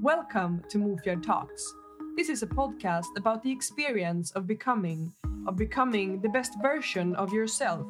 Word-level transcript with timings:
Welcome 0.00 0.62
to 0.68 0.78
Mofjärd 0.78 1.22
Talks. 1.22 1.74
This 2.16 2.28
is 2.28 2.42
a 2.42 2.46
podcast 2.46 3.06
about 3.16 3.42
the 3.42 3.50
experience 3.50 4.30
of 4.32 4.46
becoming, 4.46 5.12
of 5.46 5.56
becoming 5.56 6.20
the 6.20 6.28
best 6.28 6.52
version 6.60 7.14
of 7.16 7.32
yourself. 7.32 7.86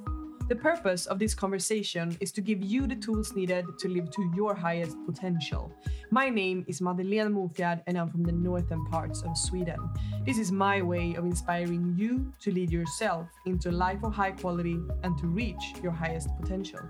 The 0.49 0.57
purpose 0.57 1.07
of 1.07 1.19
this 1.19 1.35
conversation 1.35 2.17
is 2.21 2.31
to 2.33 2.41
give 2.41 2.63
you 2.63 2.87
the 2.87 2.95
tools 2.95 3.35
needed 3.35 3.65
to 3.79 3.89
live 3.89 4.11
to 4.11 4.33
your 4.37 4.55
highest 4.55 4.97
potential. 5.07 5.73
My 6.11 6.29
name 6.29 6.65
is 6.69 6.81
Madeleine 6.81 7.33
Mofjärd 7.35 7.83
and 7.87 7.99
I'm 7.99 8.11
from 8.11 8.23
the 8.23 8.33
northern 8.33 8.85
parts 8.87 9.23
of 9.23 9.37
Sweden. 9.37 9.79
This 10.25 10.39
is 10.39 10.53
my 10.53 10.83
way 10.83 11.15
of 11.15 11.25
inspiring 11.25 11.95
you 11.97 12.33
to 12.43 12.53
lead 12.53 12.71
yourself 12.71 13.27
into 13.47 13.71
a 13.71 13.73
life 13.73 14.05
of 14.05 14.13
high 14.15 14.33
quality 14.33 14.79
and 15.03 15.17
to 15.19 15.27
reach 15.27 15.75
your 15.83 15.93
highest 15.93 16.29
potential. 16.41 16.81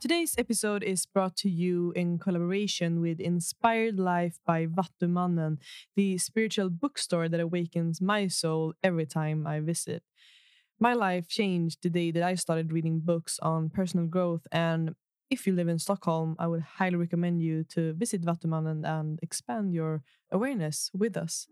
Today's 0.00 0.36
episode 0.38 0.84
is 0.84 1.06
brought 1.06 1.34
to 1.38 1.50
you 1.50 1.92
in 1.96 2.20
collaboration 2.20 3.00
with 3.00 3.18
Inspired 3.18 3.98
Life 3.98 4.38
by 4.46 4.66
Vattumannen, 4.66 5.58
the 5.96 6.18
spiritual 6.18 6.70
bookstore 6.70 7.28
that 7.28 7.40
awakens 7.40 8.00
my 8.00 8.28
soul 8.28 8.74
every 8.84 9.06
time 9.06 9.44
I 9.44 9.58
visit. 9.58 10.04
My 10.78 10.94
life 10.94 11.26
changed 11.26 11.82
the 11.82 11.90
day 11.90 12.12
that 12.12 12.22
I 12.22 12.36
started 12.36 12.72
reading 12.72 13.00
books 13.00 13.40
on 13.42 13.70
personal 13.70 14.06
growth, 14.06 14.46
and 14.52 14.94
if 15.30 15.48
you 15.48 15.52
live 15.52 15.66
in 15.66 15.80
Stockholm, 15.80 16.36
I 16.38 16.46
would 16.46 16.62
highly 16.62 16.94
recommend 16.94 17.42
you 17.42 17.64
to 17.70 17.92
visit 17.94 18.22
Vattumannen 18.22 18.86
and 18.86 19.18
expand 19.20 19.74
your 19.74 20.04
awareness 20.30 20.92
with 20.94 21.16
us. 21.16 21.48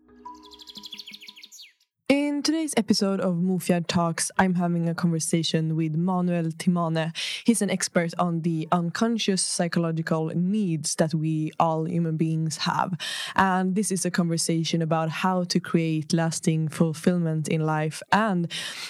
In 2.09 2.41
today's 2.41 2.73
episode 2.77 3.19
of 3.19 3.35
Mofjärd 3.35 3.87
Talks, 3.87 4.31
I'm 4.37 4.55
having 4.55 4.87
a 4.87 4.95
conversation 4.95 5.75
with 5.75 5.97
Manuel 5.97 6.45
Timane. 6.45 7.13
He's 7.43 7.61
an 7.61 7.69
expert 7.69 8.13
on 8.17 8.43
the 8.43 8.65
unconscious 8.71 9.41
psychological 9.41 10.27
needs 10.33 10.95
that 10.95 11.13
we 11.13 11.51
all 11.59 11.83
human 11.83 12.15
beings 12.15 12.59
have. 12.59 12.93
And 13.35 13.75
this 13.75 13.91
is 13.91 14.05
a 14.05 14.11
conversation 14.11 14.81
about 14.81 15.09
how 15.09 15.43
to 15.43 15.59
create 15.59 16.13
lasting 16.13 16.69
fulfillment 16.69 17.49
in 17.49 17.65
life 17.65 18.01
and 18.13 18.49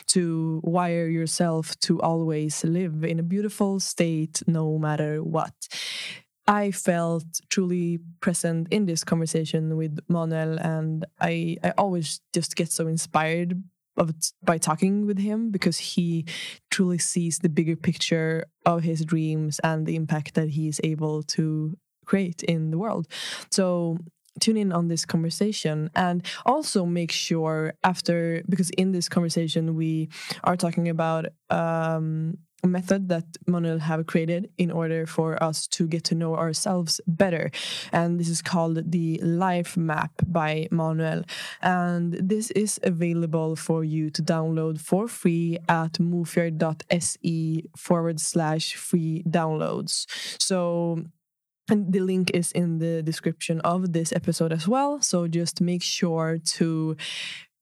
to 0.09 0.61
wire 0.63 1.07
yourself 1.07 1.75
to 1.79 1.99
always 1.99 2.63
live 2.63 3.03
in 3.03 3.17
a 3.17 3.23
beautiful 3.23 3.79
state 3.79 4.43
no 4.45 4.77
matter 4.77 5.23
what. 5.23 5.55
I 6.47 6.71
felt 6.71 7.25
truly 7.49 7.99
present 8.21 8.67
in 8.71 8.85
this 8.85 9.03
conversation 9.03 9.75
with 9.75 9.99
Manuel, 10.07 10.57
and 10.59 11.05
I, 11.19 11.57
I 11.63 11.71
always 11.77 12.21
just 12.33 12.55
get 12.55 12.71
so 12.71 12.87
inspired 12.87 13.61
of 13.97 14.13
by 14.43 14.57
talking 14.57 15.05
with 15.05 15.17
him 15.17 15.49
because 15.51 15.77
he 15.77 16.25
truly 16.69 16.99
sees 16.99 17.39
the 17.39 17.49
bigger 17.49 17.75
picture 17.75 18.45
of 18.65 18.83
his 18.83 19.03
dreams 19.03 19.59
and 19.63 19.85
the 19.85 19.95
impact 19.95 20.35
that 20.35 20.49
he 20.49 20.67
is 20.67 20.79
able 20.83 21.23
to 21.23 21.75
create 22.05 22.43
in 22.43 22.71
the 22.71 22.77
world. 22.77 23.07
So 23.51 23.97
tune 24.39 24.57
in 24.57 24.71
on 24.71 24.87
this 24.87 25.03
conversation 25.03 25.89
and 25.95 26.23
also 26.45 26.85
make 26.85 27.11
sure 27.11 27.73
after 27.83 28.43
because 28.47 28.69
in 28.71 28.91
this 28.91 29.09
conversation 29.09 29.75
we 29.75 30.09
are 30.43 30.55
talking 30.55 30.89
about 30.89 31.25
um, 31.49 32.37
method 32.63 33.09
that 33.09 33.25
Manuel 33.45 33.79
have 33.79 34.07
created 34.07 34.49
in 34.57 34.71
order 34.71 35.05
for 35.05 35.41
us 35.41 35.67
to 35.67 35.87
get 35.87 36.03
to 36.05 36.15
know 36.15 36.35
ourselves 36.35 36.99
better. 37.07 37.51
And 37.91 38.19
this 38.19 38.29
is 38.29 38.41
called 38.41 38.91
the 38.91 39.19
Life 39.21 39.77
Map 39.77 40.11
by 40.25 40.67
Manuel. 40.71 41.23
And 41.61 42.13
this 42.13 42.51
is 42.51 42.79
available 42.83 43.55
for 43.55 43.83
you 43.83 44.09
to 44.11 44.23
download 44.23 44.79
for 44.79 45.07
free 45.07 45.59
at 45.69 45.93
mofjard.se 45.93 47.63
forward 47.75 48.19
slash 48.19 48.75
free 48.75 49.23
downloads. 49.27 50.05
So 50.41 51.03
and 51.69 51.91
the 51.91 51.99
link 51.99 52.31
is 52.33 52.51
in 52.53 52.79
the 52.79 53.03
description 53.03 53.59
of 53.61 53.91
this 53.91 54.13
episode 54.13 54.53
as 54.53 54.67
well. 54.67 55.01
So 55.01 55.27
just 55.27 55.59
make 55.59 55.83
sure 55.83 56.37
to 56.55 56.95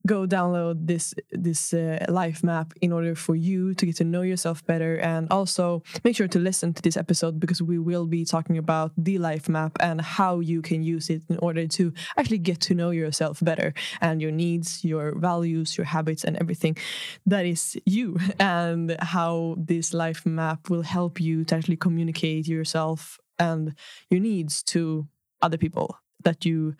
go 0.06 0.28
download 0.28 0.88
this 0.88 1.14
this 1.32 1.74
uh, 1.74 2.06
life 2.10 2.44
map 2.44 2.74
in 2.82 2.92
order 2.92 3.16
for 3.16 3.36
you 3.36 3.74
to 3.74 3.86
get 3.86 3.96
to 3.96 4.04
know 4.04 4.22
yourself 4.22 4.66
better 4.66 4.98
and 4.98 5.28
also 5.32 5.82
make 6.04 6.16
sure 6.16 6.28
to 6.28 6.40
listen 6.40 6.74
to 6.74 6.82
this 6.82 6.98
episode 6.98 7.40
because 7.40 7.62
we 7.62 7.80
will 7.80 8.06
be 8.06 8.24
talking 8.26 8.58
about 8.58 8.92
the 8.98 9.18
life 9.18 9.50
map 9.50 9.72
and 9.80 10.02
how 10.02 10.40
you 10.40 10.62
can 10.62 10.84
use 10.84 11.10
it 11.10 11.24
in 11.30 11.38
order 11.38 11.68
to 11.68 11.94
actually 12.18 12.38
get 12.38 12.60
to 12.60 12.76
know 12.76 12.92
yourself 12.92 13.40
better 13.42 13.74
and 14.02 14.22
your 14.22 14.32
needs 14.32 14.84
your 14.84 15.18
values 15.18 15.78
your 15.78 15.86
habits 15.86 16.24
and 16.24 16.38
everything 16.38 16.78
that 17.26 17.46
is 17.46 17.78
you 17.86 18.18
and 18.40 18.96
how 19.00 19.56
this 19.58 19.94
life 19.94 20.26
map 20.26 20.70
will 20.70 20.84
help 20.84 21.20
you 21.20 21.44
to 21.44 21.56
actually 21.56 21.78
communicate 21.78 22.48
yourself 22.48 23.20
and 23.40 23.76
your 24.10 24.20
needs 24.20 24.64
to 24.64 25.08
other 25.42 25.58
people 25.58 25.98
that 26.24 26.44
you 26.44 26.76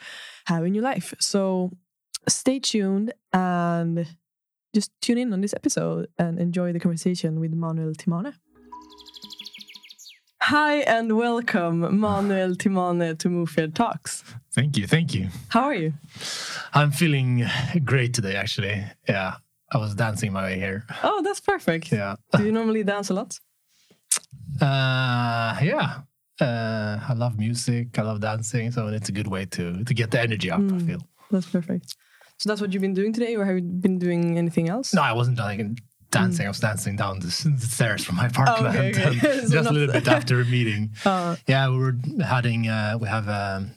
have 0.48 0.66
in 0.66 0.74
your 0.74 0.84
life. 0.84 1.14
So 1.20 1.72
stay 2.28 2.60
tuned 2.60 3.14
and 3.34 4.08
just 4.74 4.92
tune 5.02 5.18
in 5.18 5.34
on 5.34 5.42
this 5.42 5.54
episode 5.54 6.08
and 6.18 6.40
enjoy 6.40 6.74
the 6.74 6.80
conversation 6.80 7.40
with 7.40 7.54
Manuel 7.54 7.94
Timane. 7.94 8.34
Hi 10.42 10.76
and 10.82 11.18
welcome, 11.18 12.00
Manuel 12.00 12.56
Timane, 12.56 13.18
to 13.18 13.30
Mofjärd 13.30 13.74
Talks. 13.74 14.24
Thank 14.54 14.78
you, 14.78 14.86
thank 14.86 15.14
you. 15.14 15.30
How 15.50 15.64
are 15.64 15.74
you? 15.74 15.94
I'm 16.74 16.92
feeling 16.92 17.46
great 17.84 18.14
today, 18.14 18.36
actually. 18.36 18.84
Yeah, 19.10 19.38
I 19.72 19.78
was 19.78 19.96
dancing 19.96 20.34
my 20.34 20.44
way 20.44 20.60
here. 20.60 20.86
Oh, 21.04 21.22
that's 21.24 21.40
perfect. 21.40 21.92
Yeah. 21.92 22.16
Do 22.38 22.46
you 22.46 22.52
normally 22.52 22.84
dance 22.84 23.10
a 23.10 23.14
lot? 23.16 23.40
Uh, 24.62 25.58
yeah. 25.62 26.02
Uh, 26.40 27.00
I 27.08 27.14
love 27.16 27.40
music. 27.40 27.98
I 27.98 28.04
love 28.04 28.20
dancing, 28.20 28.72
so 28.72 28.88
it's 28.88 29.10
a 29.10 29.14
good 29.14 29.28
way 29.28 29.46
to 29.46 29.84
to 29.84 29.94
get 29.94 30.12
the 30.12 30.22
energy 30.22 30.52
up. 30.52 30.60
Mm, 30.60 30.82
I 30.82 30.86
feel 30.86 31.02
that's 31.32 31.50
perfect. 31.50 31.96
So 32.38 32.50
that's 32.50 32.62
what 32.62 32.74
you've 32.74 32.82
been 32.82 32.94
doing 32.94 33.14
today, 33.14 33.36
or 33.36 33.46
have 33.46 33.56
you 33.56 33.62
been 33.62 33.98
doing 33.98 34.38
anything 34.38 34.70
else? 34.70 34.94
No, 34.94 35.02
I 35.02 35.14
wasn't 35.14 35.38
like 35.38 35.60
dancing. 36.12 36.44
Mm. 36.44 36.48
I 36.48 36.50
was 36.50 36.60
dancing 36.60 36.96
down 36.96 37.20
the, 37.20 37.32
stairs 37.32 38.04
from 38.04 38.16
my 38.16 38.28
apartment, 38.28 38.76
oh, 38.76 38.80
okay, 38.80 39.10
okay. 39.10 39.20
so 39.46 39.50
just 39.50 39.70
a 39.70 39.74
little 39.74 39.94
bit 39.94 40.08
after 40.08 40.42
a 40.42 40.46
meeting. 40.46 40.92
Uh, 41.06 41.36
yeah, 41.48 41.70
we 41.70 41.78
were 41.78 41.96
having 42.24 42.68
uh, 42.68 42.98
we 43.00 43.08
have 43.08 43.28
a, 43.28 43.70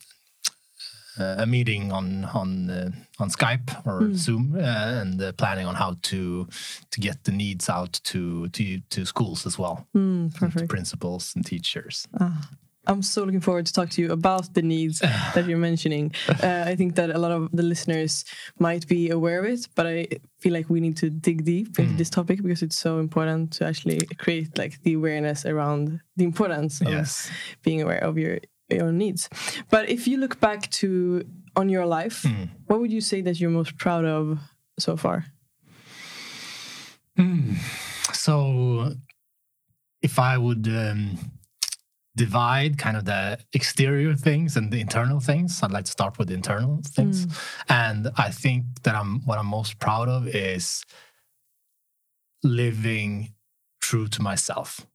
a 1.18 1.46
meeting 1.46 1.92
on 1.92 2.24
on 2.24 2.70
uh, 2.70 2.90
on 3.18 3.28
Skype 3.28 3.86
or 3.86 4.00
mm. 4.00 4.14
Zoom, 4.14 4.54
uh, 4.56 4.60
and 4.60 5.20
uh, 5.20 5.32
planning 5.32 5.66
on 5.66 5.74
how 5.74 5.96
to 6.02 6.48
to 6.90 7.00
get 7.00 7.24
the 7.24 7.32
needs 7.32 7.68
out 7.68 8.00
to 8.04 8.48
to 8.48 8.80
to 8.90 9.04
schools 9.04 9.46
as 9.46 9.58
well, 9.58 9.86
mm, 9.94 10.34
perfect. 10.34 10.58
to 10.58 10.66
principals 10.66 11.32
and 11.36 11.44
teachers. 11.44 12.08
Ah. 12.18 12.48
I'm 12.88 13.02
so 13.02 13.22
looking 13.22 13.40
forward 13.40 13.66
to 13.66 13.72
talk 13.72 13.90
to 13.90 14.02
you 14.02 14.12
about 14.12 14.54
the 14.54 14.62
needs 14.62 15.00
that 15.34 15.46
you're 15.46 15.58
mentioning. 15.58 16.12
Uh, 16.28 16.64
I 16.66 16.74
think 16.74 16.94
that 16.96 17.10
a 17.10 17.18
lot 17.18 17.30
of 17.30 17.50
the 17.52 17.62
listeners 17.62 18.24
might 18.58 18.88
be 18.88 19.10
aware 19.10 19.40
of 19.40 19.44
it, 19.44 19.68
but 19.74 19.86
I 19.86 20.08
feel 20.38 20.54
like 20.54 20.70
we 20.70 20.80
need 20.80 20.96
to 20.98 21.10
dig 21.10 21.44
deep 21.44 21.78
into 21.78 21.92
mm. 21.92 21.98
this 21.98 22.08
topic 22.08 22.42
because 22.42 22.62
it's 22.62 22.78
so 22.78 22.98
important 22.98 23.52
to 23.52 23.66
actually 23.66 24.00
create 24.16 24.56
like 24.56 24.80
the 24.82 24.94
awareness 24.94 25.44
around 25.44 26.00
the 26.16 26.24
importance 26.24 26.80
of 26.80 26.88
yes. 26.88 27.30
being 27.62 27.82
aware 27.82 28.02
of 28.02 28.16
your 28.16 28.38
your 28.70 28.92
needs. 28.92 29.28
But 29.70 29.88
if 29.88 30.08
you 30.08 30.18
look 30.18 30.40
back 30.40 30.70
to 30.82 31.24
on 31.56 31.68
your 31.68 31.86
life, 31.86 32.22
mm. 32.22 32.48
what 32.66 32.80
would 32.80 32.92
you 32.92 33.00
say 33.00 33.20
that 33.22 33.38
you're 33.38 33.50
most 33.50 33.76
proud 33.76 34.04
of 34.04 34.38
so 34.78 34.96
far? 34.96 35.26
Mm. 37.18 37.56
So, 38.14 38.94
if 40.00 40.18
I 40.18 40.38
would. 40.38 40.66
Um, 40.68 41.18
divide 42.18 42.76
kind 42.78 42.96
of 42.96 43.04
the 43.04 43.38
exterior 43.52 44.14
things 44.14 44.56
and 44.56 44.72
the 44.72 44.80
internal 44.80 45.20
things. 45.20 45.62
I'd 45.62 45.70
like 45.70 45.86
to 45.86 45.90
start 45.98 46.18
with 46.18 46.28
the 46.28 46.34
internal 46.34 46.80
things. 46.84 47.26
Mm. 47.26 47.64
And 47.68 48.10
I 48.16 48.30
think 48.30 48.64
that 48.82 48.94
I'm 48.94 49.20
what 49.24 49.38
I'm 49.38 49.46
most 49.46 49.78
proud 49.78 50.08
of 50.08 50.26
is 50.26 50.84
living 52.42 53.32
true 53.80 54.08
to 54.08 54.20
myself. 54.22 54.86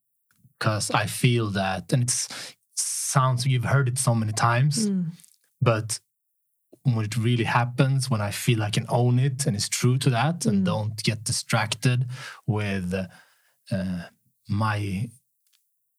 Because 0.59 0.91
I 0.91 1.05
feel 1.07 1.49
that 1.51 1.91
and 1.93 2.03
it's 2.03 2.27
sounds 2.75 3.45
you've 3.45 3.71
heard 3.75 3.87
it 3.87 3.97
so 3.97 4.13
many 4.15 4.33
times, 4.33 4.89
mm. 4.89 5.05
but 5.61 5.99
when 6.83 7.05
it 7.05 7.15
really 7.15 7.45
happens, 7.45 8.09
when 8.09 8.21
I 8.21 8.31
feel 8.31 8.61
I 8.61 8.69
can 8.69 8.85
own 8.89 9.19
it 9.19 9.45
and 9.45 9.55
it's 9.55 9.69
true 9.69 9.97
to 9.99 10.09
that 10.09 10.39
mm. 10.39 10.47
and 10.47 10.65
don't 10.65 11.01
get 11.03 11.23
distracted 11.23 11.99
with 12.45 12.93
uh, 13.71 14.03
my 14.49 15.09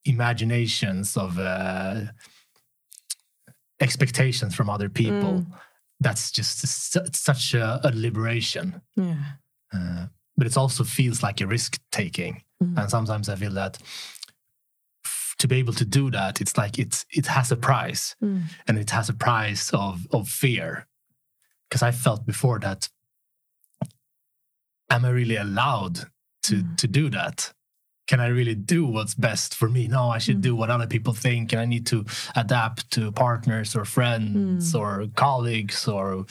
imaginations 0.05 1.17
of 1.17 1.39
uh, 1.39 2.03
expectations 3.81 4.55
from 4.55 4.71
other 4.71 4.89
people. 4.89 5.41
Mm. 5.41 5.47
That's 6.01 6.31
just 6.31 6.67
such 7.17 7.55
a, 7.55 7.81
a 7.85 7.91
liberation. 7.95 8.83
Yeah. 8.97 9.17
Uh, 9.73 10.07
but 10.37 10.47
it 10.47 10.57
also 10.57 10.85
feels 10.85 11.23
like 11.23 11.41
a 11.41 11.47
risk 11.47 11.81
taking, 11.91 12.43
mm. 12.63 12.77
and 12.79 12.91
sometimes 12.91 13.29
I 13.29 13.37
feel 13.37 13.53
that 13.53 13.79
to 15.39 15.49
be 15.49 15.57
able 15.57 15.73
to 15.75 15.85
do 15.85 16.11
that, 16.11 16.41
it's 16.41 16.57
like 16.57 16.79
it's 16.79 17.05
it 17.11 17.27
has 17.27 17.53
a 17.53 17.57
price, 17.57 18.17
mm. 18.23 18.43
and 18.67 18.79
it 18.79 18.91
has 18.91 19.09
a 19.09 19.15
price 19.15 19.71
of 19.73 20.07
of 20.13 20.29
fear. 20.29 20.87
Because 21.69 21.83
I 21.83 21.93
felt 21.93 22.27
before 22.27 22.59
that, 22.61 22.89
am 24.91 25.05
I 25.05 25.11
really 25.11 25.37
allowed 25.37 26.11
to 26.45 26.57
mm. 26.57 26.77
to 26.77 26.89
do 26.89 27.11
that 27.11 27.53
can 28.07 28.21
i 28.21 28.27
really 28.27 28.55
do 28.55 28.87
what's 28.87 29.15
best 29.15 29.55
for 29.55 29.69
me 29.69 29.89
no 29.89 30.09
i 30.11 30.19
should 30.19 30.39
mm. 30.39 30.43
do 30.43 30.57
what 30.57 30.71
other 30.71 30.87
people 30.87 31.13
think 31.13 31.53
and 31.53 31.61
i 31.61 31.65
need 31.65 31.87
to 31.87 32.05
adapt 32.37 32.91
to 32.91 33.13
partners 33.13 33.75
or 33.75 33.85
friends 33.85 34.73
mm. 34.73 34.81
or 34.81 35.07
colleagues 35.15 35.89
or 35.89 36.25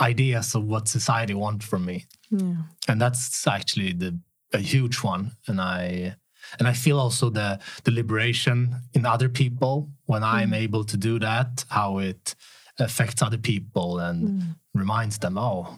ideas 0.00 0.54
of 0.54 0.64
what 0.64 0.88
society 0.88 1.34
wants 1.34 1.66
from 1.66 1.84
me 1.84 2.06
yeah. 2.30 2.54
and 2.88 3.00
that's 3.00 3.46
actually 3.46 3.92
the 3.92 4.18
a 4.52 4.58
huge 4.58 5.02
one 5.02 5.32
and 5.46 5.60
i 5.60 6.14
and 6.58 6.68
i 6.68 6.72
feel 6.72 6.98
also 6.98 7.28
the 7.28 7.58
the 7.84 7.90
liberation 7.90 8.76
in 8.94 9.04
other 9.04 9.28
people 9.28 9.90
when 10.06 10.22
i'm 10.22 10.52
mm. 10.52 10.56
able 10.56 10.84
to 10.84 10.96
do 10.96 11.18
that 11.18 11.64
how 11.68 11.98
it 11.98 12.34
affects 12.78 13.22
other 13.22 13.38
people 13.38 13.98
and 13.98 14.28
mm. 14.28 14.56
reminds 14.74 15.18
them 15.18 15.36
oh 15.36 15.76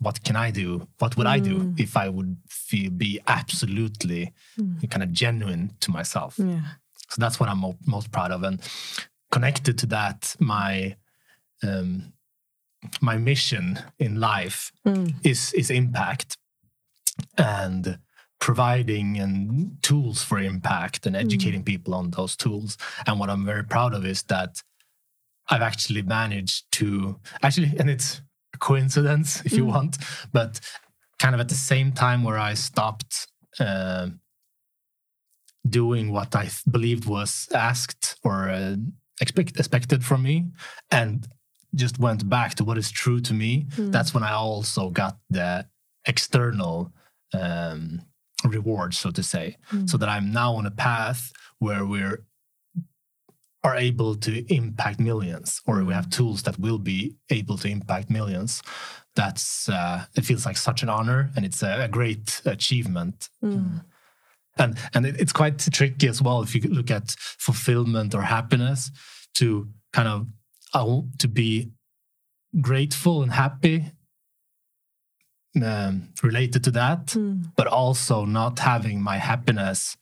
what 0.00 0.22
can 0.24 0.36
I 0.36 0.50
do? 0.50 0.88
What 0.98 1.16
would 1.16 1.26
mm. 1.26 1.30
I 1.30 1.38
do 1.38 1.58
mm. 1.58 1.80
if 1.80 1.96
I 1.96 2.08
would 2.08 2.36
feel 2.48 2.90
be 2.90 3.20
absolutely 3.26 4.32
mm. 4.58 4.90
kind 4.90 5.02
of 5.02 5.12
genuine 5.12 5.74
to 5.80 5.90
myself? 5.90 6.36
Yeah. 6.38 6.60
So 7.08 7.16
that's 7.18 7.38
what 7.38 7.48
I'm 7.48 7.58
mo 7.58 7.76
most 7.86 8.10
proud 8.10 8.30
of, 8.30 8.42
and 8.42 8.60
connected 9.30 9.78
to 9.78 9.86
that, 9.86 10.36
my 10.38 10.96
um, 11.62 12.12
my 13.00 13.18
mission 13.18 13.78
in 13.98 14.20
life 14.20 14.72
mm. 14.86 15.14
is 15.22 15.52
is 15.52 15.70
impact 15.70 16.36
and 17.36 17.98
providing 18.38 19.18
and 19.18 19.76
tools 19.82 20.22
for 20.22 20.38
impact 20.38 21.06
and 21.06 21.14
mm. 21.14 21.20
educating 21.20 21.62
people 21.62 21.94
on 21.94 22.10
those 22.10 22.36
tools. 22.36 22.78
And 23.06 23.20
what 23.20 23.28
I'm 23.28 23.44
very 23.44 23.64
proud 23.64 23.92
of 23.94 24.06
is 24.06 24.22
that 24.24 24.62
I've 25.48 25.62
actually 25.62 26.02
managed 26.02 26.70
to 26.72 27.18
actually, 27.42 27.74
and 27.78 27.90
it's 27.90 28.22
coincidence, 28.60 29.42
if 29.44 29.52
you 29.52 29.64
mm. 29.64 29.68
want. 29.74 29.98
But 30.32 30.60
kind 31.18 31.34
of 31.34 31.40
at 31.40 31.48
the 31.48 31.54
same 31.54 31.92
time 31.92 32.22
where 32.22 32.38
I 32.38 32.54
stopped 32.54 33.26
uh, 33.58 34.08
doing 35.68 36.12
what 36.12 36.34
I 36.34 36.48
believed 36.70 37.04
was 37.06 37.48
asked 37.52 38.16
or 38.24 38.48
uh, 38.48 38.76
expect, 39.20 39.58
expected 39.58 40.04
from 40.04 40.22
me, 40.22 40.46
and 40.90 41.26
just 41.74 41.98
went 41.98 42.28
back 42.28 42.54
to 42.56 42.64
what 42.64 42.78
is 42.78 42.90
true 42.90 43.20
to 43.20 43.34
me. 43.34 43.66
Mm. 43.76 43.92
That's 43.92 44.14
when 44.14 44.22
I 44.22 44.32
also 44.32 44.90
got 44.90 45.18
the 45.28 45.66
external 46.06 46.92
um, 47.32 48.02
reward, 48.44 48.94
so 48.94 49.10
to 49.10 49.22
say, 49.22 49.56
mm. 49.70 49.88
so 49.88 49.96
that 49.98 50.08
I'm 50.08 50.32
now 50.32 50.54
on 50.54 50.66
a 50.66 50.70
path 50.70 51.32
where 51.58 51.84
we're 51.84 52.24
are 53.62 53.76
able 53.76 54.14
to 54.14 54.52
impact 54.52 54.98
millions 54.98 55.60
or 55.66 55.84
we 55.84 55.92
have 55.92 56.08
tools 56.08 56.42
that 56.42 56.58
will 56.58 56.78
be 56.78 57.14
able 57.28 57.58
to 57.58 57.68
impact 57.68 58.10
millions 58.10 58.62
that's 59.14 59.68
uh, 59.68 60.04
it 60.16 60.24
feels 60.24 60.46
like 60.46 60.56
such 60.56 60.82
an 60.82 60.88
honor 60.88 61.30
and 61.36 61.44
it's 61.44 61.62
a, 61.62 61.82
a 61.82 61.88
great 61.88 62.40
achievement 62.46 63.28
mm. 63.42 63.84
and 64.58 64.78
and 64.94 65.06
it, 65.06 65.20
it's 65.20 65.32
quite 65.32 65.58
tricky 65.58 66.08
as 66.08 66.22
well 66.22 66.42
if 66.42 66.54
you 66.54 66.60
look 66.62 66.90
at 66.90 67.10
fulfillment 67.18 68.14
or 68.14 68.22
happiness 68.22 68.90
to 69.34 69.68
kind 69.92 70.08
of 70.08 70.26
uh, 70.72 71.02
to 71.18 71.28
be 71.28 71.70
grateful 72.60 73.22
and 73.22 73.32
happy 73.32 73.84
um, 75.62 76.08
related 76.22 76.64
to 76.64 76.70
that 76.70 77.06
mm. 77.08 77.44
but 77.56 77.66
also 77.66 78.24
not 78.24 78.58
having 78.60 79.02
my 79.02 79.18
happiness 79.18 79.96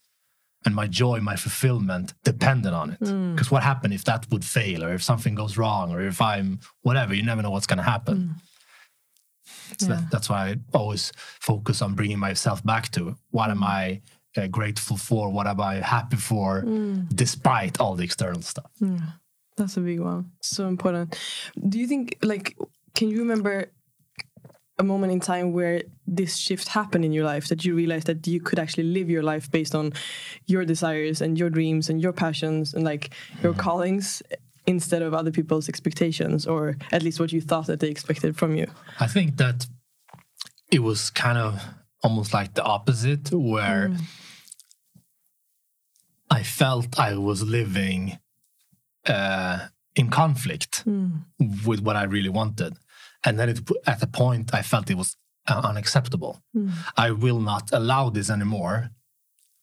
and 0.65 0.75
my 0.75 0.87
joy, 0.87 1.21
my 1.21 1.37
fulfillment 1.37 2.15
dependent 2.25 2.75
on 2.75 2.91
it. 2.91 2.99
Because 2.99 3.49
mm. 3.49 3.51
what 3.51 3.63
happened 3.63 3.95
if 3.95 4.05
that 4.05 4.27
would 4.31 4.45
fail, 4.45 4.85
or 4.85 4.93
if 4.93 5.03
something 5.03 5.35
goes 5.35 5.57
wrong, 5.57 5.93
or 5.93 6.01
if 6.01 6.21
I'm 6.21 6.61
whatever? 6.83 7.15
You 7.15 7.23
never 7.23 7.43
know 7.43 7.51
what's 7.51 7.67
going 7.67 7.79
to 7.79 7.91
happen. 7.91 8.17
Mm. 8.17 9.79
So 9.79 9.89
yeah. 9.89 9.95
that, 9.95 10.11
that's 10.11 10.29
why 10.29 10.49
I 10.49 10.57
always 10.75 11.13
focus 11.41 11.83
on 11.83 11.95
bringing 11.95 12.19
myself 12.19 12.65
back 12.65 12.91
to 12.93 13.17
what 13.31 13.51
am 13.51 13.63
I 13.63 14.01
uh, 14.37 14.47
grateful 14.49 14.97
for? 14.97 15.31
What 15.31 15.47
am 15.47 15.61
I 15.61 15.77
happy 15.77 16.17
for, 16.17 16.63
mm. 16.63 17.09
despite 17.15 17.79
all 17.81 17.95
the 17.95 18.05
external 18.05 18.43
stuff? 18.43 18.71
Yeah, 18.81 18.99
that's 19.57 19.77
a 19.77 19.81
big 19.81 20.01
one. 20.01 20.33
So 20.43 20.67
important. 20.69 21.19
Do 21.69 21.79
you 21.79 21.87
think, 21.87 22.19
like, 22.23 22.57
can 22.95 23.09
you 23.11 23.19
remember 23.19 23.71
a 24.79 24.85
moment 24.85 25.13
in 25.13 25.21
time 25.21 25.53
where 25.53 25.83
this 26.07 26.37
shift 26.37 26.69
happened 26.69 27.05
in 27.05 27.13
your 27.13 27.25
life 27.25 27.49
that 27.49 27.65
you 27.65 27.75
realized 27.75 28.07
that 28.07 28.27
you 28.27 28.41
could 28.41 28.59
actually 28.59 28.85
live 28.85 29.11
your 29.11 29.23
life 29.23 29.51
based 29.51 29.75
on 29.75 29.93
your 30.47 30.65
desires 30.65 31.21
and 31.21 31.37
your 31.37 31.51
dreams 31.51 31.91
and 31.91 32.01
your 32.01 32.13
passions 32.13 32.75
and 32.75 32.85
like 32.85 33.11
your 33.43 33.53
mm-hmm. 33.53 33.61
callings 33.61 34.23
instead 34.67 35.03
of 35.03 35.15
other 35.15 35.33
people's 35.33 35.69
expectations 35.69 36.47
or 36.47 36.77
at 36.93 37.03
least 37.03 37.19
what 37.19 37.33
you 37.33 37.41
thought 37.41 37.67
that 37.67 37.81
they 37.81 37.89
expected 37.89 38.37
from 38.37 38.55
you 38.55 38.67
i 39.01 39.07
think 39.07 39.37
that 39.37 39.67
it 40.71 40.81
was 40.81 41.11
kind 41.11 41.39
of 41.39 41.61
almost 42.03 42.33
like 42.33 42.55
the 42.55 42.63
opposite 42.63 43.33
where 43.33 43.89
mm. 43.89 44.01
i 46.31 46.43
felt 46.43 46.99
i 46.99 47.17
was 47.17 47.43
living 47.43 48.19
uh, 49.07 49.59
in 49.97 50.11
conflict 50.11 50.85
mm. 50.87 51.11
with 51.67 51.81
what 51.81 51.97
i 51.97 52.05
really 52.05 52.29
wanted 52.29 52.77
and 53.25 53.39
then 53.39 53.49
it, 53.49 53.61
at 53.87 54.03
a 54.03 54.07
point, 54.07 54.55
I 54.55 54.63
felt 54.63 54.91
it 54.91 54.97
was 54.97 55.17
uh, 55.49 55.61
unacceptable. 55.65 56.43
Mm. 56.57 56.73
I 56.97 57.11
will 57.11 57.41
not 57.41 57.71
allow 57.73 58.11
this 58.11 58.31
anymore. 58.31 58.91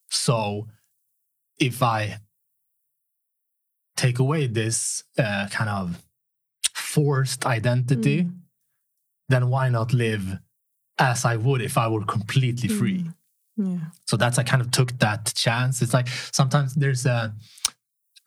So 0.09 0.67
if 1.59 1.81
I 1.81 2.19
take 3.95 4.19
away 4.19 4.47
this 4.47 5.03
uh, 5.17 5.47
kind 5.51 5.69
of 5.69 6.03
forced 6.73 7.45
identity, 7.45 8.23
mm. 8.23 8.33
then 9.29 9.49
why 9.49 9.69
not 9.69 9.93
live 9.93 10.39
as 10.97 11.25
I 11.25 11.35
would 11.35 11.61
if 11.61 11.77
I 11.77 11.87
were 11.87 12.03
completely 12.03 12.69
free? 12.69 13.05
Mm. 13.59 13.79
Yeah. 13.79 13.85
So 14.05 14.17
that's 14.17 14.37
I 14.37 14.43
kind 14.43 14.61
of 14.61 14.71
took 14.71 14.97
that 14.99 15.33
chance. 15.33 15.81
It's 15.81 15.93
like 15.93 16.07
sometimes 16.31 16.75
there's 16.75 17.05
a 17.05 17.33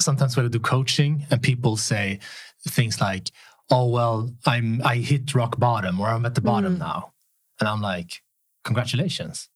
sometimes 0.00 0.36
when 0.36 0.46
I 0.46 0.48
do 0.48 0.60
coaching 0.60 1.26
and 1.30 1.42
people 1.42 1.76
say 1.76 2.20
things 2.66 3.00
like, 3.00 3.30
oh 3.70 3.86
well 3.86 4.30
i'm 4.46 4.80
i 4.84 4.96
hit 4.96 5.34
rock 5.34 5.58
bottom 5.58 6.00
or 6.00 6.08
i'm 6.08 6.26
at 6.26 6.34
the 6.34 6.40
bottom 6.40 6.76
mm. 6.76 6.80
now 6.80 7.12
and 7.60 7.68
i'm 7.68 7.80
like 7.80 8.22
congratulations 8.64 9.48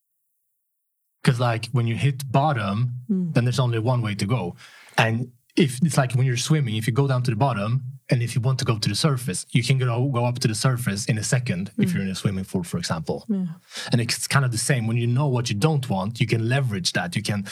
because 1.23 1.38
like 1.41 1.67
when 1.73 1.87
you 1.87 1.94
hit 1.94 2.31
bottom 2.31 2.93
mm. 3.11 3.32
then 3.35 3.44
there's 3.44 3.61
only 3.61 3.79
one 3.79 4.03
way 4.03 4.14
to 4.14 4.26
go 4.26 4.55
and 4.99 5.31
if 5.56 5.82
it's 5.82 5.97
like 5.97 6.14
when 6.14 6.26
you're 6.26 6.37
swimming 6.37 6.76
if 6.76 6.87
you 6.87 6.93
go 6.93 7.06
down 7.06 7.23
to 7.23 7.31
the 7.31 7.37
bottom 7.37 7.82
and 8.11 8.23
if 8.23 8.35
you 8.35 8.41
want 8.41 8.59
to 8.59 8.64
go 8.64 8.79
to 8.79 8.88
the 8.88 8.94
surface 8.94 9.47
you 9.53 9.62
can 9.62 9.79
go, 9.79 10.09
go 10.09 10.25
up 10.25 10.38
to 10.38 10.49
the 10.49 10.55
surface 10.55 11.06
in 11.06 11.19
a 11.19 11.23
second 11.23 11.70
mm. 11.76 11.85
if 11.85 11.93
you're 11.93 12.03
in 12.03 12.09
a 12.09 12.14
swimming 12.14 12.44
pool 12.44 12.62
for 12.62 12.79
example 12.79 13.25
yeah. 13.29 13.47
and 13.93 14.00
it's 14.00 14.26
kind 14.26 14.44
of 14.44 14.53
the 14.53 14.59
same 14.59 14.87
when 14.87 14.97
you 14.97 15.07
know 15.07 15.28
what 15.28 15.49
you 15.49 15.57
don't 15.57 15.88
want 15.88 16.21
you 16.21 16.26
can 16.26 16.49
leverage 16.49 16.92
that 16.92 17.16
you 17.16 17.23
can 17.23 17.45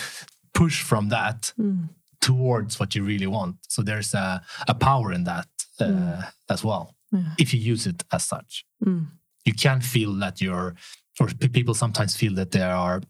push 0.52 0.82
from 0.82 1.08
that 1.08 1.52
mm. 1.58 1.88
towards 2.20 2.80
what 2.80 2.94
you 2.94 3.02
really 3.02 3.26
want 3.26 3.56
so 3.68 3.82
there's 3.82 4.14
a, 4.14 4.42
a 4.68 4.74
power 4.74 5.12
in 5.12 5.24
that 5.24 5.46
uh, 5.80 5.86
mm. 5.86 6.32
as 6.48 6.64
well 6.64 6.94
yeah. 7.12 7.34
if 7.38 7.54
you 7.54 7.60
use 7.60 7.86
it 7.86 8.04
as 8.12 8.24
such. 8.24 8.64
Mm. 8.84 9.06
You 9.44 9.54
can 9.54 9.80
feel 9.80 10.14
that 10.16 10.40
you're, 10.40 10.74
or 11.18 11.28
people 11.52 11.74
sometimes 11.74 12.16
feel 12.16 12.34
that 12.34 12.50
they 12.50 12.62
are 12.62 13.02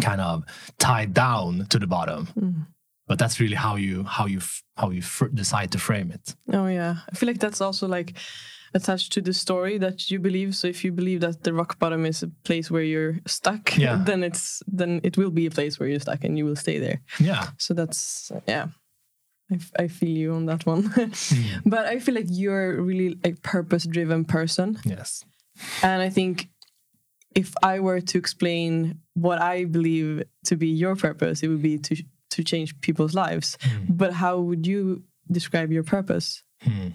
kind 0.00 0.20
of 0.20 0.44
tied 0.78 1.14
down 1.14 1.66
to 1.70 1.78
the 1.78 1.86
bottom. 1.86 2.28
Mm. 2.38 2.66
But 3.06 3.18
that's 3.18 3.40
really 3.40 3.56
how 3.56 3.76
you 3.76 4.04
how 4.04 4.26
you 4.26 4.40
how 4.76 4.90
you 4.90 5.02
decide 5.34 5.72
to 5.72 5.78
frame 5.78 6.12
it. 6.12 6.34
Oh 6.52 6.66
yeah, 6.66 6.96
I 7.10 7.14
feel 7.14 7.26
like 7.26 7.40
that's 7.40 7.60
also 7.60 7.86
like 7.86 8.14
attached 8.74 9.12
to 9.12 9.20
the 9.20 9.34
story 9.34 9.76
that 9.78 10.10
you 10.10 10.18
believe. 10.18 10.54
So 10.54 10.68
if 10.68 10.84
you 10.84 10.92
believe 10.92 11.20
that 11.20 11.42
the 11.42 11.52
rock 11.52 11.78
bottom 11.78 12.06
is 12.06 12.22
a 12.22 12.28
place 12.44 12.70
where 12.70 12.82
you're 12.82 13.18
stuck, 13.26 13.76
yeah. 13.76 14.02
then 14.06 14.22
it's 14.22 14.62
then 14.66 15.00
it 15.02 15.18
will 15.18 15.30
be 15.30 15.46
a 15.46 15.50
place 15.50 15.78
where 15.78 15.88
you're 15.88 16.00
stuck 16.00 16.24
and 16.24 16.38
you 16.38 16.46
will 16.46 16.56
stay 16.56 16.78
there. 16.78 17.02
Yeah. 17.18 17.48
So 17.58 17.74
that's 17.74 18.32
yeah. 18.46 18.68
I, 19.78 19.88
feel 19.88 20.08
you 20.08 20.32
on 20.34 20.46
that 20.46 20.66
one. 20.66 20.92
But 21.66 21.86
I 21.86 21.98
feel 21.98 22.14
like 22.14 22.28
you're 22.28 22.80
really 22.80 23.18
a 23.24 23.32
purpose 23.32 23.84
driven 23.84 24.24
person. 24.24 24.78
Yes. 24.84 25.24
And 25.82 26.02
I 26.02 26.10
think 26.10 26.48
if 27.34 27.54
I 27.62 27.80
were 27.80 28.00
to 28.00 28.18
explain 28.18 29.00
what 29.14 29.40
I 29.40 29.64
believe 29.64 30.24
to 30.46 30.56
be 30.56 30.68
your 30.68 30.96
purpose, 30.96 31.42
it 31.42 31.48
would 31.48 31.62
be 31.62 31.78
to 31.78 31.96
to 32.30 32.42
change 32.42 32.80
people's 32.80 33.14
lives. 33.14 33.58
Mm. 33.60 33.98
But 33.98 34.14
how 34.14 34.40
would 34.40 34.66
you 34.66 35.02
describe 35.30 35.70
your 35.70 35.82
purpose? 35.82 36.42
Mm. 36.64 36.94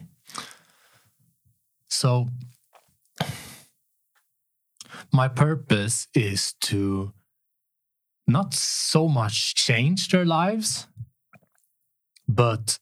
So 1.89 2.27
my 5.11 5.27
purpose 5.27 6.07
is 6.15 6.53
to 6.61 7.13
not 8.27 8.53
so 8.53 9.07
much 9.07 9.55
change 9.55 10.09
their 10.09 10.25
lives 10.25 10.87
but 12.27 12.79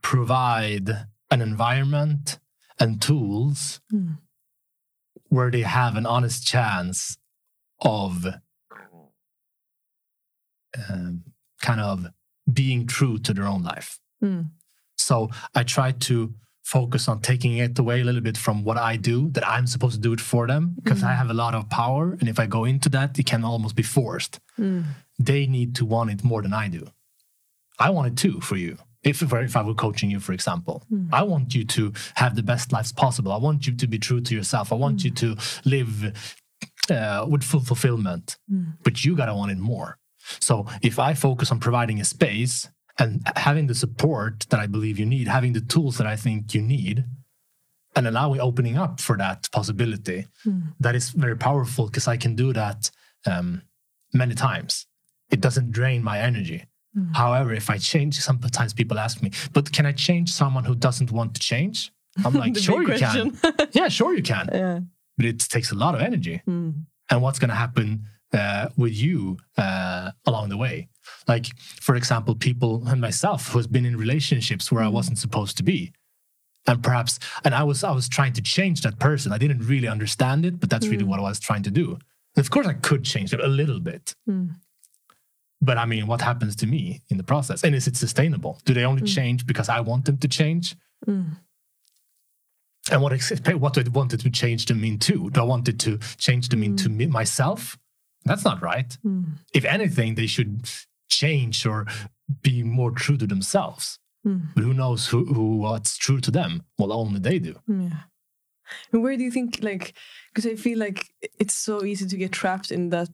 provide 0.00 0.90
an 1.30 1.40
environment 1.40 2.38
and 2.78 3.00
tools 3.00 3.80
mm. 3.92 4.18
where 5.28 5.50
they 5.50 5.62
have 5.62 5.96
an 5.96 6.06
honest 6.06 6.46
chance 6.46 7.18
of 7.80 8.26
um, 10.88 11.22
kind 11.60 11.80
of 11.80 12.06
being 12.52 12.86
true 12.86 13.18
to 13.18 13.32
their 13.32 13.44
own 13.44 13.62
life. 13.62 13.98
Mm. 14.22 14.50
So 14.96 15.30
I 15.54 15.62
try 15.64 15.92
to 15.92 16.34
focus 16.62 17.08
on 17.08 17.20
taking 17.20 17.58
it 17.58 17.78
away 17.78 18.00
a 18.00 18.04
little 18.04 18.20
bit 18.20 18.36
from 18.36 18.64
what 18.64 18.76
I 18.76 18.96
do, 18.96 19.28
that 19.30 19.46
I'm 19.46 19.66
supposed 19.66 19.94
to 19.96 20.00
do 20.00 20.12
it 20.12 20.20
for 20.20 20.46
them 20.46 20.74
because 20.82 21.02
mm. 21.02 21.08
I 21.08 21.14
have 21.14 21.28
a 21.28 21.34
lot 21.34 21.54
of 21.54 21.68
power. 21.68 22.16
And 22.20 22.28
if 22.28 22.38
I 22.38 22.46
go 22.46 22.64
into 22.64 22.88
that, 22.90 23.18
it 23.18 23.26
can 23.26 23.44
almost 23.44 23.74
be 23.74 23.82
forced. 23.82 24.38
Mm. 24.58 24.84
They 25.18 25.46
need 25.46 25.74
to 25.76 25.84
want 25.84 26.10
it 26.10 26.24
more 26.24 26.40
than 26.40 26.52
I 26.52 26.68
do. 26.68 26.86
I 27.86 27.90
want 27.90 28.06
it 28.08 28.16
too 28.16 28.40
for 28.40 28.56
you. 28.56 28.76
If, 29.02 29.20
if 29.20 29.56
I 29.56 29.62
were 29.62 29.74
coaching 29.74 30.10
you, 30.12 30.20
for 30.20 30.32
example, 30.32 30.84
mm. 30.92 31.08
I 31.12 31.22
want 31.24 31.54
you 31.56 31.64
to 31.64 31.92
have 32.14 32.36
the 32.36 32.42
best 32.52 32.72
lives 32.72 32.92
possible. 32.92 33.32
I 33.32 33.38
want 33.38 33.66
you 33.66 33.74
to 33.74 33.86
be 33.88 33.98
true 33.98 34.20
to 34.20 34.34
yourself. 34.34 34.72
I 34.72 34.76
want 34.76 35.02
you 35.04 35.10
mm. 35.10 35.16
to 35.22 35.68
live 35.68 36.38
uh, 36.88 37.26
with 37.28 37.42
full 37.42 37.60
fulfillment, 37.60 38.36
mm. 38.50 38.74
but 38.84 39.04
you 39.04 39.16
got 39.16 39.26
to 39.26 39.34
want 39.34 39.50
it 39.50 39.58
more. 39.58 39.98
So 40.40 40.66
if 40.82 41.00
I 41.00 41.14
focus 41.14 41.50
on 41.50 41.58
providing 41.58 42.00
a 42.00 42.04
space 42.04 42.68
and 43.00 43.26
having 43.34 43.66
the 43.66 43.74
support 43.74 44.46
that 44.50 44.60
I 44.60 44.68
believe 44.68 45.00
you 45.00 45.06
need, 45.06 45.26
having 45.26 45.52
the 45.52 45.60
tools 45.60 45.98
that 45.98 46.06
I 46.06 46.14
think 46.14 46.54
you 46.54 46.62
need, 46.62 47.04
and 47.96 48.06
allowing 48.06 48.40
opening 48.40 48.78
up 48.78 49.00
for 49.00 49.16
that 49.18 49.50
possibility, 49.50 50.26
mm. 50.46 50.74
that 50.78 50.94
is 50.94 51.10
very 51.10 51.36
powerful 51.36 51.86
because 51.86 52.06
I 52.06 52.16
can 52.16 52.36
do 52.36 52.52
that 52.52 52.90
um, 53.26 53.62
many 54.14 54.34
times. 54.34 54.86
It 55.30 55.40
doesn't 55.40 55.72
drain 55.72 56.04
my 56.04 56.20
energy. 56.20 56.66
Mm. 56.96 57.14
However, 57.14 57.52
if 57.52 57.70
I 57.70 57.78
change, 57.78 58.18
sometimes 58.20 58.72
people 58.72 58.98
ask 58.98 59.22
me, 59.22 59.30
but 59.52 59.72
can 59.72 59.86
I 59.86 59.92
change 59.92 60.30
someone 60.30 60.64
who 60.64 60.74
doesn't 60.74 61.10
want 61.10 61.34
to 61.34 61.40
change? 61.40 61.92
I'm 62.24 62.34
like, 62.42 62.56
sure 62.56 62.82
you 62.82 62.98
can. 62.98 63.38
yeah, 63.72 63.88
sure 63.88 64.14
you 64.14 64.22
can. 64.22 64.48
Yeah. 64.52 64.80
But 65.16 65.26
it 65.26 65.38
takes 65.40 65.72
a 65.72 65.74
lot 65.74 65.94
of 65.94 66.00
energy. 66.00 66.42
Mm. 66.46 66.84
And 67.10 67.22
what's 67.22 67.38
going 67.38 67.50
to 67.50 67.54
happen 67.54 68.06
uh, 68.32 68.68
with 68.76 68.94
you 68.94 69.38
uh, 69.56 70.10
along 70.26 70.48
the 70.50 70.56
way? 70.56 70.88
Like, 71.26 71.46
for 71.58 71.96
example, 71.96 72.34
people 72.34 72.86
and 72.86 73.00
myself 73.00 73.48
who 73.48 73.58
has 73.58 73.66
been 73.66 73.84
in 73.84 73.96
relationships 73.96 74.70
where 74.70 74.82
I 74.82 74.88
mm. 74.88 74.92
wasn't 74.92 75.18
supposed 75.18 75.56
to 75.58 75.62
be. 75.62 75.92
And 76.66 76.82
perhaps, 76.82 77.18
and 77.44 77.54
I 77.54 77.64
was, 77.64 77.82
I 77.82 77.90
was 77.90 78.08
trying 78.08 78.34
to 78.34 78.42
change 78.42 78.82
that 78.82 78.98
person. 78.98 79.32
I 79.32 79.38
didn't 79.38 79.66
really 79.66 79.88
understand 79.88 80.46
it, 80.46 80.60
but 80.60 80.70
that's 80.70 80.86
mm. 80.86 80.92
really 80.92 81.04
what 81.04 81.18
I 81.18 81.22
was 81.22 81.40
trying 81.40 81.62
to 81.64 81.70
do. 81.70 81.98
And 82.36 82.44
of 82.44 82.50
course, 82.50 82.66
I 82.66 82.74
could 82.74 83.04
change 83.04 83.34
it 83.34 83.40
a 83.40 83.48
little 83.48 83.80
bit. 83.80 84.14
Mm. 84.28 84.54
But 85.64 85.78
I 85.78 85.86
mean, 85.86 86.08
what 86.08 86.20
happens 86.20 86.56
to 86.56 86.66
me 86.66 87.02
in 87.08 87.16
the 87.16 87.22
process? 87.22 87.62
And 87.62 87.74
is 87.74 87.86
it 87.86 87.96
sustainable? 87.96 88.60
Do 88.64 88.74
they 88.74 88.84
only 88.84 89.02
mm. 89.02 89.14
change 89.14 89.46
because 89.46 89.68
I 89.68 89.80
want 89.80 90.04
them 90.06 90.18
to 90.18 90.28
change? 90.28 90.74
Mm. 91.06 91.36
And 92.90 93.00
what 93.00 93.12
what 93.12 93.74
do 93.74 93.80
I 93.80 93.88
want 93.88 94.12
it 94.12 94.20
to 94.20 94.30
change 94.30 94.66
them 94.66 94.82
into? 94.82 95.30
Do 95.30 95.40
I 95.40 95.44
want 95.44 95.68
it 95.68 95.78
to 95.80 95.98
change 96.18 96.48
them 96.48 96.64
into 96.64 96.88
mm. 96.88 96.96
me, 96.96 97.06
myself? 97.06 97.78
That's 98.24 98.44
not 98.44 98.60
right. 98.60 98.98
Mm. 99.06 99.38
If 99.54 99.64
anything, 99.64 100.16
they 100.16 100.26
should 100.26 100.68
change 101.08 101.64
or 101.64 101.86
be 102.42 102.64
more 102.64 102.90
true 102.90 103.16
to 103.16 103.26
themselves. 103.26 104.00
Mm. 104.26 104.48
But 104.54 104.64
who 104.64 104.74
knows 104.74 105.06
who, 105.06 105.24
who 105.26 105.58
what's 105.58 105.96
true 105.96 106.20
to 106.20 106.30
them? 106.32 106.64
Well, 106.76 106.92
only 106.92 107.20
they 107.20 107.38
do. 107.38 107.54
Yeah. 107.68 108.00
And 108.92 109.02
where 109.02 109.16
do 109.16 109.22
you 109.22 109.30
think, 109.30 109.58
like, 109.62 109.92
because 110.32 110.50
I 110.50 110.56
feel 110.56 110.78
like 110.78 111.12
it's 111.38 111.54
so 111.54 111.84
easy 111.84 112.06
to 112.06 112.16
get 112.16 112.32
trapped 112.32 112.72
in 112.72 112.90
that 112.90 113.10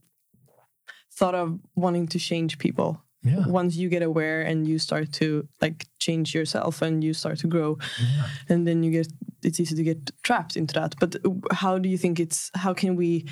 thought 1.19 1.35
of 1.35 1.59
wanting 1.75 2.07
to 2.09 2.19
change 2.19 2.59
people. 2.59 3.03
Yeah. 3.25 3.47
Once 3.49 3.75
you 3.75 3.89
get 3.89 4.03
aware 4.03 4.43
and 4.43 4.67
you 4.69 4.79
start 4.79 5.13
to 5.15 5.47
like 5.61 5.87
change 5.99 6.35
yourself 6.35 6.83
and 6.83 7.03
you 7.03 7.13
start 7.13 7.39
to 7.41 7.49
grow, 7.49 7.77
yeah. 8.01 8.27
and 8.49 8.67
then 8.67 8.83
you 8.85 8.93
get 8.93 9.09
it's 9.43 9.59
easy 9.61 9.75
to 9.75 9.83
get 9.83 10.11
trapped 10.23 10.57
into 10.57 10.75
that. 10.75 10.95
But 11.01 11.17
how 11.51 11.79
do 11.79 11.89
you 11.89 11.99
think 11.99 12.21
it's 12.21 12.51
how 12.55 12.75
can 12.75 12.95
we 12.95 13.27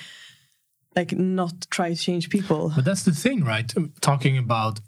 like 0.96 1.12
not 1.12 1.54
try 1.70 1.88
to 1.94 1.96
change 1.96 2.28
people? 2.30 2.72
But 2.74 2.84
that's 2.84 3.04
the 3.04 3.12
thing, 3.12 3.44
right? 3.44 3.72
Talking 4.00 4.38
about 4.38 4.80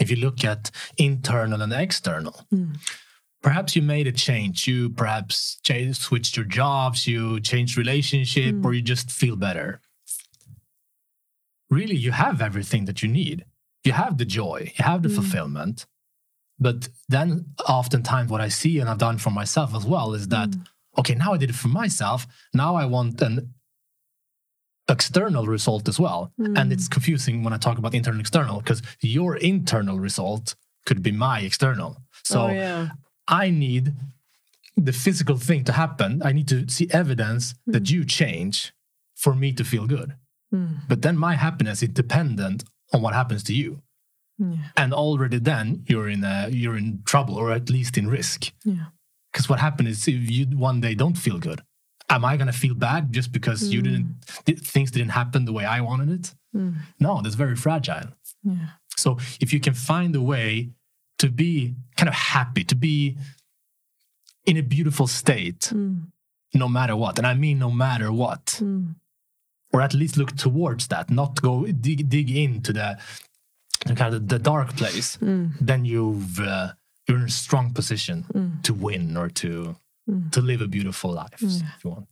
if 0.00 0.08
you 0.10 0.16
look 0.16 0.44
at 0.44 0.70
internal 0.96 1.60
and 1.62 1.72
external. 1.72 2.46
Mm. 2.52 2.76
Perhaps 3.40 3.76
you 3.76 3.82
made 3.82 4.06
a 4.08 4.12
change. 4.12 4.66
You 4.66 4.90
perhaps 4.90 5.58
changed, 5.62 6.00
switched 6.00 6.36
your 6.36 6.46
jobs, 6.46 7.06
you 7.06 7.40
changed 7.40 7.76
relationship, 7.76 8.54
mm. 8.54 8.64
or 8.64 8.74
you 8.74 8.82
just 8.82 9.10
feel 9.10 9.36
better 9.36 9.80
really 11.70 11.96
you 11.96 12.12
have 12.12 12.40
everything 12.40 12.84
that 12.86 13.02
you 13.02 13.08
need. 13.08 13.44
You 13.84 13.92
have 13.92 14.18
the 14.18 14.24
joy, 14.24 14.72
you 14.76 14.84
have 14.84 15.02
the 15.02 15.08
mm. 15.08 15.14
fulfillment. 15.14 15.86
But 16.58 16.88
then 17.08 17.46
oftentimes 17.68 18.30
what 18.30 18.40
I 18.40 18.48
see 18.48 18.80
and 18.80 18.90
I've 18.90 18.98
done 18.98 19.18
for 19.18 19.30
myself 19.30 19.74
as 19.74 19.86
well 19.86 20.14
is 20.14 20.28
that, 20.28 20.50
mm. 20.50 20.66
okay, 20.98 21.14
now 21.14 21.32
I 21.32 21.36
did 21.36 21.50
it 21.50 21.56
for 21.56 21.68
myself. 21.68 22.26
Now 22.52 22.74
I 22.74 22.84
want 22.84 23.20
an 23.22 23.54
external 24.88 25.46
result 25.46 25.88
as 25.88 26.00
well. 26.00 26.32
Mm. 26.40 26.58
And 26.58 26.72
it's 26.72 26.88
confusing 26.88 27.44
when 27.44 27.52
I 27.52 27.58
talk 27.58 27.78
about 27.78 27.94
internal 27.94 28.20
external 28.20 28.58
because 28.58 28.82
your 29.00 29.36
internal 29.36 29.98
result 30.00 30.56
could 30.86 31.02
be 31.02 31.12
my 31.12 31.40
external. 31.40 31.98
So 32.24 32.46
oh, 32.46 32.48
yeah. 32.48 32.88
I 33.28 33.50
need 33.50 33.92
the 34.76 34.92
physical 34.92 35.36
thing 35.36 35.64
to 35.64 35.72
happen. 35.72 36.22
I 36.24 36.32
need 36.32 36.48
to 36.48 36.68
see 36.68 36.88
evidence 36.90 37.52
mm. 37.52 37.72
that 37.74 37.90
you 37.90 38.04
change 38.04 38.72
for 39.14 39.34
me 39.34 39.52
to 39.52 39.64
feel 39.64 39.86
good. 39.86 40.14
Mm. 40.54 40.80
But 40.88 41.02
then 41.02 41.16
my 41.16 41.34
happiness 41.34 41.82
is 41.82 41.90
dependent 41.90 42.64
on 42.92 43.02
what 43.02 43.14
happens 43.14 43.42
to 43.44 43.54
you. 43.54 43.82
Yeah. 44.38 44.56
And 44.76 44.94
already 44.94 45.38
then 45.38 45.84
you're 45.88 46.08
in 46.08 46.24
a, 46.24 46.48
you're 46.50 46.76
in 46.76 47.02
trouble 47.04 47.34
or 47.34 47.52
at 47.52 47.70
least 47.70 47.98
in 47.98 48.08
risk. 48.08 48.52
Yeah. 48.64 48.86
Because 49.32 49.48
what 49.48 49.58
happens 49.58 49.90
is 49.90 50.08
if 50.08 50.30
you 50.30 50.46
one 50.46 50.80
day 50.80 50.94
don't 50.94 51.18
feel 51.18 51.38
good, 51.38 51.60
am 52.08 52.24
I 52.24 52.36
gonna 52.36 52.52
feel 52.52 52.74
bad 52.74 53.12
just 53.12 53.32
because 53.32 53.62
mm. 53.62 53.72
you 53.72 53.82
didn't 53.82 54.24
things 54.46 54.90
didn't 54.90 55.10
happen 55.10 55.44
the 55.44 55.52
way 55.52 55.64
I 55.64 55.80
wanted 55.80 56.10
it? 56.10 56.34
Mm. 56.56 56.76
No, 56.98 57.20
that's 57.22 57.34
very 57.34 57.56
fragile. 57.56 58.08
Yeah. 58.42 58.68
So 58.96 59.18
if 59.40 59.52
you 59.52 59.60
can 59.60 59.74
find 59.74 60.14
a 60.16 60.22
way 60.22 60.70
to 61.18 61.28
be 61.28 61.74
kind 61.96 62.08
of 62.08 62.14
happy, 62.14 62.64
to 62.64 62.74
be 62.74 63.18
in 64.46 64.56
a 64.56 64.62
beautiful 64.62 65.06
state, 65.06 65.72
mm. 65.74 66.06
no 66.54 66.68
matter 66.68 66.96
what, 66.96 67.18
and 67.18 67.26
I 67.26 67.34
mean 67.34 67.58
no 67.58 67.70
matter 67.70 68.10
what, 68.12 68.46
mm 68.62 68.94
or 69.72 69.80
at 69.80 69.94
least 69.94 70.16
look 70.16 70.36
towards 70.36 70.88
that, 70.88 71.10
not 71.10 71.40
go 71.42 71.66
dig, 71.66 72.08
dig 72.08 72.30
into 72.30 72.72
the 72.72 72.98
kind 73.94 74.14
of 74.14 74.28
the 74.28 74.38
dark 74.38 74.76
place, 74.76 75.16
mm. 75.18 75.52
then 75.60 75.84
you've 75.84 76.40
uh, 76.40 76.72
you're 77.06 77.18
in 77.18 77.24
a 77.24 77.30
strong 77.30 77.72
position 77.72 78.24
mm. 78.32 78.62
to 78.62 78.74
win 78.74 79.16
or 79.16 79.28
to 79.28 79.76
mm. 80.08 80.32
to 80.32 80.40
live 80.40 80.60
a 80.60 80.68
beautiful 80.68 81.12
life 81.12 81.42
if 81.42 81.84
you 81.84 81.90
want. 81.90 82.08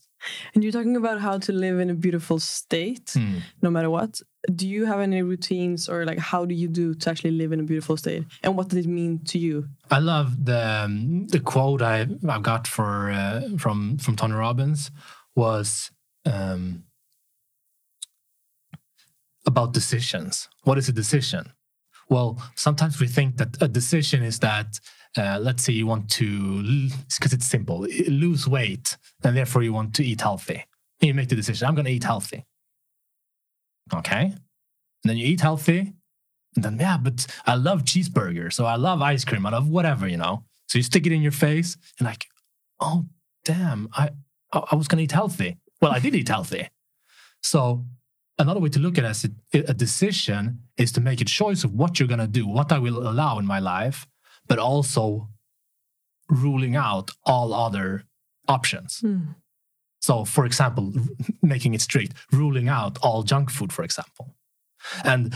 And 0.54 0.64
you're 0.64 0.72
talking 0.72 0.96
about 0.96 1.20
how 1.20 1.38
to 1.38 1.52
live 1.52 1.78
in 1.78 1.88
a 1.88 1.94
beautiful 1.94 2.40
state, 2.40 3.06
mm. 3.06 3.42
no 3.62 3.70
matter 3.70 3.90
what. 3.90 4.20
Do 4.52 4.66
you 4.66 4.86
have 4.86 5.00
any 5.00 5.22
routines 5.22 5.88
or 5.88 6.04
like 6.04 6.18
how 6.18 6.44
do 6.44 6.54
you 6.54 6.68
do 6.68 6.94
to 6.94 7.10
actually 7.10 7.32
live 7.32 7.52
in 7.52 7.60
a 7.60 7.62
beautiful 7.62 7.96
state, 7.96 8.24
and 8.42 8.56
what 8.56 8.68
does 8.68 8.86
it 8.86 8.88
mean 8.88 9.20
to 9.26 9.38
you? 9.38 9.68
I 9.90 9.98
love 9.98 10.44
the 10.44 10.84
um, 10.84 11.26
the 11.28 11.40
quote 11.40 11.82
I 11.82 12.06
I 12.28 12.38
got 12.38 12.66
for 12.66 13.10
uh, 13.10 13.42
from 13.58 13.98
from 13.98 14.16
Tony 14.16 14.34
Robbins 14.34 14.90
was. 15.34 15.90
Um, 16.24 16.82
about 19.46 19.72
decisions. 19.72 20.48
What 20.64 20.78
is 20.78 20.88
a 20.88 20.92
decision? 20.92 21.52
Well, 22.08 22.42
sometimes 22.54 23.00
we 23.00 23.08
think 23.08 23.36
that 23.38 23.60
a 23.60 23.68
decision 23.68 24.22
is 24.22 24.38
that, 24.40 24.78
uh, 25.16 25.38
let's 25.40 25.64
say 25.64 25.72
you 25.72 25.86
want 25.86 26.08
to, 26.10 26.88
because 27.16 27.32
it's 27.32 27.46
simple, 27.46 27.86
lose 28.08 28.46
weight, 28.46 28.96
and 29.24 29.36
therefore 29.36 29.62
you 29.62 29.72
want 29.72 29.94
to 29.94 30.04
eat 30.04 30.20
healthy. 30.20 30.64
You 31.00 31.14
make 31.14 31.28
the 31.28 31.36
decision, 31.36 31.66
I'm 31.66 31.74
going 31.74 31.86
to 31.86 31.90
eat 31.90 32.04
healthy. 32.04 32.44
Okay. 33.92 34.24
And 34.24 35.04
then 35.04 35.16
you 35.16 35.26
eat 35.26 35.40
healthy. 35.40 35.94
And 36.54 36.64
then, 36.64 36.78
yeah, 36.78 36.96
but 36.96 37.26
I 37.44 37.54
love 37.54 37.84
cheeseburgers. 37.84 38.54
So 38.54 38.64
I 38.64 38.76
love 38.76 39.02
ice 39.02 39.24
cream. 39.24 39.44
I 39.46 39.50
love 39.50 39.68
whatever, 39.68 40.08
you 40.08 40.16
know. 40.16 40.44
So 40.68 40.78
you 40.78 40.82
stick 40.82 41.06
it 41.06 41.12
in 41.12 41.22
your 41.22 41.32
face 41.32 41.76
and 41.98 42.06
like, 42.06 42.26
oh, 42.80 43.04
damn, 43.44 43.88
I, 43.92 44.10
I 44.52 44.74
was 44.74 44.88
going 44.88 44.98
to 44.98 45.04
eat 45.04 45.12
healthy. 45.12 45.58
Well, 45.80 45.92
I 45.92 45.98
did 45.98 46.14
eat 46.14 46.28
healthy. 46.28 46.68
So 47.42 47.84
another 48.38 48.60
way 48.60 48.68
to 48.70 48.78
look 48.78 48.98
at 48.98 49.04
it 49.04 49.08
as 49.08 49.24
a, 49.52 49.74
decision 49.74 50.60
is 50.76 50.92
to 50.92 51.00
make 51.00 51.20
a 51.20 51.24
choice 51.24 51.64
of 51.64 51.72
what 51.72 51.98
you're 51.98 52.08
going 52.08 52.20
to 52.20 52.26
do, 52.26 52.46
what 52.46 52.72
I 52.72 52.78
will 52.78 53.08
allow 53.08 53.38
in 53.38 53.46
my 53.46 53.58
life, 53.58 54.06
but 54.46 54.58
also 54.58 55.28
ruling 56.28 56.76
out 56.76 57.10
all 57.24 57.54
other 57.54 58.04
options. 58.48 59.00
Mm. 59.00 59.36
So, 60.00 60.24
for 60.24 60.44
example, 60.44 60.92
making 61.42 61.74
it 61.74 61.80
strict, 61.80 62.14
ruling 62.32 62.68
out 62.68 62.98
all 63.02 63.22
junk 63.22 63.50
food, 63.50 63.72
for 63.72 63.84
example. 63.84 64.34
And 65.04 65.34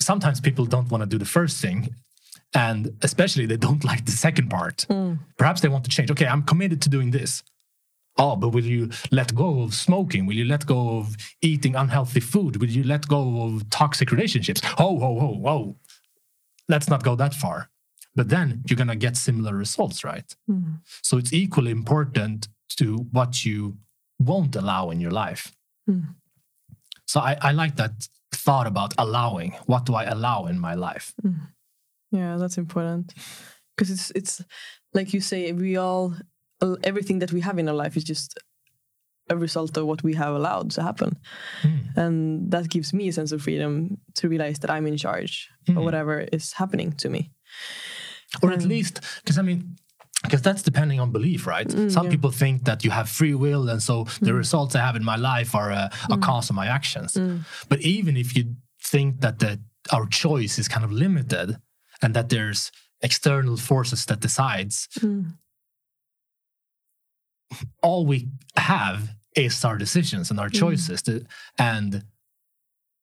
sometimes 0.00 0.40
people 0.40 0.64
don't 0.64 0.90
want 0.90 1.02
to 1.02 1.08
do 1.08 1.18
the 1.18 1.24
first 1.24 1.60
thing. 1.60 1.94
And 2.54 2.96
especially 3.02 3.46
they 3.46 3.56
don't 3.56 3.84
like 3.90 4.06
the 4.06 4.12
second 4.12 4.48
part. 4.48 4.86
Mm. 4.88 5.18
Perhaps 5.36 5.60
they 5.60 5.68
want 5.68 5.84
to 5.84 5.90
change. 5.90 6.10
Okay, 6.10 6.26
I'm 6.26 6.42
committed 6.42 6.80
to 6.82 6.88
doing 6.88 7.10
this 7.10 7.42
oh, 8.18 8.36
but 8.36 8.48
will 8.50 8.64
you 8.64 8.90
let 9.10 9.34
go 9.34 9.62
of 9.62 9.74
smoking? 9.74 10.26
Will 10.26 10.36
you 10.36 10.44
let 10.44 10.66
go 10.66 10.98
of 10.98 11.16
eating 11.40 11.76
unhealthy 11.76 12.20
food? 12.20 12.56
Will 12.60 12.68
you 12.68 12.84
let 12.84 13.06
go 13.08 13.42
of 13.42 13.68
toxic 13.70 14.10
relationships? 14.10 14.60
Oh, 14.78 14.98
oh, 15.00 15.20
oh, 15.20 15.48
oh. 15.48 15.76
Let's 16.68 16.88
not 16.88 17.02
go 17.02 17.16
that 17.16 17.34
far. 17.34 17.70
But 18.14 18.28
then 18.28 18.62
you're 18.66 18.76
going 18.76 18.88
to 18.88 18.96
get 18.96 19.16
similar 19.16 19.54
results, 19.54 20.04
right? 20.04 20.34
Mm. 20.50 20.80
So 21.02 21.18
it's 21.18 21.32
equally 21.32 21.70
important 21.70 22.48
to 22.76 23.06
what 23.12 23.44
you 23.44 23.78
won't 24.18 24.56
allow 24.56 24.90
in 24.90 25.00
your 25.00 25.10
life. 25.12 25.52
Mm. 25.88 26.14
So 27.06 27.20
I, 27.20 27.36
I, 27.40 27.52
like 27.52 27.76
that 27.76 28.08
thought 28.32 28.66
about 28.66 28.92
allowing. 28.98 29.52
What 29.66 29.86
do 29.86 29.94
I 29.94 30.04
allow 30.04 30.46
in 30.46 30.58
my 30.58 30.74
life? 30.74 31.14
Mm. 31.24 31.40
Yeah, 32.10 32.36
that's 32.38 32.58
important 32.58 33.14
because 33.76 33.90
it's 33.90 34.10
it's 34.12 34.42
like 34.94 35.12
you 35.12 35.20
say 35.20 35.52
we 35.52 35.76
all 35.76 36.14
everything 36.82 37.20
that 37.20 37.32
we 37.32 37.40
have 37.40 37.58
in 37.58 37.68
our 37.68 37.74
life 37.74 37.96
is 37.96 38.04
just 38.04 38.38
a 39.30 39.36
result 39.36 39.76
of 39.76 39.86
what 39.86 40.02
we 40.02 40.14
have 40.14 40.34
allowed 40.34 40.70
to 40.72 40.82
happen. 40.82 41.18
Mm. 41.62 41.96
And 41.96 42.50
that 42.50 42.68
gives 42.68 42.92
me 42.92 43.08
a 43.08 43.12
sense 43.12 43.32
of 43.32 43.42
freedom 43.42 43.98
to 44.14 44.28
realize 44.28 44.58
that 44.60 44.70
I'm 44.70 44.86
in 44.86 44.96
charge 44.96 45.50
mm. 45.66 45.70
of 45.70 45.76
hmm. 45.76 45.84
whatever 45.84 46.20
is 46.32 46.54
happening 46.54 46.92
to 46.92 47.08
me. 47.08 47.30
Or 48.42 48.52
at 48.52 48.62
least, 48.62 49.00
because 49.22 49.38
I 49.38 49.42
mean, 49.42 49.76
because 50.22 50.42
that's 50.42 50.62
depending 50.62 51.00
on 51.00 51.12
belief, 51.12 51.46
right? 51.46 51.66
Mm, 51.66 51.90
Some 51.90 52.06
yeah. 52.06 52.10
people 52.10 52.30
think 52.30 52.64
that 52.64 52.84
you 52.84 52.90
have 52.90 53.08
free 53.08 53.34
will, 53.34 53.68
and 53.68 53.82
so 53.82 54.04
the 54.20 54.32
mm. 54.32 54.36
results 54.36 54.74
I 54.74 54.80
have 54.80 54.96
in 54.96 55.04
my 55.04 55.16
life 55.16 55.54
are 55.54 55.70
a, 55.70 55.90
a 56.10 56.16
mm. 56.16 56.22
cause 56.22 56.50
of 56.50 56.56
my 56.56 56.66
actions. 56.66 57.14
Mm. 57.14 57.44
But 57.68 57.80
even 57.80 58.16
if 58.16 58.36
you 58.36 58.56
think 58.82 59.20
that 59.20 59.38
the, 59.38 59.60
our 59.92 60.06
choice 60.06 60.58
is 60.58 60.68
kind 60.68 60.84
of 60.84 60.92
limited, 60.92 61.56
and 62.02 62.14
that 62.14 62.28
there's 62.28 62.70
external 63.00 63.56
forces 63.56 64.04
that 64.06 64.20
decides. 64.20 64.88
All 67.82 68.06
we 68.06 68.28
have 68.56 69.10
is 69.34 69.64
our 69.64 69.76
decisions 69.78 70.30
and 70.30 70.40
our 70.40 70.48
mm. 70.48 70.58
choices, 70.58 71.02
to, 71.02 71.24
and 71.58 72.04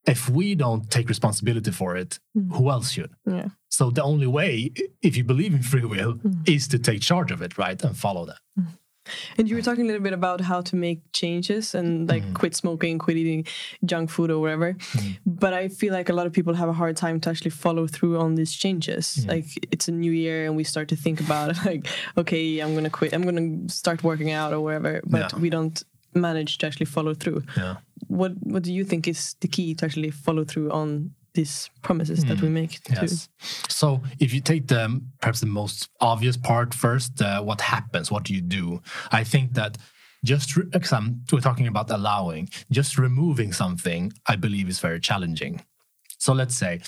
if 0.05 0.29
we 0.29 0.55
don't 0.55 0.89
take 0.91 1.09
responsibility 1.09 1.71
for 1.71 1.95
it, 1.95 2.19
mm. 2.37 2.51
who 2.55 2.69
else 2.69 2.91
should? 2.91 3.11
Yeah. 3.25 3.49
So 3.69 3.89
the 3.89 4.03
only 4.03 4.27
way, 4.27 4.71
if 5.01 5.17
you 5.17 5.23
believe 5.23 5.53
in 5.53 5.63
free 5.63 5.85
will, 5.85 6.15
mm. 6.15 6.47
is 6.47 6.67
to 6.69 6.79
take 6.79 7.01
charge 7.01 7.31
of 7.31 7.41
it, 7.41 7.57
right, 7.57 7.81
and 7.83 7.97
follow 7.97 8.25
that. 8.25 8.39
And 9.37 9.49
you 9.49 9.55
were 9.55 9.61
talking 9.61 9.83
a 9.83 9.87
little 9.87 10.01
bit 10.01 10.13
about 10.13 10.41
how 10.41 10.61
to 10.61 10.75
make 10.75 10.99
changes 11.13 11.75
and 11.75 12.09
like 12.09 12.23
mm. 12.23 12.33
quit 12.33 12.55
smoking, 12.55 12.97
quit 12.99 13.17
eating 13.17 13.45
junk 13.83 14.09
food 14.09 14.31
or 14.31 14.39
whatever. 14.39 14.73
Mm. 14.73 15.17
But 15.25 15.53
I 15.53 15.67
feel 15.67 15.93
like 15.93 16.09
a 16.09 16.13
lot 16.13 16.27
of 16.27 16.33
people 16.33 16.53
have 16.53 16.69
a 16.69 16.73
hard 16.73 16.97
time 16.97 17.19
to 17.21 17.29
actually 17.29 17.51
follow 17.51 17.87
through 17.87 18.19
on 18.19 18.35
these 18.35 18.53
changes. 18.53 19.19
Mm. 19.21 19.27
Like 19.29 19.67
it's 19.71 19.87
a 19.87 19.91
new 19.91 20.11
year 20.11 20.45
and 20.45 20.55
we 20.55 20.63
start 20.63 20.87
to 20.89 20.95
think 20.95 21.19
about 21.19 21.55
like, 21.65 21.87
okay, 22.17 22.59
I'm 22.59 22.73
gonna 22.73 22.89
quit, 22.89 23.13
I'm 23.13 23.23
gonna 23.23 23.69
start 23.69 24.03
working 24.03 24.31
out 24.31 24.53
or 24.53 24.61
whatever. 24.61 25.01
But 25.05 25.33
yeah. 25.33 25.39
we 25.39 25.49
don't 25.49 25.83
manage 26.13 26.57
to 26.59 26.67
actually 26.67 26.85
follow 26.85 27.13
through. 27.13 27.43
Yeah. 27.57 27.77
What 28.07 28.33
What 28.41 28.63
do 28.63 28.73
you 28.73 28.83
think 28.83 29.07
is 29.07 29.35
the 29.41 29.47
key 29.47 29.75
to 29.75 29.85
actually 29.85 30.11
follow 30.11 30.43
through 30.43 30.71
on 30.71 31.11
these 31.35 31.69
promises 31.81 32.23
mm. 32.23 32.29
that 32.29 32.41
we 32.41 32.47
hmm. 32.47 32.53
make? 32.55 32.79
Yes. 32.89 33.29
So 33.69 34.01
if 34.19 34.33
you 34.33 34.41
take 34.41 34.67
the 34.67 35.01
perhaps 35.21 35.39
the 35.41 35.45
most 35.47 35.89
obvious 36.01 36.37
part 36.37 36.73
first, 36.73 37.21
uh, 37.21 37.41
what 37.41 37.61
happens? 37.61 38.11
What 38.11 38.23
do 38.23 38.33
you 38.33 38.41
do? 38.41 38.81
I 39.11 39.23
think 39.23 39.53
that 39.53 39.77
just 40.23 40.57
we're 40.57 41.39
talking 41.39 41.67
about 41.67 41.91
allowing, 41.91 42.49
just 42.71 42.97
removing 42.97 43.53
something, 43.53 44.11
I 44.27 44.35
believe 44.35 44.67
is 44.67 44.79
very 44.79 44.99
challenging. 44.99 45.63
So 46.17 46.33
let's 46.33 46.57
say, 46.57 46.81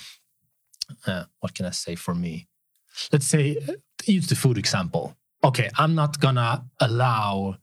uh, 1.06 1.26
what 1.40 1.54
can 1.54 1.66
I 1.66 1.72
say 1.72 1.96
for 1.96 2.16
me? 2.16 2.48
Let's 3.12 3.28
say, 3.28 3.58
uh, 3.70 3.74
use 4.06 4.28
the 4.28 4.36
food 4.36 4.58
example. 4.58 5.16
Okay, 5.44 5.70
I'm 5.78 5.94
not 5.94 6.20
gonna 6.20 6.66
allow 6.80 7.58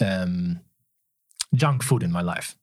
um, 0.00 0.60
junk 1.54 1.82
food 1.82 2.02
in 2.02 2.12
my 2.12 2.22
life. 2.22 2.56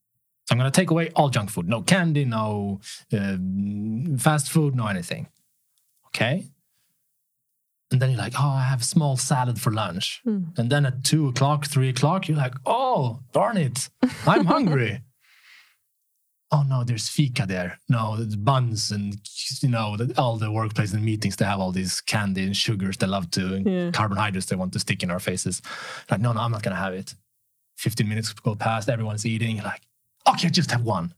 So 0.46 0.54
I'm 0.54 0.60
going 0.60 0.72
to 0.72 0.75
take 0.80 0.92
away 0.92 1.10
all 1.16 1.30
junk 1.30 1.50
food. 1.50 1.68
No 1.68 1.82
candy, 1.82 2.24
no 2.25 2.80
uh, 3.12 3.38
fast 4.18 4.52
food, 4.52 4.75
no 4.75 4.88
anything. 4.88 5.28
Okay. 6.08 6.46
And 7.92 8.02
then 8.02 8.12
you're 8.12 8.20
like, 8.20 8.34
oh, 8.40 8.50
I 8.50 8.64
have 8.64 8.82
a 8.82 8.86
small 8.86 9.18
salad 9.18 9.60
for 9.60 9.72
lunch. 9.72 10.22
Mm. 10.25 10.58
And 10.58 10.70
then 10.70 10.86
at 10.86 11.04
two 11.04 11.28
o'clock, 11.28 11.66
three 11.66 11.90
o'clock, 11.90 12.28
you're 12.28 12.38
like, 12.38 12.56
oh, 12.66 13.20
darn 13.32 13.58
it, 13.58 13.90
I'm 14.28 14.46
hungry. 14.46 15.02
oh 16.52 16.64
no, 16.64 16.84
there's 16.84 17.10
fika 17.10 17.46
there. 17.46 17.80
No, 17.90 18.16
there's 18.18 18.36
buns 18.36 18.92
and 18.92 19.18
you 19.62 19.70
know 19.70 19.98
all 20.18 20.38
the 20.38 20.52
workplace 20.52 20.94
and 20.94 21.04
meetings. 21.04 21.36
They 21.36 21.46
have 21.46 21.60
all 21.60 21.72
these 21.72 22.02
candy 22.02 22.44
and 22.44 22.56
sugars 22.56 22.98
they 22.98 23.08
love 23.08 23.30
to, 23.32 23.56
and 23.56 23.66
yeah. 23.66 23.92
carbohydrates 23.92 24.48
they 24.48 24.56
want 24.56 24.74
to 24.74 24.80
stick 24.80 25.04
in 25.04 25.12
our 25.12 25.20
faces. 25.20 25.62
Like, 26.10 26.22
no, 26.22 26.32
no, 26.34 26.42
I'm 26.42 26.52
not 26.52 26.64
gonna 26.64 26.75
have 26.75 26.94
it. 26.94 27.16
15 27.78 28.08
minutes 28.08 28.32
go 28.34 28.56
past, 28.56 28.90
everyone's 28.90 29.25
eating. 29.25 29.58
Like, 29.58 29.82
okay, 30.27 30.50
just 30.50 30.72
have 30.72 30.84
one. 30.84 31.13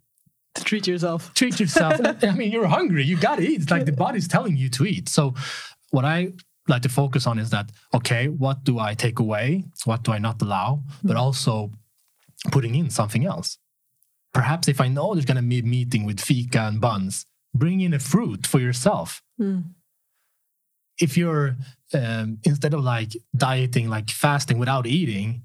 Treat 0.55 0.87
yourself. 0.87 1.33
Treat 1.33 1.59
yourself. 1.59 1.99
I 2.23 2.31
mean, 2.31 2.51
you're 2.51 2.67
hungry. 2.67 3.03
You 3.03 3.17
got 3.17 3.37
to 3.37 3.43
eat. 3.43 3.61
It's 3.61 3.71
like 3.71 3.85
the 3.85 3.91
body's 3.91 4.27
telling 4.27 4.57
you 4.57 4.69
to 4.69 4.85
eat. 4.85 5.09
So, 5.09 5.35
what 5.91 6.05
I 6.05 6.33
like 6.67 6.81
to 6.81 6.89
focus 6.89 7.27
on 7.27 7.39
is 7.39 7.49
that, 7.51 7.71
okay, 7.93 8.27
what 8.27 8.63
do 8.63 8.79
I 8.79 8.93
take 8.93 9.19
away? 9.19 9.63
What 9.85 10.03
do 10.03 10.11
I 10.11 10.17
not 10.17 10.41
allow? 10.41 10.83
But 11.03 11.15
mm. 11.15 11.19
also 11.19 11.71
putting 12.51 12.75
in 12.75 12.89
something 12.89 13.25
else. 13.25 13.57
Perhaps 14.33 14.67
if 14.67 14.81
I 14.81 14.87
know 14.87 15.13
there's 15.13 15.25
going 15.25 15.37
to 15.37 15.43
be 15.43 15.59
a 15.59 15.63
meeting 15.63 16.05
with 16.05 16.19
fika 16.19 16.61
and 16.61 16.81
buns, 16.81 17.25
bring 17.53 17.81
in 17.81 17.93
a 17.93 17.99
fruit 17.99 18.45
for 18.45 18.59
yourself. 18.59 19.21
Mm. 19.39 19.71
If 20.99 21.17
you're, 21.17 21.55
um, 21.93 22.39
instead 22.43 22.73
of 22.73 22.83
like 22.83 23.13
dieting, 23.35 23.89
like 23.89 24.09
fasting 24.09 24.57
without 24.57 24.87
eating, 24.87 25.43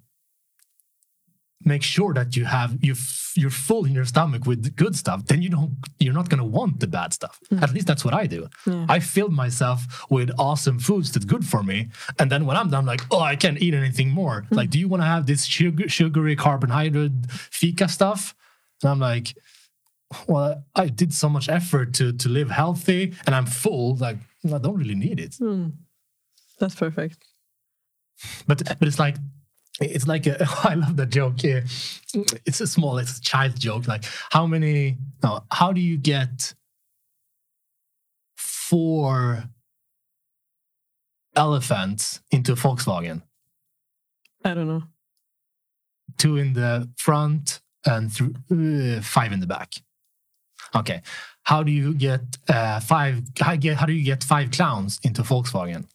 make 1.64 1.82
sure 1.82 2.12
that 2.14 2.36
you 2.36 2.44
have 2.44 2.76
you 2.82 2.94
you're 3.34 3.50
full 3.50 3.84
in 3.84 3.92
your 3.92 4.04
stomach 4.04 4.46
with 4.46 4.74
good 4.76 4.94
stuff 4.96 5.24
then 5.26 5.42
you 5.42 5.48
don't 5.48 5.72
you're 5.98 6.14
not 6.14 6.28
going 6.28 6.38
to 6.38 6.44
want 6.44 6.80
the 6.80 6.86
bad 6.86 7.12
stuff 7.12 7.40
mm. 7.50 7.62
at 7.62 7.72
least 7.72 7.86
that's 7.86 8.04
what 8.04 8.14
i 8.14 8.26
do 8.26 8.48
yeah. 8.66 8.86
i 8.88 8.98
fill 8.98 9.28
myself 9.28 10.04
with 10.10 10.30
awesome 10.38 10.78
foods 10.78 11.12
that's 11.12 11.24
good 11.24 11.44
for 11.44 11.62
me 11.62 11.88
and 12.18 12.30
then 12.30 12.44
when 12.46 12.56
i'm 12.56 12.68
done 12.68 12.80
I'm 12.80 12.86
like 12.86 13.02
oh 13.10 13.20
i 13.20 13.36
can't 13.36 13.60
eat 13.60 13.74
anything 13.74 14.10
more 14.10 14.42
mm. 14.42 14.56
like 14.56 14.70
do 14.70 14.78
you 14.78 14.88
want 14.88 15.02
to 15.02 15.06
have 15.06 15.26
this 15.26 15.44
sugar, 15.44 15.88
sugary 15.88 16.36
carbohydrate 16.36 17.12
fika 17.30 17.88
stuff 17.88 18.34
and 18.82 18.90
i'm 18.90 18.98
like 18.98 19.36
well 20.26 20.64
i 20.74 20.88
did 20.88 21.12
so 21.14 21.28
much 21.28 21.48
effort 21.48 21.94
to 21.94 22.12
to 22.12 22.28
live 22.28 22.50
healthy 22.50 23.14
and 23.26 23.34
i'm 23.34 23.46
full 23.46 23.96
like 23.96 24.18
i 24.52 24.58
don't 24.58 24.76
really 24.76 24.94
need 24.94 25.18
it 25.20 25.32
mm. 25.32 25.72
that's 26.58 26.74
perfect 26.74 27.24
but 28.46 28.62
but 28.78 28.88
it's 28.88 28.98
like 28.98 29.16
it's 29.80 30.06
like 30.06 30.26
a, 30.26 30.46
I 30.64 30.74
love 30.74 30.96
that 30.96 31.10
joke. 31.10 31.40
here. 31.40 31.64
It's 32.46 32.60
a 32.60 32.66
small, 32.66 32.98
it's 32.98 33.18
a 33.18 33.22
child 33.22 33.58
joke. 33.58 33.88
Like 33.88 34.04
how 34.30 34.46
many? 34.46 34.98
No, 35.22 35.44
how 35.50 35.72
do 35.72 35.80
you 35.80 35.96
get 35.96 36.54
four 38.36 39.44
elephants 41.36 42.20
into 42.30 42.52
a 42.52 42.56
Volkswagen? 42.56 43.22
I 44.44 44.54
don't 44.54 44.68
know. 44.68 44.82
Two 46.18 46.36
in 46.36 46.52
the 46.52 46.90
front 46.98 47.60
and 47.86 48.14
th- 48.14 48.30
uh, 48.50 49.00
five 49.02 49.32
in 49.32 49.40
the 49.40 49.46
back. 49.46 49.74
Okay, 50.74 51.02
how 51.42 51.62
do 51.62 51.70
you 51.70 51.94
get 51.94 52.22
uh, 52.48 52.80
five? 52.80 53.22
How, 53.40 53.56
get, 53.56 53.76
how 53.76 53.86
do 53.86 53.92
you 53.92 54.04
get 54.04 54.24
five 54.24 54.50
clowns 54.50 55.00
into 55.02 55.22
Volkswagen? 55.22 55.86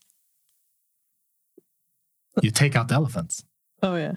You 2.41 2.51
take 2.51 2.75
out 2.75 2.87
the 2.87 2.95
elephants. 2.95 3.43
Oh 3.83 3.95
yeah. 3.95 4.13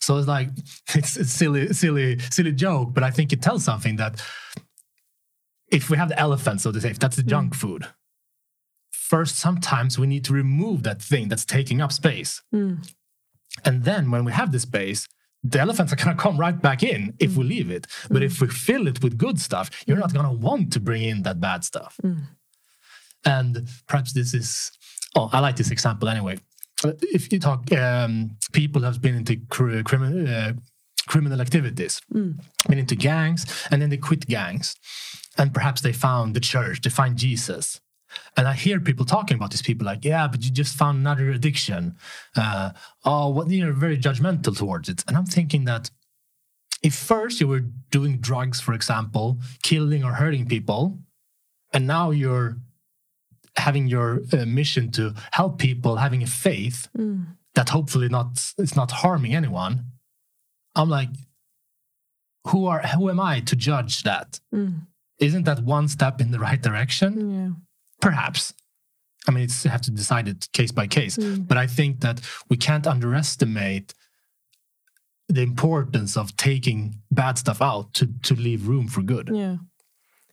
So 0.00 0.16
it's 0.16 0.28
like 0.28 0.48
it's 0.94 1.16
a 1.16 1.24
silly, 1.24 1.72
silly, 1.72 2.18
silly 2.30 2.52
joke, 2.52 2.94
but 2.94 3.02
I 3.02 3.10
think 3.10 3.32
it 3.32 3.42
tells 3.42 3.64
something 3.64 3.96
that 3.96 4.22
if 5.70 5.88
we 5.90 5.96
have 5.96 6.08
the 6.08 6.18
elephant, 6.18 6.60
so 6.60 6.72
to 6.72 6.80
say, 6.80 6.90
if 6.90 6.98
that's 6.98 7.16
the 7.16 7.22
junk 7.22 7.54
mm. 7.54 7.56
food, 7.56 7.86
first 8.90 9.36
sometimes 9.36 9.98
we 9.98 10.06
need 10.06 10.24
to 10.24 10.32
remove 10.32 10.82
that 10.82 11.00
thing 11.00 11.28
that's 11.28 11.44
taking 11.44 11.80
up 11.80 11.92
space. 11.92 12.42
Mm. 12.54 12.86
And 13.64 13.84
then 13.84 14.10
when 14.10 14.24
we 14.24 14.32
have 14.32 14.52
the 14.52 14.60
space, 14.60 15.08
the 15.44 15.60
elephants 15.60 15.92
are 15.92 15.96
gonna 15.96 16.14
come 16.14 16.38
right 16.38 16.60
back 16.60 16.82
in 16.82 17.14
if 17.18 17.32
mm. 17.32 17.38
we 17.38 17.44
leave 17.44 17.70
it. 17.70 17.86
But 18.10 18.22
if 18.22 18.40
we 18.40 18.48
fill 18.48 18.86
it 18.86 19.02
with 19.02 19.18
good 19.18 19.38
stuff, 19.40 19.70
you're 19.86 19.98
not 19.98 20.14
gonna 20.14 20.32
want 20.32 20.72
to 20.74 20.80
bring 20.80 21.02
in 21.02 21.22
that 21.22 21.40
bad 21.40 21.64
stuff. 21.64 21.98
And 23.24 23.68
perhaps 23.86 24.12
this 24.12 24.34
is 24.34 24.72
oh, 25.14 25.28
I 25.32 25.40
like 25.40 25.56
this 25.56 25.70
example 25.70 26.08
anyway 26.08 26.38
if 26.84 27.32
you 27.32 27.38
talk 27.38 27.70
um, 27.72 28.36
people 28.52 28.82
have 28.82 29.00
been 29.00 29.14
into 29.14 29.36
cr- 29.48 29.82
criminal 29.82 30.28
uh, 30.28 30.52
criminal 31.06 31.40
activities, 31.40 32.00
mm. 32.12 32.38
been 32.68 32.78
into 32.78 32.96
gangs, 32.96 33.46
and 33.70 33.82
then 33.82 33.90
they 33.90 33.96
quit 33.96 34.26
gangs, 34.26 34.76
and 35.36 35.52
perhaps 35.52 35.80
they 35.80 35.92
found 35.92 36.34
the 36.34 36.40
church, 36.40 36.80
they 36.82 36.90
find 36.90 37.16
Jesus. 37.16 37.80
And 38.36 38.46
I 38.46 38.52
hear 38.52 38.78
people 38.78 39.06
talking 39.06 39.36
about 39.36 39.50
these 39.50 39.62
people 39.62 39.86
like, 39.86 40.04
yeah, 40.04 40.28
but 40.28 40.44
you 40.44 40.50
just 40.50 40.76
found 40.76 40.98
another 40.98 41.30
addiction. 41.30 41.96
Uh, 42.36 42.72
oh, 43.04 43.28
what 43.30 43.46
well, 43.46 43.54
you're 43.54 43.72
very 43.72 43.96
judgmental 43.96 44.56
towards 44.56 44.88
it. 44.88 45.02
And 45.08 45.16
I'm 45.16 45.24
thinking 45.24 45.64
that 45.64 45.90
if 46.82 46.94
first 46.94 47.40
you 47.40 47.48
were 47.48 47.64
doing 47.90 48.18
drugs, 48.18 48.60
for 48.60 48.74
example, 48.74 49.38
killing 49.62 50.04
or 50.04 50.12
hurting 50.12 50.46
people, 50.46 50.98
and 51.72 51.86
now 51.86 52.10
you're 52.10 52.58
having 53.56 53.86
your 53.86 54.22
uh, 54.32 54.44
mission 54.46 54.90
to 54.92 55.14
help 55.32 55.58
people, 55.58 55.96
having 55.96 56.22
a 56.22 56.26
faith 56.26 56.88
mm. 56.96 57.26
that 57.54 57.68
hopefully 57.68 58.08
not 58.08 58.52
it's 58.58 58.76
not 58.76 58.90
harming 58.90 59.34
anyone. 59.34 59.84
I'm 60.74 60.88
like, 60.88 61.10
who 62.48 62.66
are 62.66 62.80
who 62.80 63.10
am 63.10 63.20
I 63.20 63.40
to 63.40 63.56
judge 63.56 64.02
that? 64.02 64.40
Mm. 64.54 64.86
not 65.20 65.44
that 65.44 65.64
one 65.64 65.88
step 65.88 66.20
in 66.20 66.30
the 66.30 66.38
right 66.38 66.60
direction? 66.60 67.30
Yeah. 67.30 67.50
Perhaps. 68.00 68.54
I 69.28 69.30
mean, 69.30 69.44
it's 69.44 69.64
you 69.64 69.70
have 69.70 69.82
to 69.82 69.90
decide 69.90 70.26
it 70.26 70.48
case 70.52 70.72
by 70.72 70.86
case. 70.86 71.16
Mm. 71.16 71.46
But 71.46 71.58
I 71.58 71.66
think 71.66 72.00
that 72.00 72.20
we 72.48 72.56
can't 72.56 72.86
underestimate 72.86 73.94
the 75.28 75.42
importance 75.42 76.16
of 76.16 76.36
taking 76.36 76.96
bad 77.10 77.38
stuff 77.38 77.62
out 77.62 77.92
to 77.94 78.08
to 78.22 78.34
leave 78.34 78.66
room 78.66 78.88
for 78.88 79.02
good. 79.02 79.30
Yeah 79.32 79.56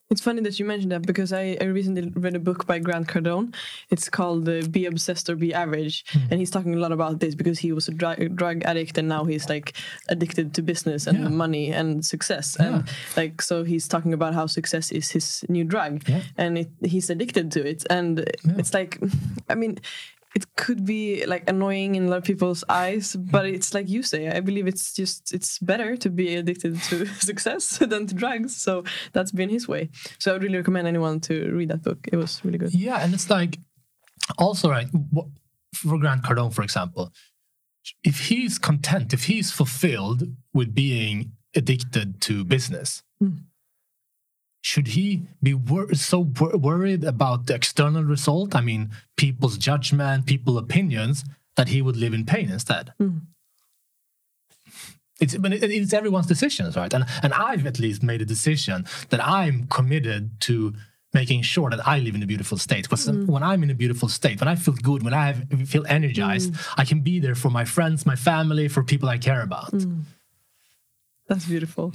It's 0.10 0.22
funny 0.22 0.42
that 0.42 0.60
you 0.60 0.66
mentioned 0.66 0.92
that 0.92 1.04
because 1.04 1.32
I, 1.32 1.56
I 1.62 1.66
recently 1.66 2.10
read 2.16 2.36
a 2.36 2.40
book 2.40 2.66
by 2.66 2.80
Grant 2.80 3.08
Cardone. 3.08 3.54
It's 3.92 4.10
called 4.10 4.50
uh, 4.50 4.64
"Be 4.72 4.88
Obsessed 4.88 5.30
or 5.30 5.36
Be 5.36 5.54
Average," 5.54 6.04
mm. 6.06 6.32
and 6.32 6.40
he's 6.40 6.50
talking 6.50 6.74
a 6.74 6.80
lot 6.80 6.92
about 6.92 7.20
this 7.20 7.36
because 7.36 7.60
he 7.60 7.72
was 7.72 7.88
a 7.88 7.92
drug, 7.92 8.36
drug 8.36 8.64
addict 8.64 8.98
and 8.98 9.08
now 9.08 9.26
he's 9.26 9.48
like 9.50 9.74
addicted 10.08 10.56
to 10.56 10.64
business 10.64 11.06
and 11.06 11.20
yeah. 11.20 11.28
money 11.28 11.72
and 11.72 12.04
success. 12.04 12.58
Yeah. 12.60 12.66
And 12.66 12.92
like 13.16 13.40
so, 13.40 13.64
he's 13.64 13.88
talking 13.88 14.12
about 14.14 14.34
how 14.34 14.48
success 14.48 14.92
is 14.92 15.12
his 15.12 15.46
new 15.48 15.64
drug, 15.64 16.10
yeah. 16.10 16.24
and 16.38 16.58
it, 16.58 16.70
he's 16.84 17.12
addicted 17.12 17.52
to 17.52 17.68
it. 17.68 17.86
And 17.92 18.28
it's 18.58 18.74
like, 18.74 19.00
I 19.50 19.54
mean, 19.54 19.80
it 20.36 20.46
could 20.56 20.86
be 20.86 21.26
like 21.26 21.50
annoying 21.50 21.96
in 21.96 22.06
a 22.06 22.10
lot 22.10 22.18
of 22.18 22.24
people's 22.24 22.64
eyes 22.70 23.16
but 23.16 23.46
it's 23.46 23.74
like 23.74 23.90
you 23.90 24.04
say 24.04 24.30
i 24.30 24.40
believe 24.40 24.68
it's 24.68 24.94
just 24.94 25.34
it's 25.34 25.60
better 25.60 25.96
to 25.98 26.10
be 26.10 26.36
addicted 26.36 26.82
to 26.84 27.06
success 27.30 27.78
than 27.80 28.06
to 28.08 28.14
drugs 28.14 28.56
so 28.56 28.84
that's 29.14 29.32
been 29.32 29.50
his 29.50 29.68
way. 29.68 29.90
So 30.20 30.32
i 30.32 30.34
would 30.34 30.44
really 30.44 30.58
recommend 30.58 30.88
anyone 30.88 31.20
to 31.22 31.52
read 31.54 31.70
that 31.70 31.84
book. 31.84 32.08
It 32.12 32.16
was 32.16 32.44
really 32.44 32.58
good. 32.58 32.74
Yeah 32.74 33.00
and 33.04 33.14
it's 33.14 33.30
like 33.30 33.58
also 34.38 34.70
right 34.70 34.88
for 35.74 35.98
grant 35.98 36.24
cardone 36.24 36.54
for 36.54 36.64
example 36.64 37.12
if 38.04 38.28
he's 38.28 38.60
content 38.60 39.14
if 39.14 39.26
he's 39.26 39.52
fulfilled 39.52 40.24
with 40.54 40.76
being 40.76 41.32
addicted 41.56 42.22
to 42.22 42.44
business 42.44 43.04
mm 43.22 43.40
should 44.62 44.88
he 44.90 45.28
be 45.42 45.54
wor- 45.54 45.94
so 45.94 46.20
wor- 46.40 46.58
worried 46.58 47.04
about 47.04 47.48
the 47.48 47.56
external 47.56 48.04
result? 48.04 48.56
I 48.56 48.62
mean, 48.62 48.92
people's 49.16 49.58
judgment, 49.58 50.26
people's 50.26 50.58
opinions, 50.58 51.24
that 51.56 51.70
he 51.70 51.82
would 51.82 51.96
live 51.96 52.14
in 52.14 52.26
pain 52.26 52.50
instead. 52.50 52.94
Mm. 53.02 53.22
It's, 55.20 55.36
but 55.36 55.52
it's 55.52 55.94
everyone's 55.94 56.28
decisions, 56.28 56.78
right? 56.78 56.94
And 56.94 57.06
and 57.22 57.34
I've 57.34 57.66
at 57.66 57.78
least 57.78 58.04
made 58.04 58.22
a 58.22 58.26
decision 58.26 58.86
that 59.10 59.22
I'm 59.26 59.68
committed 59.68 60.40
to 60.42 60.74
making 61.14 61.42
sure 61.42 61.70
that 61.70 61.86
I 61.88 62.00
live 62.00 62.16
in 62.16 62.24
a 62.24 62.28
beautiful 62.28 62.58
state. 62.58 62.84
Because 62.84 63.08
mm. 63.08 63.28
when 63.28 63.44
I'm 63.44 63.64
in 63.64 63.70
a 63.70 63.74
beautiful 63.74 64.08
state, 64.08 64.40
when 64.40 64.48
I 64.48 64.56
feel 64.56 64.76
good, 64.76 65.04
when 65.04 65.14
I 65.14 65.26
have, 65.28 65.68
feel 65.68 65.86
energized, 65.88 66.54
mm. 66.54 66.74
I 66.78 66.86
can 66.86 67.02
be 67.02 67.20
there 67.20 67.36
for 67.36 67.50
my 67.50 67.66
friends, 67.66 68.06
my 68.06 68.16
family, 68.16 68.68
for 68.68 68.84
people 68.84 69.10
I 69.10 69.18
care 69.18 69.42
about. 69.42 69.72
Mm. 69.72 70.04
That's 71.30 71.46
beautiful. 71.46 71.94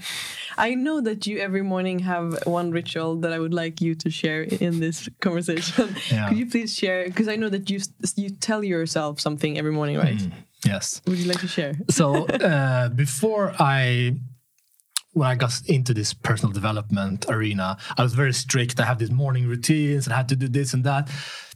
I 0.56 0.74
know 0.74 1.00
that 1.00 1.26
you 1.26 1.38
every 1.38 1.62
morning 1.62 1.98
have 1.98 2.46
one 2.46 2.70
ritual 2.70 3.16
that 3.16 3.32
I 3.32 3.40
would 3.40 3.52
like 3.52 3.80
you 3.80 3.96
to 3.96 4.08
share 4.08 4.42
in 4.42 4.78
this 4.78 5.08
conversation. 5.20 5.96
Yeah. 6.10 6.28
Could 6.28 6.38
you 6.38 6.46
please 6.46 6.72
share? 6.72 7.04
Because 7.06 7.26
I 7.26 7.34
know 7.34 7.48
that 7.48 7.68
you 7.68 7.80
you 8.14 8.30
tell 8.30 8.62
yourself 8.62 9.20
something 9.20 9.58
every 9.58 9.72
morning, 9.72 9.98
right? 9.98 10.16
Mm, 10.16 10.32
yes. 10.64 11.02
Would 11.06 11.18
you 11.18 11.26
like 11.26 11.40
to 11.40 11.48
share? 11.48 11.74
So 11.90 12.26
uh, 12.26 12.90
before 12.90 13.54
I 13.58 14.16
when 15.12 15.28
I 15.28 15.34
got 15.34 15.52
into 15.66 15.94
this 15.94 16.14
personal 16.14 16.52
development 16.52 17.26
arena, 17.28 17.76
I 17.98 18.02
was 18.02 18.14
very 18.14 18.32
strict. 18.32 18.78
I 18.80 18.84
have 18.84 18.98
these 18.98 19.10
morning 19.10 19.46
routines 19.46 20.06
and 20.06 20.14
I 20.14 20.18
had 20.18 20.28
to 20.28 20.36
do 20.36 20.48
this 20.48 20.74
and 20.74 20.84
that. 20.84 21.08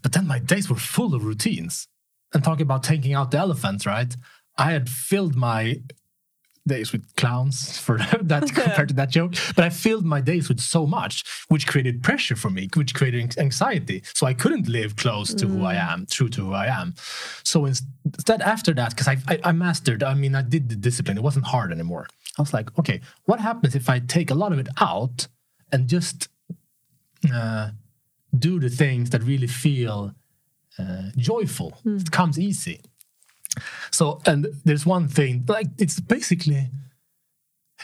But 0.03 0.13
then 0.13 0.27
my 0.27 0.39
days 0.39 0.69
were 0.71 0.77
full 0.77 1.15
of 1.15 1.25
routines. 1.25 1.87
And 2.35 2.45
talking 2.45 2.63
about 2.63 2.83
taking 2.83 3.15
out 3.15 3.31
the 3.31 3.39
elephants, 3.39 3.87
right? 3.87 4.15
I 4.59 4.73
had 4.73 4.89
filled 4.89 5.35
my 5.35 5.81
days 6.69 6.93
with 6.93 7.05
clowns 7.17 7.79
for 7.79 7.99
that 8.23 8.55
compared 8.55 8.89
to 8.89 8.95
that 8.95 9.11
joke. 9.11 9.35
But 9.57 9.65
I 9.65 9.71
filled 9.71 10.05
my 10.05 10.21
days 10.21 10.49
with 10.49 10.61
so 10.61 10.87
much, 10.87 11.25
which 11.49 11.67
created 11.67 12.03
pressure 12.03 12.37
for 12.37 12.51
me, 12.51 12.69
which 12.75 12.95
created 12.95 13.37
anxiety. 13.39 14.03
So 14.15 14.27
I 14.27 14.35
couldn't 14.35 14.69
live 14.69 14.97
close 14.97 15.35
to 15.35 15.47
mm. 15.47 15.51
who 15.51 15.65
I 15.65 15.75
mm. 15.75 15.93
am, 15.93 16.07
true 16.07 16.29
to 16.29 16.47
who 16.47 16.53
I 16.53 16.67
am. 16.67 16.95
So 17.43 17.65
instead, 17.65 18.43
after 18.43 18.73
that, 18.75 18.91
because 18.91 19.09
I, 19.09 19.17
I, 19.27 19.41
I 19.45 19.53
mastered, 19.53 20.03
I 20.03 20.15
mean, 20.15 20.35
I 20.35 20.43
did 20.43 20.69
the 20.69 20.77
discipline. 20.77 21.19
It 21.19 21.25
wasn't 21.25 21.47
hard 21.47 21.73
anymore. 21.73 22.07
I 22.39 22.43
was 22.43 22.53
like, 22.53 22.79
okay, 22.79 23.01
what 23.25 23.41
happens 23.41 23.75
if 23.75 23.89
I 23.89 23.99
take 23.99 24.31
a 24.31 24.35
lot 24.35 24.53
of 24.53 24.59
it 24.59 24.69
out 24.81 25.27
and 25.73 25.89
just 25.89 26.29
uh, 27.35 27.71
do 28.39 28.61
the 28.61 28.69
things 28.69 29.11
that 29.11 29.23
really 29.23 29.49
feel 29.49 30.15
uh, 30.79 31.11
joyful? 31.17 31.73
Mm. 31.85 32.01
It 32.01 32.11
comes 32.11 32.39
easy. 32.39 32.81
So, 33.91 34.21
and 34.27 34.47
there's 34.65 34.87
one 34.87 35.09
thing, 35.09 35.45
like 35.49 35.69
it's 35.79 36.01
basically, 36.01 36.71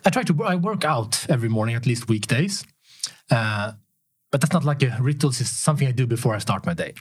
I 0.04 0.10
try 0.10 0.22
to 0.22 0.44
I 0.44 0.56
work 0.56 0.84
out 0.84 1.26
every 1.28 1.48
morning, 1.48 1.74
at 1.74 1.86
least 1.86 2.08
weekdays, 2.08 2.64
uh, 3.30 3.72
but 4.30 4.40
that's 4.40 4.52
not 4.52 4.64
like 4.64 4.82
a 4.82 4.96
ritual. 5.00 5.30
It's 5.30 5.48
something 5.48 5.86
I 5.86 5.92
do 5.92 6.06
before 6.06 6.34
I 6.34 6.38
start 6.38 6.66
my 6.66 6.74
day. 6.74 6.94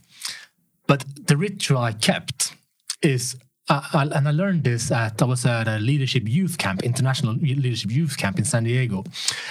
But 0.88 1.06
the 1.28 1.38
ritual 1.38 1.80
I 1.80 1.94
kept 1.94 2.54
is, 3.02 3.36
uh, 3.70 4.10
and 4.14 4.28
I 4.28 4.32
learned 4.32 4.64
this 4.64 4.92
at 4.92 5.22
I 5.22 5.26
was 5.26 5.46
at 5.46 5.68
a 5.68 5.78
leadership 5.78 6.28
youth 6.28 6.58
camp, 6.58 6.84
international 6.84 7.34
leadership 7.36 7.92
youth 7.92 8.18
camp 8.18 8.38
in 8.38 8.46
San 8.46 8.66
Diego, 8.66 9.04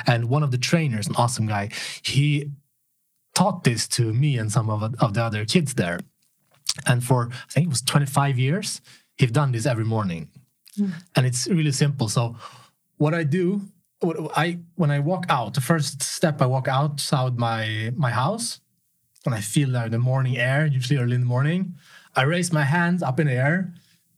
and 0.06 0.28
one 0.28 0.42
of 0.42 0.50
the 0.50 0.58
trainers, 0.58 1.08
an 1.08 1.16
awesome 1.16 1.46
guy, 1.46 1.70
he 2.02 2.50
taught 3.34 3.64
this 3.64 3.88
to 3.88 4.12
me 4.12 4.36
and 4.36 4.52
some 4.52 4.68
of, 4.68 4.82
of 4.82 5.14
the 5.14 5.22
other 5.22 5.44
kids 5.44 5.74
there. 5.74 5.98
And 6.86 7.02
for 7.02 7.30
I 7.30 7.50
think 7.50 7.66
it 7.66 7.70
was 7.70 7.82
25 7.82 8.38
years, 8.38 8.80
he've 9.22 9.32
done 9.32 9.52
this 9.52 9.66
every 9.66 9.84
morning, 9.84 10.28
mm. 10.76 10.92
and 11.14 11.24
it's 11.24 11.46
really 11.46 11.70
simple. 11.70 12.08
So 12.08 12.36
what 12.96 13.14
I 13.14 13.22
do, 13.22 13.62
what 14.00 14.16
I 14.36 14.58
when 14.74 14.90
I 14.90 14.98
walk 14.98 15.26
out, 15.28 15.54
the 15.54 15.60
first 15.60 16.02
step 16.02 16.42
I 16.42 16.46
walk 16.46 16.66
outside 16.66 17.38
my 17.38 17.92
my 17.96 18.10
house, 18.10 18.60
and 19.24 19.34
I 19.34 19.40
feel 19.40 19.68
like 19.68 19.92
the 19.92 19.98
morning 19.98 20.36
air, 20.38 20.66
usually 20.66 20.98
early 20.98 21.14
in 21.14 21.20
the 21.20 21.32
morning, 21.36 21.76
I 22.16 22.22
raise 22.22 22.52
my 22.52 22.64
hands 22.64 23.00
up 23.02 23.20
in 23.20 23.28
the 23.28 23.34
air, 23.34 23.72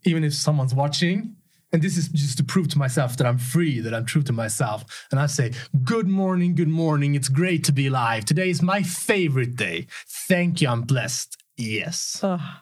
even 0.04 0.24
if 0.24 0.34
someone's 0.34 0.74
watching. 0.74 1.36
And 1.70 1.82
this 1.82 1.96
is 1.96 2.08
just 2.08 2.38
to 2.38 2.44
prove 2.44 2.68
to 2.68 2.78
myself 2.78 3.16
that 3.16 3.26
I'm 3.26 3.36
free, 3.36 3.80
that 3.80 3.92
I'm 3.92 4.06
true 4.06 4.22
to 4.22 4.32
myself. 4.32 4.84
And 5.10 5.18
I 5.18 5.26
say, 5.26 5.50
Good 5.82 6.06
morning, 6.06 6.54
good 6.54 6.68
morning. 6.68 7.16
It's 7.16 7.28
great 7.28 7.64
to 7.64 7.72
be 7.72 7.88
alive. 7.88 8.24
Today 8.24 8.48
is 8.48 8.62
my 8.62 8.84
favorite 8.84 9.56
day. 9.56 9.88
Thank 10.28 10.60
you. 10.60 10.68
I'm 10.68 10.82
blessed. 10.82 11.36
Yes. 11.56 12.20
Oh, 12.22 12.60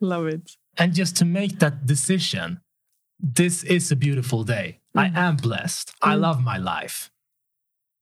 love 0.00 0.26
it 0.26 0.50
and 0.78 0.94
just 0.94 1.16
to 1.16 1.24
make 1.24 1.58
that 1.58 1.86
decision 1.86 2.60
this 3.18 3.62
is 3.64 3.90
a 3.90 3.96
beautiful 3.96 4.44
day 4.44 4.78
mm. 4.96 5.00
i 5.00 5.20
am 5.28 5.36
blessed 5.36 5.88
mm. 5.88 5.94
i 6.02 6.14
love 6.14 6.42
my 6.42 6.56
life 6.56 7.10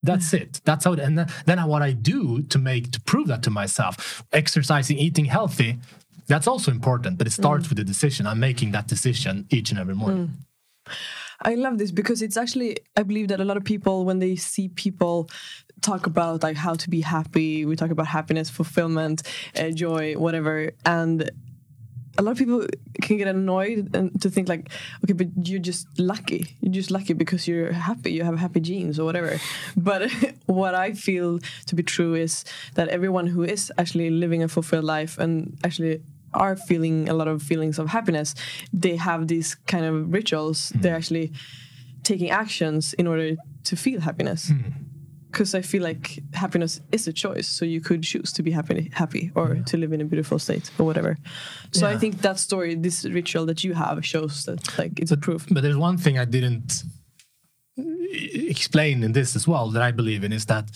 that's 0.03 0.31
mm. 0.31 0.43
it 0.43 0.61
that's 0.65 0.85
how 0.85 0.93
it, 0.93 1.01
and 1.01 1.19
then 1.47 1.67
what 1.67 1.83
i 1.83 1.93
do 1.93 2.43
to 2.43 2.59
make 2.59 2.91
to 2.93 3.01
prove 3.01 3.29
that 3.29 3.43
to 3.43 3.51
myself 3.51 4.25
exercising 4.33 4.97
eating 4.99 5.25
healthy 5.25 5.79
that's 6.27 6.47
also 6.47 6.71
important 6.71 7.19
but 7.19 7.27
it 7.27 7.31
starts 7.31 7.67
mm. 7.67 7.71
with 7.71 7.79
the 7.79 7.85
decision 7.85 8.27
i'm 8.27 8.41
making 8.41 8.73
that 8.73 8.87
decision 8.87 9.47
each 9.51 9.71
and 9.71 9.79
every 9.81 9.95
morning 9.95 10.27
mm. 10.27 10.95
I 11.41 11.55
love 11.55 11.79
this 11.79 11.93
because 11.93 12.21
it's 12.21 12.37
actually 12.37 12.79
I 12.97 13.05
believe 13.05 13.29
that 13.29 13.41
a 13.41 13.45
lot 13.45 13.57
of 13.57 13.65
people 13.65 14.05
when 14.05 14.19
they 14.19 14.35
see 14.35 14.69
people 14.69 15.31
talk 15.81 16.07
about 16.07 16.43
like 16.43 16.57
how 16.57 16.75
to 16.75 16.91
be 16.91 17.01
happy, 17.01 17.65
we 17.65 17.77
talk 17.77 17.91
about 17.91 18.07
happiness, 18.07 18.51
fulfillment, 18.51 19.23
uh, 19.57 19.71
joy, 19.71 20.15
whatever, 20.15 20.73
and 20.85 21.31
a 22.19 22.23
lot 22.23 22.33
of 22.33 22.39
people 22.39 22.67
can 23.01 23.17
get 23.17 23.29
annoyed 23.29 23.95
and 23.95 24.21
to 24.21 24.29
think 24.29 24.49
like, 24.49 24.71
okay, 25.05 25.13
but 25.13 25.29
you're 25.45 25.61
just 25.61 25.87
lucky. 25.99 26.57
You're 26.61 26.73
just 26.73 26.91
lucky 26.91 27.13
because 27.15 27.47
you're 27.47 27.73
happy. 27.73 28.13
You 28.13 28.25
have 28.25 28.37
happy 28.39 28.61
genes 28.61 28.99
or 28.99 29.05
whatever. 29.05 29.41
But 29.77 30.11
what 30.47 30.75
I 30.75 30.93
feel 30.93 31.39
to 31.67 31.75
be 31.77 31.85
true 31.85 32.15
is 32.17 32.45
that 32.75 32.89
everyone 32.89 33.29
who 33.29 33.45
is 33.45 33.73
actually 33.79 34.11
living 34.11 34.43
a 34.43 34.49
fulfilled 34.49 34.85
life 34.85 35.17
and 35.19 35.57
actually 35.65 36.03
are 36.35 36.57
feeling 36.57 37.09
a 37.09 37.15
lot 37.15 37.29
of 37.29 37.41
feelings 37.41 37.79
of 37.79 37.89
happiness, 37.89 38.35
they 38.73 38.97
have 38.97 39.29
these 39.29 39.55
kind 39.55 39.85
of 39.85 40.13
rituals. 40.13 40.73
Mm. 40.73 40.83
They're 40.83 40.97
actually 40.97 41.33
taking 42.03 42.31
actions 42.31 42.95
in 42.95 43.07
order 43.07 43.37
to 43.65 43.77
feel 43.77 44.01
happiness. 44.01 44.51
Mm 44.51 44.88
because 45.39 45.55
I 45.55 45.63
feel 45.63 45.85
like 45.85 46.19
happiness 46.33 46.81
is 46.91 47.07
a 47.07 47.13
choice. 47.13 47.47
So 47.47 47.65
you 47.65 47.81
could 47.81 48.03
choose 48.03 48.33
to 48.33 48.43
be 48.43 48.51
happy, 48.51 48.91
happy, 48.93 49.31
or 49.37 49.55
yeah. 49.55 49.63
to 49.67 49.77
live 49.77 49.93
in 49.93 50.01
a 50.01 50.05
beautiful 50.05 50.41
state, 50.41 50.69
or 50.81 50.85
whatever. 50.85 51.17
So 51.71 51.87
yeah. 51.87 51.95
I 51.95 51.99
think 51.99 52.23
that 52.23 52.41
story, 52.41 52.75
this 52.75 53.05
ritual 53.05 53.47
that 53.47 53.63
you 53.63 53.73
have, 53.75 54.05
shows 54.05 54.47
that 54.47 54.77
like 54.77 54.99
it's 54.99 55.13
but, 55.13 55.19
a 55.19 55.23
proof. 55.23 55.47
But 55.49 55.63
there's 55.63 55.77
one 55.77 55.97
thing 55.97 56.19
I 56.19 56.25
didn't 56.25 56.83
explain 57.77 59.05
in 59.05 59.13
this 59.13 59.37
as 59.37 59.47
well 59.47 59.71
that 59.71 59.81
I 59.81 59.93
believe 59.93 60.25
in 60.25 60.33
is 60.33 60.47
that 60.47 60.73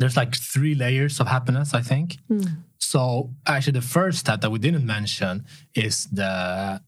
there's 0.00 0.16
like 0.16 0.34
three 0.34 0.74
layers 0.74 1.20
of 1.20 1.26
happiness. 1.26 1.74
I 1.74 1.82
think. 1.82 2.16
Mm. 2.30 2.62
So 2.78 3.34
actually, 3.46 3.78
the 3.80 3.88
first 3.98 4.18
step 4.18 4.40
that 4.40 4.50
we 4.50 4.58
didn't 4.58 4.86
mention 4.86 5.44
is 5.74 6.06
the 6.06 6.80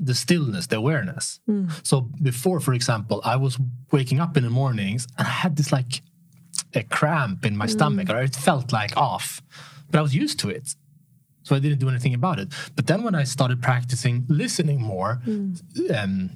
the 0.00 0.14
stillness, 0.14 0.66
the 0.68 0.76
awareness. 0.76 1.40
Mm. 1.48 1.70
So 1.86 2.02
before, 2.22 2.60
for 2.60 2.72
example, 2.72 3.20
I 3.24 3.36
was 3.36 3.58
waking 3.90 4.20
up 4.20 4.36
in 4.36 4.44
the 4.44 4.50
mornings 4.50 5.06
and 5.16 5.26
I 5.26 5.30
had 5.30 5.56
this 5.56 5.72
like 5.72 6.02
a 6.74 6.82
cramp 6.82 7.44
in 7.44 7.56
my 7.56 7.66
mm. 7.66 7.70
stomach, 7.70 8.10
or 8.10 8.20
it 8.22 8.34
felt 8.34 8.72
like 8.72 8.96
off, 8.96 9.42
but 9.90 9.98
I 9.98 10.02
was 10.02 10.14
used 10.14 10.38
to 10.40 10.48
it. 10.48 10.74
So 11.42 11.56
I 11.56 11.60
didn't 11.60 11.78
do 11.78 11.88
anything 11.88 12.14
about 12.14 12.38
it. 12.38 12.48
But 12.76 12.86
then 12.86 13.02
when 13.02 13.14
I 13.14 13.24
started 13.24 13.62
practicing 13.62 14.26
listening 14.28 14.80
more, 14.80 15.20
mm. 15.26 15.58
um, 15.96 16.30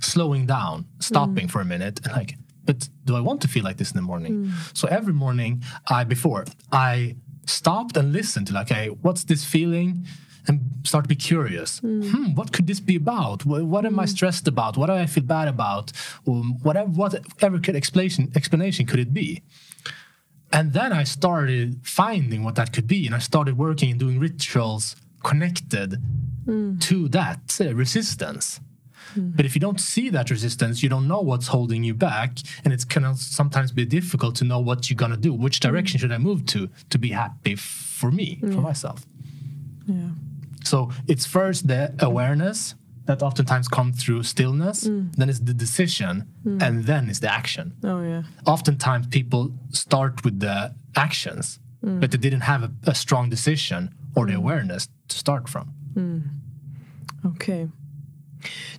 slowing 0.00 0.46
down, 0.46 0.86
stopping 1.00 1.48
mm. 1.48 1.50
for 1.50 1.60
a 1.60 1.64
minute, 1.64 2.00
and 2.04 2.12
like, 2.12 2.36
but 2.64 2.88
do 3.04 3.16
I 3.16 3.20
want 3.20 3.42
to 3.42 3.48
feel 3.48 3.64
like 3.64 3.76
this 3.76 3.90
in 3.90 3.96
the 3.96 4.02
morning? 4.02 4.44
Mm. 4.44 4.76
So 4.76 4.86
every 4.88 5.12
morning, 5.12 5.64
I 5.88 6.04
before 6.04 6.44
I 6.70 7.16
stopped 7.46 7.96
and 7.96 8.12
listened 8.12 8.46
to 8.48 8.54
like, 8.54 8.70
okay, 8.70 8.88
what's 8.88 9.24
this 9.24 9.44
feeling? 9.44 10.06
And 10.50 10.60
start 10.82 11.04
to 11.04 11.08
be 11.08 11.14
curious. 11.32 11.80
Mm. 11.80 12.10
Hmm, 12.10 12.34
what 12.34 12.52
could 12.52 12.66
this 12.66 12.80
be 12.80 12.96
about? 12.96 13.46
What, 13.46 13.62
what 13.72 13.86
am 13.86 13.94
mm. 13.94 14.02
I 14.02 14.06
stressed 14.06 14.46
about? 14.48 14.76
What 14.76 14.86
do 14.86 14.94
I 14.94 15.06
feel 15.06 15.22
bad 15.22 15.48
about? 15.48 15.92
Um, 16.26 16.58
whatever, 16.66 16.90
whatever 16.90 17.58
could 17.60 17.76
explanation 17.76 18.32
explanation 18.34 18.84
could 18.86 19.00
it 19.06 19.12
be? 19.14 19.42
And 20.52 20.72
then 20.72 20.92
I 20.92 21.04
started 21.04 21.68
finding 21.84 22.42
what 22.42 22.56
that 22.56 22.72
could 22.74 22.88
be, 22.88 23.06
and 23.06 23.14
I 23.14 23.20
started 23.20 23.56
working 23.56 23.88
and 23.92 24.00
doing 24.00 24.18
rituals 24.18 24.96
connected 25.22 25.90
mm. 26.44 26.80
to 26.88 27.08
that 27.08 27.42
uh, 27.60 27.72
resistance. 27.84 28.60
Mm. 29.14 29.36
But 29.36 29.44
if 29.46 29.54
you 29.54 29.60
don't 29.60 29.80
see 29.80 30.10
that 30.10 30.28
resistance, 30.30 30.82
you 30.82 30.88
don't 30.88 31.06
know 31.06 31.20
what's 31.20 31.46
holding 31.46 31.84
you 31.84 31.94
back, 31.94 32.30
and 32.64 32.72
it's 32.74 32.84
can 32.84 33.14
sometimes 33.14 33.70
be 33.70 33.84
difficult 33.84 34.34
to 34.40 34.44
know 34.44 34.58
what 34.58 34.90
you're 34.90 35.02
gonna 35.04 35.16
do. 35.28 35.32
Which 35.32 35.60
direction 35.60 35.98
mm. 35.98 36.00
should 36.00 36.12
I 36.12 36.18
move 36.18 36.40
to 36.46 36.68
to 36.92 36.98
be 36.98 37.10
happy 37.10 37.54
for 37.54 38.10
me, 38.10 38.28
yeah. 38.42 38.50
for 38.54 38.62
myself? 38.70 39.06
Yeah. 39.86 40.10
So 40.64 40.90
it's 41.06 41.26
first 41.26 41.68
the 41.68 41.94
awareness 41.98 42.74
that 43.06 43.22
oftentimes 43.22 43.66
comes 43.68 44.02
through 44.02 44.22
stillness, 44.22 44.84
mm. 44.84 45.14
then 45.16 45.28
it's 45.28 45.40
the 45.40 45.54
decision, 45.54 46.28
mm. 46.44 46.62
and 46.62 46.84
then 46.84 47.08
it's 47.08 47.20
the 47.20 47.32
action. 47.32 47.72
Oh 47.82 48.02
yeah. 48.02 48.22
Oftentimes 48.46 49.06
people 49.08 49.52
start 49.70 50.24
with 50.24 50.40
the 50.40 50.74
actions, 50.96 51.58
mm. 51.84 52.00
but 52.00 52.10
they 52.10 52.18
didn't 52.18 52.42
have 52.42 52.62
a, 52.62 52.70
a 52.84 52.94
strong 52.94 53.28
decision 53.30 53.94
or 54.14 54.26
the 54.26 54.34
mm. 54.34 54.42
awareness 54.42 54.88
to 55.08 55.18
start 55.18 55.48
from. 55.48 55.72
Mm. 55.94 56.22
Okay. 57.26 57.68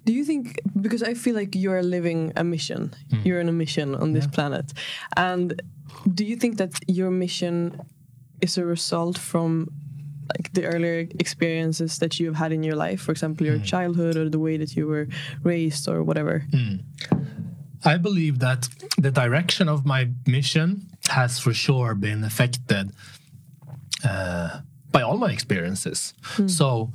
Do 0.05 0.13
you 0.13 0.23
think 0.25 0.59
because 0.79 1.03
I 1.03 1.13
feel 1.13 1.35
like 1.35 1.53
you're 1.53 1.83
living 1.83 2.33
a 2.35 2.43
mission, 2.43 2.93
mm. 3.09 3.25
you're 3.25 3.39
on 3.39 3.49
a 3.49 3.57
mission 3.63 3.95
on 3.95 4.13
this 4.13 4.25
yeah. 4.25 4.31
planet, 4.31 4.73
and 5.17 5.61
do 6.13 6.23
you 6.25 6.35
think 6.35 6.57
that 6.57 6.73
your 6.87 7.11
mission 7.11 7.81
is 8.39 8.57
a 8.57 8.65
result 8.65 9.17
from 9.17 9.67
like 10.29 10.53
the 10.53 10.65
earlier 10.65 11.07
experiences 11.19 11.97
that 11.99 12.19
you've 12.19 12.35
had 12.35 12.51
in 12.51 12.63
your 12.63 12.75
life, 12.75 13.01
for 13.01 13.11
example, 13.11 13.45
your 13.45 13.59
mm. 13.59 13.65
childhood 13.65 14.15
or 14.15 14.29
the 14.29 14.39
way 14.39 14.57
that 14.57 14.75
you 14.75 14.87
were 14.87 15.07
raised 15.43 15.87
or 15.87 16.03
whatever? 16.03 16.45
Mm. 16.51 16.83
I 17.83 17.97
believe 17.97 18.39
that 18.39 18.69
the 18.97 19.11
direction 19.11 19.67
of 19.67 19.85
my 19.85 20.09
mission 20.27 20.87
has 21.09 21.39
for 21.39 21.53
sure 21.53 21.95
been 21.95 22.23
affected 22.23 22.91
uh, 24.03 24.59
by 24.91 25.01
all 25.01 25.17
my 25.17 25.31
experiences. 25.31 26.13
Mm. 26.35 26.49
So, 26.49 26.91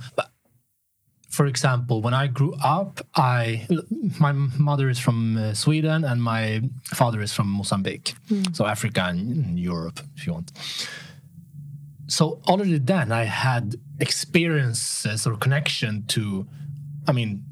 for 1.28 1.46
example, 1.46 2.02
when 2.02 2.14
I 2.14 2.28
grew 2.28 2.54
up, 2.62 3.00
I 3.14 3.66
my 4.20 4.32
mother 4.32 4.88
is 4.88 4.98
from 4.98 5.36
uh, 5.36 5.54
Sweden 5.54 6.04
and 6.04 6.22
my 6.22 6.62
father 6.84 7.20
is 7.20 7.32
from 7.32 7.48
Mozambique, 7.48 8.14
mm. 8.30 8.54
so 8.56 8.64
Africa 8.66 9.06
and 9.08 9.58
Europe, 9.58 10.00
if 10.16 10.26
you 10.26 10.32
want. 10.34 10.52
So 12.06 12.40
already 12.46 12.78
then, 12.78 13.12
I 13.12 13.24
had 13.24 13.76
experiences 13.98 15.26
or 15.26 15.36
connection 15.36 16.04
to, 16.08 16.46
I 17.06 17.12
mean, 17.12 17.44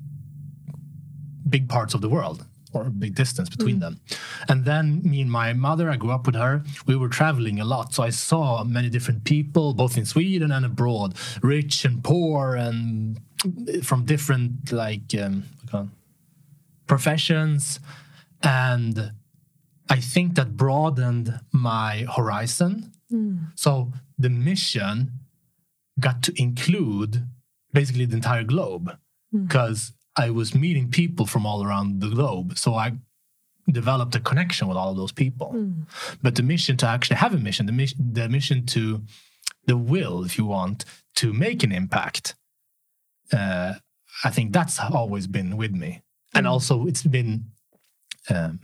big 1.49 1.69
parts 1.69 1.95
of 1.95 2.01
the 2.01 2.09
world 2.09 2.45
or 2.73 2.87
a 2.87 2.91
big 2.91 3.15
distance 3.15 3.49
between 3.49 3.77
mm. 3.77 3.81
them. 3.81 4.01
And 4.49 4.65
then 4.65 5.01
me 5.03 5.21
and 5.21 5.31
my 5.31 5.53
mother, 5.53 5.91
I 5.91 5.97
grew 5.97 6.11
up 6.11 6.27
with 6.27 6.35
her. 6.35 6.65
We 6.87 6.97
were 6.97 7.09
traveling 7.09 7.61
a 7.61 7.65
lot, 7.65 7.95
so 7.95 8.03
I 8.03 8.11
saw 8.11 8.65
many 8.65 8.91
different 8.91 9.25
people, 9.25 9.75
both 9.75 9.97
in 9.97 10.05
Sweden 10.05 10.51
and 10.51 10.67
abroad, 10.67 11.15
rich 11.43 11.85
and 11.85 12.03
poor, 12.03 12.57
and 12.57 13.21
from 13.83 14.05
different 14.05 14.73
like 14.73 15.15
um, 15.21 15.45
professions. 16.87 17.81
And 18.43 19.13
I 19.89 20.01
think 20.01 20.35
that 20.35 20.57
broadened 20.57 21.41
my 21.53 22.07
horizon. 22.17 22.93
Mm. 23.13 23.53
So 23.55 23.93
the 24.19 24.31
mission 24.31 25.13
got 26.01 26.23
to 26.23 26.33
include 26.41 27.27
basically 27.73 28.05
the 28.05 28.17
entire 28.17 28.45
globe 28.45 28.97
because 29.33 29.91
mm. 29.91 29.95
I 30.25 30.31
was 30.31 30.55
meeting 30.55 30.91
people 30.91 31.27
from 31.27 31.45
all 31.47 31.65
around 31.65 32.01
the 32.01 32.09
globe. 32.09 32.57
So 32.57 32.75
I 32.75 32.93
developed 33.71 34.15
a 34.15 34.21
connection 34.21 34.69
with 34.69 34.77
all 34.77 34.91
of 34.91 34.97
those 34.97 35.13
people. 35.13 35.53
Mm. 35.55 35.87
But 36.23 36.37
the 36.37 36.43
mission 36.43 36.77
to 36.79 36.87
actually 36.87 37.17
have 37.17 37.35
a 37.35 37.39
mission, 37.39 37.67
the 37.67 37.73
mission, 37.73 37.99
the 38.13 38.29
mission 38.29 38.67
to 38.67 39.03
the 39.67 39.77
will, 39.77 40.25
if 40.25 40.39
you 40.39 40.45
want, 40.45 40.85
to 41.17 41.33
make 41.33 41.63
an 41.63 41.73
impact, 41.73 42.35
uh, 43.33 43.75
I 44.23 44.31
think 44.31 44.53
that's 44.53 44.79
always 44.79 45.27
been 45.27 45.57
with 45.57 45.73
me. 45.73 46.03
Mm. 46.35 46.39
And 46.39 46.47
also, 46.47 46.87
it's 46.87 47.03
been 47.03 47.47
um, 48.31 48.61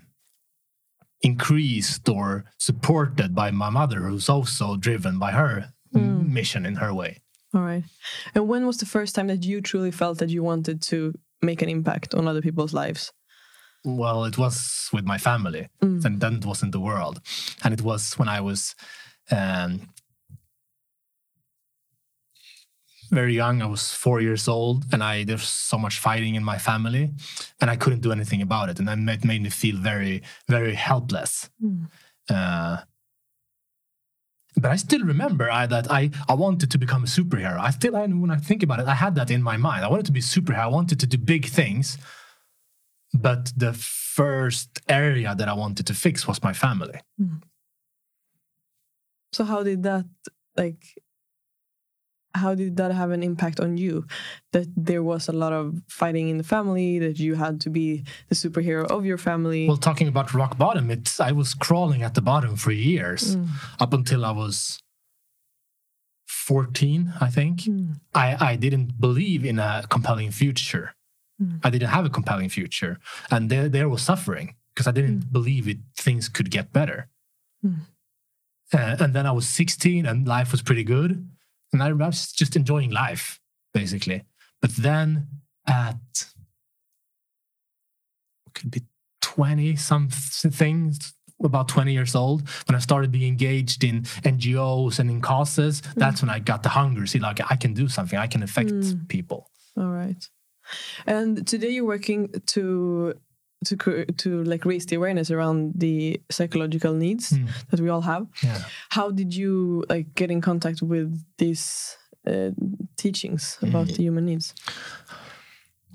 increased 1.23 2.09
or 2.09 2.45
supported 2.59 3.35
by 3.35 3.51
my 3.51 3.71
mother, 3.71 4.01
who's 4.01 4.29
also 4.29 4.77
driven 4.77 5.19
by 5.19 5.33
her 5.33 5.73
mm. 5.95 6.27
mission 6.29 6.65
in 6.67 6.77
her 6.77 6.93
way. 6.95 7.19
All 7.55 7.63
right. 7.63 7.85
And 8.35 8.49
when 8.49 8.67
was 8.67 8.79
the 8.79 8.87
first 8.87 9.15
time 9.15 9.27
that 9.27 9.45
you 9.45 9.61
truly 9.61 9.91
felt 9.91 10.19
that 10.19 10.31
you 10.31 10.43
wanted 10.43 10.81
to 10.83 11.13
make 11.43 11.63
an 11.63 11.69
impact 11.69 12.15
on 12.15 12.29
other 12.29 12.43
people's 12.43 12.73
lives? 12.73 13.13
Well, 13.85 14.25
it 14.25 14.37
was 14.37 14.89
with 14.93 15.05
my 15.05 15.19
family, 15.19 15.69
mm. 15.83 16.05
and 16.05 16.21
then 16.21 16.35
it 16.35 16.45
was 16.45 16.63
in 16.63 16.71
the 16.71 16.81
world. 16.81 17.21
And 17.65 17.73
it 17.73 17.81
was 17.83 18.19
when 18.19 18.29
I 18.29 18.41
was 18.41 18.75
um, 19.31 19.89
very 23.11 23.35
young. 23.35 23.63
I 23.63 23.67
was 23.67 23.93
four 23.93 24.21
years 24.21 24.49
old, 24.49 24.87
and 24.93 25.03
I 25.03 25.25
there's 25.25 25.49
so 25.49 25.79
much 25.79 25.99
fighting 25.99 26.35
in 26.35 26.45
my 26.45 26.59
family, 26.59 27.13
and 27.61 27.71
I 27.71 27.77
couldn't 27.77 28.01
do 28.01 28.13
anything 28.13 28.43
about 28.43 28.69
it, 28.69 28.79
and 28.79 28.89
then 28.89 29.09
it 29.09 29.25
made 29.25 29.43
me 29.43 29.51
feel 29.51 29.77
very, 29.77 30.23
very 30.49 30.75
helpless. 30.75 31.51
Mm. 31.63 31.87
Uh, 32.29 32.79
but 34.57 34.71
I 34.71 34.77
still 34.77 35.05
remember 35.05 35.51
I, 35.51 35.67
that 35.67 35.91
I, 35.91 36.11
I 36.29 36.35
wanted 36.35 36.71
to 36.71 36.79
become 36.79 37.05
a 37.05 37.07
superhero. 37.07 37.59
I 37.59 37.71
still, 37.71 37.97
I, 37.97 38.07
when 38.07 38.31
I 38.31 38.37
think 38.37 38.63
about 38.63 38.81
it, 38.81 38.87
I 38.87 38.95
had 38.95 39.15
that 39.15 39.31
in 39.31 39.43
my 39.43 39.57
mind. 39.57 39.85
I 39.85 39.89
wanted 39.89 40.07
to 40.07 40.13
be 40.13 40.21
a 40.21 40.23
superhero. 40.23 40.59
I 40.59 40.67
wanted 40.67 41.01
to 41.01 41.07
do 41.07 41.19
big 41.19 41.47
things. 41.47 41.99
But 43.13 43.53
the 43.57 43.73
first 43.73 44.81
area 44.89 45.35
that 45.35 45.49
I 45.49 45.53
wanted 45.53 45.87
to 45.87 45.95
fix 45.95 46.27
was 46.29 46.43
my 46.43 46.53
family. 46.53 47.01
Mm. 47.21 47.43
So 49.33 49.45
how 49.45 49.63
did 49.63 49.83
that 49.85 50.07
like 50.57 50.85
how 52.35 52.55
did 52.55 52.77
that 52.77 52.93
have 52.93 53.11
an 53.11 53.23
impact 53.23 53.61
on 53.61 53.77
you? 53.77 54.07
That 54.53 54.67
there 54.77 55.03
was 55.03 55.29
a 55.29 55.33
lot 55.33 55.53
of 55.53 55.81
fighting 55.89 56.29
in 56.29 56.39
the 56.39 56.45
family 56.45 56.99
that 56.99 57.19
you 57.19 57.35
had 57.35 57.61
to 57.63 57.71
be 57.71 58.05
the 58.29 58.35
superhero 58.35 58.87
of 58.87 59.05
your 59.05 59.19
family. 59.19 59.67
Well 59.67 59.77
talking 59.77 60.09
about 60.09 60.33
rock 60.35 60.57
bottom 60.59 60.91
it's 60.91 61.21
i 61.21 61.33
was 61.33 61.55
crawling 61.55 62.03
at 62.03 62.15
the 62.15 62.23
bottom 62.23 62.57
for 62.57 62.73
years. 62.73 63.37
Mm. 63.37 63.49
up 63.81 63.93
until 63.93 64.25
i 64.25 64.31
was 64.31 64.79
14 66.27 67.13
i 67.21 67.29
think. 67.29 67.61
Mm. 67.63 68.01
i 68.15 68.53
i 68.53 68.57
didn't 68.57 69.01
believe 69.01 69.45
in 69.45 69.59
a 69.59 69.85
compelling 69.89 70.31
future. 70.31 70.95
Mm. 71.43 71.61
i 71.65 71.71
didn't 71.71 71.89
have 71.89 72.05
a 72.05 72.11
compelling 72.11 72.49
future. 72.49 72.99
And 73.31 73.51
there 73.51 73.69
there 73.69 73.89
was 73.89 74.03
suffering 74.03 74.55
because 74.73 74.87
i 74.87 74.93
didn't 74.93 75.25
mm. 75.25 75.33
believe 75.33 75.67
it 75.69 75.79
things 75.97 76.29
could 76.29 76.51
get 76.51 76.73
better. 76.73 77.09
Uh, 78.73 78.97
and 79.01 79.13
then 79.15 79.27
i 79.27 79.33
was 79.33 79.47
16 79.49 80.07
and 80.07 80.27
life 80.27 80.53
was 80.53 80.63
pretty 80.63 80.85
good 80.85 81.29
and 81.73 81.83
I 81.83 81.93
was 81.93 82.33
just 82.33 82.57
enjoying 82.57 82.91
life, 82.91 83.41
basically. 83.73 84.25
But 84.61 84.77
then 84.77 85.29
at 85.67 85.97
could 88.55 88.71
be 88.71 88.83
20 89.23 89.77
something, 89.77 90.95
about 91.43 91.69
20 91.69 91.93
years 91.93 92.15
old, 92.15 92.49
when 92.67 92.77
I 92.77 92.79
started 92.79 93.11
being 93.11 93.29
engaged 93.29 93.85
in 93.85 94.03
NGOs 94.03 94.99
and 94.99 95.11
in 95.11 95.21
causes, 95.21 95.81
mm. 95.81 95.95
that's 95.95 96.23
when 96.23 96.31
I 96.31 96.39
got 96.39 96.63
the 96.63 96.69
hunger. 96.69 97.07
See, 97.07 97.19
like 97.19 97.41
I 97.51 97.57
can 97.57 97.73
do 97.73 97.89
something, 97.89 98.19
I 98.19 98.27
can 98.27 98.43
affect 98.43 98.71
mm. 98.71 99.09
people. 99.09 99.51
All 99.77 99.87
right. 99.91 100.29
And 101.07 101.47
today 101.47 101.71
you're 101.71 101.85
working 101.85 102.33
to 102.49 103.15
to 103.65 104.05
to 104.07 104.43
like 104.45 104.65
raise 104.65 104.87
the 104.87 104.97
awareness 104.97 105.31
around 105.31 105.73
the 105.77 106.21
psychological 106.31 106.95
needs 106.95 107.31
mm. 107.31 107.49
that 107.71 107.81
we 107.81 107.89
all 107.89 108.01
have. 108.01 108.27
Yeah. 108.43 108.63
How 108.91 109.11
did 109.11 109.35
you 109.35 109.85
like 109.89 110.15
get 110.15 110.31
in 110.31 110.41
contact 110.41 110.83
with 110.83 111.23
these 111.39 111.97
uh, 112.27 112.51
teachings 112.97 113.59
about 113.63 113.89
mm. 113.89 113.97
the 113.97 114.03
human 114.03 114.27
needs? 114.27 114.55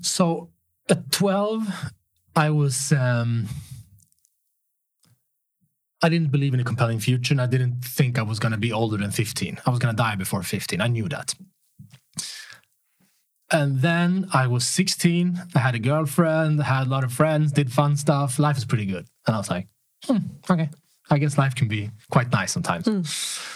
So 0.00 0.50
at 0.88 1.10
twelve, 1.10 1.66
I 2.34 2.50
was. 2.50 2.92
Um, 2.92 3.48
I 6.02 6.08
didn't 6.10 6.30
believe 6.30 6.52
in 6.52 6.60
a 6.60 6.64
compelling 6.64 7.00
future, 7.00 7.32
and 7.32 7.40
I 7.40 7.46
didn't 7.46 7.82
think 7.82 8.18
I 8.18 8.22
was 8.22 8.38
going 8.38 8.52
to 8.52 8.58
be 8.58 8.70
older 8.70 8.98
than 8.98 9.10
15. 9.10 9.58
I 9.64 9.70
was 9.70 9.78
going 9.78 9.96
to 9.96 9.96
die 9.96 10.14
before 10.14 10.42
15. 10.42 10.80
I 10.80 10.88
knew 10.88 11.08
that. 11.08 11.34
And 13.52 13.80
then 13.80 14.28
I 14.32 14.48
was 14.48 14.66
16. 14.66 15.40
I 15.54 15.58
had 15.58 15.74
a 15.74 15.78
girlfriend, 15.78 16.62
had 16.62 16.86
a 16.86 16.90
lot 16.90 17.04
of 17.04 17.12
friends, 17.12 17.52
did 17.52 17.72
fun 17.72 17.96
stuff. 17.96 18.38
Life 18.38 18.56
is 18.56 18.64
pretty 18.64 18.86
good. 18.86 19.06
And 19.26 19.36
I 19.36 19.38
was 19.38 19.50
like, 19.50 19.68
hmm, 20.04 20.18
okay, 20.50 20.68
I 21.10 21.18
guess 21.18 21.38
life 21.38 21.54
can 21.54 21.68
be 21.68 21.90
quite 22.10 22.32
nice 22.32 22.52
sometimes. 22.52 22.86
Mm. 22.86 23.52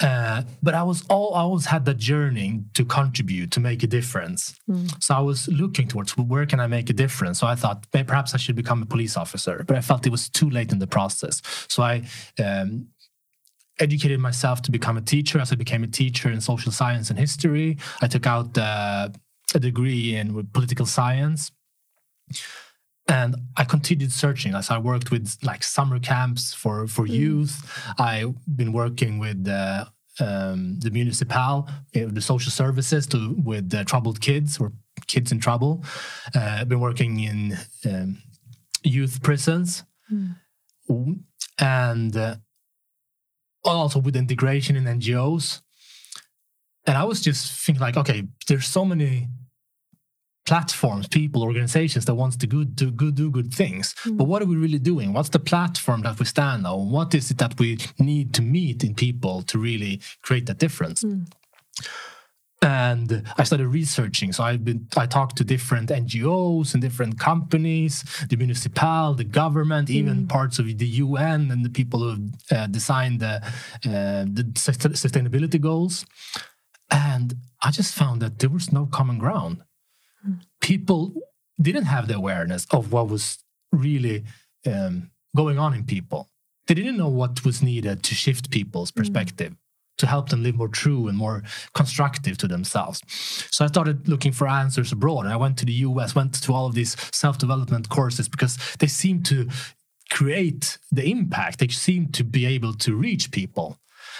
Uh, 0.00 0.42
but 0.62 0.74
I 0.74 0.82
was 0.82 1.04
all 1.08 1.34
I 1.34 1.42
always 1.42 1.66
had 1.66 1.84
that 1.84 1.98
journey 1.98 2.64
to 2.74 2.84
contribute 2.84 3.52
to 3.52 3.60
make 3.60 3.84
a 3.84 3.86
difference. 3.86 4.58
Mm. 4.68 5.00
So 5.02 5.14
I 5.14 5.20
was 5.20 5.46
looking 5.46 5.86
towards 5.86 6.16
where 6.16 6.44
can 6.44 6.58
I 6.58 6.66
make 6.66 6.90
a 6.90 6.92
difference. 6.92 7.38
So 7.38 7.46
I 7.46 7.54
thought 7.54 7.86
perhaps 7.92 8.34
I 8.34 8.38
should 8.38 8.56
become 8.56 8.82
a 8.82 8.86
police 8.86 9.16
officer, 9.16 9.62
but 9.66 9.76
I 9.76 9.80
felt 9.80 10.04
it 10.04 10.10
was 10.10 10.28
too 10.28 10.50
late 10.50 10.72
in 10.72 10.80
the 10.80 10.88
process. 10.88 11.40
So 11.68 11.84
I 11.84 12.02
um, 12.42 12.88
educated 13.78 14.20
myself 14.20 14.62
to 14.62 14.70
become 14.70 14.96
a 14.96 15.00
teacher. 15.00 15.40
As 15.40 15.52
I 15.52 15.56
became 15.56 15.82
a 15.84 15.88
teacher 15.88 16.30
in 16.30 16.40
social 16.40 16.72
science 16.72 17.10
and 17.10 17.18
history, 17.18 17.78
I 18.00 18.06
took 18.06 18.26
out 18.26 18.56
uh, 18.56 19.08
a 19.54 19.58
degree 19.58 20.16
in 20.16 20.46
political 20.52 20.86
science. 20.86 21.50
And 23.08 23.34
I 23.56 23.64
continued 23.64 24.12
searching 24.12 24.54
as 24.54 24.70
I 24.70 24.78
worked 24.78 25.10
with 25.10 25.36
like 25.42 25.64
summer 25.64 25.98
camps 25.98 26.54
for, 26.54 26.86
for 26.86 27.04
mm. 27.04 27.10
youth. 27.10 27.82
I've 27.98 28.34
been 28.56 28.72
working 28.72 29.18
with 29.18 29.46
uh, 29.48 29.86
um, 30.20 30.78
the 30.78 30.90
municipal, 30.90 31.68
uh, 31.96 32.06
the 32.06 32.20
social 32.20 32.50
services 32.50 33.06
to 33.08 33.34
with 33.44 33.74
uh, 33.74 33.84
troubled 33.84 34.20
kids 34.20 34.58
or 34.58 34.72
kids 35.06 35.32
in 35.32 35.40
trouble. 35.40 35.84
Uh, 36.34 36.58
I've 36.60 36.68
been 36.68 36.80
working 36.80 37.20
in 37.20 37.58
um, 37.86 38.18
youth 38.82 39.22
prisons, 39.22 39.84
mm. 40.10 40.36
and 41.58 42.16
uh, 42.16 42.36
also 43.64 44.00
with 44.00 44.16
integration 44.16 44.76
in 44.76 44.84
NGOs. 44.84 45.60
And 46.86 46.98
I 46.98 47.04
was 47.04 47.20
just 47.20 47.52
thinking, 47.64 47.80
like, 47.80 47.96
okay, 47.96 48.24
there's 48.48 48.66
so 48.66 48.84
many 48.84 49.28
platforms, 50.44 51.06
people, 51.06 51.42
organizations 51.42 52.04
that 52.06 52.14
wants 52.14 52.36
to 52.36 52.46
good, 52.46 52.74
do 52.74 52.90
good, 52.90 53.14
do 53.14 53.30
good 53.30 53.54
things. 53.54 53.94
Mm. 54.04 54.16
But 54.16 54.24
what 54.24 54.42
are 54.42 54.46
we 54.46 54.56
really 54.56 54.80
doing? 54.80 55.12
What's 55.12 55.28
the 55.28 55.38
platform 55.38 56.02
that 56.02 56.18
we 56.18 56.24
stand 56.24 56.66
on? 56.66 56.90
What 56.90 57.14
is 57.14 57.30
it 57.30 57.38
that 57.38 57.58
we 57.58 57.78
need 57.98 58.34
to 58.34 58.42
meet 58.42 58.82
in 58.82 58.94
people 58.94 59.42
to 59.42 59.58
really 59.58 60.00
create 60.22 60.46
that 60.46 60.58
difference? 60.58 61.04
Mm. 61.04 61.30
And 62.62 63.24
I 63.36 63.42
started 63.42 63.66
researching. 63.66 64.32
So 64.32 64.44
I've 64.44 64.64
been 64.64 64.86
I 64.96 65.06
talked 65.06 65.36
to 65.38 65.44
different 65.44 65.90
NGOs 65.90 66.74
and 66.74 66.80
different 66.82 67.18
companies, 67.18 68.04
the 68.30 68.36
municipal, 68.36 69.14
the 69.14 69.24
government, 69.24 69.88
mm. 69.88 69.94
even 69.94 70.28
parts 70.28 70.58
of 70.60 70.66
the 70.66 70.86
UN 70.86 71.50
and 71.50 71.64
the 71.64 71.70
people 71.70 72.00
who 72.00 72.28
uh, 72.54 72.68
designed 72.68 73.18
the, 73.20 73.42
uh, 73.84 74.24
the 74.38 74.44
sustainability 74.54 75.60
goals. 75.60 76.06
And 76.90 77.34
I 77.60 77.70
just 77.72 77.94
found 77.94 78.22
that 78.22 78.38
there 78.38 78.50
was 78.50 78.72
no 78.72 78.86
common 78.86 79.18
ground 79.18 79.64
people 80.60 81.12
didn't 81.60 81.84
have 81.84 82.08
the 82.08 82.16
awareness 82.16 82.66
of 82.70 82.92
what 82.92 83.08
was 83.08 83.38
really 83.72 84.24
um, 84.66 85.10
going 85.36 85.58
on 85.58 85.74
in 85.74 85.84
people. 85.84 86.30
They 86.66 86.74
didn't 86.74 86.96
know 86.96 87.08
what 87.08 87.44
was 87.44 87.62
needed 87.62 88.02
to 88.04 88.14
shift 88.14 88.50
people's 88.50 88.92
mm. 88.92 88.96
perspective, 88.96 89.52
mm. 89.52 89.56
To 89.98 90.06
help 90.06 90.28
them 90.30 90.42
live 90.42 90.56
more 90.56 90.68
true 90.68 91.08
and 91.08 91.16
more 91.16 91.42
constructive 91.74 92.38
to 92.38 92.48
themselves. 92.48 93.00
So 93.50 93.64
I 93.64 93.68
started 93.68 94.08
looking 94.08 94.32
for 94.32 94.48
answers 94.48 94.92
abroad. 94.92 95.26
I 95.26 95.36
went 95.36 95.58
to 95.58 95.66
the 95.66 95.72
US, 95.72 96.14
went 96.14 96.34
to 96.42 96.52
all 96.52 96.66
of 96.66 96.74
these 96.74 96.96
self 97.14 97.38
development 97.38 97.88
courses 97.88 98.28
because 98.28 98.58
they 98.78 98.86
seemed 98.86 99.26
to 99.26 99.48
create 100.10 100.78
the 100.90 101.04
impact, 101.04 101.58
they 101.58 101.68
seemed 101.68 102.12
to 102.14 102.24
be 102.24 102.44
able 102.44 102.74
to 102.74 102.94
reach 102.94 103.30
people. 103.30 103.78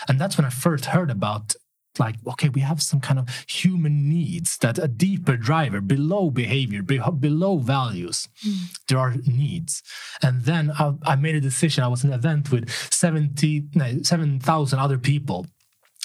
And 0.08 0.20
that's 0.20 0.38
when 0.38 0.46
I 0.46 0.50
first 0.50 0.86
heard 0.86 1.10
about 1.10 1.54
like 1.98 2.14
okay 2.26 2.48
we 2.48 2.60
have 2.60 2.82
some 2.82 3.00
kind 3.00 3.18
of 3.18 3.28
human 3.46 4.08
needs 4.08 4.56
that 4.58 4.78
a 4.78 4.88
deeper 4.88 5.36
driver 5.36 5.80
below 5.80 6.30
behavior 6.30 6.82
below 6.82 7.58
values 7.58 8.28
mm. 8.46 8.56
there 8.88 8.98
are 8.98 9.14
needs 9.26 9.82
and 10.22 10.42
then 10.42 10.72
I, 10.78 10.94
I, 11.02 11.16
made 11.16 11.34
a 11.34 11.40
decision 11.40 11.84
i 11.84 11.88
was 11.88 12.02
in 12.02 12.10
an 12.10 12.18
event 12.18 12.50
with 12.50 12.70
70 12.90 13.64
no, 13.74 14.02
7000 14.02 14.78
other 14.78 14.96
people 14.96 15.46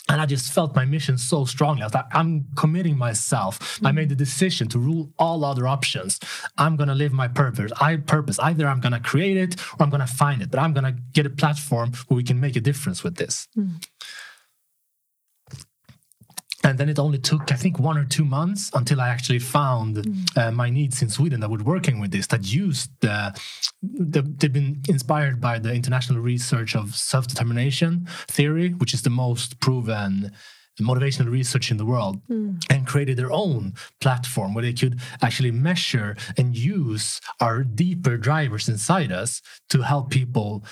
and 0.09 0.21
I 0.21 0.25
just 0.25 0.51
felt 0.51 0.75
my 0.75 0.85
mission 0.85 1.17
so 1.17 1.45
strongly. 1.45 1.81
I 1.81 1.85
was 1.85 1.93
like, 1.93 2.05
I'm 2.13 2.45
committing 2.55 2.97
myself. 2.97 3.79
Mm. 3.79 3.87
I 3.87 3.91
made 3.91 4.09
the 4.09 4.15
decision 4.15 4.67
to 4.69 4.79
rule 4.79 5.11
all 5.19 5.43
other 5.43 5.67
options. 5.67 6.19
I'm 6.57 6.75
gonna 6.75 6.95
live 6.95 7.11
my 7.11 7.27
purpose. 7.27 7.71
I 7.81 7.97
purpose. 7.97 8.39
Either 8.39 8.67
I'm 8.67 8.79
gonna 8.79 8.99
create 8.99 9.37
it 9.37 9.59
or 9.73 9.83
I'm 9.83 9.89
gonna 9.89 10.07
find 10.07 10.41
it. 10.41 10.49
But 10.51 10.59
I'm 10.59 10.73
gonna 10.73 10.95
get 11.13 11.25
a 11.25 11.29
platform 11.29 11.91
where 12.07 12.15
we 12.15 12.23
can 12.23 12.39
make 12.39 12.55
a 12.55 12.61
difference 12.61 13.03
with 13.03 13.15
this. 13.15 13.47
Mm. 13.57 13.83
And 16.67 16.77
then 16.77 16.89
it 16.89 16.99
only 16.99 17.17
took, 17.17 17.49
I 17.49 17.55
think, 17.55 17.79
one 17.79 17.97
or 17.97 18.03
two 18.03 18.25
months 18.25 18.69
until 18.73 18.99
I 18.99 19.07
actually 19.07 19.39
found 19.39 19.95
mm. 19.95 20.37
uh, 20.37 20.51
my 20.51 20.69
needs 20.69 21.01
in 21.01 21.09
Sweden 21.09 21.39
that 21.39 21.49
were 21.49 21.63
working 21.63 22.01
with 22.01 22.11
this, 22.11 22.27
that 22.27 22.51
used 22.51 22.91
the, 22.99 23.39
the, 23.81 24.21
they've 24.21 24.51
been 24.51 24.81
inspired 24.89 25.39
by 25.39 25.59
the 25.59 25.73
international 25.73 26.19
research 26.19 26.75
of 26.75 26.93
self 26.93 27.25
determination 27.25 28.05
theory, 28.27 28.71
which 28.71 28.93
is 28.93 29.03
the 29.03 29.09
most 29.09 29.61
proven 29.61 30.31
motivational 30.81 31.31
research 31.31 31.71
in 31.71 31.77
the 31.77 31.85
world 31.85 32.21
mm. 32.29 32.61
and 32.69 32.85
created 32.85 33.17
their 33.17 33.31
own 33.31 33.73
platform 33.99 34.53
where 34.53 34.63
they 34.63 34.73
could 34.73 34.99
actually 35.21 35.51
measure 35.51 36.15
and 36.37 36.55
use 36.55 37.19
our 37.39 37.63
deeper 37.63 38.17
drivers 38.17 38.69
inside 38.69 39.11
us 39.11 39.41
to 39.69 39.81
help 39.81 40.11
people 40.11 40.63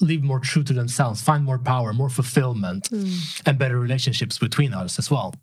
live 0.00 0.22
more 0.22 0.40
true 0.40 0.62
to 0.62 0.72
themselves, 0.72 1.22
find 1.22 1.44
more 1.44 1.58
power, 1.58 1.92
more 1.92 2.10
fulfillment, 2.10 2.90
mm. 2.90 3.42
and 3.46 3.58
better 3.58 3.78
relationships 3.78 4.38
between 4.38 4.74
us 4.74 4.98
as 4.98 5.10
well. 5.10 5.34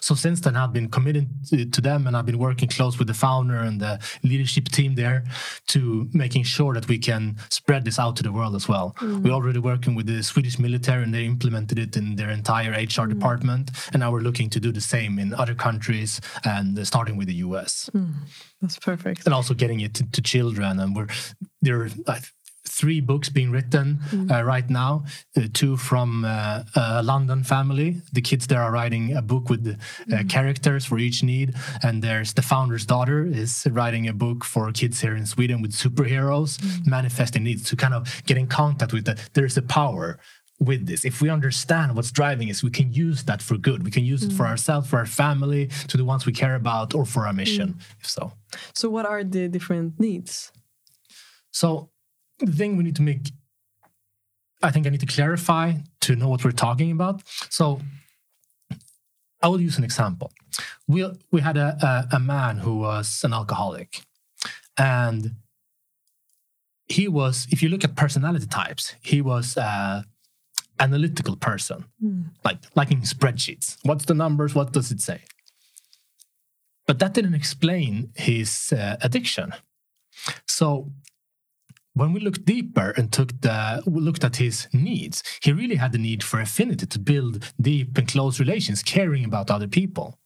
So 0.00 0.14
since 0.14 0.40
then, 0.40 0.56
I've 0.56 0.72
been 0.72 0.88
committed 0.88 1.28
to 1.72 1.80
them, 1.80 2.06
and 2.06 2.16
I've 2.16 2.24
been 2.24 2.38
working 2.38 2.68
close 2.68 2.98
with 2.98 3.08
the 3.08 3.14
founder 3.14 3.56
and 3.56 3.78
the 3.80 3.98
leadership 4.22 4.68
team 4.68 4.94
there 4.94 5.24
to 5.68 6.08
making 6.14 6.44
sure 6.44 6.72
that 6.74 6.88
we 6.88 6.98
can 6.98 7.36
spread 7.50 7.84
this 7.84 7.98
out 7.98 8.16
to 8.16 8.22
the 8.22 8.32
world 8.32 8.54
as 8.54 8.68
well. 8.68 8.94
Mm. 9.00 9.22
We're 9.22 9.32
already 9.32 9.58
working 9.58 9.94
with 9.94 10.06
the 10.06 10.22
Swedish 10.22 10.58
military, 10.58 11.02
and 11.02 11.12
they 11.12 11.26
implemented 11.26 11.78
it 11.78 11.96
in 11.96 12.16
their 12.16 12.30
entire 12.30 12.70
HR 12.70 13.04
mm. 13.04 13.10
department, 13.10 13.70
and 13.92 14.00
now 14.00 14.10
we're 14.10 14.20
looking 14.20 14.48
to 14.50 14.60
do 14.60 14.72
the 14.72 14.80
same 14.80 15.18
in 15.18 15.34
other 15.34 15.54
countries, 15.54 16.20
and 16.44 16.86
starting 16.86 17.18
with 17.18 17.28
the 17.28 17.34
US. 17.34 17.90
Mm. 17.94 18.14
That's 18.62 18.78
perfect. 18.78 19.26
And 19.26 19.34
also 19.34 19.52
getting 19.52 19.80
it 19.80 19.92
to, 19.94 20.10
to 20.10 20.22
children, 20.22 20.80
and 20.80 20.96
we're 20.96 21.08
there 21.60 21.90
three 22.76 23.00
books 23.00 23.28
being 23.28 23.50
written 23.50 23.98
mm. 24.10 24.30
uh, 24.30 24.44
right 24.44 24.68
now. 24.68 25.04
Uh, 25.36 25.42
two 25.52 25.76
from 25.76 26.24
uh, 26.24 26.62
a 26.74 27.02
London 27.02 27.42
family. 27.42 28.02
The 28.12 28.20
kids 28.20 28.46
there 28.46 28.62
are 28.62 28.70
writing 28.70 29.16
a 29.16 29.22
book 29.22 29.48
with 29.48 29.64
mm. 29.66 30.28
characters 30.28 30.84
for 30.84 30.98
each 30.98 31.22
need, 31.22 31.54
and 31.82 32.02
there's 32.02 32.34
the 32.34 32.42
founder's 32.42 32.84
daughter 32.84 33.24
is 33.24 33.66
writing 33.70 34.06
a 34.08 34.12
book 34.12 34.44
for 34.44 34.70
kids 34.72 35.00
here 35.00 35.16
in 35.16 35.26
Sweden 35.26 35.62
with 35.62 35.72
superheroes 35.72 36.58
mm. 36.58 36.86
manifesting 36.86 37.44
needs 37.44 37.62
to 37.70 37.76
kind 37.76 37.94
of 37.94 38.22
get 38.26 38.36
in 38.36 38.46
contact 38.46 38.92
with 38.92 39.06
that. 39.06 39.18
There 39.32 39.46
is 39.46 39.56
a 39.56 39.62
power 39.62 40.18
with 40.58 40.86
this. 40.86 41.04
If 41.04 41.20
we 41.20 41.28
understand 41.28 41.94
what's 41.96 42.10
driving 42.10 42.50
us, 42.50 42.62
we 42.62 42.70
can 42.70 42.92
use 42.92 43.24
that 43.24 43.42
for 43.42 43.56
good. 43.56 43.84
We 43.84 43.90
can 43.90 44.04
use 44.04 44.22
mm. 44.22 44.30
it 44.30 44.34
for 44.34 44.46
ourselves, 44.46 44.88
for 44.88 44.98
our 44.98 45.06
family, 45.06 45.68
to 45.88 45.96
the 45.96 46.04
ones 46.04 46.26
we 46.26 46.32
care 46.32 46.54
about, 46.54 46.94
or 46.94 47.04
for 47.04 47.26
our 47.26 47.32
mission, 47.32 47.74
mm. 47.74 47.80
if 48.00 48.08
so. 48.08 48.32
So, 48.74 48.88
what 48.88 49.06
are 49.06 49.22
the 49.24 49.48
different 49.48 50.00
needs? 50.00 50.52
So, 51.50 51.90
the 52.38 52.52
thing 52.52 52.76
we 52.76 52.84
need 52.84 52.96
to 52.96 53.02
make 53.02 53.30
I 54.62 54.70
think 54.70 54.86
I 54.86 54.90
need 54.90 55.00
to 55.00 55.06
clarify 55.06 55.74
to 56.00 56.16
know 56.16 56.28
what 56.28 56.44
we're 56.44 56.50
talking 56.50 56.90
about. 56.90 57.22
So 57.50 57.80
I 59.42 59.48
will 59.48 59.60
use 59.60 59.78
an 59.78 59.84
example. 59.84 60.32
We 60.88 61.08
we 61.30 61.40
had 61.40 61.56
a, 61.56 61.76
a, 62.12 62.16
a 62.16 62.20
man 62.20 62.58
who 62.58 62.78
was 62.78 63.22
an 63.24 63.32
alcoholic, 63.32 64.02
and 64.78 65.36
he 66.88 67.08
was. 67.08 67.46
If 67.50 67.62
you 67.62 67.68
look 67.68 67.84
at 67.84 67.96
personality 67.96 68.46
types, 68.46 68.94
he 69.02 69.20
was 69.20 69.56
an 69.56 70.04
analytical 70.80 71.36
person, 71.36 71.84
mm. 72.02 72.24
like 72.44 72.58
liking 72.74 73.02
spreadsheets. 73.02 73.76
What's 73.82 74.06
the 74.06 74.14
numbers? 74.14 74.54
What 74.54 74.72
does 74.72 74.90
it 74.90 75.00
say? 75.00 75.20
But 76.86 76.98
that 77.00 77.14
didn't 77.14 77.34
explain 77.34 78.10
his 78.14 78.72
uh, 78.72 78.96
addiction. 79.02 79.52
So 80.46 80.92
when 81.96 82.12
we 82.12 82.20
looked 82.20 82.44
deeper 82.44 82.90
and 82.98 83.10
took 83.10 83.40
the 83.40 83.82
looked 83.86 84.22
at 84.22 84.36
his 84.36 84.68
needs, 84.74 85.22
he 85.42 85.50
really 85.50 85.76
had 85.76 85.92
the 85.92 85.98
need 85.98 86.22
for 86.22 86.40
affinity 86.40 86.86
to 86.86 86.98
build 86.98 87.52
deep 87.58 87.96
and 87.96 88.06
close 88.06 88.38
relations, 88.38 88.82
caring 88.82 89.24
about 89.24 89.50
other 89.50 89.66
people. 89.66 90.18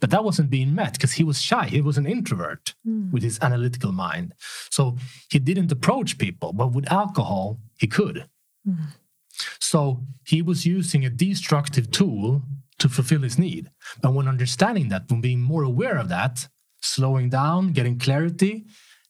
But 0.00 0.10
that 0.10 0.24
wasn't 0.24 0.48
being 0.48 0.74
met 0.74 0.94
because 0.94 1.12
he 1.12 1.24
was 1.24 1.40
shy. 1.40 1.66
He 1.66 1.82
was 1.82 1.98
an 1.98 2.06
introvert 2.06 2.74
mm. 2.86 3.12
with 3.12 3.22
his 3.22 3.38
analytical 3.42 3.92
mind. 3.92 4.32
So 4.70 4.96
he 5.30 5.38
didn't 5.38 5.70
approach 5.70 6.16
people, 6.16 6.54
but 6.54 6.72
with 6.72 6.90
alcohol, 6.90 7.60
he 7.78 7.86
could. 7.86 8.26
Mm. 8.66 8.76
So 9.60 10.00
he 10.26 10.40
was 10.40 10.64
using 10.64 11.04
a 11.04 11.10
destructive 11.10 11.90
tool 11.90 12.42
to 12.78 12.88
fulfill 12.88 13.20
his 13.20 13.38
need. 13.38 13.70
And 14.02 14.14
when 14.14 14.28
understanding 14.28 14.88
that, 14.88 15.10
when 15.10 15.20
being 15.20 15.42
more 15.42 15.62
aware 15.62 15.98
of 15.98 16.08
that, 16.08 16.48
slowing 16.80 17.28
down, 17.28 17.72
getting 17.72 17.98
clarity, 17.98 18.64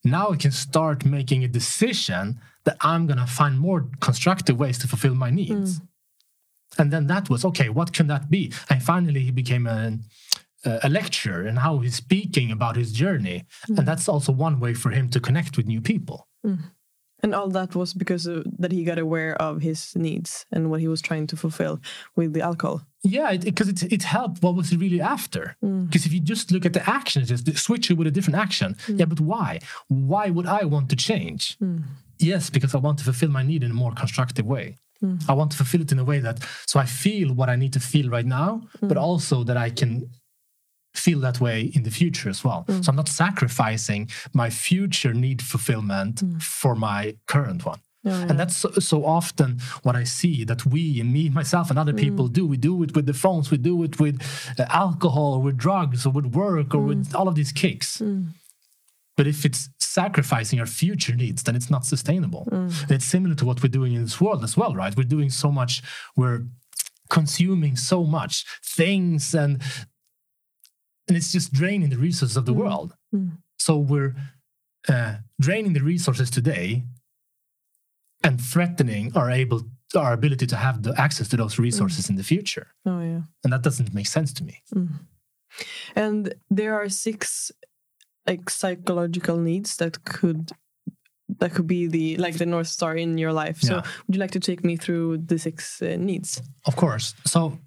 now 0.04 0.30
I 0.30 0.37
can 0.37 0.50
start 0.50 1.04
making 1.04 1.44
a 1.44 1.48
decision 1.48 2.40
that 2.64 2.76
I'm 2.80 3.06
going 3.06 3.18
to 3.18 3.26
find 3.26 3.58
more 3.58 3.88
constructive 4.00 4.58
ways 4.58 4.78
to 4.78 4.88
fulfill 4.88 5.14
my 5.14 5.30
needs. 5.30 5.78
Mm. 5.78 5.88
And 6.78 6.92
then 6.92 7.06
that 7.06 7.30
was 7.30 7.44
okay, 7.44 7.68
what 7.68 7.92
can 7.92 8.06
that 8.08 8.30
be? 8.30 8.52
And 8.68 8.82
finally, 8.82 9.20
he 9.20 9.30
became 9.30 9.66
a, 9.66 9.98
a 10.64 10.88
lecturer 10.88 11.46
and 11.46 11.58
how 11.58 11.79
he's 11.79 11.96
speaking 11.96 12.50
about 12.50 12.77
his 12.77 12.92
journey. 12.92 13.46
Mm. 13.70 13.79
And 13.79 13.88
that's 13.88 14.08
also 14.08 14.33
one 14.33 14.60
way 14.60 14.75
for 14.75 14.90
him 14.90 15.08
to 15.10 15.20
connect 15.20 15.56
with 15.56 15.66
new 15.66 15.81
people. 15.81 16.29
Mm. 16.44 16.58
And 17.23 17.35
all 17.35 17.48
that 17.48 17.75
was 17.75 17.94
because 17.94 18.27
of, 18.27 18.46
that 18.58 18.73
he 18.73 18.85
got 18.85 18.98
aware 18.98 19.35
of 19.42 19.60
his 19.60 19.94
needs 19.96 20.46
and 20.52 20.71
what 20.71 20.81
he 20.81 20.88
was 20.88 21.02
trying 21.02 21.27
to 21.29 21.37
fulfill 21.37 21.81
with 22.14 22.33
the 22.33 22.42
alcohol. 22.42 22.83
Yeah, 23.02 23.37
because 23.37 23.69
it, 23.69 23.83
it, 23.83 23.92
it, 23.92 24.02
helped. 24.02 24.42
What 24.42 24.54
was 24.54 24.71
he 24.71 24.77
really 24.77 25.00
after? 25.00 25.56
Because 25.60 26.02
mm. 26.02 26.06
if 26.06 26.12
you 26.12 26.21
just 26.21 26.50
look 26.52 26.66
at 26.66 26.73
the 26.73 26.88
action, 26.88 27.25
just 27.25 27.56
switch 27.58 27.90
it 27.90 27.94
with 27.94 28.06
a 28.06 28.10
different 28.10 28.38
action. 28.38 28.75
Mm. 28.87 28.98
Yeah, 29.00 29.06
but 29.06 29.21
why? 29.21 29.60
Why 29.88 30.31
would 30.31 30.46
I 30.46 30.64
want 30.64 30.90
to 30.90 30.96
change? 30.96 31.58
Mm. 31.58 31.85
Yes, 32.19 32.50
because 32.50 32.75
I 32.75 32.79
want 32.79 32.98
to 32.98 33.04
fulfill 33.04 33.31
my 33.31 33.42
need 33.42 33.62
in 33.62 33.71
a 33.71 33.75
more 33.75 33.92
constructive 33.92 34.46
way. 34.46 34.77
Mm. 35.02 35.23
I 35.29 35.33
want 35.33 35.52
to 35.52 35.56
fulfill 35.56 35.83
it 35.83 35.92
in 35.92 35.98
a 35.98 36.04
way 36.04 36.19
that 36.19 36.40
so 36.66 36.81
I 36.81 36.87
feel 36.87 37.33
what 37.33 37.48
I 37.48 37.56
need 37.56 37.73
to 37.75 37.81
feel 37.81 38.10
right 38.10 38.27
now, 38.27 38.62
mm. 38.79 38.88
but 38.88 38.96
also 38.96 39.44
that 39.44 39.56
I 39.56 39.71
can 39.71 40.10
feel 40.99 41.21
that 41.21 41.40
way 41.40 41.71
in 41.75 41.83
the 41.83 41.90
future 41.90 42.29
as 42.29 42.44
well. 42.44 42.65
Mm. 42.69 42.85
So 42.85 42.90
I'm 42.90 42.96
not 42.96 43.09
sacrificing 43.09 44.09
my 44.33 44.51
future 44.51 45.15
need 45.15 45.42
fulfillment 45.42 46.17
mm. 46.17 46.42
for 46.42 46.75
my 46.75 47.17
current 47.27 47.65
one. 47.65 47.81
Yeah, 48.05 48.19
yeah. 48.19 48.27
And 48.29 48.38
that's 48.38 48.57
so, 48.57 48.71
so, 48.73 49.05
often 49.05 49.61
what 49.83 49.96
I 49.96 50.05
see 50.05 50.44
that 50.44 50.65
we 50.65 51.01
and 51.01 51.13
me, 51.13 51.29
myself, 51.29 51.69
and 51.71 51.79
other 51.79 51.92
mm. 51.92 51.99
people 51.99 52.29
do. 52.29 52.46
We 52.46 52.57
do 52.57 52.83
it 52.85 52.94
with 52.94 53.07
the 53.07 53.13
phones, 53.15 53.51
we 53.51 53.59
do 53.59 53.83
it 53.83 53.99
with 53.99 54.23
uh, 54.59 54.67
alcohol, 54.69 55.35
or 55.35 55.42
with 55.42 55.57
drugs, 55.57 56.07
or 56.07 56.13
with 56.13 56.27
work, 56.27 56.75
or 56.75 56.81
with 56.81 57.09
mm. 57.09 57.15
all 57.15 57.29
of 57.29 57.35
these 57.35 57.53
kicks. 57.53 57.99
Mm. 57.99 58.29
But 59.17 59.27
if 59.27 59.44
it's 59.44 59.69
sacrificing 59.81 60.61
our 60.61 60.67
future 60.67 61.15
needs, 61.15 61.42
then 61.42 61.57
it's 61.57 61.71
not 61.71 61.85
sustainable. 61.85 62.46
Mm. 62.53 62.90
It's 62.90 63.05
similar 63.05 63.35
to 63.35 63.44
what 63.44 63.61
we're 63.61 63.69
doing 63.69 63.94
in 63.94 64.03
this 64.03 64.21
world 64.21 64.44
as 64.44 64.57
well, 64.57 64.77
right? 64.77 64.96
We're 64.96 65.03
doing 65.03 65.29
so 65.29 65.51
much, 65.51 65.83
we're 66.15 66.44
consuming 67.11 67.75
so 67.75 68.05
much 68.05 68.44
things 68.65 69.35
and 69.35 69.61
and 71.09 71.17
it's 71.17 71.33
just 71.33 71.52
draining 71.52 71.90
the 71.90 71.96
resources 71.98 72.37
of 72.37 72.44
the 72.44 72.52
mm. 72.52 72.59
world. 72.59 72.94
Mm. 73.15 73.38
So 73.59 73.79
we're 73.79 74.15
uh, 74.88 75.17
draining 75.40 75.73
the 75.73 75.83
resources 75.83 76.31
today 76.31 76.85
and 78.23 78.40
threatening 78.40 79.13
our 79.17 79.31
able 79.31 79.63
our 79.96 80.13
ability 80.13 80.46
to 80.46 80.56
have 80.56 80.83
the 80.83 80.94
access 81.00 81.29
to 81.29 81.37
those 81.37 81.59
resources 81.59 82.06
mm. 82.06 82.11
in 82.11 82.17
the 82.17 82.23
future. 82.23 82.69
Oh 82.87 83.00
yeah, 83.00 83.23
and 83.42 83.52
that 83.52 83.63
doesn't 83.63 83.94
make 83.94 84.06
sense 84.06 84.33
to 84.35 84.44
me. 84.44 84.63
Mm. 84.75 84.88
And 85.96 86.35
there 86.50 86.75
are 86.75 86.88
six 86.88 87.50
like 88.27 88.50
psychological 88.50 89.38
needs 89.38 89.77
that 89.77 90.04
could 90.04 90.52
that 91.40 91.54
could 91.54 91.67
be 91.67 91.87
the 91.87 92.17
like 92.17 92.37
the 92.37 92.46
north 92.46 92.69
star 92.69 92.96
in 92.96 93.19
your 93.19 93.33
life. 93.33 93.61
So, 93.61 93.77
yeah. 93.77 93.83
would 94.06 94.17
you 94.17 94.21
like 94.21 94.33
to 94.33 94.40
take 94.40 94.65
me 94.65 94.77
through 94.77 95.19
the 95.19 95.38
six 95.38 95.83
uh, 95.83 95.96
needs? 95.98 96.42
Of 96.67 96.77
course. 96.77 97.15
So, 97.27 97.59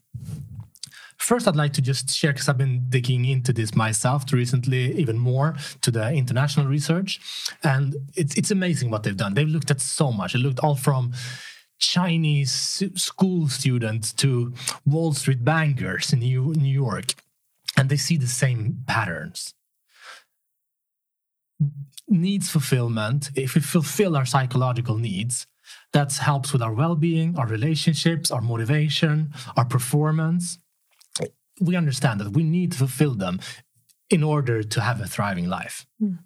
First, 1.22 1.48
I'd 1.48 1.56
like 1.56 1.74
to 1.74 1.84
just 1.84 2.10
share 2.10 2.34
because 2.34 2.50
I've 2.50 2.58
been 2.58 2.90
digging 2.90 3.26
into 3.26 3.54
this 3.54 3.76
myself 3.76 4.34
recently, 4.34 4.92
even 5.00 5.20
more 5.20 5.56
to 5.82 5.92
the 5.92 6.12
international 6.12 6.66
research, 6.66 7.20
and 7.64 7.96
it's 8.16 8.34
it's 8.36 8.50
amazing 8.50 8.90
what 8.90 9.04
they've 9.04 9.16
done. 9.16 9.36
They've 9.36 9.48
looked 9.48 9.70
at 9.70 9.82
so 9.82 10.12
much. 10.12 10.34
They 10.34 10.40
looked 10.40 10.60
all 10.60 10.76
from 10.76 11.14
Chinese 11.78 12.52
school 12.96 13.50
students 13.50 14.12
to 14.14 14.54
Wall 14.84 15.14
Street 15.14 15.46
bankers 15.46 16.12
in 16.12 16.20
New 16.20 16.74
York, 16.86 17.14
and 17.78 17.88
they 17.88 17.98
see 17.98 18.18
the 18.18 18.28
same 18.28 18.84
patterns. 18.88 19.54
Needs 22.08 22.50
fulfillment. 22.50 23.30
If 23.36 23.54
we 23.54 23.62
fulfill 23.62 24.18
our 24.18 24.26
psychological 24.26 24.98
needs, 24.98 25.46
that 25.94 26.12
helps 26.18 26.52
with 26.52 26.64
our 26.64 26.74
well-being, 26.74 27.38
our 27.38 27.48
relationships, 27.48 28.32
our 28.32 28.42
motivation, 28.42 29.34
our 29.56 29.66
performance 29.66 30.58
we 31.62 31.76
understand 31.76 32.20
that 32.20 32.34
we 32.34 32.44
need 32.44 32.72
to 32.74 32.78
fulfill 32.80 33.14
them 33.14 33.40
in 34.10 34.24
order 34.24 34.62
to 34.64 34.82
have 34.82 35.00
a 35.00 35.08
thriving 35.08 35.48
life. 35.48 35.86
Mm. 36.02 36.20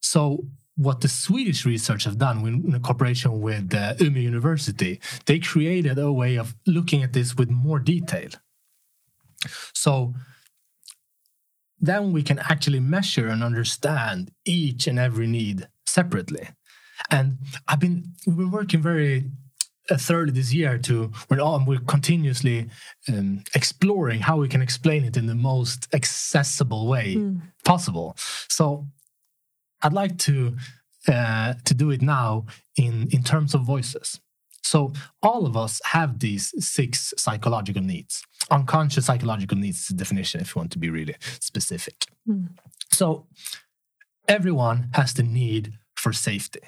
So, 0.00 0.46
what 0.76 1.00
the 1.02 1.08
Swedish 1.08 1.64
research 1.64 2.02
have 2.04 2.18
done 2.18 2.44
in 2.46 2.80
cooperation 2.80 3.40
with 3.40 3.72
uh, 3.72 3.94
Umeå 3.94 4.22
University, 4.22 5.00
they 5.26 5.38
created 5.38 5.98
a 5.98 6.12
way 6.12 6.36
of 6.36 6.56
looking 6.66 7.04
at 7.04 7.12
this 7.12 7.36
with 7.36 7.48
more 7.48 7.78
detail. 7.78 8.30
So, 9.72 10.14
then 11.80 12.12
we 12.12 12.22
can 12.22 12.38
actually 12.38 12.80
measure 12.80 13.28
and 13.28 13.44
understand 13.44 14.32
each 14.44 14.86
and 14.86 14.98
every 14.98 15.26
need 15.26 15.68
separately. 15.86 16.48
And 17.10 17.38
I've 17.68 17.80
been 17.80 18.14
we've 18.26 18.36
been 18.36 18.50
working 18.50 18.82
very 18.82 19.30
thoroughly 19.90 20.32
this 20.32 20.52
year 20.52 20.78
to 20.78 21.10
we're 21.28 21.40
on 21.40 21.66
we're 21.66 21.80
continuously 21.80 22.68
um, 23.08 23.42
exploring 23.54 24.20
how 24.20 24.36
we 24.36 24.48
can 24.48 24.62
explain 24.62 25.04
it 25.04 25.16
in 25.16 25.26
the 25.26 25.34
most 25.34 25.88
accessible 25.94 26.86
way 26.86 27.16
mm. 27.16 27.40
possible. 27.64 28.16
So 28.48 28.86
i'd 29.82 29.92
like 29.92 30.16
to 30.16 30.56
uh, 31.06 31.54
to 31.64 31.74
do 31.74 31.90
it 31.90 32.00
now 32.00 32.46
in 32.76 33.08
in 33.10 33.22
terms 33.22 33.54
of 33.54 33.62
voices. 33.62 34.20
So 34.62 34.94
all 35.22 35.44
of 35.44 35.56
us 35.56 35.80
have 35.84 36.20
these 36.20 36.54
six 36.64 37.12
psychological 37.18 37.82
needs. 37.82 38.24
Unconscious 38.50 39.04
psychological 39.04 39.58
needs 39.58 39.80
is 39.80 39.88
the 39.88 39.94
definition 39.94 40.40
if 40.40 40.54
you 40.54 40.60
want 40.60 40.72
to 40.72 40.78
be 40.78 40.88
really 40.88 41.16
specific. 41.40 42.06
Mm. 42.26 42.48
so 42.90 43.26
everyone 44.26 44.88
has 44.94 45.12
the 45.12 45.22
need 45.22 45.74
for 45.94 46.12
safety 46.12 46.60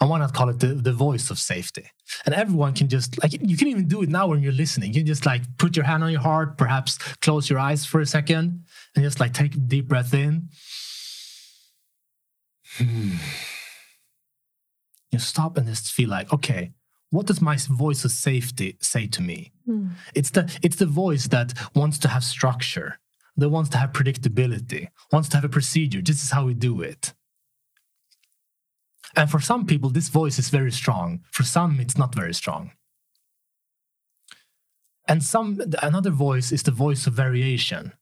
I 0.00 0.06
want 0.06 0.26
to 0.26 0.32
call 0.32 0.48
it 0.48 0.58
the, 0.60 0.68
the 0.68 0.92
voice 0.92 1.30
of 1.30 1.38
safety. 1.38 1.90
And 2.24 2.34
everyone 2.34 2.72
can 2.74 2.88
just 2.88 3.22
like 3.22 3.32
you 3.32 3.56
can 3.56 3.68
even 3.68 3.86
do 3.86 4.02
it 4.02 4.08
now 4.08 4.28
when 4.28 4.42
you're 4.42 4.52
listening. 4.52 4.94
You 4.94 5.00
can 5.00 5.06
just 5.06 5.26
like 5.26 5.42
put 5.58 5.76
your 5.76 5.84
hand 5.84 6.02
on 6.02 6.10
your 6.10 6.22
heart, 6.22 6.56
perhaps 6.56 6.96
close 7.20 7.50
your 7.50 7.58
eyes 7.58 7.84
for 7.84 8.00
a 8.00 8.06
second, 8.06 8.64
and 8.94 9.04
just 9.04 9.20
like 9.20 9.34
take 9.34 9.54
a 9.54 9.58
deep 9.58 9.88
breath 9.88 10.14
in. 10.14 10.48
Hmm. 12.76 13.16
You 15.10 15.18
stop 15.18 15.58
and 15.58 15.66
just 15.66 15.92
feel 15.92 16.08
like, 16.08 16.32
okay, 16.32 16.72
what 17.10 17.26
does 17.26 17.40
my 17.40 17.56
voice 17.56 18.04
of 18.04 18.12
safety 18.12 18.76
say 18.80 19.06
to 19.08 19.20
me? 19.20 19.52
Mm. 19.68 19.90
It's 20.14 20.30
the 20.30 20.50
it's 20.62 20.76
the 20.76 20.86
voice 20.86 21.26
that 21.28 21.52
wants 21.74 21.98
to 21.98 22.08
have 22.08 22.24
structure, 22.24 22.98
that 23.36 23.48
wants 23.50 23.70
to 23.70 23.78
have 23.78 23.92
predictability, 23.92 24.88
wants 25.12 25.28
to 25.30 25.36
have 25.36 25.44
a 25.44 25.48
procedure. 25.48 26.00
This 26.00 26.22
is 26.22 26.30
how 26.30 26.46
we 26.46 26.54
do 26.54 26.80
it. 26.80 27.12
And 29.16 29.30
for 29.30 29.40
some 29.40 29.66
people, 29.66 29.90
this 29.90 30.08
voice 30.08 30.38
is 30.38 30.48
very 30.50 30.72
strong. 30.72 31.20
For 31.32 31.42
some, 31.42 31.80
it's 31.80 31.98
not 31.98 32.14
very 32.14 32.34
strong. 32.34 32.72
And 35.08 35.22
some 35.22 35.60
another 35.82 36.10
voice 36.10 36.52
is 36.52 36.62
the 36.62 36.70
voice 36.70 37.06
of 37.06 37.14
variation. 37.14 37.92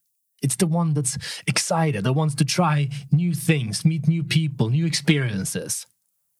It's 0.42 0.56
the 0.56 0.66
one 0.66 0.94
that's 0.94 1.18
excited, 1.46 2.04
that 2.04 2.12
wants 2.12 2.34
to 2.36 2.44
try 2.44 2.90
new 3.10 3.34
things, 3.34 3.84
meet 3.84 4.06
new 4.06 4.22
people, 4.22 4.68
new 4.68 4.86
experiences, 4.86 5.86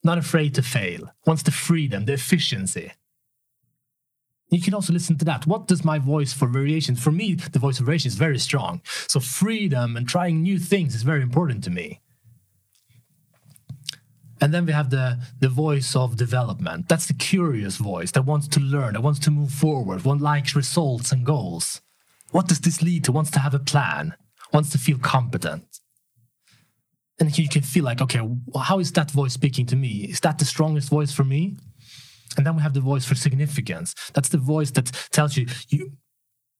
not 0.03 0.17
afraid 0.17 0.55
to 0.55 0.61
fail, 0.61 1.11
wants 1.25 1.43
the 1.43 1.51
freedom, 1.51 2.05
the 2.05 2.13
efficiency. 2.13 2.93
You 4.51 4.61
can 4.61 4.73
also 4.73 4.93
listen 4.93 5.17
to 5.17 5.25
that. 5.25 5.45
What 5.45 5.67
does 5.67 5.83
my 5.83 5.99
voice 5.99 6.33
for 6.33 6.47
variation? 6.47 6.95
For 6.95 7.11
me, 7.11 7.35
the 7.35 7.59
voice 7.59 7.79
of 7.79 7.85
variation 7.85 8.07
is 8.07 8.15
very 8.15 8.39
strong. 8.39 8.81
So 9.07 9.19
freedom 9.19 9.95
and 9.97 10.07
trying 10.07 10.41
new 10.41 10.57
things 10.59 10.95
is 10.95 11.03
very 11.03 11.21
important 11.21 11.63
to 11.65 11.69
me. 11.69 12.01
And 14.41 14.53
then 14.53 14.65
we 14.65 14.71
have 14.71 14.89
the, 14.89 15.19
the 15.39 15.49
voice 15.49 15.95
of 15.95 16.15
development. 16.15 16.87
That's 16.87 17.07
the 17.07 17.13
curious 17.13 17.77
voice 17.77 18.11
that 18.11 18.25
wants 18.25 18.47
to 18.49 18.59
learn, 18.59 18.93
that 18.93 19.01
wants 19.01 19.19
to 19.21 19.31
move 19.31 19.51
forward, 19.51 20.05
one 20.05 20.19
likes 20.19 20.55
results 20.55 21.11
and 21.11 21.25
goals. 21.25 21.81
What 22.31 22.47
does 22.47 22.61
this 22.61 22.81
lead 22.81 23.03
to? 23.05 23.11
Wants 23.11 23.31
to 23.31 23.39
have 23.39 23.53
a 23.53 23.59
plan, 23.59 24.15
wants 24.53 24.69
to 24.71 24.77
feel 24.77 24.97
competent. 24.99 25.79
And 27.19 27.37
you 27.37 27.49
can 27.49 27.63
feel 27.63 27.83
like, 27.83 28.01
okay, 28.01 28.21
how 28.57 28.79
is 28.79 28.93
that 28.93 29.11
voice 29.11 29.33
speaking 29.33 29.65
to 29.67 29.75
me? 29.75 30.05
Is 30.09 30.21
that 30.21 30.39
the 30.39 30.45
strongest 30.45 30.89
voice 30.89 31.11
for 31.11 31.25
me? 31.25 31.57
And 32.37 32.45
then 32.45 32.55
we 32.55 32.61
have 32.61 32.73
the 32.73 32.79
voice 32.79 33.03
for 33.03 33.15
significance. 33.15 33.93
That's 34.13 34.29
the 34.29 34.37
voice 34.37 34.71
that 34.71 34.91
tells 35.11 35.35
you, 35.35 35.47
you 35.67 35.93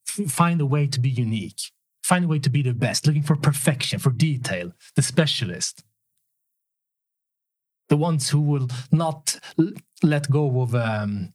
find 0.04 0.60
a 0.60 0.66
way 0.66 0.86
to 0.88 1.00
be 1.00 1.08
unique, 1.08 1.60
find 2.02 2.26
a 2.26 2.28
way 2.28 2.40
to 2.40 2.50
be 2.50 2.62
the 2.62 2.74
best, 2.74 3.06
looking 3.06 3.22
for 3.22 3.36
perfection, 3.36 3.98
for 4.00 4.10
detail, 4.10 4.72
the 4.96 5.02
specialist 5.02 5.84
the 7.90 7.96
ones 7.96 8.30
who 8.30 8.40
will 8.40 8.68
not 8.90 9.38
let 10.02 10.30
go 10.30 10.62
of 10.62 10.74
um, 10.74 11.34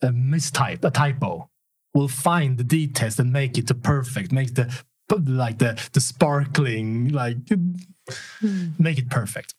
a 0.00 0.08
mistype, 0.08 0.82
a 0.84 0.90
typo, 0.90 1.50
will 1.92 2.08
find 2.08 2.56
the 2.56 2.64
details 2.64 3.18
and 3.18 3.32
make 3.32 3.58
it 3.58 3.70
perfect, 3.82 4.32
make 4.32 4.54
the 4.54 4.82
like 5.26 5.58
the 5.58 5.78
the 5.92 6.00
sparkling, 6.00 7.10
like 7.10 7.36
mm. 7.46 8.78
make 8.78 8.98
it 8.98 9.10
perfect. 9.10 9.54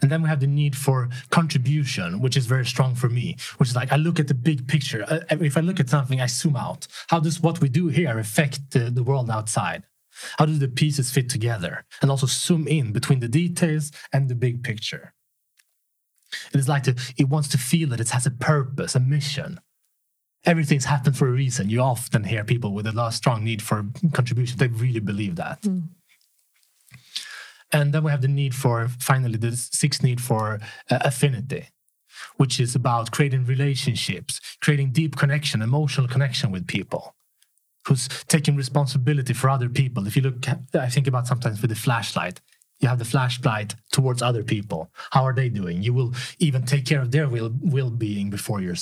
And 0.00 0.12
then 0.12 0.22
we 0.22 0.28
have 0.28 0.40
the 0.40 0.46
need 0.46 0.76
for 0.76 1.08
contribution, 1.30 2.20
which 2.20 2.36
is 2.36 2.46
very 2.46 2.64
strong 2.64 2.94
for 2.94 3.08
me, 3.08 3.36
which 3.56 3.68
is 3.70 3.76
like 3.76 3.92
I 3.92 3.96
look 3.96 4.20
at 4.20 4.28
the 4.28 4.34
big 4.34 4.68
picture. 4.68 5.04
Uh, 5.08 5.20
if 5.30 5.56
I 5.56 5.60
look 5.60 5.80
at 5.80 5.88
something, 5.88 6.20
I 6.20 6.26
zoom 6.26 6.56
out. 6.56 6.86
How 7.08 7.20
does 7.20 7.40
what 7.40 7.60
we 7.60 7.68
do 7.68 7.88
here 7.88 8.18
affect 8.18 8.70
the, 8.70 8.90
the 8.90 9.02
world 9.02 9.30
outside? 9.30 9.82
How 10.38 10.46
do 10.46 10.54
the 10.54 10.68
pieces 10.68 11.10
fit 11.10 11.28
together? 11.28 11.84
And 12.00 12.10
also 12.10 12.26
zoom 12.26 12.66
in 12.66 12.92
between 12.92 13.20
the 13.20 13.28
details 13.28 13.92
and 14.12 14.28
the 14.28 14.34
big 14.34 14.62
picture. 14.62 15.14
It 16.52 16.58
is 16.58 16.68
like 16.68 16.82
to, 16.84 16.94
it 17.16 17.28
wants 17.28 17.48
to 17.48 17.58
feel 17.58 17.88
that 17.90 18.00
it 18.00 18.10
has 18.10 18.26
a 18.26 18.30
purpose, 18.30 18.94
a 18.94 19.00
mission. 19.00 19.60
Everything's 20.44 20.84
happened 20.84 21.16
for 21.16 21.28
a 21.28 21.32
reason. 21.32 21.68
You 21.68 21.80
often 21.80 22.24
hear 22.24 22.44
people 22.44 22.72
with 22.72 22.86
a 22.86 22.92
lot 22.92 23.14
strong 23.14 23.44
need 23.44 23.60
for 23.60 23.86
contribution. 24.12 24.58
They 24.58 24.68
really 24.68 25.00
believe 25.00 25.36
that. 25.36 25.62
Mm. 25.62 25.88
And 27.72 27.92
then 27.92 28.04
we 28.04 28.10
have 28.10 28.22
the 28.22 28.28
need 28.28 28.54
for, 28.54 28.88
finally, 28.98 29.36
the 29.36 29.54
sixth 29.56 30.02
need 30.02 30.20
for 30.20 30.60
uh, 30.90 30.98
affinity, 31.02 31.68
which 32.36 32.60
is 32.60 32.74
about 32.74 33.10
creating 33.10 33.44
relationships, 33.44 34.40
creating 34.60 34.92
deep 34.92 35.16
connection, 35.16 35.60
emotional 35.60 36.08
connection 36.08 36.50
with 36.50 36.66
people 36.66 37.14
who's 37.86 38.08
taking 38.28 38.56
responsibility 38.56 39.34
for 39.34 39.50
other 39.50 39.68
people. 39.68 40.06
If 40.06 40.16
you 40.16 40.22
look, 40.22 40.46
I 40.74 40.88
think 40.88 41.06
about 41.06 41.26
sometimes 41.26 41.60
with 41.60 41.70
the 41.70 41.76
flashlight, 41.76 42.40
you 42.80 42.88
have 42.88 42.98
the 42.98 43.04
flashlight 43.04 43.74
towards 43.90 44.22
other 44.22 44.44
people. 44.44 44.90
How 45.10 45.24
are 45.24 45.34
they 45.34 45.48
doing? 45.48 45.82
You 45.82 45.92
will 45.92 46.14
even 46.38 46.64
take 46.64 46.84
care 46.84 47.00
of 47.00 47.10
their 47.10 47.28
will 47.28 47.52
well 47.60 47.90
being 47.90 48.30
before 48.30 48.60
your 48.60 48.76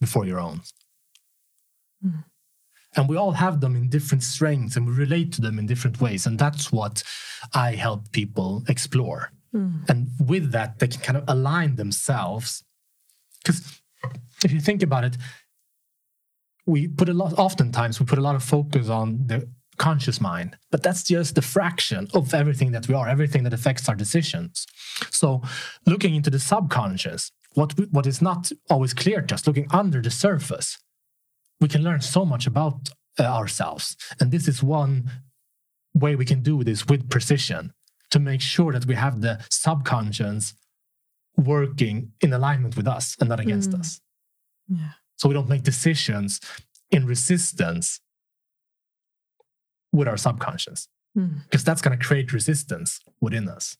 before 0.00 0.26
your 0.26 0.40
own. 0.40 0.60
Mm. 2.04 2.24
And 2.96 3.08
we 3.08 3.16
all 3.16 3.32
have 3.32 3.60
them 3.60 3.76
in 3.76 3.88
different 3.88 4.22
strengths, 4.22 4.76
and 4.76 4.86
we 4.86 4.92
relate 4.92 5.32
to 5.34 5.40
them 5.40 5.58
in 5.58 5.66
different 5.66 6.00
ways. 6.00 6.26
And 6.26 6.38
that's 6.38 6.72
what 6.72 7.02
I 7.54 7.74
help 7.74 8.12
people 8.12 8.64
explore. 8.68 9.32
Mm. 9.54 9.88
And 9.88 10.08
with 10.18 10.52
that, 10.52 10.78
they 10.78 10.88
can 10.88 11.00
kind 11.00 11.16
of 11.16 11.24
align 11.28 11.76
themselves. 11.76 12.64
Because 13.42 13.80
if 14.44 14.52
you 14.52 14.60
think 14.60 14.82
about 14.82 15.04
it, 15.04 15.16
we 16.66 16.88
put 16.88 17.08
a 17.08 17.14
lot. 17.14 17.38
Oftentimes, 17.38 17.98
we 18.00 18.06
put 18.06 18.18
a 18.18 18.22
lot 18.22 18.36
of 18.36 18.42
focus 18.42 18.88
on 18.88 19.26
the 19.26 19.48
conscious 19.78 20.20
mind, 20.20 20.56
but 20.70 20.82
that's 20.82 21.04
just 21.04 21.34
the 21.34 21.42
fraction 21.42 22.08
of 22.14 22.34
everything 22.34 22.72
that 22.72 22.88
we 22.88 22.94
are, 22.94 23.08
everything 23.08 23.44
that 23.44 23.54
affects 23.54 23.88
our 23.88 23.94
decisions. 23.94 24.66
So, 25.10 25.42
looking 25.86 26.14
into 26.14 26.30
the 26.30 26.38
subconscious, 26.38 27.32
what 27.54 27.76
we, 27.76 27.84
what 27.86 28.06
is 28.06 28.20
not 28.20 28.52
always 28.68 28.94
clear 28.94 29.22
to 29.22 29.34
us, 29.34 29.46
looking 29.46 29.68
under 29.70 30.02
the 30.02 30.10
surface, 30.10 30.78
we 31.60 31.68
can 31.68 31.82
learn 31.82 32.00
so 32.00 32.24
much 32.24 32.46
about 32.46 32.90
uh, 33.18 33.24
ourselves. 33.24 33.96
And 34.20 34.30
this 34.30 34.46
is 34.48 34.62
one 34.62 35.10
way 35.94 36.14
we 36.14 36.24
can 36.24 36.42
do 36.42 36.62
this 36.62 36.86
with 36.86 37.10
precision 37.10 37.72
to 38.10 38.18
make 38.18 38.40
sure 38.40 38.72
that 38.72 38.86
we 38.86 38.94
have 38.94 39.20
the 39.20 39.44
subconscious 39.50 40.54
working 41.36 42.12
in 42.20 42.32
alignment 42.32 42.76
with 42.76 42.86
us 42.86 43.16
and 43.20 43.28
not 43.28 43.40
against 43.40 43.70
mm. 43.70 43.80
us. 43.80 44.00
Yeah. 44.68 44.90
So 45.16 45.28
we 45.28 45.34
don't 45.34 45.48
make 45.48 45.62
decisions 45.62 46.40
in 46.90 47.06
resistance 47.06 48.00
with 49.92 50.08
our 50.08 50.16
subconscious 50.16 50.88
because 51.14 51.62
mm. 51.62 51.64
that's 51.64 51.82
going 51.82 51.98
to 51.98 52.04
create 52.04 52.32
resistance 52.32 53.00
within 53.20 53.48
us. 53.48 53.76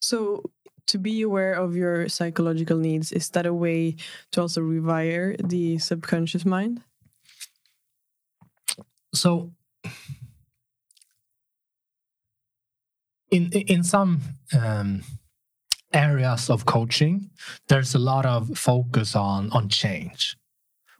So, 0.00 0.42
to 0.86 0.98
be 0.98 1.20
aware 1.20 1.52
of 1.52 1.76
your 1.76 2.08
psychological 2.08 2.78
needs, 2.78 3.12
is 3.12 3.28
that 3.30 3.44
a 3.44 3.52
way 3.52 3.96
to 4.32 4.40
also 4.40 4.62
rewire 4.62 5.36
the 5.46 5.78
subconscious 5.78 6.46
mind? 6.46 6.82
So, 9.12 9.52
in 13.30 13.52
in 13.52 13.84
some 13.84 14.20
um, 14.58 15.02
areas 15.92 16.50
of 16.50 16.64
coaching, 16.64 17.30
there's 17.68 17.94
a 17.94 17.98
lot 17.98 18.24
of 18.24 18.58
focus 18.58 19.14
on 19.14 19.50
on 19.52 19.68
change. 19.68 20.36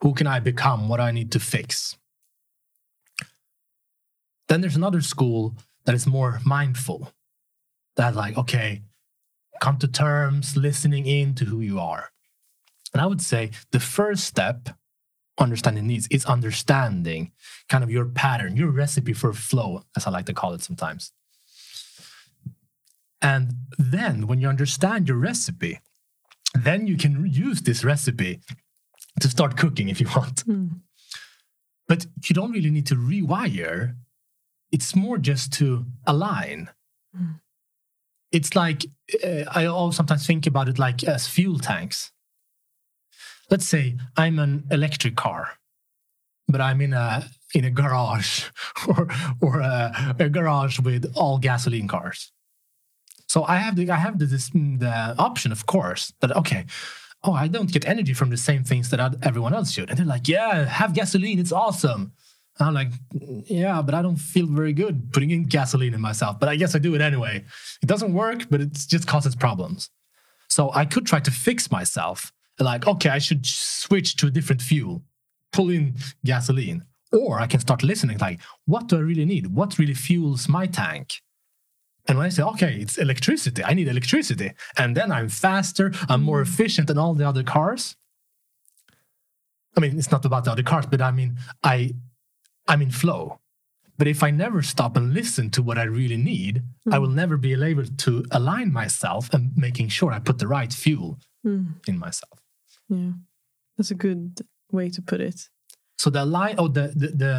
Who 0.01 0.15
can 0.15 0.27
I 0.27 0.39
become? 0.41 0.89
What 0.89 0.99
do 0.99 1.05
I 1.05 1.11
need 1.11 1.33
to 1.33 1.41
fix? 1.41 1.97
Then 4.49 4.61
there's 4.61 4.77
another 4.77 5.01
school 5.01 5.55
that 5.85 5.95
is 5.95 6.07
more 6.07 6.41
mindful. 6.45 7.13
That 7.97 8.15
like, 8.15 8.37
okay, 8.37 8.83
come 9.61 9.79
to 9.79 9.89
terms, 9.89 10.57
listening 10.57 11.07
in 11.07 11.35
to 11.37 11.45
who 11.45 11.61
you 11.61 11.79
are. 11.79 12.11
And 12.93 13.03
I 13.03 13.07
would 13.07 13.21
say 13.21 13.51
the 13.71 13.81
first 13.81 14.25
step 14.25 14.71
understanding 15.39 15.87
needs 15.87 16.09
is 16.09 16.25
understanding 16.25 17.33
kind 17.69 17.85
of 17.85 17.91
your 17.91 18.07
pattern, 18.07 18.57
your 18.57 18.71
recipe 18.71 19.13
for 19.13 19.33
flow, 19.33 19.83
as 19.97 20.07
I 20.07 20.11
like 20.11 20.27
to 20.27 20.35
call 20.35 20.55
it 20.55 20.63
sometimes. 20.63 21.13
And 23.21 23.55
then 23.79 24.27
when 24.27 24.41
you 24.41 24.49
understand 24.49 25.09
your 25.09 25.19
recipe, 25.19 25.81
then 26.55 26.87
you 26.87 26.97
can 26.97 27.27
use 27.27 27.63
this 27.63 27.85
recipe 27.85 28.41
to 29.21 29.29
start 29.29 29.57
cooking 29.57 29.89
if 29.89 30.01
you 30.01 30.07
want. 30.17 30.47
Mm. 30.47 30.81
But 31.87 32.07
you 32.29 32.35
don't 32.35 32.53
really 32.53 32.71
need 32.71 32.87
to 32.87 32.95
rewire 32.95 33.97
it's 34.71 34.95
more 34.95 35.19
just 35.19 35.53
to 35.55 35.87
align. 36.07 36.71
Mm. 37.17 37.41
It's 38.31 38.55
like 38.55 38.87
uh, 39.25 39.45
I 39.51 39.65
always 39.67 39.97
sometimes 39.97 40.27
think 40.27 40.47
about 40.47 40.69
it 40.69 40.79
like 40.79 41.03
as 41.05 41.27
fuel 41.27 41.59
tanks. 41.59 42.13
Let's 43.51 43.67
say 43.67 43.97
I'm 44.17 44.39
an 44.39 44.67
electric 44.71 45.17
car, 45.17 45.59
but 46.47 46.61
I'm 46.61 46.81
in 46.81 46.93
a 46.93 47.29
in 47.55 47.65
a 47.65 47.71
garage 47.71 48.45
or 48.89 49.09
or 49.41 49.61
a, 49.61 50.15
a 50.19 50.29
garage 50.29 50.79
with 50.81 51.11
all 51.17 51.39
gasoline 51.39 51.89
cars. 51.89 52.33
So 53.29 53.45
I 53.45 53.57
have 53.57 53.77
the 53.77 53.91
I 53.91 53.97
have 53.97 54.19
the, 54.19 54.27
this, 54.27 54.51
the 54.51 55.15
option, 55.19 55.53
of 55.53 55.67
course, 55.67 56.13
that 56.21 56.35
okay, 56.37 56.65
oh, 57.23 57.33
I 57.33 57.49
don't 57.49 57.73
get 57.73 57.87
energy 57.87 58.15
from 58.15 58.31
the 58.31 58.37
same 58.37 58.65
things 58.65 58.91
that 58.91 59.17
everyone 59.23 59.55
else 59.55 59.71
should, 59.71 59.91
and 59.91 59.99
they're 59.99 60.07
like, 60.07 60.29
yeah, 60.29 60.65
have 60.65 60.95
gasoline, 60.95 61.39
it's 61.39 61.53
awesome. 61.53 62.13
I'm 62.61 62.75
like, 62.75 62.89
yeah, 63.13 63.83
but 63.83 63.95
I 63.95 64.03
don't 64.03 64.17
feel 64.17 64.47
very 64.47 64.73
good 64.73 65.13
putting 65.13 65.31
in 65.31 65.45
gasoline 65.45 65.95
in 65.95 66.01
myself. 66.01 66.41
But 66.41 66.49
I 66.49 66.57
guess 66.57 66.75
I 66.75 66.79
do 66.79 66.95
it 66.95 67.01
anyway. 67.01 67.45
It 67.83 67.87
doesn't 67.87 68.13
work, 68.13 68.49
but 68.51 68.61
it 68.61 68.73
just 68.73 69.07
causes 69.07 69.37
problems. 69.37 69.91
So 70.49 70.73
I 70.75 70.85
could 70.85 71.07
try 71.07 71.21
to 71.21 71.31
fix 71.31 71.71
myself. 71.71 72.33
Like, 72.59 72.87
okay, 72.87 73.11
I 73.11 73.19
should 73.19 73.47
switch 73.47 74.17
to 74.17 74.27
a 74.27 74.31
different 74.31 74.61
fuel, 74.61 75.03
pull 75.53 75.71
in 75.71 75.95
gasoline. 76.25 76.85
Or 77.13 77.41
I 77.41 77.47
can 77.47 77.61
start 77.61 77.83
listening, 77.83 78.19
like, 78.19 78.41
what 78.67 78.89
do 78.89 78.97
I 78.97 79.01
really 79.01 79.25
need? 79.25 79.47
What 79.55 79.79
really 79.79 79.95
fuels 79.95 80.49
my 80.49 80.67
tank? 80.67 81.23
And 82.07 82.19
when 82.19 82.27
I 82.27 82.31
say, 82.31 82.43
okay, 82.43 82.75
it's 82.81 82.99
electricity, 82.99 83.63
I 83.63 83.75
need 83.75 83.89
electricity. 83.89 84.53
And 84.77 84.97
then 84.97 85.13
I'm 85.13 85.29
faster, 85.29 85.93
I'm 86.09 86.23
more 86.23 86.41
mm. 86.43 86.47
efficient 86.47 86.89
than 86.89 86.99
all 86.99 87.15
the 87.15 87.29
other 87.29 87.43
cars. 87.43 87.97
I 89.77 89.81
mean, 89.81 89.99
it's 89.99 90.11
not 90.11 90.25
about 90.25 90.45
the 90.45 90.53
other 90.53 90.63
cars, 90.63 90.87
but 90.87 91.01
I 91.01 91.13
mean, 91.13 91.39
I 91.63 91.95
I'm 92.69 92.83
in 92.83 92.91
flow. 92.91 93.41
But 93.99 94.07
if 94.07 94.23
I 94.23 94.31
never 94.31 94.63
stop 94.63 94.97
and 94.97 95.13
listen 95.13 95.51
to 95.51 95.63
what 95.63 95.77
I 95.77 95.83
really 95.83 96.17
need, 96.17 96.63
mm. 96.87 96.93
I 96.93 96.97
hmm. 96.97 97.03
will 97.03 97.11
never 97.11 97.37
be 97.37 97.53
able 97.53 97.85
to 97.85 98.25
align 98.31 98.73
myself 98.73 99.29
and 99.35 99.51
making 99.57 99.89
sure 99.89 100.13
I 100.13 100.21
put 100.21 100.39
the 100.39 100.47
right 100.47 100.73
fuel 100.73 101.19
mm. 101.45 101.67
in 101.89 101.99
myself. 101.99 102.39
Yeah, 102.89 103.11
that's 103.77 103.91
a 103.91 103.97
good 103.97 104.41
way 104.71 104.89
to 104.91 105.03
put 105.03 105.21
it. 105.21 105.49
So 105.99 106.11
the 106.11 106.25
line, 106.25 106.55
oh, 106.59 106.69
the 106.69 106.93
the, 106.95 107.09
the 107.09 107.33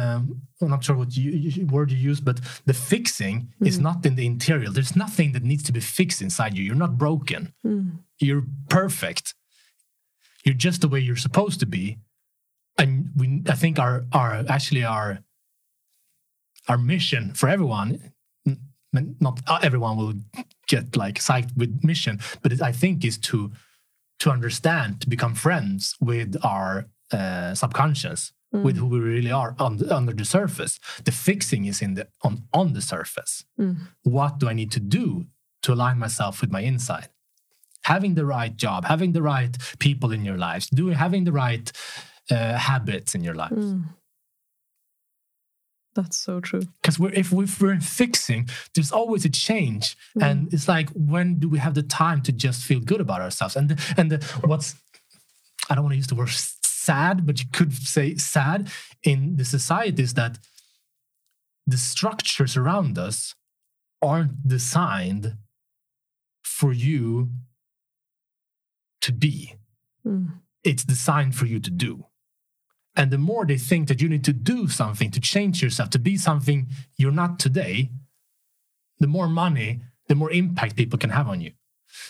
I'm 0.60 0.68
not 0.68 0.84
sure 0.84 0.96
what 0.96 1.16
you, 1.16 1.66
word 1.66 1.90
you 1.90 1.96
use, 1.96 2.20
but 2.20 2.40
the 2.66 2.74
fixing 2.74 3.54
mm. 3.58 3.66
is 3.66 3.76
hmm. 3.76 3.84
not 3.84 4.04
in 4.04 4.16
the 4.16 4.26
interior. 4.26 4.68
There's 4.68 4.94
nothing 4.94 5.32
that 5.32 5.42
needs 5.42 5.62
to 5.62 5.72
be 5.72 5.80
fixed 5.80 6.20
inside 6.20 6.54
you. 6.56 6.62
You're 6.62 6.74
not 6.86 6.98
broken. 6.98 7.54
Hmm. 7.62 7.88
You're 8.18 8.44
perfect. 8.68 9.34
You're 10.44 10.54
just 10.54 10.82
the 10.82 10.88
way 10.88 11.00
you're 11.00 11.16
supposed 11.16 11.60
to 11.60 11.66
be 11.66 11.98
and 12.80 13.10
we 13.16 13.42
I 13.48 13.54
think 13.54 13.78
our 13.78 14.04
our 14.12 14.44
actually 14.48 14.84
our 14.84 15.20
our 16.68 16.78
mission 16.78 17.34
for 17.34 17.48
everyone 17.48 18.12
not 18.92 19.40
everyone 19.62 19.96
will 19.96 20.14
get 20.66 20.96
like 20.96 21.16
psyched 21.16 21.56
with 21.56 21.84
mission 21.84 22.18
but 22.42 22.52
it, 22.52 22.62
I 22.62 22.72
think 22.72 23.04
is 23.04 23.18
to 23.18 23.52
to 24.20 24.30
understand 24.30 25.00
to 25.02 25.08
become 25.08 25.34
friends 25.34 25.96
with 26.00 26.36
our 26.42 26.86
uh, 27.12 27.54
subconscious 27.54 28.32
mm. 28.54 28.62
with 28.62 28.76
who 28.76 28.86
we 28.86 28.98
really 28.98 29.32
are 29.32 29.54
on 29.58 29.78
the, 29.78 29.94
under 29.94 30.12
the 30.12 30.24
surface 30.24 30.78
the 31.04 31.12
fixing 31.12 31.66
is 31.66 31.82
in 31.82 31.94
the 31.94 32.08
on 32.22 32.44
on 32.52 32.72
the 32.72 32.82
surface 32.82 33.44
mm. 33.58 33.76
what 34.02 34.38
do 34.38 34.48
I 34.48 34.54
need 34.54 34.72
to 34.72 34.80
do 34.80 35.26
to 35.62 35.72
align 35.72 35.98
myself 35.98 36.40
with 36.40 36.50
my 36.50 36.60
inside 36.60 37.08
having 37.84 38.14
the 38.14 38.26
right 38.26 38.56
job 38.56 38.84
having 38.86 39.12
the 39.12 39.22
right 39.22 39.56
people 39.78 40.10
in 40.12 40.24
your 40.24 40.36
lives 40.36 40.68
doing 40.70 40.94
having 40.94 41.24
the 41.24 41.32
right 41.32 41.72
uh, 42.30 42.56
habits 42.56 43.14
in 43.14 43.24
your 43.24 43.34
life. 43.34 43.52
Mm. 43.52 43.84
That's 45.94 46.16
so 46.16 46.40
true. 46.40 46.62
Because 46.80 46.98
we're, 46.98 47.12
if, 47.12 47.32
we're 47.32 47.72
in 47.72 47.80
fixing, 47.80 48.48
there's 48.74 48.92
always 48.92 49.24
a 49.24 49.28
change, 49.28 49.96
mm. 50.16 50.24
and 50.24 50.52
it's 50.52 50.68
like 50.68 50.88
when 50.90 51.38
do 51.40 51.48
we 51.48 51.58
have 51.58 51.74
the 51.74 51.82
time 51.82 52.22
to 52.22 52.32
just 52.32 52.62
feel 52.62 52.80
good 52.80 53.00
about 53.00 53.20
ourselves? 53.20 53.56
And 53.56 53.70
the, 53.70 53.94
and 53.96 54.10
the, 54.10 54.24
what's 54.44 54.76
I 55.68 55.74
don't 55.74 55.84
want 55.84 55.92
to 55.92 55.98
use 55.98 56.08
the 56.08 56.16
word 56.16 56.30
sad, 56.30 57.26
but 57.26 57.40
you 57.40 57.46
could 57.52 57.72
say 57.72 58.16
sad 58.16 58.70
in 59.04 59.36
the 59.36 59.44
society 59.44 60.02
is 60.02 60.14
that 60.14 60.38
the 61.66 61.76
structures 61.76 62.56
around 62.56 62.98
us 62.98 63.34
aren't 64.02 64.48
designed 64.48 65.36
for 66.42 66.72
you 66.72 67.30
to 69.02 69.12
be. 69.12 69.54
Mm. 70.06 70.40
It's 70.64 70.84
designed 70.84 71.36
for 71.36 71.46
you 71.46 71.60
to 71.60 71.70
do. 71.70 72.06
And 73.00 73.10
the 73.10 73.16
more 73.16 73.46
they 73.46 73.56
think 73.56 73.88
that 73.88 74.02
you 74.02 74.10
need 74.10 74.24
to 74.24 74.34
do 74.34 74.68
something 74.68 75.10
to 75.12 75.20
change 75.20 75.62
yourself, 75.62 75.88
to 75.88 75.98
be 75.98 76.18
something 76.18 76.68
you're 76.98 77.10
not 77.10 77.38
today, 77.38 77.88
the 78.98 79.06
more 79.06 79.26
money, 79.26 79.80
the 80.08 80.14
more 80.14 80.30
impact 80.30 80.76
people 80.76 80.98
can 80.98 81.08
have 81.08 81.26
on 81.26 81.40
you. 81.40 81.52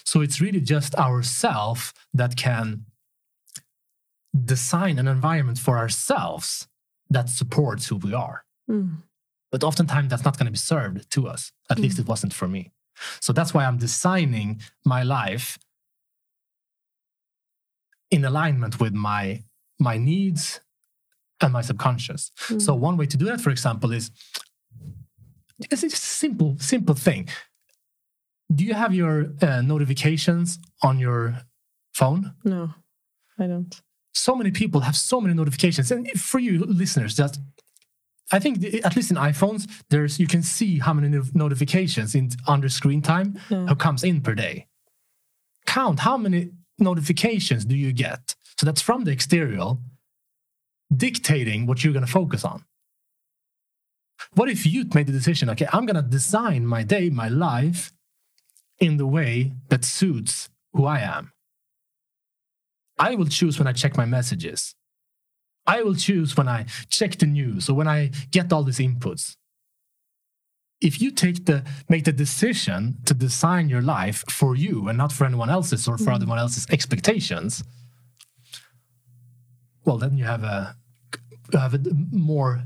So 0.05 0.21
it's 0.21 0.41
really 0.41 0.61
just 0.61 0.97
ourself 0.97 1.95
that 2.13 2.35
can 2.35 2.87
design 4.45 4.99
an 4.99 5.07
environment 5.07 5.59
for 5.59 5.79
ourselves 5.79 6.67
that 7.09 7.29
supports 7.29 7.87
who 7.87 7.95
we 7.95 8.13
are. 8.13 8.45
Mm. 8.69 8.97
But 9.53 9.63
oftentimes 9.63 10.11
that's 10.11 10.25
not 10.25 10.39
going 10.39 10.47
to 10.47 10.51
be 10.51 10.59
served 10.59 11.09
to 11.13 11.29
us. 11.29 11.53
At 11.71 11.77
mm. 11.77 11.83
least 11.83 12.01
it 12.01 12.09
wasn't 12.09 12.35
for 12.35 12.49
me. 12.49 12.73
So 13.21 13.33
that's 13.33 13.55
why 13.55 13.65
I'm 13.65 13.79
designing 13.79 14.61
my 14.85 15.05
life 15.05 15.57
in 18.11 18.25
alignment 18.25 18.81
with 18.81 18.93
my 18.93 19.45
my 19.79 19.97
needs 19.97 20.61
and 21.41 21.53
my 21.53 21.63
subconscious. 21.63 22.33
Mm. 22.49 22.63
So 22.63 22.75
one 22.75 22.97
way 22.97 23.07
to 23.07 23.17
do 23.17 23.25
that, 23.27 23.41
for 23.41 23.51
example, 23.51 23.93
is 23.93 24.11
it's 25.71 25.83
a 25.83 25.91
simple, 25.91 26.57
simple 26.59 26.95
thing. 26.95 27.29
do 28.55 28.65
you 28.65 28.75
have 28.75 28.95
your 28.95 29.33
uh, 29.43 29.61
notifications 29.63 30.59
on 30.83 30.99
your 30.99 31.41
phone? 31.93 32.35
No, 32.45 32.71
I 33.39 33.47
don't. 33.47 33.81
So 34.13 34.35
many 34.35 34.51
people 34.51 34.81
have 34.81 34.97
so 34.97 35.21
many 35.21 35.35
notifications, 35.35 35.91
and 35.91 36.09
for 36.21 36.39
you 36.39 36.65
listeners, 36.65 37.15
just 37.15 37.41
I 38.33 38.39
think 38.39 38.63
at 38.85 38.97
least 38.97 39.11
in 39.11 39.17
iPhones, 39.17 39.69
there's 39.91 40.19
you 40.19 40.27
can 40.27 40.43
see 40.43 40.79
how 40.79 40.93
many 40.93 41.21
notifications 41.35 42.15
in 42.15 42.31
under 42.47 42.69
screen 42.69 43.03
time 43.03 43.39
yeah. 43.51 43.75
comes 43.79 44.05
in 44.05 44.21
per 44.21 44.35
day. 44.35 44.67
Count 45.67 46.01
how 46.01 46.17
many 46.17 46.51
notifications 46.79 47.65
do 47.65 47.77
you 47.77 47.93
get? 47.93 48.35
So 48.59 48.67
that's 48.67 48.83
from 48.83 49.05
the 49.05 49.13
exterior, 49.13 49.77
dictating 50.95 51.67
what 51.67 51.83
you're 51.83 51.93
going 51.93 52.05
to 52.05 52.11
focus 52.11 52.45
on. 52.45 52.65
What 54.35 54.51
if 54.51 54.67
you 54.67 54.85
made 54.95 55.07
the 55.07 55.13
decision? 55.13 55.49
Okay, 55.51 55.67
I'm 55.73 55.87
going 55.87 55.97
to 55.97 56.03
design 56.03 56.67
my 56.67 56.83
day, 56.83 57.11
my 57.11 57.29
life, 57.29 57.93
in 58.79 58.97
the 58.97 59.07
way 59.07 59.53
that 59.69 59.85
suits 59.85 60.49
who 60.73 60.87
I 60.87 61.01
am. 61.01 61.33
I 62.99 63.15
will 63.15 63.27
choose 63.27 63.59
when 63.59 63.67
I 63.67 63.73
check 63.73 63.97
my 63.97 64.05
messages. 64.05 64.75
I 65.67 65.83
will 65.83 65.95
choose 65.95 66.37
when 66.37 66.49
I 66.49 66.67
check 66.89 67.19
the 67.19 67.27
news 67.27 67.69
or 67.69 67.75
when 67.75 67.89
I 67.89 68.11
get 68.31 68.53
all 68.53 68.63
these 68.63 68.79
inputs. 68.79 69.37
If 70.81 71.01
you 71.01 71.11
take 71.11 71.45
the 71.45 71.63
make 71.91 72.05
the 72.05 72.13
decision 72.13 72.97
to 73.05 73.13
design 73.13 73.69
your 73.69 73.83
life 73.83 74.25
for 74.31 74.57
you 74.57 74.89
and 74.89 74.97
not 74.97 75.13
for 75.13 75.27
anyone 75.27 75.51
else's 75.51 75.87
or 75.87 75.99
for 75.99 76.11
mm. 76.11 76.17
anyone 76.17 76.39
else's 76.39 76.67
expectations, 76.71 77.63
well, 79.85 79.99
then 79.99 80.17
you 80.17 80.25
have 80.25 80.43
a 80.43 80.77
have 81.59 81.75
a 81.75 81.81
more 82.11 82.63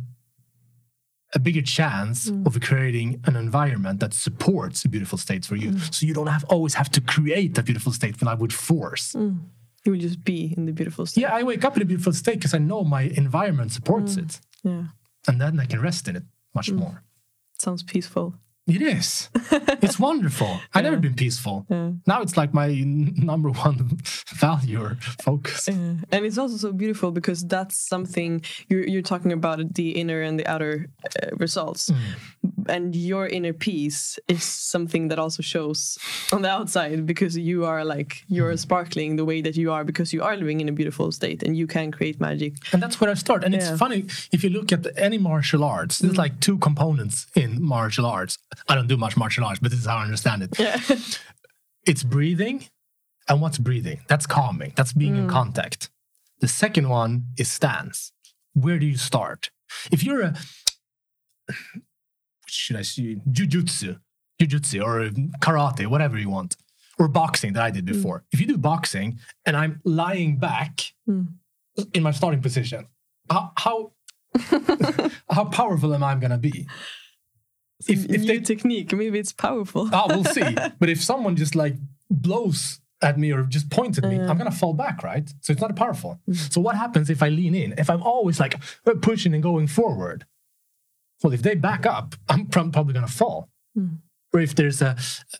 a 1.35 1.39
bigger 1.39 1.63
chance 1.63 2.31
mm. 2.31 2.47
of 2.47 2.61
creating 2.61 3.21
an 3.25 3.35
environment 3.35 3.99
that 4.01 4.15
supports 4.15 4.85
a 4.85 4.89
beautiful 4.89 5.19
state 5.19 5.45
for 5.45 5.57
you. 5.57 5.73
Mm. 5.73 5.95
So 5.95 6.07
you 6.07 6.15
don't 6.15 6.29
have 6.29 6.45
always 6.45 6.75
have 6.75 6.91
to 6.91 7.01
create 7.01 7.59
a 7.59 7.63
beautiful 7.63 7.93
state 7.93 8.21
when 8.21 8.29
I 8.29 8.35
would 8.35 8.53
force. 8.53 9.15
Mm. 9.15 9.41
You 9.85 9.93
will 9.93 9.99
just 9.99 10.25
be 10.25 10.55
in 10.57 10.67
the 10.67 10.73
beautiful 10.73 11.07
state. 11.07 11.23
Yeah, 11.23 11.35
I 11.35 11.43
wake 11.43 11.65
up 11.65 11.77
in 11.77 11.83
a 11.83 11.85
beautiful 11.85 12.13
state 12.13 12.37
because 12.37 12.55
I 12.55 12.59
know 12.59 12.85
my 12.85 13.03
environment 13.03 13.73
supports 13.73 14.15
mm. 14.15 14.25
it. 14.25 14.41
Yeah. 14.63 14.85
And 15.27 15.41
then 15.41 15.59
I 15.59 15.67
can 15.67 15.81
rest 15.81 16.09
in 16.09 16.17
it 16.17 16.23
much 16.55 16.71
mm. 16.71 16.77
more. 16.77 17.03
Sounds 17.59 17.83
peaceful. 17.83 18.35
It 18.67 18.81
is. 18.81 19.29
it's 19.83 19.99
wonderful. 19.99 20.45
Yeah. 20.75 20.79
I've 20.79 20.85
never 20.85 20.97
been 20.97 21.15
peaceful. 21.15 21.67
Yeah. 21.69 21.91
Now 22.07 22.23
it's 22.23 22.37
like 22.37 22.53
my 22.53 22.69
number 22.85 23.51
one 23.51 23.99
value 24.35 24.83
or 24.83 24.97
focus. 25.01 25.69
Yeah. 25.69 25.75
And 26.11 26.25
it's 26.27 26.39
also 26.39 26.57
so 26.57 26.73
beautiful 26.73 27.13
because 27.13 27.45
that's 27.47 27.77
something 27.77 28.43
you're, 28.69 28.87
you're 28.87 29.03
talking 29.03 29.33
about 29.33 29.75
the 29.75 29.91
inner 29.91 30.21
and 30.23 30.39
the 30.39 30.47
outer 30.47 30.89
uh, 31.05 31.29
results. 31.37 31.91
Mm. 31.91 31.97
And 32.69 32.97
your 32.97 33.27
inner 33.27 33.53
peace 33.53 34.19
is 34.29 34.43
something 34.43 35.09
that 35.09 35.19
also 35.19 35.43
shows 35.43 35.99
on 36.33 36.43
the 36.43 36.51
outside 36.51 37.07
because 37.07 37.37
you 37.37 37.65
are 37.65 37.85
like, 37.85 38.25
you're 38.29 38.55
mm. 38.55 38.59
sparkling 38.59 39.17
the 39.17 39.25
way 39.25 39.41
that 39.43 39.57
you 39.57 39.73
are 39.73 39.85
because 39.85 40.13
you 40.13 40.23
are 40.23 40.37
living 40.37 40.61
in 40.61 40.69
a 40.69 40.73
beautiful 40.73 41.13
state 41.13 41.43
and 41.43 41.57
you 41.57 41.67
can 41.67 41.93
create 41.93 42.21
magic. 42.21 42.55
And 42.73 42.83
that's 42.83 43.01
where 43.01 43.11
I 43.11 43.15
start. 43.15 43.45
And 43.45 43.55
it's 43.55 43.71
funny, 43.79 44.07
if 44.33 44.43
you 44.43 44.51
look 44.51 44.73
at 44.73 44.87
any 44.97 45.19
martial 45.19 45.63
arts, 45.63 45.99
there's 45.99 46.15
mm. 46.15 46.19
like 46.19 46.41
two 46.41 46.59
components 46.59 47.27
in 47.35 47.63
martial 47.63 48.07
arts 48.07 48.39
I 48.69 48.75
don't 48.75 48.87
do 48.87 48.97
much 48.97 49.17
martial 49.17 49.45
arts, 49.45 49.61
but 49.61 49.71
this 49.71 49.81
is 49.81 49.87
how 49.87 49.97
I 49.97 50.05
understand 50.05 50.43
it. 50.43 50.59
Yeah. 50.59 50.81
it's 51.87 52.03
breathing. 52.03 52.67
And 53.29 53.41
what's 53.41 53.59
breathing? 53.59 54.01
That's 54.09 54.27
calming. 54.27 54.73
That's 54.77 54.93
being 54.93 55.15
mm. 55.15 55.21
in 55.21 55.29
contact. 55.29 55.91
The 56.41 56.49
second 56.49 56.89
one 56.89 57.29
is 57.39 57.51
stance. 57.51 58.13
Where 58.53 58.79
do 58.79 58.87
you 58.87 58.97
start? 58.97 59.51
If 59.91 60.05
you're 60.05 60.21
a, 60.21 60.35
should 62.47 62.77
I 62.77 62.83
say, 62.83 63.17
jujutsu, 63.31 63.99
jujutsu 64.41 64.85
or 64.85 65.11
karate, 65.41 65.87
whatever 65.87 66.19
you 66.19 66.29
want, 66.29 66.57
or 66.99 67.09
boxing 67.09 67.55
that 67.55 67.63
I 67.63 67.71
did 67.71 67.87
mm. 67.87 67.93
before. 67.95 68.21
Mm. 68.21 68.25
If 68.33 68.41
you 68.41 68.47
do 68.47 68.59
boxing 68.59 69.19
and 69.47 69.57
I'm 69.57 69.81
lying 69.85 70.39
back 70.39 70.93
mm. 71.09 71.29
in 71.93 72.03
my 72.03 72.11
starting 72.11 72.41
position, 72.41 72.87
how 73.31 73.53
how, 73.57 73.93
how 75.31 75.45
powerful 75.47 75.95
am 75.95 76.05
I 76.05 76.15
going 76.17 76.31
to 76.31 76.39
be? 76.39 76.69
If, 77.89 78.07
if 78.11 78.27
they 78.27 78.41
technique, 78.41 78.93
maybe 78.93 79.19
it's 79.19 79.33
powerful. 79.33 79.89
ah, 79.93 80.07
we'll 80.09 80.25
see. 80.25 80.57
But 80.79 80.89
if 80.89 81.03
someone 81.03 81.37
just 81.37 81.55
like 81.55 81.75
blows 82.11 82.81
at 83.03 83.19
me 83.19 83.33
or 83.33 83.43
just 83.43 83.71
points 83.71 83.99
at 83.99 84.05
me, 84.05 84.19
uh, 84.19 84.29
I'm 84.29 84.39
gonna 84.39 84.51
fall 84.51 84.75
back, 84.75 85.03
right? 85.03 85.29
So 85.41 85.53
it's 85.53 85.61
not 85.61 85.75
powerful. 85.77 86.21
Mm. 86.29 86.53
So 86.53 86.61
what 86.61 86.77
happens 86.77 87.11
if 87.11 87.23
I 87.23 87.29
lean 87.29 87.55
in? 87.55 87.75
If 87.79 87.91
I'm 87.91 88.03
always 88.03 88.41
like 88.41 88.57
pushing 89.03 89.35
and 89.35 89.43
going 89.43 89.67
forward? 89.67 90.27
Well, 91.23 91.33
if 91.33 91.43
they 91.43 91.55
back 91.55 91.87
up, 91.87 92.15
I'm 92.29 92.47
probably 92.47 92.95
gonna 92.95 93.07
fall. 93.07 93.49
Mm. 93.77 93.99
Or 94.33 94.41
if 94.41 94.55
there's 94.55 94.83
a, 94.83 94.97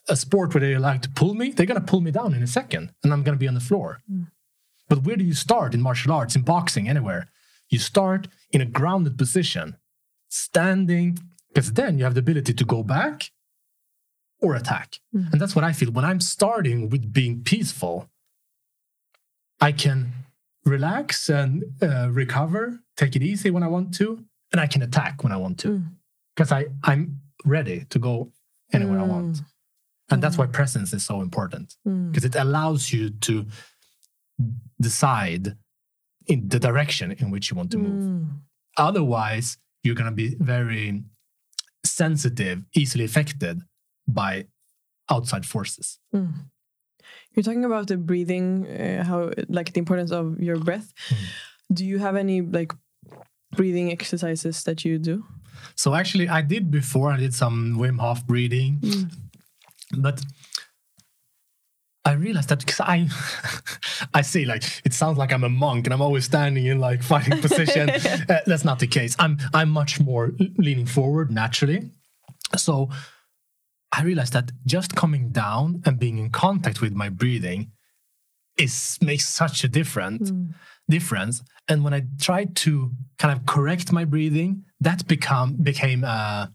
a 0.07 0.15
sport 0.15 0.53
where 0.53 0.61
they 0.61 0.77
like 0.77 1.01
to 1.01 1.09
pull 1.09 1.33
me, 1.33 1.51
they're 1.51 1.65
gonna 1.65 1.81
pull 1.81 2.01
me 2.01 2.11
down 2.11 2.33
in 2.33 2.43
a 2.43 2.47
second, 2.47 2.91
and 3.03 3.11
I'm 3.11 3.23
gonna 3.23 3.37
be 3.37 3.47
on 3.47 3.55
the 3.55 3.59
floor. 3.59 4.01
Mm. 4.11 4.27
But 4.87 5.03
where 5.03 5.15
do 5.15 5.23
you 5.23 5.33
start 5.33 5.73
in 5.73 5.81
martial 5.81 6.13
arts, 6.13 6.35
in 6.35 6.43
boxing, 6.43 6.87
anywhere? 6.87 7.27
You 7.69 7.79
start 7.79 8.27
in 8.51 8.61
a 8.61 8.65
grounded 8.65 9.17
position, 9.17 9.77
standing 10.29 11.17
because 11.55 11.71
then 11.71 11.97
you 11.97 12.03
have 12.03 12.15
the 12.15 12.19
ability 12.19 12.53
to 12.53 12.65
go 12.65 12.83
back 12.83 13.31
or 14.41 14.55
attack. 14.55 14.99
Mm. 15.15 15.31
And 15.31 15.41
that's 15.41 15.55
what 15.55 15.63
I 15.63 15.71
feel. 15.71 15.89
When 15.89 16.03
I'm 16.03 16.19
starting 16.19 16.89
with 16.89 17.13
being 17.13 17.43
peaceful, 17.43 18.09
I 19.61 19.71
can 19.71 20.11
relax 20.65 21.29
and 21.29 21.63
uh, 21.81 22.09
recover, 22.11 22.81
take 22.97 23.15
it 23.15 23.23
easy 23.23 23.51
when 23.51 23.63
I 23.63 23.67
want 23.69 23.93
to, 23.95 24.25
and 24.51 24.59
I 24.59 24.67
can 24.67 24.81
attack 24.81 25.23
when 25.23 25.31
I 25.31 25.37
want 25.37 25.57
to. 25.59 25.81
Because 26.35 26.51
mm. 26.51 26.57
I, 26.57 26.91
I'm 26.91 27.21
ready 27.45 27.85
to 27.89 27.99
go 27.99 28.33
anywhere 28.73 28.99
mm. 28.99 29.03
I 29.03 29.07
want. 29.07 29.37
And 30.09 30.21
that's 30.21 30.37
why 30.37 30.47
presence 30.47 30.91
is 30.91 31.05
so 31.05 31.21
important 31.21 31.77
because 31.83 32.23
mm. 32.23 32.27
it 32.27 32.35
allows 32.35 32.91
you 32.91 33.11
to 33.11 33.45
decide 34.79 35.55
in 36.27 36.49
the 36.49 36.59
direction 36.59 37.13
in 37.13 37.31
which 37.31 37.49
you 37.49 37.55
want 37.55 37.71
to 37.71 37.77
move. 37.77 38.03
Mm. 38.03 38.27
Otherwise, 38.77 39.57
you're 39.83 39.95
going 39.95 40.09
to 40.09 40.11
be 40.11 40.35
very 40.35 41.05
sensitive, 41.85 42.63
easily 42.73 43.05
affected 43.05 43.61
by 44.07 44.45
outside 45.09 45.45
forces. 45.45 45.99
Mm. 46.13 46.33
You're 47.33 47.43
talking 47.43 47.65
about 47.65 47.87
the 47.87 47.97
breathing, 47.97 48.67
uh, 48.67 49.03
how 49.03 49.31
like 49.49 49.73
the 49.73 49.79
importance 49.79 50.11
of 50.11 50.39
your 50.39 50.57
breath. 50.57 50.93
Mm. 51.09 51.17
Do 51.73 51.85
you 51.85 51.99
have 51.99 52.15
any 52.15 52.41
like 52.41 52.73
breathing 53.55 53.91
exercises 53.91 54.63
that 54.63 54.85
you 54.85 54.97
do? 54.97 55.23
So 55.75 55.93
actually, 55.93 56.29
I 56.29 56.41
did 56.41 56.71
before. 56.71 57.11
I 57.11 57.17
did 57.17 57.33
some 57.33 57.77
Wim 57.77 57.99
Hof 57.99 58.25
breathing, 58.25 58.79
mm. 58.81 59.11
but 59.97 60.21
I 62.05 62.11
realized 62.13 62.49
that 62.49 62.59
because 62.59 62.79
I, 62.79 63.07
I 64.13 64.21
see 64.21 64.45
like 64.45 64.63
it 64.85 64.93
sounds 64.93 65.17
like 65.17 65.33
I'm 65.33 65.43
a 65.43 65.49
monk 65.49 65.87
and 65.87 65.93
I'm 65.93 66.01
always 66.01 66.25
standing 66.25 66.67
in 66.67 66.79
like 66.79 67.01
fighting 67.01 67.41
position. 67.41 67.89
uh, 68.29 68.41
that's 68.45 68.63
not 68.63 68.77
the 68.79 68.87
case. 68.87 69.15
I'm 69.17 69.39
I'm 69.53 69.69
much 69.69 69.99
more 69.99 70.31
leaning 70.57 70.85
forward 70.85 71.31
naturally. 71.31 71.89
So 72.55 72.89
I 73.91 74.03
realized 74.03 74.33
that 74.33 74.51
just 74.65 74.95
coming 74.95 75.31
down 75.31 75.81
and 75.85 75.97
being 75.97 76.19
in 76.19 76.29
contact 76.29 76.79
with 76.79 76.93
my 76.93 77.09
breathing 77.09 77.71
is 78.57 78.99
makes 79.01 79.27
such 79.27 79.63
a 79.63 79.67
different 79.67 80.21
mm. 80.21 80.53
difference. 80.87 81.41
And 81.67 81.83
when 81.83 81.95
I 81.95 82.03
tried 82.21 82.55
to 82.57 82.91
kind 83.17 83.35
of 83.35 83.47
correct 83.47 83.91
my 83.91 84.05
breathing, 84.05 84.65
that 84.79 85.07
become 85.07 85.55
became 85.55 86.03
uh, 86.03 86.47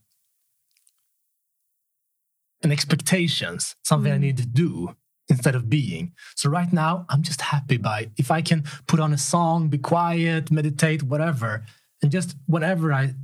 an 2.63 2.71
expectations, 2.71 3.75
something 3.83 4.13
mm. 4.13 4.15
I 4.15 4.19
need 4.19 4.37
to 4.37 4.47
do 4.47 4.95
instead 5.31 5.55
of 5.55 5.71
being. 5.71 6.13
So 6.37 6.51
right 6.51 6.73
now, 6.73 7.07
I'm 7.09 7.23
just 7.23 7.41
happy 7.41 7.77
by 7.77 8.11
if 8.17 8.31
I 8.31 8.43
can 8.43 8.65
put 8.87 9.01
on 9.01 9.13
a 9.13 9.19
song, 9.19 9.69
be 9.69 9.79
quiet, 9.79 10.51
meditate, 10.51 11.03
whatever, 11.03 11.65
and 12.03 12.11
just 12.11 12.37
whenever 12.47 12.93
I 12.93 13.15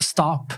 stop 0.00 0.54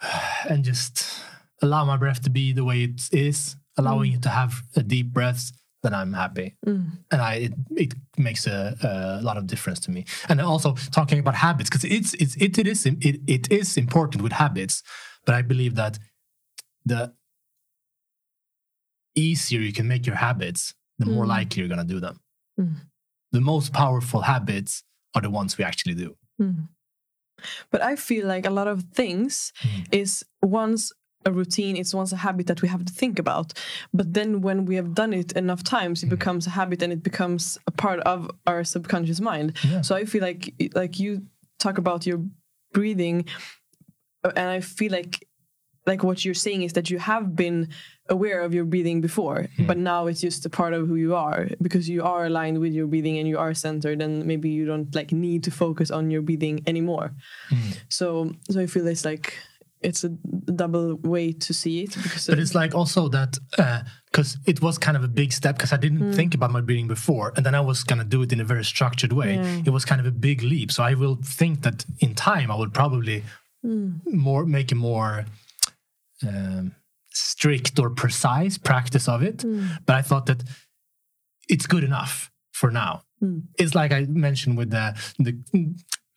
and 0.48 0.64
just 0.64 1.22
allow 1.62 1.84
my 1.84 1.96
breath 1.96 2.22
to 2.22 2.30
be 2.30 2.52
the 2.52 2.64
way 2.64 2.84
it 2.84 3.08
is, 3.12 3.56
allowing 3.76 4.12
mm. 4.12 4.16
it 4.16 4.22
to 4.22 4.30
have 4.30 4.62
a 4.76 4.82
deep 4.82 5.12
breath, 5.12 5.52
then 5.82 5.94
I'm 5.94 6.12
happy, 6.12 6.56
mm. 6.66 6.90
and 7.10 7.22
I 7.22 7.34
it, 7.34 7.52
it 7.70 7.94
makes 8.18 8.46
a, 8.46 8.76
a, 8.82 9.22
lot 9.22 9.38
of 9.38 9.46
difference 9.46 9.80
to 9.80 9.90
me. 9.90 10.04
And 10.28 10.40
also 10.40 10.74
talking 10.92 11.18
about 11.18 11.34
habits 11.34 11.70
because 11.70 11.84
it's, 11.84 12.12
it's 12.14 12.36
it, 12.36 12.58
it 12.58 12.66
is 12.66 12.84
it, 12.84 13.20
it 13.26 13.50
is 13.50 13.76
important 13.78 14.22
with 14.22 14.32
habits, 14.32 14.82
but 15.24 15.34
I 15.34 15.42
believe 15.42 15.76
that 15.76 15.98
the 16.84 17.14
easier 19.14 19.60
you 19.60 19.72
can 19.72 19.88
make 19.88 20.06
your 20.06 20.16
habits, 20.16 20.74
the 20.98 21.06
more 21.06 21.24
mm. 21.24 21.28
likely 21.28 21.60
you're 21.60 21.68
going 21.68 21.86
to 21.86 21.94
do 21.94 22.00
them. 22.00 22.20
Mm. 22.60 22.74
The 23.32 23.40
most 23.40 23.72
powerful 23.72 24.22
habits 24.22 24.82
are 25.14 25.22
the 25.22 25.30
ones 25.30 25.56
we 25.56 25.64
actually 25.64 25.94
do. 25.94 26.16
Mm. 26.40 26.68
But 27.70 27.82
I 27.82 27.96
feel 27.96 28.26
like 28.26 28.46
a 28.46 28.50
lot 28.50 28.68
of 28.68 28.84
things 28.94 29.52
mm. 29.62 29.86
is 29.92 30.24
once 30.42 30.92
a 31.26 31.32
routine, 31.32 31.76
it's 31.76 31.94
once 31.94 32.12
a 32.12 32.16
habit 32.16 32.46
that 32.46 32.62
we 32.62 32.68
have 32.68 32.84
to 32.84 32.92
think 32.92 33.18
about. 33.18 33.52
But 33.92 34.14
then 34.14 34.40
when 34.40 34.64
we 34.64 34.76
have 34.76 34.94
done 34.94 35.12
it 35.12 35.32
enough 35.32 35.62
times, 35.62 36.02
it 36.02 36.06
mm. 36.06 36.10
becomes 36.10 36.46
a 36.46 36.50
habit 36.50 36.82
and 36.82 36.92
it 36.92 37.02
becomes 37.02 37.58
a 37.66 37.70
part 37.70 38.00
of 38.00 38.30
our 38.46 38.64
subconscious 38.64 39.20
mind. 39.20 39.56
Yeah. 39.64 39.82
So 39.82 39.94
I 39.94 40.04
feel 40.04 40.22
like 40.22 40.54
like 40.74 40.98
you 40.98 41.26
talk 41.58 41.78
about 41.78 42.06
your 42.06 42.24
breathing, 42.72 43.26
and 44.24 44.48
I 44.48 44.60
feel 44.60 44.92
like 44.92 45.26
like 45.90 46.02
what 46.08 46.24
you're 46.24 46.42
saying 46.46 46.62
is 46.62 46.72
that 46.76 46.88
you 46.92 46.98
have 46.98 47.24
been 47.44 47.68
aware 48.08 48.40
of 48.46 48.50
your 48.56 48.66
breathing 48.72 49.00
before, 49.00 49.38
mm. 49.58 49.66
but 49.66 49.76
now 49.76 50.00
it's 50.08 50.22
just 50.28 50.46
a 50.46 50.52
part 50.58 50.72
of 50.78 50.82
who 50.88 50.96
you 51.06 51.12
are 51.26 51.40
because 51.66 51.84
you 51.94 52.00
are 52.12 52.22
aligned 52.30 52.58
with 52.64 52.72
your 52.78 52.86
breathing 52.92 53.18
and 53.18 53.26
you 53.32 53.38
are 53.44 53.54
centered, 53.66 53.98
and 54.04 54.12
maybe 54.30 54.48
you 54.48 54.64
don't 54.72 54.94
like 54.94 55.10
need 55.12 55.40
to 55.48 55.50
focus 55.50 55.90
on 55.90 56.10
your 56.14 56.22
breathing 56.22 56.56
anymore. 56.72 57.08
Mm. 57.50 57.78
So, 57.88 58.32
so 58.50 58.60
I 58.64 58.66
feel 58.66 58.86
it's 58.86 59.04
like 59.04 59.26
it's 59.82 60.04
a 60.04 60.10
double 60.62 60.96
way 61.14 61.32
to 61.32 61.54
see 61.54 61.82
it 61.84 61.92
because 62.02 62.26
but 62.26 62.38
it's 62.38 62.54
like 62.54 62.74
also 62.74 63.08
that 63.08 63.38
uh 63.56 63.80
because 64.10 64.36
uh, 64.36 64.50
it 64.52 64.60
was 64.60 64.76
kind 64.86 64.96
of 64.98 65.02
a 65.02 65.08
big 65.20 65.32
step 65.32 65.56
because 65.56 65.72
i 65.72 65.80
didn't 65.84 66.04
mm. 66.04 66.14
think 66.14 66.34
about 66.34 66.50
my 66.50 66.60
breathing 66.60 66.86
before 66.86 67.32
and 67.36 67.46
then 67.46 67.54
i 67.54 67.62
was 67.70 67.82
gonna 67.82 68.04
do 68.04 68.20
it 68.20 68.30
in 68.30 68.40
a 68.40 68.44
very 68.44 68.62
structured 68.74 69.12
way 69.20 69.36
yeah. 69.36 69.62
it 69.64 69.70
was 69.70 69.86
kind 69.90 69.98
of 69.98 70.06
a 70.06 70.10
big 70.28 70.42
leap 70.42 70.70
so 70.70 70.82
i 70.82 70.92
will 70.92 71.16
think 71.24 71.62
that 71.62 71.78
in 72.00 72.14
time 72.14 72.50
i 72.50 72.54
will 72.54 72.68
probably 72.68 73.24
mm. 73.64 73.98
more 74.06 74.44
make 74.44 74.70
a 74.70 74.74
more 74.74 75.24
um, 76.26 76.74
strict 77.12 77.78
or 77.78 77.90
precise 77.90 78.56
practice 78.58 79.08
of 79.08 79.22
it 79.22 79.38
mm. 79.38 79.68
but 79.86 79.96
i 79.96 80.02
thought 80.02 80.26
that 80.26 80.42
it's 81.48 81.66
good 81.66 81.84
enough 81.84 82.30
for 82.52 82.70
now 82.70 83.02
mm. 83.22 83.42
it's 83.58 83.74
like 83.74 83.92
i 83.92 84.04
mentioned 84.04 84.56
with 84.56 84.70
the 84.70 84.94
the 85.18 85.34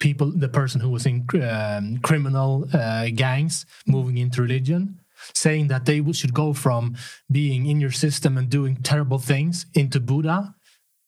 people, 0.03 0.29
the 0.35 0.49
person 0.49 0.81
who 0.81 0.89
was 0.89 1.05
in 1.05 1.25
um, 1.49 1.97
criminal 1.99 2.67
uh, 2.73 3.07
gangs 3.15 3.65
moving 3.87 4.17
into 4.17 4.41
religion, 4.41 4.99
saying 5.33 5.69
that 5.69 5.85
they 5.85 6.03
should 6.11 6.33
go 6.33 6.51
from 6.51 6.95
being 7.31 7.65
in 7.67 7.79
your 7.79 7.95
system 8.05 8.37
and 8.37 8.49
doing 8.49 8.75
terrible 8.83 9.17
things 9.17 9.65
into 9.73 10.01
Buddha, 10.01 10.53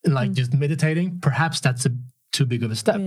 like 0.06 0.32
mm. 0.32 0.36
just 0.36 0.54
meditating. 0.54 1.20
Perhaps 1.20 1.60
that's 1.60 1.86
a 1.86 1.92
too 2.32 2.46
big 2.46 2.64
of 2.64 2.72
a 2.72 2.76
step. 2.76 3.02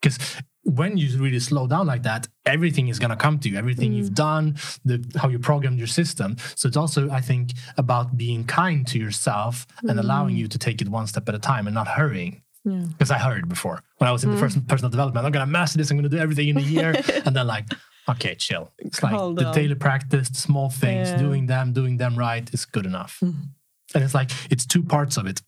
Because 0.00 0.18
yeah. 0.18 0.40
When 0.64 0.96
you 0.96 1.18
really 1.18 1.40
slow 1.40 1.66
down 1.66 1.86
like 1.86 2.02
that, 2.04 2.28
everything 2.46 2.88
is 2.88 2.98
going 2.98 3.10
to 3.10 3.16
come 3.16 3.38
to 3.40 3.48
you. 3.48 3.56
Everything 3.56 3.92
mm. 3.92 3.96
you've 3.96 4.14
done, 4.14 4.56
the 4.84 5.04
how 5.16 5.28
you 5.28 5.38
programmed 5.38 5.78
your 5.78 5.88
system. 5.88 6.36
So 6.54 6.68
it's 6.68 6.76
also, 6.76 7.10
I 7.10 7.20
think, 7.20 7.52
about 7.76 8.16
being 8.16 8.44
kind 8.44 8.86
to 8.88 8.98
yourself 8.98 9.66
mm. 9.82 9.90
and 9.90 9.98
allowing 9.98 10.36
you 10.36 10.46
to 10.48 10.58
take 10.58 10.80
it 10.80 10.88
one 10.88 11.06
step 11.06 11.28
at 11.28 11.34
a 11.34 11.38
time 11.38 11.66
and 11.66 11.74
not 11.74 11.88
hurrying. 11.88 12.42
Because 12.64 13.10
yeah. 13.10 13.16
I 13.16 13.18
heard 13.18 13.48
before 13.48 13.82
when 13.98 14.08
I 14.08 14.12
was 14.12 14.22
in 14.22 14.30
mm. 14.30 14.34
the 14.34 14.40
first 14.40 14.66
personal 14.68 14.90
development, 14.90 15.26
I'm 15.26 15.32
gonna 15.32 15.46
master 15.46 15.78
this, 15.78 15.90
I'm 15.90 15.96
gonna 15.96 16.08
do 16.08 16.18
everything 16.18 16.48
in 16.48 16.58
a 16.58 16.60
year. 16.60 16.94
and 17.24 17.34
then 17.34 17.46
like, 17.46 17.66
okay, 18.08 18.36
chill. 18.36 18.70
It's 18.78 19.02
like 19.02 19.14
Hold 19.14 19.36
the 19.36 19.50
daily 19.50 19.74
practice, 19.74 20.28
the 20.28 20.36
small 20.36 20.70
things, 20.70 21.10
yeah. 21.10 21.18
doing 21.18 21.46
them, 21.46 21.72
doing 21.72 21.96
them 21.96 22.16
right 22.16 22.48
is 22.54 22.64
good 22.64 22.86
enough. 22.86 23.18
Mm. 23.20 23.48
And 23.96 24.04
it's 24.04 24.14
like 24.14 24.30
it's 24.48 24.64
two 24.64 24.84
parts 24.84 25.16
of 25.16 25.26
it, 25.26 25.42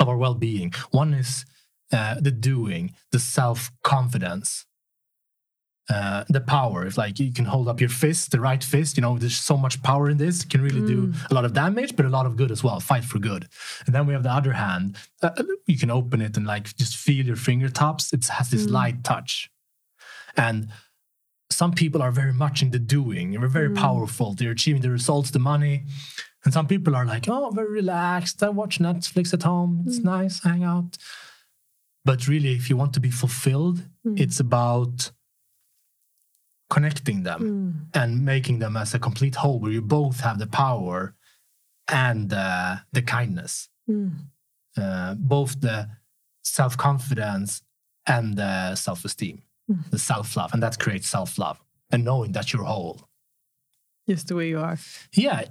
of 0.00 0.08
our 0.08 0.16
well-being. 0.16 0.72
One 0.90 1.12
is 1.12 1.44
uh, 1.94 2.16
the 2.20 2.30
doing, 2.30 2.92
the 3.12 3.18
self-confidence 3.18 4.66
uh, 5.90 6.24
the 6.28 6.40
power. 6.40 6.86
If 6.86 6.96
like 6.96 7.18
you 7.18 7.32
can 7.32 7.44
hold 7.44 7.68
up 7.68 7.80
your 7.80 7.90
fist, 7.90 8.30
the 8.30 8.40
right 8.40 8.62
fist, 8.62 8.96
you 8.96 9.02
know, 9.02 9.18
there's 9.18 9.36
so 9.36 9.56
much 9.56 9.82
power 9.82 10.08
in 10.08 10.16
this. 10.16 10.44
can 10.44 10.62
really 10.62 10.80
mm. 10.80 10.86
do 10.86 11.12
a 11.30 11.34
lot 11.34 11.44
of 11.44 11.52
damage, 11.52 11.94
but 11.94 12.06
a 12.06 12.08
lot 12.08 12.26
of 12.26 12.36
good 12.36 12.50
as 12.50 12.64
well. 12.64 12.80
Fight 12.80 13.04
for 13.04 13.18
good. 13.18 13.46
And 13.84 13.94
then 13.94 14.06
we 14.06 14.14
have 14.14 14.22
the 14.22 14.32
other 14.32 14.52
hand. 14.52 14.96
Uh, 15.22 15.30
you 15.66 15.78
can 15.78 15.90
open 15.90 16.22
it 16.22 16.36
and 16.36 16.46
like 16.46 16.74
just 16.76 16.96
feel 16.96 17.26
your 17.26 17.36
fingertops. 17.36 18.12
It 18.12 18.26
has 18.28 18.50
this 18.50 18.66
mm. 18.66 18.70
light 18.70 19.04
touch, 19.04 19.50
and 20.36 20.68
some 21.50 21.72
people 21.72 22.02
are 22.02 22.10
very 22.10 22.32
much 22.32 22.62
in 22.62 22.70
the 22.70 22.78
doing. 22.78 23.32
They're 23.32 23.48
very 23.48 23.68
mm. 23.68 23.76
powerful. 23.76 24.34
They're 24.34 24.50
achieving 24.50 24.82
the 24.82 24.90
results, 24.90 25.30
the 25.30 25.38
money. 25.38 25.84
And 26.44 26.52
some 26.52 26.66
people 26.66 26.94
are 26.94 27.06
like, 27.06 27.26
oh, 27.28 27.50
very 27.50 27.70
relaxed. 27.70 28.42
I 28.42 28.50
watch 28.50 28.78
Netflix 28.78 29.32
at 29.32 29.44
home. 29.44 29.84
It's 29.86 29.98
mm. 29.98 30.04
nice, 30.04 30.42
hang 30.42 30.62
out. 30.62 30.98
But 32.04 32.28
really, 32.28 32.52
if 32.52 32.68
you 32.68 32.76
want 32.76 32.92
to 32.94 33.00
be 33.00 33.10
fulfilled, 33.10 33.82
mm. 34.06 34.20
it's 34.20 34.40
about 34.40 35.10
connecting 36.70 37.22
them 37.22 37.40
mm. 37.40 38.00
and 38.00 38.24
making 38.24 38.58
them 38.58 38.76
as 38.76 38.94
a 38.94 38.98
complete 38.98 39.36
whole 39.36 39.58
where 39.60 39.70
you 39.70 39.82
both 39.82 40.20
have 40.20 40.38
the 40.38 40.46
power 40.46 41.14
and 41.88 42.32
uh, 42.32 42.76
the 42.92 43.02
kindness 43.02 43.68
mm. 43.88 44.10
uh, 44.76 45.14
both 45.14 45.60
the 45.60 45.88
self-confidence 46.42 47.62
and 48.06 48.36
the 48.36 48.74
self-esteem 48.74 49.42
mm. 49.70 49.90
the 49.90 49.98
self-love 49.98 50.52
and 50.52 50.62
that 50.62 50.78
creates 50.78 51.08
self-love 51.08 51.60
and 51.90 52.04
knowing 52.04 52.32
that 52.32 52.52
you're 52.52 52.64
whole 52.64 53.08
just 54.08 54.28
the 54.28 54.34
way 54.34 54.48
you 54.48 54.58
are 54.58 54.78
yeah 55.12 55.42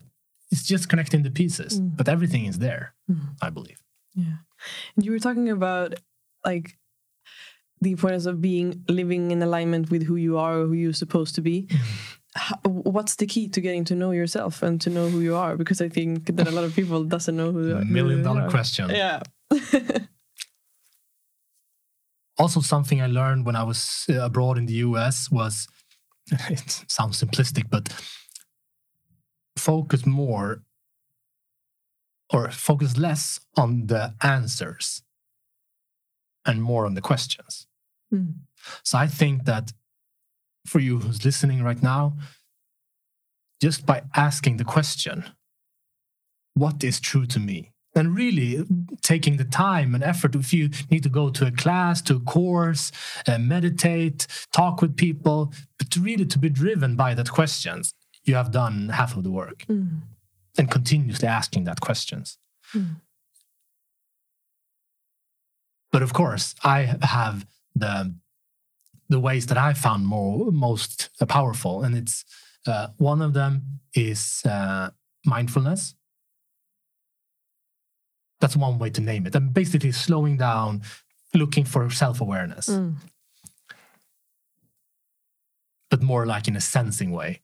it's 0.51 0.63
just 0.63 0.89
connecting 0.89 1.23
the 1.23 1.31
pieces 1.31 1.77
hmm. 1.77 1.87
but 1.95 2.07
everything 2.07 2.45
is 2.45 2.59
there 2.59 2.93
hmm. 3.07 3.19
i 3.41 3.49
believe 3.49 3.81
yeah 4.13 4.37
and 4.95 5.05
you 5.05 5.11
were 5.11 5.19
talking 5.19 5.49
about 5.49 5.95
like 6.45 6.77
the 7.83 7.91
importance 7.91 8.25
of 8.25 8.41
being 8.41 8.83
living 8.87 9.31
in 9.31 9.41
alignment 9.43 9.91
with 9.91 10.03
who 10.03 10.15
you 10.15 10.37
are 10.37 10.61
or 10.61 10.67
who 10.67 10.73
you're 10.73 10.93
supposed 10.93 11.35
to 11.35 11.41
be. 11.41 11.67
How, 12.35 12.57
what's 12.65 13.15
the 13.15 13.27
key 13.27 13.47
to 13.49 13.61
getting 13.61 13.83
to 13.85 13.95
know 13.95 14.11
yourself 14.11 14.63
and 14.63 14.81
to 14.81 14.89
know 14.89 15.07
who 15.07 15.19
you 15.19 15.35
are? 15.35 15.55
Because 15.55 15.81
I 15.81 15.89
think 15.89 16.25
that 16.35 16.47
a 16.47 16.51
lot 16.51 16.63
of 16.63 16.73
people 16.73 17.03
doesn't 17.03 17.35
know 17.35 17.51
who. 17.51 17.75
A 17.75 17.85
million 17.85 18.23
dollar 18.23 18.49
question. 18.49 18.89
Yeah. 18.89 19.21
also, 22.39 22.61
something 22.61 23.01
I 23.01 23.07
learned 23.07 23.45
when 23.45 23.55
I 23.55 23.63
was 23.63 24.05
uh, 24.09 24.21
abroad 24.21 24.57
in 24.57 24.65
the 24.65 24.73
US 24.73 25.29
was 25.29 25.67
it 26.49 26.85
sounds 26.87 27.21
simplistic, 27.21 27.69
but 27.69 27.93
focus 29.57 30.05
more 30.05 30.63
or 32.31 32.49
focus 32.49 32.97
less 32.97 33.39
on 33.55 33.85
the 33.87 34.15
answers 34.21 35.03
and 36.45 36.61
more 36.61 36.85
on 36.85 36.93
the 36.93 37.01
questions. 37.01 37.67
Mm. 38.13 38.33
So 38.83 38.97
I 38.97 39.07
think 39.07 39.45
that 39.45 39.71
for 40.65 40.79
you 40.79 40.99
who's 40.99 41.25
listening 41.25 41.63
right 41.63 41.81
now, 41.81 42.17
just 43.61 43.85
by 43.85 44.03
asking 44.15 44.57
the 44.57 44.63
question, 44.63 45.25
what 46.53 46.83
is 46.83 46.99
true 46.99 47.25
to 47.27 47.39
me? 47.39 47.71
And 47.95 48.15
really 48.15 48.65
taking 49.01 49.37
the 49.37 49.43
time 49.43 49.93
and 49.93 50.03
effort. 50.03 50.35
If 50.35 50.51
you 50.51 50.69
need 50.89 51.03
to 51.03 51.09
go 51.09 51.29
to 51.29 51.45
a 51.45 51.51
class, 51.51 52.01
to 52.03 52.15
a 52.15 52.19
course, 52.19 52.91
uh, 53.27 53.37
meditate, 53.37 54.25
talk 54.51 54.81
with 54.81 54.97
people, 54.97 55.53
but 55.77 55.95
really 55.95 56.25
to 56.25 56.39
be 56.39 56.49
driven 56.49 56.95
by 56.95 57.13
that 57.13 57.31
questions, 57.31 57.93
you 58.23 58.33
have 58.35 58.51
done 58.51 58.89
half 58.89 59.15
of 59.15 59.23
the 59.23 59.31
work. 59.31 59.65
Mm. 59.69 60.01
And 60.57 60.69
continuously 60.69 61.27
asking 61.27 61.65
that 61.65 61.81
questions. 61.81 62.37
Mm. 62.73 62.95
But 65.93 66.01
of 66.01 66.11
course, 66.11 66.55
I 66.63 66.97
have 67.01 67.45
the 67.75 68.15
the 69.09 69.19
ways 69.19 69.45
that 69.45 69.57
I 69.57 69.73
found 69.73 70.07
more 70.07 70.51
most 70.51 71.09
powerful, 71.27 71.83
and 71.83 71.95
it's 71.95 72.25
uh, 72.65 72.87
one 72.97 73.21
of 73.21 73.33
them 73.33 73.79
is 73.93 74.41
uh, 74.43 74.89
mindfulness. 75.23 75.93
That's 78.41 78.57
one 78.57 78.79
way 78.79 78.89
to 78.89 79.01
name 79.01 79.27
it. 79.27 79.35
And 79.35 79.53
basically 79.53 79.91
slowing 79.91 80.35
down, 80.35 80.81
looking 81.35 81.63
for 81.63 81.87
self 81.91 82.21
awareness, 82.21 82.69
mm. 82.69 82.95
but 85.91 86.01
more 86.01 86.25
like 86.25 86.47
in 86.47 86.55
a 86.55 86.61
sensing 86.61 87.11
way. 87.11 87.41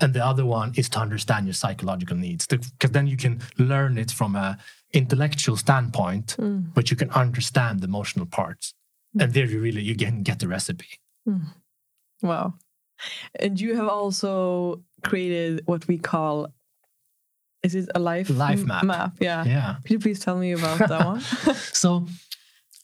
And 0.00 0.14
the 0.14 0.24
other 0.24 0.46
one 0.46 0.72
is 0.74 0.88
to 0.90 1.00
understand 1.00 1.46
your 1.46 1.52
psychological 1.52 2.16
needs, 2.16 2.46
because 2.46 2.92
then 2.92 3.06
you 3.06 3.18
can 3.18 3.42
learn 3.58 3.98
it 3.98 4.10
from 4.10 4.34
a 4.36 4.56
intellectual 4.92 5.56
standpoint, 5.56 6.36
mm. 6.38 6.72
but 6.74 6.90
you 6.90 6.96
can 6.96 7.10
understand 7.10 7.80
the 7.80 7.86
emotional 7.86 8.26
parts. 8.26 8.74
Mm. 9.16 9.24
And 9.24 9.34
there 9.34 9.46
you 9.46 9.60
really 9.60 9.82
you 9.82 9.96
can 9.96 10.22
get 10.22 10.38
the 10.38 10.48
recipe. 10.48 11.00
Mm. 11.28 11.42
Wow. 12.22 12.54
And 13.38 13.60
you 13.60 13.76
have 13.76 13.88
also 13.88 14.82
created 15.04 15.62
what 15.66 15.86
we 15.88 15.98
call 15.98 16.48
is 17.62 17.74
it 17.74 17.90
a 17.94 17.98
life 17.98 18.30
life 18.30 18.64
map? 18.64 18.84
Map, 18.84 19.12
yeah. 19.20 19.44
Yeah. 19.44 19.76
Could 19.82 19.90
you 19.90 19.98
please 19.98 20.20
tell 20.20 20.36
me 20.36 20.52
about 20.52 20.78
that 20.78 21.04
one? 21.04 21.20
so 21.72 22.06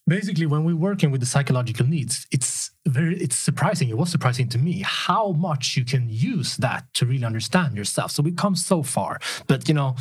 basically 0.06 0.46
when 0.46 0.64
we're 0.64 0.76
working 0.76 1.10
with 1.10 1.20
the 1.20 1.26
psychological 1.26 1.86
needs, 1.86 2.26
it's 2.30 2.70
very 2.86 3.16
it's 3.16 3.36
surprising. 3.36 3.88
It 3.88 3.96
was 3.96 4.10
surprising 4.10 4.48
to 4.50 4.58
me 4.58 4.82
how 4.84 5.32
much 5.32 5.76
you 5.76 5.84
can 5.84 6.08
use 6.08 6.56
that 6.58 6.84
to 6.94 7.06
really 7.06 7.24
understand 7.24 7.76
yourself. 7.76 8.10
So 8.10 8.22
we've 8.22 8.36
come 8.36 8.54
so 8.54 8.82
far. 8.82 9.18
But 9.46 9.68
you 9.68 9.74
know, 9.74 9.96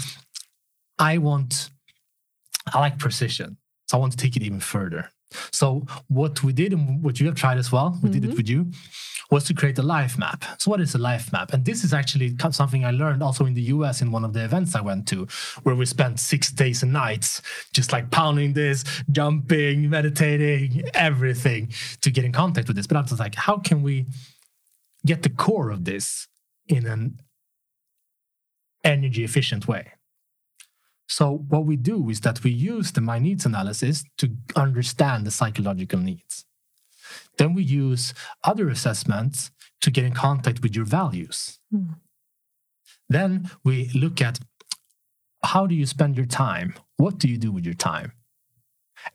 I 1.00 1.18
want 1.18 1.70
I 2.74 2.80
like 2.80 2.98
precision. 2.98 3.58
So 3.88 3.98
I 3.98 4.00
want 4.00 4.12
to 4.14 4.18
take 4.18 4.36
it 4.36 4.44
even 4.44 4.60
further. 4.60 5.12
So 5.52 5.86
what 6.08 6.44
we 6.44 6.54
did 6.54 6.74
and 6.74 7.04
what 7.04 7.20
you 7.20 7.26
have 7.28 7.36
tried 7.36 7.58
as 7.58 7.72
well, 7.72 7.92
we 7.92 8.10
mm-hmm. 8.10 8.12
did 8.12 8.24
it 8.24 8.28
mm-hmm. 8.30 8.38
with 8.38 8.50
you, 8.50 8.72
was 9.32 9.44
to 9.46 9.54
create 9.54 9.78
a 9.80 9.84
life 9.84 10.18
map. 10.18 10.46
So 10.60 10.70
what 10.72 10.80
is 10.80 10.94
a 10.96 11.00
life 11.00 11.32
map? 11.32 11.52
And 11.52 11.66
this 11.66 11.84
is 11.84 11.94
actually 11.94 12.36
something 12.52 12.86
I 12.86 12.92
learned 12.92 13.24
also 13.24 13.46
in 13.46 13.54
the 13.54 13.64
US 13.64 14.02
in 14.02 14.12
one 14.12 14.24
of 14.24 14.34
the 14.34 14.44
events 14.44 14.76
I 14.76 14.82
went 14.82 15.08
to, 15.10 15.28
where 15.64 15.76
we 15.76 15.86
spent 15.86 16.20
six 16.20 16.52
days 16.52 16.84
and 16.84 16.94
nights 16.94 17.42
just 17.74 17.92
like 17.92 18.12
pounding 18.12 18.54
this, 18.54 18.84
jumping, 19.12 19.90
meditating, 19.90 20.84
everything 20.94 21.74
to 22.02 22.12
get 22.12 22.24
in 22.24 22.32
contact 22.32 22.68
with 22.68 22.78
this. 22.78 22.88
But 22.88 22.98
I 22.98 23.02
was 23.02 23.20
like, 23.20 23.36
how 23.36 23.58
can 23.58 23.82
we 23.82 24.06
get 25.06 25.24
the 25.24 25.30
core 25.30 25.72
of 25.72 25.86
this 25.86 26.28
in 26.68 26.86
an 26.86 27.20
energy 28.84 29.24
efficient 29.24 29.68
way? 29.68 29.92
So 31.08 31.46
what 31.50 31.66
we 31.66 31.76
do 31.76 32.10
is 32.10 32.22
that 32.22 32.44
we 32.44 32.52
use 32.52 32.92
the 32.92 33.02
my 33.02 33.20
needs 33.20 33.46
analysis 33.46 34.04
to 34.18 34.32
understand 34.56 35.26
the 35.26 35.32
psychological 35.32 36.00
needs. 36.00 36.46
Then 37.38 37.54
we 37.54 37.64
use 37.64 38.14
other 38.44 38.70
assessments 38.70 39.52
to 39.82 39.92
get 39.92 40.06
in 40.06 40.14
contact 40.14 40.62
with 40.62 40.76
your 40.76 40.86
values. 40.86 41.60
Mm. 41.74 41.96
Then 43.10 43.52
we 43.64 43.92
look 43.94 44.22
at 44.22 44.40
how 45.44 45.68
do 45.68 45.76
you 45.76 45.86
spend 45.86 46.18
your 46.18 46.26
time? 46.26 46.74
What 46.98 47.20
do 47.20 47.28
you 47.28 47.38
do 47.38 47.52
with 47.52 47.66
your 47.66 47.76
time? 47.76 48.14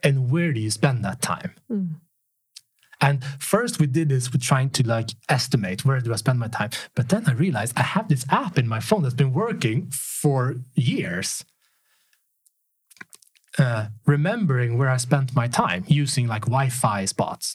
And 0.05 0.31
where 0.31 0.53
do 0.53 0.61
you 0.61 0.71
spend 0.71 1.05
that 1.05 1.21
time? 1.21 1.55
Mm. 1.71 1.97
And 3.01 3.25
first 3.39 3.81
we 3.81 3.87
did 3.87 4.11
this 4.11 4.31
with 4.31 4.43
trying 4.43 4.71
to 4.71 4.87
like 4.87 5.11
estimate 5.29 5.85
where 5.85 6.01
do 6.01 6.13
I 6.13 6.17
spend 6.17 6.39
my 6.39 6.49
time. 6.49 6.71
But 6.95 7.09
then 7.09 7.25
I 7.27 7.33
realized 7.33 7.73
I 7.77 7.83
have 7.83 8.09
this 8.09 8.27
app 8.29 8.59
in 8.59 8.69
my 8.69 8.81
phone 8.81 9.03
that's 9.03 9.15
been 9.15 9.33
working 9.33 9.91
for 9.91 10.57
years. 10.75 11.45
Uh, 13.61 13.89
remembering 14.07 14.79
where 14.79 14.89
I 14.89 14.97
spent 14.97 15.35
my 15.37 15.47
time 15.47 15.85
using 15.87 16.27
like 16.27 16.47
Wi-Fi 16.47 17.05
spots. 17.05 17.55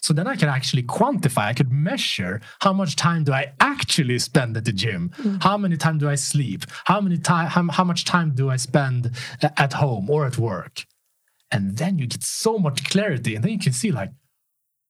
So 0.00 0.12
then 0.12 0.26
I 0.26 0.34
can 0.34 0.48
actually 0.48 0.82
quantify, 0.82 1.44
I 1.46 1.52
could 1.52 1.70
measure 1.70 2.40
how 2.60 2.72
much 2.72 2.96
time 2.96 3.22
do 3.22 3.32
I 3.32 3.52
actually 3.60 4.18
spend 4.18 4.56
at 4.56 4.64
the 4.64 4.72
gym? 4.72 5.12
Mm. 5.18 5.40
How 5.40 5.56
many 5.56 5.76
time 5.76 5.98
do 5.98 6.08
I 6.08 6.16
sleep? 6.16 6.64
How 6.86 7.00
many 7.00 7.18
time 7.18 7.46
how, 7.46 7.62
how 7.70 7.84
much 7.84 8.04
time 8.04 8.32
do 8.34 8.50
I 8.50 8.56
spend 8.56 9.12
at 9.56 9.74
home 9.74 10.10
or 10.10 10.26
at 10.26 10.36
work? 10.36 10.84
And 11.52 11.78
then 11.78 11.98
you 12.00 12.08
get 12.08 12.24
so 12.24 12.58
much 12.58 12.82
clarity 12.90 13.36
and 13.36 13.44
then 13.44 13.52
you 13.52 13.60
can 13.60 13.72
see 13.72 13.92
like, 13.92 14.10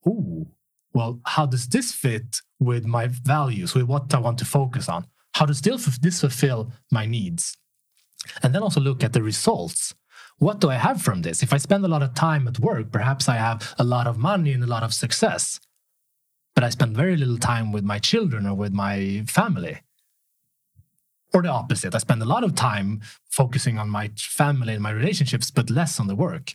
oh, 0.06 0.46
well, 0.94 1.20
how 1.26 1.44
does 1.44 1.68
this 1.68 1.92
fit 1.92 2.40
with 2.58 2.86
my 2.86 3.08
values, 3.08 3.74
with 3.74 3.84
what 3.84 4.14
I 4.14 4.18
want 4.18 4.38
to 4.38 4.46
focus 4.46 4.88
on? 4.88 5.06
How 5.34 5.44
does 5.44 5.60
this 5.60 6.20
fulfill 6.20 6.72
my 6.90 7.04
needs? 7.04 7.58
And 8.42 8.54
then 8.54 8.62
also 8.62 8.80
look 8.80 9.04
at 9.04 9.12
the 9.12 9.22
results 9.22 9.94
what 10.38 10.60
do 10.60 10.68
I 10.68 10.74
have 10.74 11.00
from 11.00 11.22
this? 11.22 11.42
If 11.42 11.52
I 11.52 11.56
spend 11.56 11.84
a 11.84 11.88
lot 11.88 12.02
of 12.02 12.14
time 12.14 12.46
at 12.46 12.60
work, 12.60 12.92
perhaps 12.92 13.28
I 13.28 13.36
have 13.36 13.74
a 13.78 13.84
lot 13.84 14.06
of 14.06 14.18
money 14.18 14.52
and 14.52 14.62
a 14.62 14.66
lot 14.66 14.82
of 14.82 14.92
success, 14.92 15.60
but 16.54 16.62
I 16.62 16.68
spend 16.68 16.96
very 16.96 17.16
little 17.16 17.38
time 17.38 17.72
with 17.72 17.84
my 17.84 17.98
children 17.98 18.46
or 18.46 18.54
with 18.54 18.72
my 18.72 19.24
family. 19.26 19.80
Or 21.32 21.42
the 21.42 21.48
opposite, 21.48 21.94
I 21.94 21.98
spend 21.98 22.22
a 22.22 22.26
lot 22.26 22.44
of 22.44 22.54
time 22.54 23.00
focusing 23.30 23.78
on 23.78 23.88
my 23.88 24.10
family 24.16 24.74
and 24.74 24.82
my 24.82 24.90
relationships, 24.90 25.50
but 25.50 25.70
less 25.70 25.98
on 25.98 26.06
the 26.06 26.14
work. 26.14 26.54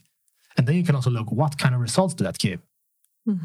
And 0.56 0.66
then 0.66 0.76
you 0.76 0.84
can 0.84 0.94
also 0.94 1.10
look 1.10 1.32
what 1.32 1.58
kind 1.58 1.74
of 1.74 1.80
results 1.80 2.14
do 2.14 2.24
that 2.24 2.38
give? 2.38 2.60
Mm. 3.28 3.40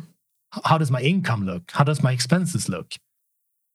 How 0.66 0.78
does 0.78 0.92
my 0.92 1.02
income 1.02 1.46
look? 1.46 1.72
How 1.72 1.84
does 1.84 2.02
my 2.02 2.12
expenses 2.12 2.70
look? 2.70 2.94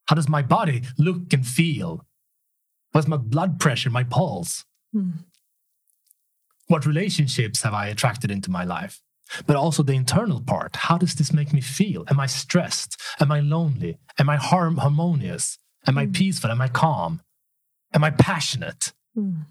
How 0.06 0.16
does 0.16 0.28
my 0.28 0.42
body 0.42 0.82
look 0.98 1.32
and 1.32 1.46
feel? 1.46 2.06
What's 2.92 3.08
my 3.08 3.16
blood 3.16 3.58
pressure, 3.58 3.90
my 3.90 4.04
pulse? 4.04 4.64
Mm 4.94 5.24
what 6.72 6.86
relationships 6.86 7.60
have 7.62 7.74
I 7.74 7.88
attracted 7.88 8.30
into 8.30 8.50
my 8.50 8.64
life? 8.64 9.02
But 9.46 9.56
also 9.56 9.82
the 9.82 9.92
internal 9.92 10.40
part. 10.40 10.74
How 10.74 10.96
does 10.96 11.14
this 11.14 11.30
make 11.30 11.52
me 11.52 11.60
feel? 11.60 12.04
Am 12.08 12.18
I 12.18 12.26
stressed? 12.26 12.98
Am 13.20 13.30
I 13.30 13.40
lonely? 13.40 13.98
Am 14.18 14.30
I 14.30 14.36
harmonious? 14.36 15.58
Am 15.86 15.98
I 15.98 16.06
hmm. 16.06 16.12
peaceful? 16.12 16.50
Am 16.50 16.62
I 16.62 16.68
calm? 16.68 17.20
Am 17.92 18.02
I 18.02 18.10
passionate? 18.10 18.94
Mm. 19.14 19.44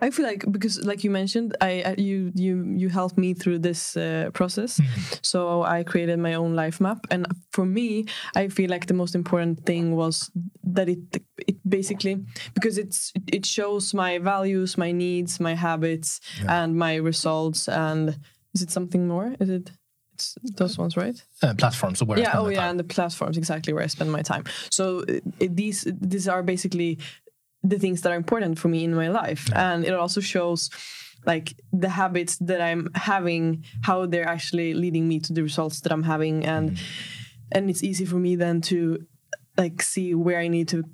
I 0.00 0.10
feel 0.10 0.26
like 0.26 0.44
because, 0.50 0.84
like 0.84 1.04
you 1.04 1.10
mentioned, 1.10 1.56
I, 1.60 1.94
you 1.98 2.32
you 2.34 2.64
you 2.76 2.88
helped 2.88 3.18
me 3.18 3.34
through 3.34 3.60
this 3.60 3.96
uh, 3.96 4.30
process. 4.32 4.80
Mm. 4.80 5.18
So 5.22 5.62
I 5.62 5.84
created 5.84 6.18
my 6.18 6.34
own 6.34 6.54
life 6.54 6.80
map, 6.80 7.06
and 7.10 7.26
for 7.50 7.64
me, 7.64 8.06
I 8.34 8.48
feel 8.48 8.70
like 8.70 8.86
the 8.86 8.94
most 8.94 9.14
important 9.14 9.64
thing 9.66 9.96
was 9.96 10.30
that 10.64 10.88
it 10.88 11.22
it 11.46 11.56
basically 11.68 12.24
because 12.54 12.78
it's 12.78 13.12
it 13.26 13.46
shows 13.46 13.94
my 13.94 14.18
values, 14.18 14.78
my 14.78 14.92
needs, 14.92 15.40
my 15.40 15.54
habits, 15.54 16.20
yeah. 16.42 16.62
and 16.62 16.76
my 16.76 16.96
results. 16.96 17.68
And 17.68 18.18
is 18.54 18.62
it 18.62 18.70
something 18.70 19.08
more? 19.08 19.34
Is 19.40 19.50
it? 19.50 19.70
It's 20.14 20.36
those 20.56 20.78
ones, 20.78 20.96
right? 20.96 21.20
Uh, 21.42 21.54
platforms. 21.54 21.98
So 21.98 22.06
where 22.06 22.18
yeah, 22.18 22.38
oh 22.38 22.48
yeah, 22.48 22.60
time. 22.60 22.70
and 22.70 22.78
the 22.78 22.84
platforms 22.84 23.36
exactly 23.36 23.72
where 23.72 23.82
I 23.82 23.88
spend 23.88 24.12
my 24.12 24.22
time. 24.22 24.44
So 24.70 25.04
it, 25.08 25.56
these 25.56 25.86
these 26.00 26.28
are 26.28 26.42
basically 26.42 26.98
the 27.64 27.78
things 27.78 28.02
that 28.02 28.12
are 28.12 28.16
important 28.16 28.58
for 28.58 28.68
me 28.68 28.84
in 28.84 28.94
my 28.94 29.08
life. 29.08 29.50
And 29.54 29.84
it 29.84 29.94
also 29.94 30.20
shows 30.20 30.70
like 31.26 31.54
the 31.72 31.88
habits 31.88 32.36
that 32.36 32.60
i'm 32.60 32.90
having 32.94 33.64
how 33.82 34.04
they're 34.04 34.28
actually 34.28 34.74
leading 34.74 35.08
me 35.08 35.18
to 35.20 35.32
the 35.32 35.42
results 35.42 35.80
that 35.80 35.90
i'm 35.92 36.02
having. 36.02 36.44
And 36.44 36.72
mm. 36.72 36.80
and 37.52 37.70
it's 37.70 37.82
easy 37.82 38.04
for 38.04 38.16
me 38.16 38.36
then 38.36 38.60
to 38.62 39.06
like 39.56 39.80
see 39.82 40.14
where 40.14 40.38
i 40.38 40.48
need 40.48 40.68
to 40.68 40.84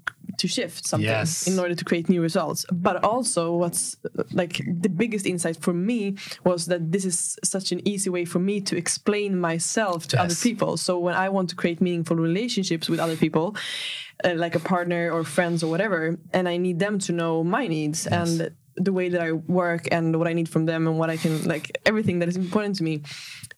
to 0.40 0.48
shift 0.48 0.86
something 0.86 1.06
yes. 1.06 1.46
in 1.46 1.58
order 1.58 1.74
to 1.74 1.84
create 1.84 2.08
new 2.08 2.22
results 2.22 2.64
but 2.72 2.96
also 3.04 3.42
what's 3.62 3.96
like 4.32 4.54
the 4.86 4.88
biggest 4.88 5.26
insight 5.26 5.56
for 5.66 5.74
me 5.74 6.16
was 6.44 6.66
that 6.66 6.90
this 6.90 7.04
is 7.04 7.38
such 7.44 7.72
an 7.72 7.80
easy 7.86 8.08
way 8.08 8.24
for 8.24 8.38
me 8.38 8.60
to 8.60 8.74
explain 8.76 9.38
myself 9.38 10.06
to 10.08 10.16
yes. 10.16 10.24
other 10.24 10.38
people 10.48 10.76
so 10.76 10.98
when 10.98 11.14
i 11.14 11.28
want 11.28 11.48
to 11.50 11.56
create 11.56 11.78
meaningful 11.80 12.16
relationships 12.16 12.88
with 12.88 12.98
other 12.98 13.16
people 13.16 13.54
uh, 14.24 14.34
like 14.34 14.54
a 14.54 14.60
partner 14.60 15.10
or 15.10 15.24
friends 15.24 15.62
or 15.62 15.70
whatever 15.70 16.18
and 16.32 16.48
i 16.48 16.56
need 16.56 16.78
them 16.78 16.98
to 16.98 17.12
know 17.12 17.44
my 17.44 17.66
needs 17.66 18.08
yes. 18.10 18.38
and 18.38 18.54
the 18.84 18.92
way 18.92 19.08
that 19.08 19.20
i 19.20 19.32
work 19.32 19.88
and 19.92 20.18
what 20.18 20.26
i 20.26 20.32
need 20.32 20.48
from 20.48 20.66
them 20.66 20.86
and 20.86 20.98
what 20.98 21.10
i 21.10 21.16
can 21.16 21.42
like 21.44 21.78
everything 21.86 22.18
that 22.18 22.28
is 22.28 22.36
important 22.36 22.76
to 22.76 22.82
me 22.82 23.02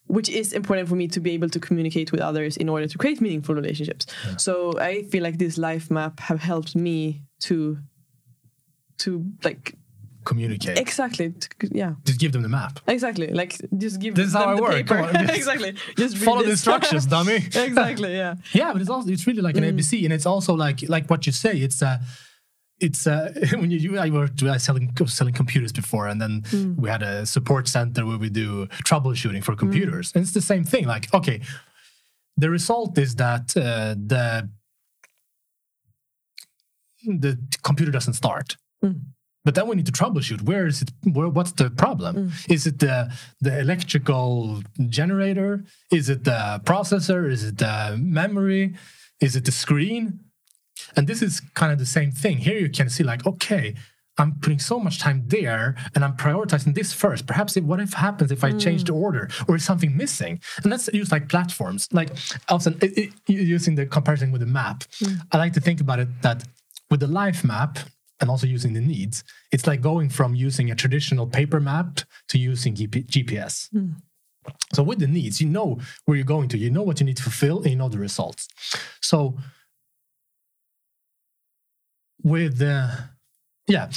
which 0.07 0.29
is 0.29 0.53
important 0.53 0.87
for 0.89 0.95
me 0.95 1.07
to 1.07 1.19
be 1.19 1.31
able 1.31 1.49
to 1.49 1.59
communicate 1.59 2.11
with 2.11 2.21
others 2.21 2.57
in 2.57 2.67
order 2.69 2.87
to 2.87 2.97
create 2.97 3.21
meaningful 3.21 3.55
relationships 3.55 4.05
yeah. 4.27 4.37
so 4.37 4.77
i 4.79 5.03
feel 5.03 5.23
like 5.23 5.37
this 5.37 5.57
life 5.57 5.89
map 5.89 6.19
have 6.19 6.39
helped 6.39 6.75
me 6.75 7.21
to 7.39 7.77
to 8.97 9.25
like 9.43 9.75
communicate. 10.23 10.79
Exactly. 10.79 11.33
Yeah. 11.71 11.93
Just 12.05 12.19
give 12.19 12.31
them 12.31 12.41
the 12.41 12.49
map. 12.49 12.79
Exactly. 12.87 13.27
Like 13.27 13.59
just 13.77 13.99
give. 13.99 14.15
This 14.15 14.27
is 14.27 14.33
how 14.33 14.45
I 14.45 14.59
work. 14.59 14.89
On, 14.91 15.13
just 15.13 15.35
exactly. 15.35 15.75
Just 15.97 16.17
follow 16.17 16.43
the 16.43 16.51
instructions, 16.51 17.05
dummy. 17.05 17.35
exactly. 17.55 18.15
Yeah. 18.15 18.35
yeah, 18.53 18.73
but 18.73 18.81
it's 18.81 18.89
also 18.89 19.09
it's 19.09 19.27
really 19.27 19.41
like 19.41 19.57
an 19.57 19.63
mm. 19.63 19.77
ABC, 19.77 20.03
and 20.03 20.13
it's 20.13 20.25
also 20.25 20.53
like 20.53 20.87
like 20.87 21.09
what 21.09 21.25
you 21.25 21.31
say. 21.31 21.57
It's 21.57 21.81
uh 21.81 21.99
it's 22.79 23.07
uh, 23.07 23.33
when 23.53 23.71
you 23.71 23.97
I 23.97 24.09
worked 24.09 24.41
uh, 24.43 24.57
selling 24.57 24.95
selling 25.05 25.33
computers 25.33 25.71
before, 25.71 26.07
and 26.07 26.21
then 26.21 26.41
mm. 26.43 26.75
we 26.77 26.89
had 26.89 27.03
a 27.03 27.25
support 27.25 27.67
center 27.67 28.05
where 28.05 28.17
we 28.17 28.29
do 28.29 28.67
troubleshooting 28.83 29.43
for 29.43 29.55
computers, 29.55 30.11
mm. 30.11 30.15
and 30.15 30.23
it's 30.23 30.33
the 30.33 30.41
same 30.41 30.63
thing. 30.63 30.85
Like, 30.85 31.13
okay, 31.13 31.41
the 32.37 32.49
result 32.49 32.97
is 32.97 33.15
that 33.15 33.55
uh, 33.55 33.95
the 33.95 34.49
the 37.05 37.37
computer 37.63 37.91
doesn't 37.91 38.13
start. 38.13 38.57
Mm. 38.83 39.01
But 39.45 39.55
then 39.55 39.67
we 39.67 39.75
need 39.75 39.85
to 39.87 39.91
troubleshoot. 39.91 40.41
Where 40.43 40.67
is 40.67 40.81
it? 40.81 40.91
Where, 41.03 41.27
what's 41.27 41.51
the 41.51 41.69
problem? 41.69 42.15
Mm. 42.15 42.51
Is 42.51 42.65
it 42.65 42.79
the 42.79 43.11
the 43.41 43.59
electrical 43.59 44.63
generator? 44.89 45.65
Is 45.91 46.09
it 46.09 46.23
the 46.23 46.61
processor? 46.63 47.29
Is 47.29 47.43
it 47.43 47.57
the 47.57 47.97
memory? 47.99 48.75
Is 49.19 49.35
it 49.35 49.45
the 49.45 49.51
screen? 49.51 50.19
And 50.95 51.07
this 51.07 51.21
is 51.21 51.39
kind 51.53 51.71
of 51.71 51.79
the 51.79 51.85
same 51.85 52.11
thing. 52.11 52.37
Here 52.37 52.57
you 52.57 52.69
can 52.69 52.89
see, 52.89 53.03
like, 53.03 53.25
okay, 53.25 53.75
I'm 54.17 54.35
putting 54.41 54.59
so 54.59 54.79
much 54.79 54.99
time 54.99 55.23
there 55.27 55.75
and 55.95 56.05
I'm 56.05 56.15
prioritizing 56.15 56.75
this 56.75 56.93
first. 56.93 57.25
Perhaps 57.25 57.57
if, 57.57 57.63
what 57.63 57.79
if 57.79 57.93
happens 57.93 58.31
if 58.31 58.43
I 58.43 58.51
mm. 58.51 58.61
change 58.61 58.83
the 58.83 58.93
order 58.93 59.27
or 59.47 59.55
is 59.55 59.65
something 59.65 59.97
missing? 59.97 60.39
And 60.57 60.67
let's 60.71 60.87
use 60.93 61.11
like 61.11 61.29
platforms. 61.29 61.87
Like 61.91 62.11
often 62.49 62.77
it, 62.81 62.97
it, 62.97 63.13
using 63.27 63.73
the 63.73 63.87
comparison 63.87 64.31
with 64.31 64.41
the 64.41 64.47
map, 64.47 64.83
mm. 64.99 65.17
I 65.31 65.37
like 65.37 65.53
to 65.53 65.61
think 65.61 65.81
about 65.81 65.99
it 65.99 66.09
that 66.21 66.43
with 66.91 66.99
the 66.99 67.07
life 67.07 67.43
map, 67.43 67.79
and 68.19 68.29
also 68.29 68.47
using 68.47 68.71
the 68.71 68.79
needs, 68.79 69.23
it's 69.51 69.67
like 69.67 69.81
going 69.81 70.07
from 70.07 70.33
using 70.33 70.71
a 70.71 70.75
traditional 70.75 71.27
paper 71.27 71.59
map 71.59 71.99
to 72.29 72.37
using 72.37 72.73
GPS. 72.73 73.69
Mm. 73.73 73.95
So 74.73 74.81
with 74.81 74.99
the 74.99 75.07
needs, 75.07 75.41
you 75.41 75.49
know 75.49 75.79
where 76.05 76.15
you're 76.15 76.25
going 76.25 76.47
to, 76.49 76.57
you 76.57 76.69
know 76.69 76.83
what 76.83 77.01
you 77.01 77.05
need 77.05 77.17
to 77.17 77.23
fulfill, 77.23 77.57
and 77.57 77.71
you 77.71 77.75
know 77.75 77.89
the 77.89 77.99
results. 77.99 78.47
So 79.01 79.37
with 82.23 82.61
uh, 82.61 82.89
yeah, 83.67 83.89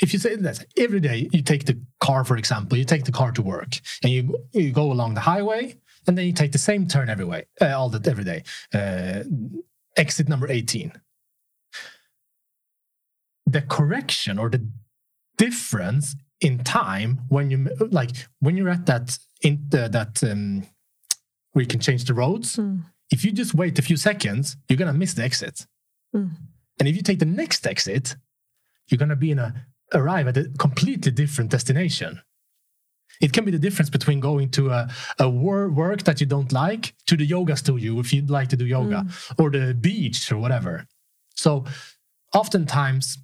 if 0.00 0.12
you 0.12 0.18
say 0.18 0.36
that 0.36 0.64
every 0.76 1.00
day 1.00 1.28
you 1.32 1.42
take 1.42 1.64
the 1.64 1.80
car, 2.00 2.24
for 2.24 2.36
example, 2.36 2.76
you 2.76 2.84
take 2.84 3.04
the 3.04 3.12
car 3.12 3.32
to 3.32 3.42
work 3.42 3.78
and 4.02 4.12
you 4.12 4.36
you 4.52 4.70
go 4.72 4.92
along 4.92 5.14
the 5.14 5.20
highway 5.20 5.76
and 6.06 6.16
then 6.16 6.26
you 6.26 6.32
take 6.32 6.52
the 6.52 6.58
same 6.58 6.86
turn 6.86 7.08
every 7.08 7.24
way, 7.24 7.46
uh, 7.60 7.76
all 7.76 7.88
the 7.88 8.08
every 8.08 8.24
day. 8.24 8.42
Uh, 8.72 9.24
exit 9.96 10.28
number 10.28 10.48
18 10.48 10.92
the 13.46 13.62
correction 13.62 14.38
or 14.38 14.50
the 14.50 14.68
difference 15.38 16.16
in 16.40 16.62
time 16.64 17.20
when 17.28 17.50
you 17.50 17.68
like 17.90 18.10
when 18.40 18.56
you're 18.56 18.68
at 18.68 18.86
that 18.86 19.18
in 19.42 19.64
the, 19.68 19.88
that 19.88 20.22
um, 20.30 20.66
where 21.52 21.62
you 21.62 21.68
can 21.68 21.80
change 21.80 22.04
the 22.04 22.14
roads 22.14 22.56
mm. 22.56 22.82
if 23.10 23.24
you 23.24 23.32
just 23.32 23.54
wait 23.54 23.78
a 23.78 23.82
few 23.82 23.96
seconds 23.96 24.56
you're 24.68 24.76
gonna 24.76 24.92
miss 24.92 25.14
the 25.14 25.22
exit 25.22 25.66
mm. 26.14 26.30
And 26.78 26.88
if 26.88 26.96
you 26.96 27.02
take 27.02 27.18
the 27.18 27.24
next 27.24 27.66
exit 27.66 28.16
you're 28.88 28.98
gonna 28.98 29.16
be 29.16 29.30
in 29.30 29.38
a 29.38 29.66
arrive 29.94 30.26
at 30.28 30.36
a 30.36 30.44
completely 30.58 31.12
different 31.12 31.50
destination 31.50 32.20
it 33.20 33.32
can 33.32 33.44
be 33.44 33.50
the 33.50 33.58
difference 33.58 33.88
between 33.88 34.20
going 34.20 34.50
to 34.50 34.70
a, 34.70 34.88
a 35.18 35.28
wor- 35.28 35.70
work 35.70 36.02
that 36.02 36.20
you 36.20 36.26
don't 36.26 36.52
like 36.52 36.94
to 37.06 37.16
the 37.16 37.24
yoga 37.24 37.56
studio 37.56 37.98
if 37.98 38.12
you'd 38.12 38.30
like 38.30 38.48
to 38.48 38.56
do 38.56 38.66
yoga 38.66 39.04
mm. 39.06 39.34
or 39.38 39.50
the 39.50 39.74
beach 39.74 40.30
or 40.30 40.38
whatever 40.38 40.86
so 41.34 41.64
oftentimes 42.34 43.18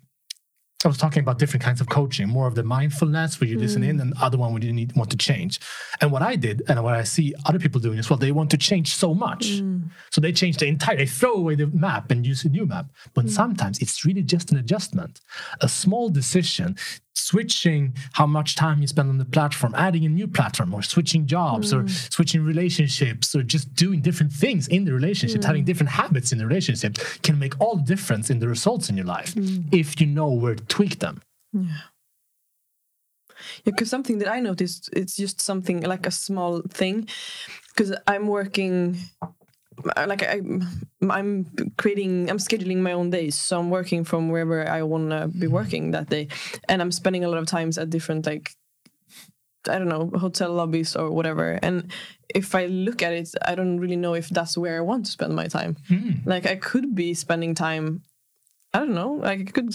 I 0.85 0.89
was 0.89 0.99
talking 0.99 1.21
about 1.21 1.39
different 1.39 1.63
kinds 1.63 1.81
of 1.81 1.89
coaching, 1.89 2.29
more 2.29 2.47
of 2.47 2.55
the 2.55 2.63
mindfulness 2.63 3.41
where 3.41 3.49
you 3.49 3.57
mm. 3.57 3.61
listen 3.61 3.83
in, 3.83 4.01
and 4.01 4.15
other 4.21 4.39
one 4.39 4.53
where 4.53 4.63
you 4.63 4.73
need 4.73 4.95
want 4.97 5.11
to 5.11 5.17
change. 5.17 5.61
And 6.01 6.11
what 6.11 6.23
I 6.23 6.37
did, 6.37 6.63
and 6.69 6.83
what 6.83 6.95
I 6.95 7.05
see 7.05 7.35
other 7.47 7.59
people 7.59 7.81
doing 7.81 7.99
as 7.99 8.11
well, 8.11 8.19
they 8.19 8.33
want 8.33 8.51
to 8.51 8.57
change 8.57 8.95
so 8.95 9.15
much, 9.15 9.47
mm. 9.47 9.89
so 10.11 10.21
they 10.21 10.33
change 10.33 10.57
the 10.59 10.67
entire. 10.67 10.97
They 10.97 11.07
throw 11.07 11.35
away 11.35 11.55
the 11.55 11.67
map 11.69 12.11
and 12.11 12.27
use 12.27 12.45
a 12.45 12.49
new 12.49 12.67
map. 12.67 12.87
But 13.15 13.27
mm. 13.27 13.31
sometimes 13.31 13.79
it's 13.81 14.05
really 14.05 14.23
just 14.23 14.53
an 14.53 14.59
adjustment, 14.59 15.21
a 15.61 15.69
small 15.69 16.09
decision 16.09 16.77
switching 17.15 17.95
how 18.13 18.27
much 18.27 18.57
time 18.57 18.81
you 18.81 18.87
spend 18.87 19.09
on 19.09 19.19
the 19.19 19.25
platform, 19.25 19.75
adding 19.77 20.05
a 20.05 20.09
new 20.09 20.27
platform, 20.27 20.75
or 20.75 20.83
switching 20.83 21.27
jobs, 21.27 21.73
mm. 21.73 21.85
or 21.85 21.89
switching 21.89 22.45
relationships, 22.45 23.35
or 23.35 23.43
just 23.43 23.75
doing 23.75 24.01
different 24.01 24.33
things 24.33 24.69
in 24.69 24.85
the 24.85 24.93
relationship, 24.93 25.41
mm. 25.41 25.45
having 25.45 25.65
different 25.65 25.91
habits 25.91 26.33
in 26.33 26.39
the 26.39 26.47
relationship 26.47 26.97
can 27.23 27.39
make 27.39 27.59
all 27.61 27.77
the 27.77 27.83
difference 27.83 28.31
in 28.31 28.39
the 28.39 28.49
results 28.49 28.89
in 28.89 28.97
your 28.97 29.07
life 29.07 29.35
mm. 29.35 29.65
if 29.73 30.01
you 30.01 30.07
know 30.07 30.31
where 30.31 30.55
to 30.55 30.65
tweak 30.65 30.99
them. 30.99 31.23
Yeah. 31.53 31.63
Yeah, 33.65 33.73
because 33.73 33.91
something 33.91 34.19
that 34.19 34.29
I 34.29 34.41
noticed, 34.41 34.89
it's 34.93 35.17
just 35.17 35.41
something 35.41 35.81
like 35.83 36.07
a 36.07 36.11
small 36.11 36.63
thing. 36.69 37.09
Because 37.69 37.95
I'm 38.07 38.29
working 38.29 38.99
like 39.85 40.23
I, 40.23 40.41
I'm 41.11 41.47
creating, 41.77 42.31
I'm 42.31 42.39
scheduling 42.39 42.79
my 42.79 42.93
own 42.93 43.11
days. 43.11 43.39
So 43.39 43.59
I'm 43.59 43.71
working 43.71 44.05
from 44.05 44.29
wherever 44.29 44.69
I 44.69 44.83
want 44.83 45.11
to 45.11 45.29
be 45.29 45.47
mm-hmm. 45.47 45.55
working 45.55 45.91
that 45.93 46.09
day, 46.09 46.29
and 46.69 46.81
I'm 46.81 46.93
spending 46.93 47.25
a 47.25 47.29
lot 47.29 47.39
of 47.39 47.47
times 47.47 47.79
at 47.79 47.91
different 47.91 48.27
like, 48.27 48.55
I 49.69 49.79
don't 49.79 49.89
know, 49.89 50.11
hotel 50.19 50.53
lobbies 50.53 50.97
or 50.97 51.11
whatever. 51.11 51.59
And 51.63 51.93
if 52.35 52.55
I 52.55 52.67
look 52.67 53.03
at 53.03 53.13
it, 53.13 53.31
I 53.47 53.55
don't 53.55 53.79
really 53.79 53.97
know 53.97 54.15
if 54.15 54.29
that's 54.29 54.59
where 54.59 54.77
I 54.77 54.81
want 54.81 55.07
to 55.07 55.13
spend 55.13 55.37
my 55.37 55.47
time. 55.47 55.77
Mm. 55.89 56.27
Like 56.27 56.47
I 56.47 56.57
could 56.57 56.95
be 56.95 57.15
spending 57.15 57.55
time 57.55 58.03
I 58.75 58.79
don't 58.79 58.95
know. 58.95 59.15
Like 59.15 59.41
I 59.41 59.45
could 59.45 59.75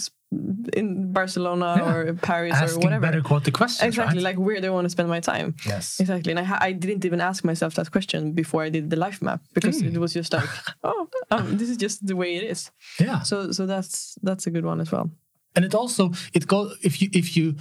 in 0.73 1.13
Barcelona 1.13 1.75
yeah. 1.77 1.93
or 1.93 2.13
Paris 2.15 2.53
Asking 2.53 2.83
or 2.83 2.85
whatever. 2.85 3.01
better 3.01 3.21
quality 3.21 3.51
questions. 3.51 3.87
Exactly, 3.87 4.17
right? 4.17 4.35
like 4.35 4.37
where 4.37 4.59
do 4.59 4.67
I 4.67 4.69
want 4.71 4.85
to 4.85 4.89
spend 4.89 5.07
my 5.07 5.19
time? 5.19 5.55
Yes, 5.65 5.99
exactly. 5.99 6.31
And 6.31 6.39
I, 6.39 6.57
I 6.59 6.71
didn't 6.73 7.05
even 7.05 7.21
ask 7.21 7.43
myself 7.45 7.75
that 7.75 7.91
question 7.91 8.33
before 8.33 8.63
I 8.63 8.69
did 8.69 8.89
the 8.89 8.97
life 8.97 9.21
map 9.21 9.41
because 9.53 9.81
mm. 9.81 9.93
it 9.93 9.99
was 9.99 10.13
just 10.13 10.33
like, 10.33 10.49
oh, 10.83 11.07
um, 11.31 11.57
this 11.57 11.69
is 11.69 11.77
just 11.77 12.05
the 12.05 12.15
way 12.15 12.35
it 12.35 12.43
is. 12.43 12.71
Yeah. 12.99 13.21
So 13.21 13.51
so 13.51 13.65
that's 13.65 14.17
that's 14.21 14.47
a 14.47 14.51
good 14.51 14.65
one 14.65 14.81
as 14.81 14.91
well. 14.91 15.09
And 15.55 15.63
it 15.63 15.73
also 15.73 16.11
it 16.33 16.47
go 16.47 16.71
if 16.83 17.01
you 17.01 17.09
if 17.13 17.37
you 17.37 17.55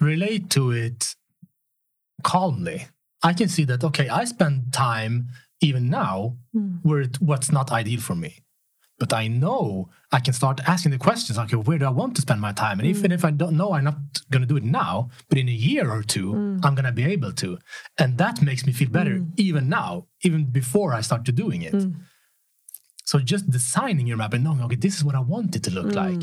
relate 0.00 0.50
to 0.50 0.70
it 0.70 1.16
calmly, 2.22 2.88
I 3.22 3.32
can 3.32 3.48
see 3.48 3.64
that 3.64 3.82
okay, 3.82 4.08
I 4.08 4.24
spend 4.24 4.72
time 4.72 5.28
even 5.60 5.88
now 5.88 6.36
mm. 6.54 6.78
where 6.82 7.00
it, 7.00 7.20
what's 7.20 7.50
not 7.50 7.72
ideal 7.72 8.00
for 8.00 8.14
me 8.14 8.43
but 8.98 9.12
I 9.12 9.26
know 9.26 9.88
I 10.12 10.20
can 10.20 10.32
start 10.32 10.60
asking 10.66 10.92
the 10.92 10.98
questions 10.98 11.36
like, 11.36 11.50
where 11.50 11.78
do 11.78 11.86
I 11.86 11.90
want 11.90 12.14
to 12.16 12.22
spend 12.22 12.40
my 12.40 12.52
time? 12.52 12.78
And 12.78 12.86
mm. 12.86 12.90
even 12.90 13.10
if 13.12 13.24
I 13.24 13.30
don't 13.30 13.56
know, 13.56 13.72
I'm 13.72 13.84
not 13.84 13.96
going 14.30 14.42
to 14.42 14.46
do 14.46 14.56
it 14.56 14.62
now, 14.62 15.10
but 15.28 15.38
in 15.38 15.48
a 15.48 15.52
year 15.52 15.90
or 15.90 16.02
two, 16.02 16.32
mm. 16.32 16.64
I'm 16.64 16.74
going 16.74 16.84
to 16.84 16.92
be 16.92 17.04
able 17.04 17.32
to. 17.32 17.58
And 17.98 18.18
that 18.18 18.40
makes 18.40 18.66
me 18.66 18.72
feel 18.72 18.88
better 18.88 19.16
mm. 19.16 19.32
even 19.36 19.68
now, 19.68 20.06
even 20.22 20.44
before 20.44 20.94
I 20.94 21.00
start 21.00 21.24
to 21.24 21.32
doing 21.32 21.62
it. 21.62 21.74
Mm. 21.74 21.96
So 23.04 23.18
just 23.18 23.50
designing 23.50 24.06
your 24.06 24.16
map 24.16 24.32
and 24.32 24.44
knowing, 24.44 24.62
okay, 24.62 24.76
this 24.76 24.96
is 24.96 25.04
what 25.04 25.14
I 25.14 25.20
want 25.20 25.56
it 25.56 25.64
to 25.64 25.70
look 25.70 25.86
mm. 25.86 25.94
like 25.94 26.22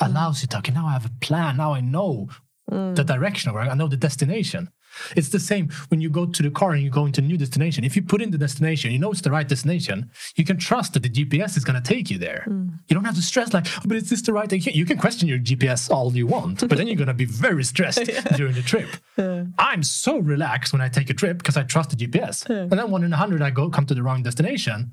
allows 0.00 0.42
you 0.42 0.48
to, 0.48 0.58
okay, 0.58 0.72
now 0.72 0.86
I 0.86 0.92
have 0.92 1.06
a 1.06 1.12
plan. 1.20 1.58
Now 1.58 1.72
I 1.74 1.80
know 1.80 2.28
mm. 2.70 2.96
the 2.96 3.04
direction 3.04 3.48
of 3.48 3.54
where 3.54 3.64
I 3.64 3.74
know 3.74 3.88
the 3.88 3.96
destination. 3.96 4.70
It's 5.16 5.28
the 5.28 5.40
same 5.40 5.70
when 5.88 6.00
you 6.00 6.10
go 6.10 6.26
to 6.26 6.42
the 6.42 6.50
car 6.50 6.72
and 6.72 6.82
you 6.82 6.90
go 6.90 7.06
into 7.06 7.20
a 7.20 7.24
new 7.24 7.36
destination. 7.36 7.84
If 7.84 7.96
you 7.96 8.02
put 8.02 8.22
in 8.22 8.30
the 8.30 8.38
destination, 8.38 8.92
you 8.92 8.98
know 8.98 9.10
it's 9.10 9.20
the 9.20 9.30
right 9.30 9.48
destination, 9.48 10.10
you 10.36 10.44
can 10.44 10.58
trust 10.58 10.94
that 10.94 11.02
the 11.02 11.08
GPS 11.08 11.56
is 11.56 11.64
going 11.64 11.80
to 11.80 11.86
take 11.86 12.10
you 12.10 12.18
there. 12.18 12.44
Mm. 12.48 12.78
You 12.88 12.94
don't 12.94 13.04
have 13.04 13.14
to 13.14 13.22
stress 13.22 13.52
like, 13.52 13.66
oh, 13.78 13.82
but 13.86 13.96
is 13.96 14.10
this 14.10 14.22
the 14.22 14.32
right 14.32 14.48
thing? 14.48 14.62
You 14.62 14.84
can 14.84 14.98
question 14.98 15.28
your 15.28 15.38
GPS 15.38 15.90
all 15.90 16.12
you 16.14 16.26
want, 16.26 16.66
but 16.68 16.78
then 16.78 16.86
you're 16.86 16.96
going 16.96 17.08
to 17.08 17.14
be 17.14 17.24
very 17.24 17.64
stressed 17.64 18.08
yeah. 18.08 18.22
during 18.36 18.54
the 18.54 18.62
trip. 18.62 18.88
Yeah. 19.18 19.44
I'm 19.58 19.82
so 19.82 20.16
relaxed 20.16 20.72
when 20.72 20.80
I 20.80 20.88
take 20.88 21.10
a 21.10 21.14
trip 21.14 21.36
because 21.36 21.58
I 21.58 21.64
trust 21.64 21.90
the 21.90 21.96
GPS. 21.96 22.48
Yeah. 22.48 22.62
And 22.62 22.72
then 22.72 22.90
one 22.90 23.04
in 23.04 23.12
a 23.12 23.16
hundred, 23.16 23.42
I 23.42 23.50
go 23.50 23.68
come 23.68 23.84
to 23.86 23.94
the 23.94 24.02
wrong 24.02 24.22
destination. 24.22 24.92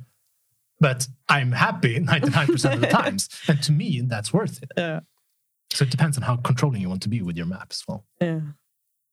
But 0.82 1.08
I'm 1.30 1.54
happy 1.54 2.00
99% 2.00 2.74
of 2.74 2.82
the 2.82 2.88
times. 2.88 3.30
And 3.48 3.64
to 3.64 3.72
me, 3.72 4.02
that's 4.02 4.34
worth 4.34 4.62
it. 4.62 5.04
So 5.72 5.84
it 5.84 5.90
depends 5.90 6.18
on 6.18 6.24
how 6.24 6.36
controlling 6.36 6.82
you 6.82 6.90
want 6.90 7.02
to 7.04 7.10
be 7.10 7.22
with 7.22 7.38
your 7.38 7.46
map 7.46 7.68
as 7.72 7.84
well. 7.88 8.06
Yeah. 8.20 8.42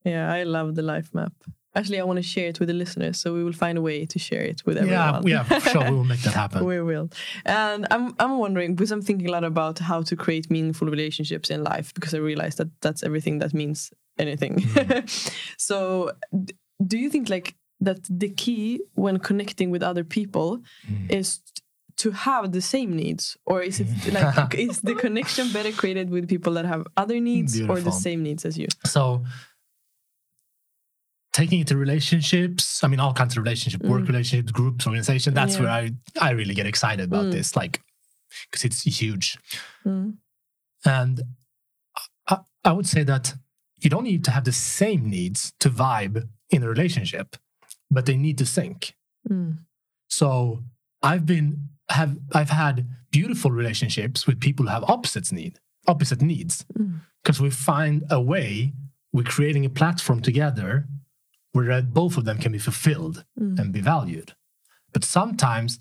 Yeah, 0.07 0.33
I 0.33 0.45
love 0.45 0.75
the 0.75 0.83
life 0.83 1.13
map. 1.13 1.33
Actually, 1.75 2.01
I 2.01 2.05
want 2.05 2.17
to 2.17 2.23
share 2.23 2.49
it 2.49 2.59
with 2.59 2.69
the 2.69 2.75
listeners, 2.75 3.21
so 3.21 3.35
we 3.35 3.45
will 3.45 3.53
find 3.53 3.77
a 3.77 3.83
way 3.83 4.07
to 4.07 4.19
share 4.19 4.41
it 4.41 4.65
with 4.65 4.79
everyone. 4.79 5.27
Yeah, 5.27 5.45
yeah, 5.51 5.59
sure, 5.59 5.85
we 5.91 5.97
will 5.97 6.05
make 6.05 6.23
that 6.23 6.33
happen. 6.43 6.65
we 6.65 6.81
will. 6.81 7.11
And 7.45 7.87
I'm, 7.91 8.15
I'm 8.19 8.39
wondering 8.39 8.75
because 8.75 8.93
I'm 8.93 9.03
thinking 9.03 9.29
a 9.29 9.33
lot 9.33 9.45
about 9.45 9.79
how 9.81 10.01
to 10.03 10.17
create 10.17 10.51
meaningful 10.51 10.89
relationships 10.89 11.51
in 11.51 11.63
life 11.63 11.93
because 11.93 12.15
I 12.15 12.19
realize 12.19 12.55
that 12.57 12.69
that's 12.81 13.03
everything 13.03 13.41
that 13.41 13.53
means 13.53 13.93
anything. 14.19 14.57
Mm. 14.57 15.45
so, 15.59 16.13
do 16.87 16.97
you 16.97 17.11
think 17.11 17.29
like 17.29 17.57
that 17.81 17.99
the 18.09 18.31
key 18.31 18.81
when 18.95 19.19
connecting 19.19 19.71
with 19.71 19.83
other 19.83 20.05
people 20.05 20.63
mm. 20.89 21.11
is 21.13 21.41
to 21.99 22.11
have 22.11 22.53
the 22.53 22.61
same 22.61 22.95
needs 22.95 23.37
or 23.47 23.63
is 23.63 23.81
it 23.81 23.89
like 24.13 24.55
is 24.59 24.81
the 24.81 24.95
connection 24.95 25.51
better 25.53 25.73
created 25.73 26.11
with 26.11 26.29
people 26.29 26.53
that 26.55 26.65
have 26.67 26.87
other 26.97 27.21
needs 27.21 27.55
Beautiful. 27.55 27.77
or 27.77 27.81
the 27.81 27.93
same 27.93 28.23
needs 28.23 28.45
as 28.45 28.59
you 28.59 28.69
so 28.85 29.25
taking 31.37 31.61
it 31.61 31.67
to 31.67 31.77
relationships 31.77 32.83
i 32.83 32.89
mean 32.89 32.99
all 32.99 33.13
kinds 33.13 33.37
of 33.37 33.43
relationships 33.45 33.85
mm. 33.85 33.91
work 33.91 34.09
relationships 34.09 34.51
groups 34.51 34.87
organization 34.87 35.35
that's 35.35 35.57
yeah. 35.57 35.63
where 35.63 35.71
i 35.71 35.91
i 36.19 36.31
really 36.31 36.55
get 36.55 36.67
excited 36.67 37.05
about 37.05 37.27
mm. 37.27 37.33
this 37.33 37.55
like 37.55 37.83
because 38.45 38.65
it's 38.65 38.83
huge 39.01 39.37
mm. 39.85 40.15
and 40.87 41.23
I, 42.27 42.39
I 42.65 42.73
would 42.73 42.87
say 42.87 43.03
that 43.05 43.35
you 43.83 43.91
don't 43.91 44.05
need 44.05 44.25
to 44.25 44.31
have 44.31 44.45
the 44.45 44.53
same 44.53 45.11
needs 45.11 45.53
to 45.61 45.69
vibe 45.69 46.27
in 46.49 46.63
a 46.63 46.69
relationship 46.69 47.37
but 47.91 48.07
they 48.07 48.17
need 48.17 48.39
to 48.39 48.47
sync 48.47 48.95
mm. 49.29 49.59
so 50.09 50.65
i've 51.03 51.27
been 51.27 51.69
have 51.91 52.17
i've 52.35 52.55
had 52.65 52.87
beautiful 53.11 53.51
relationships 53.51 54.27
with 54.27 54.41
people 54.41 54.65
who 54.65 54.73
have 54.73 54.85
opposites 54.85 55.33
need 55.33 55.59
opposite 55.87 56.23
needs 56.23 56.65
because 57.23 57.39
mm. 57.39 57.43
we 57.43 57.51
find 57.51 58.05
a 58.11 58.21
way 58.21 58.73
we're 59.13 59.23
creating 59.37 59.67
a 59.67 59.71
platform 59.71 60.21
together 60.23 60.87
where 61.57 61.83
both 61.83 62.17
of 62.17 62.25
them 62.25 62.39
can 62.39 62.53
be 62.53 62.59
fulfilled 62.59 63.25
mm. 63.41 63.59
and 63.59 63.73
be 63.73 63.81
valued. 63.81 64.35
But 64.93 65.05
sometimes 65.05 65.79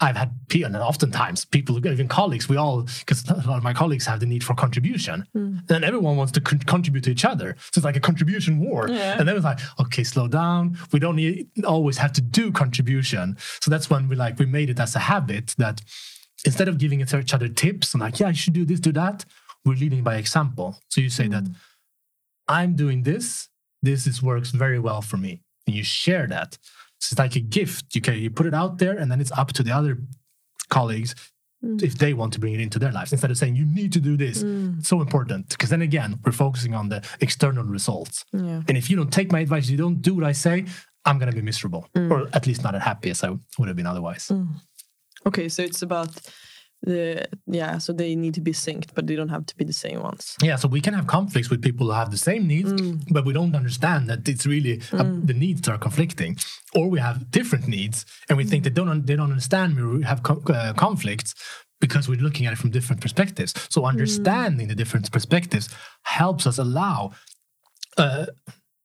I've 0.00 0.16
had 0.16 0.32
and 0.52 0.76
oftentimes 0.76 1.44
people, 1.44 1.84
even 1.86 2.08
colleagues, 2.08 2.48
we 2.48 2.56
all, 2.56 2.82
because 2.82 3.28
a 3.28 3.34
lot 3.48 3.58
of 3.58 3.62
my 3.62 3.72
colleagues 3.72 4.06
have 4.06 4.20
the 4.20 4.26
need 4.26 4.44
for 4.44 4.54
contribution, 4.54 5.26
mm. 5.34 5.70
and 5.70 5.84
everyone 5.84 6.16
wants 6.16 6.32
to 6.32 6.40
con- 6.40 6.58
contribute 6.60 7.04
to 7.04 7.10
each 7.10 7.24
other. 7.24 7.56
So 7.58 7.78
it's 7.78 7.84
like 7.84 7.96
a 7.96 8.00
contribution 8.00 8.60
war. 8.60 8.88
Yeah. 8.88 9.18
And 9.18 9.26
then 9.26 9.36
it's 9.36 9.44
like, 9.44 9.60
okay, 9.80 10.04
slow 10.04 10.28
down. 10.28 10.76
We 10.92 10.98
don't 10.98 11.16
need, 11.16 11.48
always 11.64 11.96
have 11.98 12.12
to 12.14 12.20
do 12.20 12.52
contribution. 12.52 13.36
So 13.60 13.70
that's 13.70 13.88
when 13.88 14.08
we 14.08 14.16
like 14.16 14.38
we 14.38 14.46
made 14.46 14.68
it 14.68 14.80
as 14.80 14.94
a 14.94 15.00
habit 15.00 15.54
that 15.58 15.80
instead 16.44 16.68
of 16.68 16.78
giving 16.78 17.00
each 17.00 17.34
other 17.34 17.48
tips 17.48 17.94
and 17.94 18.00
like, 18.00 18.20
yeah, 18.20 18.28
you 18.28 18.34
should 18.34 18.52
do 18.52 18.64
this, 18.64 18.80
do 18.80 18.92
that, 18.92 19.24
we're 19.64 19.76
leading 19.76 20.02
by 20.02 20.16
example. 20.16 20.78
So 20.88 21.00
you 21.00 21.08
say 21.08 21.26
mm. 21.26 21.30
that 21.32 21.44
I'm 22.48 22.74
doing 22.76 23.02
this. 23.02 23.48
This 23.82 24.06
is 24.06 24.22
works 24.22 24.50
very 24.50 24.78
well 24.78 25.02
for 25.02 25.16
me. 25.16 25.42
And 25.66 25.76
you 25.76 25.84
share 25.84 26.26
that. 26.28 26.58
It's 26.98 27.18
like 27.18 27.36
a 27.36 27.40
gift. 27.40 27.94
You 27.94 28.00
can 28.00 28.14
you 28.14 28.30
put 28.30 28.46
it 28.46 28.54
out 28.54 28.78
there 28.78 28.96
and 28.96 29.10
then 29.10 29.20
it's 29.20 29.32
up 29.32 29.52
to 29.54 29.62
the 29.62 29.72
other 29.72 29.98
colleagues 30.68 31.14
mm. 31.62 31.82
if 31.82 31.98
they 31.98 32.14
want 32.14 32.32
to 32.32 32.40
bring 32.40 32.54
it 32.54 32.60
into 32.60 32.78
their 32.78 32.92
lives 32.92 33.12
instead 33.12 33.30
of 33.30 33.36
saying 33.36 33.56
you 33.56 33.66
need 33.66 33.92
to 33.92 34.00
do 34.00 34.16
this. 34.16 34.42
Mm. 34.42 34.84
So 34.84 35.00
important. 35.00 35.50
Because 35.50 35.70
then 35.70 35.82
again, 35.82 36.18
we're 36.24 36.32
focusing 36.32 36.74
on 36.74 36.88
the 36.88 37.02
external 37.20 37.64
results. 37.64 38.24
Yeah. 38.32 38.62
And 38.68 38.76
if 38.76 38.88
you 38.88 38.96
don't 38.96 39.12
take 39.12 39.30
my 39.32 39.40
advice, 39.40 39.68
you 39.68 39.76
don't 39.76 40.00
do 40.00 40.14
what 40.14 40.24
I 40.24 40.32
say, 40.32 40.64
I'm 41.04 41.18
gonna 41.18 41.32
be 41.32 41.42
miserable. 41.42 41.88
Mm. 41.94 42.10
Or 42.10 42.28
at 42.32 42.46
least 42.46 42.62
not 42.62 42.74
as 42.74 42.82
happy 42.82 43.10
as 43.10 43.22
I 43.22 43.30
would 43.58 43.68
have 43.68 43.76
been 43.76 43.86
otherwise. 43.86 44.28
Mm. 44.28 44.48
Okay, 45.26 45.48
so 45.48 45.62
it's 45.62 45.82
about 45.82 46.10
the 46.84 47.26
yeah 47.46 47.78
so 47.78 47.92
they 47.92 48.14
need 48.14 48.34
to 48.34 48.40
be 48.40 48.52
synced 48.52 48.90
but 48.94 49.06
they 49.06 49.16
don't 49.16 49.30
have 49.30 49.46
to 49.46 49.56
be 49.56 49.64
the 49.64 49.72
same 49.72 50.00
ones 50.02 50.36
yeah 50.42 50.56
so 50.56 50.68
we 50.68 50.80
can 50.80 50.94
have 50.94 51.06
conflicts 51.06 51.50
with 51.50 51.62
people 51.62 51.86
who 51.86 51.92
have 51.92 52.10
the 52.10 52.16
same 52.16 52.46
needs 52.46 52.72
mm. 52.72 53.00
but 53.10 53.24
we 53.24 53.32
don't 53.32 53.54
understand 53.54 54.08
that 54.08 54.28
it's 54.28 54.46
really 54.46 54.78
mm. 54.78 55.26
the 55.26 55.34
needs 55.34 55.66
are 55.68 55.78
conflicting 55.78 56.36
or 56.74 56.88
we 56.88 57.00
have 57.00 57.30
different 57.30 57.66
needs 57.66 58.04
and 58.28 58.36
we 58.36 58.44
mm. 58.44 58.50
think 58.50 58.64
they 58.64 58.70
don't 58.70 59.06
they 59.06 59.16
don't 59.16 59.30
understand 59.30 59.76
we 59.76 60.02
have 60.02 60.22
co 60.22 60.42
uh, 60.48 60.72
conflicts 60.74 61.34
because 61.80 62.08
we're 62.08 62.20
looking 62.20 62.46
at 62.46 62.52
it 62.52 62.56
from 62.56 62.70
different 62.70 63.00
perspectives 63.00 63.54
so 63.70 63.82
mm. 63.82 63.88
understanding 63.88 64.68
the 64.68 64.74
different 64.74 65.10
perspectives 65.10 65.68
helps 66.02 66.46
us 66.46 66.58
allow 66.58 67.12
uh, 67.96 68.26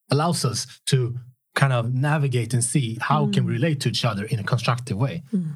allows 0.10 0.45
us 0.45 0.66
to 0.86 1.18
kind 1.56 1.74
of 1.74 1.93
navigate 1.93 2.54
and 2.54 2.64
see 2.64 2.97
how 3.02 3.30
can 3.32 3.43
we 3.45 3.52
mm. 3.52 3.56
relate 3.56 3.82
to 3.82 3.89
each 3.89 4.06
other 4.06 4.24
in 4.26 4.39
a 4.39 4.43
constructive 4.43 4.97
way 4.97 5.24
mm. 5.34 5.56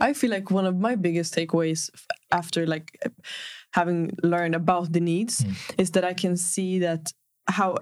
I 0.00 0.12
feel 0.12 0.30
like 0.30 0.50
one 0.50 0.66
of 0.66 0.76
my 0.78 0.94
biggest 0.94 1.34
takeaways 1.34 1.90
after 2.30 2.66
like 2.66 2.98
having 3.72 4.16
learned 4.22 4.54
about 4.54 4.92
the 4.92 5.00
needs 5.00 5.42
mm. 5.42 5.54
is 5.78 5.90
that 5.92 6.04
I 6.04 6.14
can 6.14 6.36
see 6.36 6.78
that 6.80 7.12
how 7.48 7.76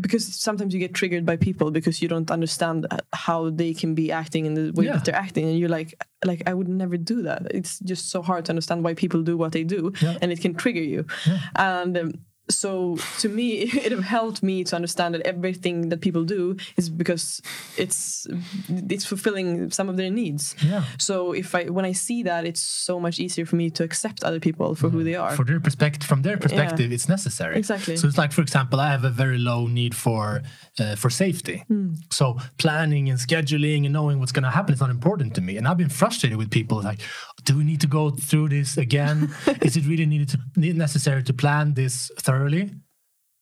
because 0.00 0.26
sometimes 0.34 0.74
you 0.74 0.80
get 0.80 0.94
triggered 0.94 1.24
by 1.24 1.36
people 1.36 1.70
because 1.70 2.02
you 2.02 2.08
don't 2.08 2.30
understand 2.30 2.86
how 3.14 3.50
they 3.50 3.72
can 3.72 3.94
be 3.94 4.12
acting 4.12 4.46
in 4.46 4.54
the 4.54 4.72
way 4.74 4.86
yeah. 4.86 4.92
that 4.92 5.04
they're 5.04 5.14
acting 5.14 5.48
and 5.48 5.58
you're 5.58 5.68
like 5.68 5.94
like 6.24 6.42
i 6.46 6.52
would 6.52 6.68
never 6.68 6.96
do 6.96 7.22
that 7.22 7.46
it's 7.50 7.78
just 7.80 8.10
so 8.10 8.22
hard 8.22 8.44
to 8.44 8.52
understand 8.52 8.84
why 8.84 8.94
people 8.94 9.22
do 9.22 9.36
what 9.36 9.52
they 9.52 9.64
do 9.64 9.92
yeah. 10.02 10.18
and 10.20 10.32
it 10.32 10.40
can 10.40 10.54
trigger 10.54 10.82
you 10.82 11.06
yeah. 11.26 11.38
and 11.56 11.96
um, 11.96 12.12
so 12.48 12.96
to 13.18 13.28
me 13.28 13.62
it 13.86 13.92
helped 14.00 14.42
me 14.42 14.64
to 14.64 14.76
understand 14.76 15.14
that 15.14 15.22
everything 15.22 15.88
that 15.88 16.00
people 16.00 16.24
do 16.24 16.56
is 16.76 16.88
because 16.88 17.42
it's 17.76 18.26
it's 18.68 19.04
fulfilling 19.04 19.70
some 19.70 19.88
of 19.88 19.96
their 19.96 20.10
needs. 20.10 20.54
Yeah. 20.62 20.84
So 20.98 21.32
if 21.32 21.54
i 21.54 21.64
when 21.64 21.84
i 21.84 21.92
see 21.92 22.22
that 22.22 22.44
it's 22.44 22.60
so 22.60 23.00
much 23.00 23.18
easier 23.18 23.46
for 23.46 23.56
me 23.56 23.70
to 23.70 23.84
accept 23.84 24.24
other 24.24 24.40
people 24.40 24.74
for 24.74 24.88
who 24.88 25.02
they 25.02 25.14
are. 25.14 25.32
For 25.32 25.44
their 25.44 25.60
perspective 25.60 26.08
from 26.08 26.22
their 26.22 26.36
perspective 26.36 26.90
yeah. 26.90 26.94
it's 26.94 27.08
necessary. 27.08 27.56
Exactly. 27.56 27.96
So 27.96 28.06
it's 28.06 28.18
like 28.18 28.32
for 28.32 28.42
example 28.42 28.80
i 28.80 28.90
have 28.90 29.04
a 29.04 29.10
very 29.10 29.38
low 29.38 29.66
need 29.66 29.94
for 29.94 30.42
uh, 30.78 30.96
for 30.96 31.10
safety. 31.10 31.64
Mm. 31.70 31.96
so 32.10 32.38
planning 32.58 33.08
and 33.08 33.18
scheduling 33.18 33.84
and 33.84 33.92
knowing 33.92 34.20
what's 34.20 34.32
going 34.32 34.44
to 34.44 34.50
happen 34.50 34.74
is 34.74 34.80
not 34.80 34.90
important 34.90 35.34
to 35.34 35.40
me. 35.40 35.56
And 35.56 35.66
i've 35.66 35.78
been 35.78 35.88
frustrated 35.88 36.38
with 36.38 36.50
people 36.50 36.82
like 36.82 37.00
do 37.46 37.56
we 37.56 37.64
need 37.64 37.80
to 37.80 37.86
go 37.86 38.10
through 38.10 38.48
this 38.48 38.76
again 38.76 39.34
is 39.62 39.76
it 39.76 39.86
really 39.86 40.04
needed 40.04 40.28
to 40.28 40.38
necessary 40.74 41.22
to 41.22 41.32
plan 41.32 41.74
this 41.74 42.10
thoroughly. 42.18 42.70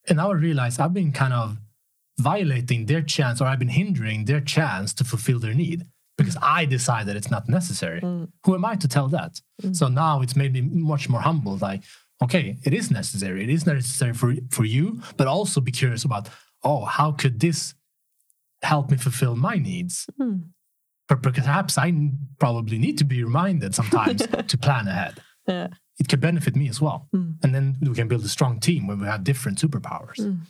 And 0.06 0.18
now 0.18 0.30
I 0.30 0.34
realize 0.34 0.78
I've 0.78 0.92
been 0.92 1.12
kind 1.12 1.32
of 1.32 1.56
violating 2.18 2.86
their 2.86 3.02
chance 3.02 3.40
or 3.40 3.46
I've 3.46 3.58
been 3.58 3.68
hindering 3.68 4.26
their 4.26 4.40
chance 4.40 4.92
to 4.94 5.04
fulfill 5.04 5.38
their 5.38 5.54
need 5.54 5.86
because 6.18 6.36
I 6.42 6.66
decide 6.66 7.06
that 7.06 7.16
it's 7.16 7.30
not 7.30 7.48
necessary. 7.48 8.00
Mm. 8.02 8.28
Who 8.44 8.54
am 8.54 8.64
I 8.64 8.76
to 8.76 8.86
tell 8.86 9.08
that? 9.08 9.40
Mm. 9.62 9.74
So 9.74 9.88
now 9.88 10.20
it's 10.20 10.36
made 10.36 10.52
me 10.52 10.60
much 10.60 11.08
more 11.08 11.22
humble. 11.22 11.56
Like, 11.56 11.82
okay, 12.22 12.58
it 12.64 12.74
is 12.74 12.90
necessary. 12.90 13.42
It 13.42 13.50
is 13.50 13.66
necessary 13.66 14.12
for, 14.12 14.34
for 14.50 14.64
you, 14.64 15.00
but 15.16 15.26
also 15.26 15.60
be 15.60 15.72
curious 15.72 16.04
about, 16.04 16.28
oh, 16.62 16.84
how 16.84 17.12
could 17.12 17.40
this 17.40 17.74
help 18.62 18.90
me 18.90 18.98
fulfill 18.98 19.34
my 19.34 19.56
needs? 19.56 20.06
Mm. 20.20 20.50
But 21.08 21.22
perhaps 21.22 21.76
I 21.76 21.92
probably 22.38 22.78
need 22.78 22.98
to 22.98 23.04
be 23.04 23.22
reminded 23.22 23.74
sometimes 23.74 24.26
to 24.48 24.58
plan 24.58 24.88
ahead. 24.88 25.22
Yeah 25.46 25.68
it 25.98 26.08
can 26.08 26.20
benefit 26.20 26.56
me 26.56 26.68
as 26.68 26.80
well. 26.80 27.08
Mm. 27.14 27.36
And 27.42 27.54
then 27.54 27.76
we 27.80 27.94
can 27.94 28.08
build 28.08 28.24
a 28.24 28.28
strong 28.28 28.58
team 28.60 28.86
when 28.86 29.00
we 29.00 29.06
have 29.06 29.24
different 29.24 29.58
superpowers. 29.58 30.18
Mm. 30.18 30.40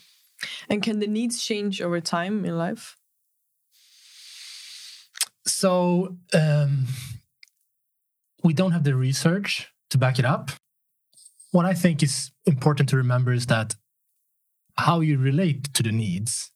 And 0.68 0.82
can 0.82 1.00
the 1.00 1.06
needs 1.06 1.42
change 1.42 1.80
over 1.80 2.00
time 2.00 2.44
in 2.44 2.56
life? 2.56 2.96
So 5.46 6.16
um, 6.32 6.86
we 8.42 8.54
don't 8.54 8.72
have 8.72 8.84
the 8.84 8.94
research 8.94 9.68
to 9.90 9.98
back 9.98 10.18
it 10.18 10.24
up. 10.24 10.50
What 11.50 11.66
I 11.66 11.74
think 11.74 12.02
is 12.02 12.30
important 12.46 12.88
to 12.90 12.96
remember 12.96 13.32
is 13.32 13.46
that 13.46 13.76
how 14.76 15.00
you 15.00 15.18
relate 15.18 15.72
to 15.74 15.82
the 15.82 15.92
needs 15.92 16.50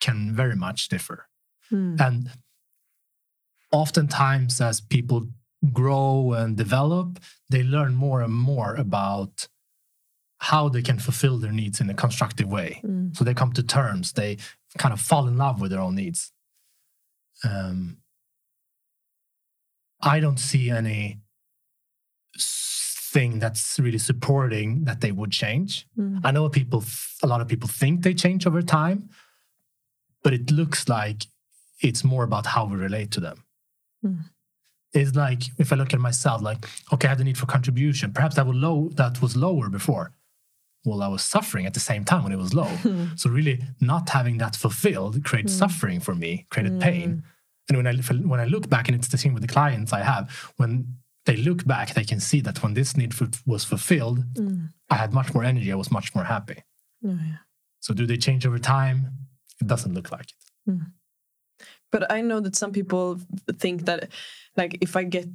can 0.00 0.34
very 0.34 0.56
much 0.56 0.88
differ. 0.88 1.26
Mm. 1.70 2.00
And 2.00 2.30
oftentimes, 3.74 4.60
as 4.60 4.80
people 4.80 5.26
grow 5.72 6.32
and 6.32 6.56
develop, 6.56 7.18
they 7.50 7.62
learn 7.62 7.94
more 7.94 8.22
and 8.22 8.32
more 8.32 8.74
about 8.76 9.48
how 10.38 10.68
they 10.68 10.82
can 10.82 10.98
fulfill 10.98 11.38
their 11.38 11.52
needs 11.52 11.80
in 11.80 11.90
a 11.90 11.94
constructive 11.94 12.48
way. 12.48 12.80
Mm. 12.84 13.16
So 13.16 13.24
they 13.24 13.34
come 13.34 13.52
to 13.54 13.62
terms, 13.62 14.12
they 14.12 14.38
kind 14.78 14.92
of 14.92 15.00
fall 15.00 15.26
in 15.26 15.36
love 15.36 15.60
with 15.60 15.70
their 15.72 15.80
own 15.80 15.96
needs. 15.96 16.32
Um, 17.42 17.98
I 20.00 20.20
don't 20.20 20.38
see 20.38 20.70
any 20.70 21.20
thing 22.38 23.38
that's 23.38 23.78
really 23.78 23.98
supporting 23.98 24.84
that 24.84 25.00
they 25.00 25.12
would 25.12 25.32
change. 25.32 25.86
Mm. 25.98 26.20
I 26.22 26.30
know 26.30 26.48
people, 26.48 26.84
a 27.22 27.26
lot 27.26 27.40
of 27.40 27.48
people 27.48 27.68
think 27.68 28.02
they 28.02 28.14
change 28.14 28.46
over 28.46 28.62
time, 28.62 29.08
but 30.22 30.32
it 30.32 30.50
looks 30.50 30.88
like 30.88 31.26
it's 31.80 32.04
more 32.04 32.24
about 32.24 32.46
how 32.46 32.66
we 32.66 32.76
relate 32.76 33.10
to 33.12 33.20
them. 33.20 33.44
Mm 34.04 34.24
is 34.94 35.14
like 35.16 35.42
if 35.58 35.72
I 35.72 35.76
look 35.76 35.92
at 35.92 36.00
myself, 36.00 36.40
like 36.40 36.66
okay, 36.92 37.08
I 37.08 37.10
have 37.10 37.18
the 37.18 37.24
need 37.24 37.36
for 37.36 37.46
contribution. 37.46 38.12
Perhaps 38.12 38.36
that 38.36 38.46
was 38.46 38.56
low. 38.56 38.90
That 38.94 39.20
was 39.20 39.36
lower 39.36 39.68
before. 39.68 40.12
Well, 40.84 41.02
I 41.02 41.08
was 41.08 41.22
suffering 41.22 41.66
at 41.66 41.74
the 41.74 41.80
same 41.80 42.04
time 42.04 42.22
when 42.22 42.32
it 42.32 42.38
was 42.38 42.54
low. 42.54 42.70
so 43.16 43.30
really, 43.30 43.62
not 43.80 44.08
having 44.08 44.38
that 44.38 44.54
fulfilled 44.54 45.24
created 45.24 45.50
mm. 45.50 45.58
suffering 45.58 46.00
for 46.00 46.14
me, 46.14 46.46
created 46.50 46.74
mm. 46.74 46.80
pain. 46.80 47.24
And 47.68 47.76
when 47.78 47.86
I 47.86 47.94
when 47.94 48.40
I 48.40 48.44
look 48.44 48.70
back, 48.70 48.88
and 48.88 48.96
it's 48.96 49.08
the 49.08 49.18
same 49.18 49.34
with 49.34 49.42
the 49.42 49.48
clients 49.52 49.92
I 49.92 50.02
have, 50.02 50.30
when 50.56 50.96
they 51.26 51.36
look 51.36 51.66
back, 51.66 51.94
they 51.94 52.04
can 52.04 52.20
see 52.20 52.40
that 52.42 52.62
when 52.62 52.74
this 52.74 52.96
need 52.96 53.14
was 53.46 53.64
fulfilled, 53.64 54.24
mm. 54.34 54.68
I 54.90 54.96
had 54.96 55.12
much 55.12 55.34
more 55.34 55.42
energy. 55.42 55.72
I 55.72 55.76
was 55.76 55.90
much 55.90 56.14
more 56.14 56.24
happy. 56.24 56.62
Oh, 57.04 57.18
yeah. 57.22 57.38
So 57.80 57.94
do 57.94 58.06
they 58.06 58.16
change 58.16 58.46
over 58.46 58.58
time? 58.58 59.10
It 59.60 59.66
doesn't 59.66 59.94
look 59.94 60.12
like 60.12 60.26
it. 60.26 60.70
Mm. 60.70 60.92
But 61.94 62.10
I 62.10 62.22
know 62.22 62.40
that 62.40 62.56
some 62.56 62.72
people 62.72 63.20
think 63.56 63.84
that 63.84 64.08
like 64.56 64.78
if 64.80 64.96
I 64.96 65.04
get 65.04 65.28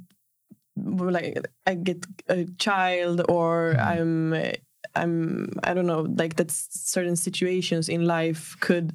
like 0.76 1.38
I 1.66 1.72
get 1.72 2.04
a 2.28 2.44
child 2.58 3.22
or 3.30 3.72
mm. 3.74 3.86
I'm 3.92 4.34
I'm 4.94 5.48
I 5.64 5.72
don't 5.72 5.86
know 5.86 6.02
like 6.02 6.36
that 6.36 6.50
certain 6.50 7.16
situations 7.16 7.88
in 7.88 8.04
life 8.04 8.58
could 8.60 8.92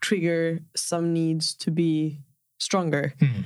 trigger 0.00 0.60
some 0.74 1.12
needs 1.12 1.54
to 1.56 1.70
be 1.70 2.20
stronger. 2.58 3.12
Mm. 3.20 3.44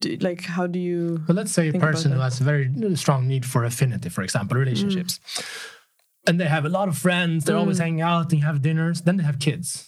Do, 0.00 0.16
like 0.22 0.44
how 0.44 0.66
do 0.66 0.78
you 0.78 1.22
well 1.28 1.36
let's 1.36 1.52
say 1.52 1.68
a 1.68 1.78
person 1.78 2.12
who 2.12 2.20
has 2.20 2.40
a 2.40 2.44
very 2.44 2.72
strong 2.96 3.28
need 3.28 3.44
for 3.44 3.64
affinity 3.64 4.08
for 4.08 4.22
example 4.22 4.56
relationships 4.56 5.18
mm. 5.18 5.44
and 6.26 6.40
they 6.40 6.46
have 6.46 6.64
a 6.64 6.68
lot 6.68 6.86
of 6.88 6.96
friends 6.96 7.44
they're 7.44 7.56
always 7.56 7.78
mm. 7.78 7.82
hanging 7.82 8.00
out 8.00 8.32
and 8.32 8.44
have 8.44 8.62
dinners 8.62 9.02
then 9.02 9.16
they 9.16 9.24
have 9.24 9.40
kids 9.40 9.87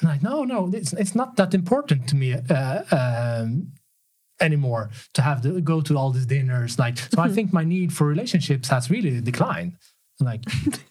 and 0.00 0.08
like 0.08 0.22
no 0.22 0.44
no 0.44 0.70
it's, 0.72 0.92
it's 0.94 1.14
not 1.14 1.36
that 1.36 1.54
important 1.54 2.08
to 2.08 2.16
me 2.16 2.34
uh, 2.34 2.82
um, 2.90 3.72
anymore 4.40 4.90
to 5.14 5.22
have 5.22 5.42
to 5.42 5.60
go 5.60 5.80
to 5.80 5.96
all 5.96 6.10
these 6.10 6.26
dinners. 6.26 6.78
Like, 6.78 6.98
so 6.98 7.06
I 7.18 7.26
mm-hmm. 7.26 7.34
think 7.34 7.52
my 7.52 7.64
need 7.64 7.92
for 7.92 8.06
relationships 8.06 8.68
has 8.68 8.90
really 8.90 9.20
declined. 9.20 9.76
Like, 10.18 10.44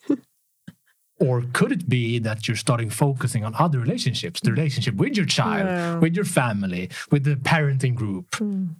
or 1.20 1.42
could 1.52 1.72
it 1.72 1.88
be 1.88 2.18
that 2.20 2.48
you're 2.48 2.56
starting 2.56 2.90
focusing 2.90 3.44
on 3.44 3.54
other 3.56 3.78
relationships, 3.78 4.40
the 4.40 4.52
relationship 4.52 4.94
with 4.94 5.16
your 5.16 5.26
child, 5.26 5.66
yeah. 5.66 5.98
with 5.98 6.14
your 6.14 6.24
family, 6.24 6.90
with 7.10 7.24
the 7.24 7.36
parenting 7.36 7.94
group, 7.94 8.30
mm. 8.32 8.74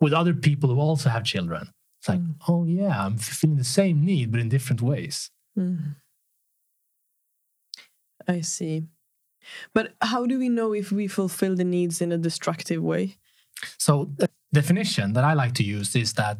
with 0.00 0.12
other 0.12 0.34
people 0.34 0.70
who 0.70 0.80
also 0.80 1.10
have 1.10 1.24
children? 1.24 1.70
It's 2.00 2.08
like, 2.08 2.20
mm. 2.20 2.34
oh 2.48 2.64
yeah, 2.64 3.04
I'm 3.04 3.18
feeling 3.18 3.58
the 3.58 3.64
same 3.64 4.04
need, 4.04 4.32
but 4.32 4.40
in 4.40 4.48
different 4.48 4.80
ways. 4.80 5.30
Mm. 5.58 5.96
I 8.26 8.40
see. 8.40 8.84
But 9.74 9.94
how 10.00 10.26
do 10.26 10.38
we 10.38 10.48
know 10.48 10.72
if 10.72 10.92
we 10.92 11.06
fulfill 11.06 11.56
the 11.56 11.64
needs 11.64 12.00
in 12.00 12.12
a 12.12 12.18
destructive 12.18 12.82
way? 12.82 13.16
So, 13.78 14.10
the 14.16 14.30
definition 14.52 15.12
that 15.12 15.24
I 15.24 15.34
like 15.34 15.54
to 15.54 15.64
use 15.64 15.94
is 15.94 16.14
that 16.14 16.38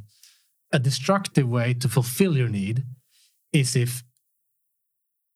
a 0.73 0.79
destructive 0.79 1.49
way 1.49 1.75
to 1.75 1.89
fulfill 1.89 2.37
your 2.37 2.49
need 2.49 2.85
is 3.53 3.77
if 3.77 4.05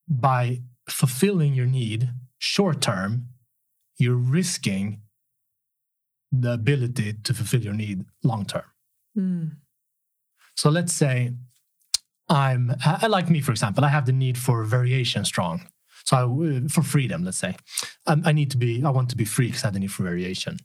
by 0.09 0.62
fulfilling 0.89 1.55
your 1.55 1.66
need 1.66 2.11
short 2.39 2.81
term, 2.81 3.29
you're 3.99 4.16
risking 4.16 5.01
the 6.31 6.53
ability 6.53 7.14
to 7.25 7.35
fulfill 7.35 7.62
your 7.62 7.75
need 7.75 8.05
long 8.22 8.45
term. 8.45 8.64
Mm. 9.16 9.51
So 10.57 10.70
let's 10.70 10.93
say 10.93 11.33
I'm 12.29 12.75
like 13.09 13.31
me, 13.31 13.41
for 13.41 13.51
example, 13.51 13.85
I 13.85 13.89
have 13.89 14.07
the 14.07 14.12
need 14.12 14.39
for 14.39 14.64
variation 14.64 15.25
strong. 15.25 15.68
So 16.05 16.17
I, 16.17 16.69
for 16.69 16.83
freedom, 16.83 17.25
let's 17.25 17.39
say, 17.39 17.57
I, 18.07 18.17
I 18.25 18.33
need 18.33 18.51
to 18.53 18.57
be, 18.57 18.83
I 18.85 18.91
want 18.91 19.11
to 19.11 19.17
be 19.17 19.25
free 19.25 19.47
because 19.47 19.65
I 19.65 19.67
have 19.69 19.75
the 19.75 19.81
need 19.81 19.93
for 19.93 20.05
variation 20.05 20.59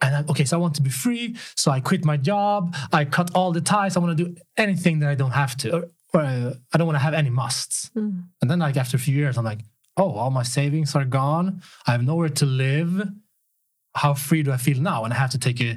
and 0.00 0.16
I, 0.16 0.24
okay, 0.30 0.44
so 0.44 0.56
I 0.56 0.60
want 0.60 0.74
to 0.76 0.82
be 0.82 0.90
free. 0.90 1.36
So 1.56 1.70
I 1.70 1.80
quit 1.80 2.04
my 2.04 2.16
job. 2.16 2.74
I 2.92 3.04
cut 3.04 3.34
all 3.34 3.52
the 3.52 3.60
ties. 3.60 3.96
I 3.96 4.00
want 4.00 4.16
to 4.16 4.24
do 4.24 4.36
anything 4.56 5.00
that 5.00 5.08
I 5.08 5.14
don't 5.14 5.32
have 5.32 5.56
to, 5.58 5.76
or, 5.76 5.90
or 6.14 6.20
uh, 6.20 6.54
I 6.72 6.78
don't 6.78 6.86
want 6.86 6.96
to 6.96 7.02
have 7.02 7.14
any 7.14 7.30
musts. 7.30 7.90
Mm. 7.96 8.24
And 8.40 8.50
then, 8.50 8.60
like 8.60 8.76
after 8.76 8.96
a 8.96 9.00
few 9.00 9.14
years, 9.14 9.36
I'm 9.36 9.44
like, 9.44 9.60
oh, 9.96 10.12
all 10.12 10.30
my 10.30 10.44
savings 10.44 10.94
are 10.94 11.04
gone. 11.04 11.62
I 11.86 11.92
have 11.92 12.04
nowhere 12.04 12.28
to 12.28 12.46
live. 12.46 13.08
How 13.96 14.14
free 14.14 14.42
do 14.42 14.52
I 14.52 14.56
feel 14.56 14.80
now? 14.80 15.04
And 15.04 15.12
I 15.12 15.16
have 15.16 15.30
to 15.30 15.38
take 15.38 15.60
a 15.60 15.76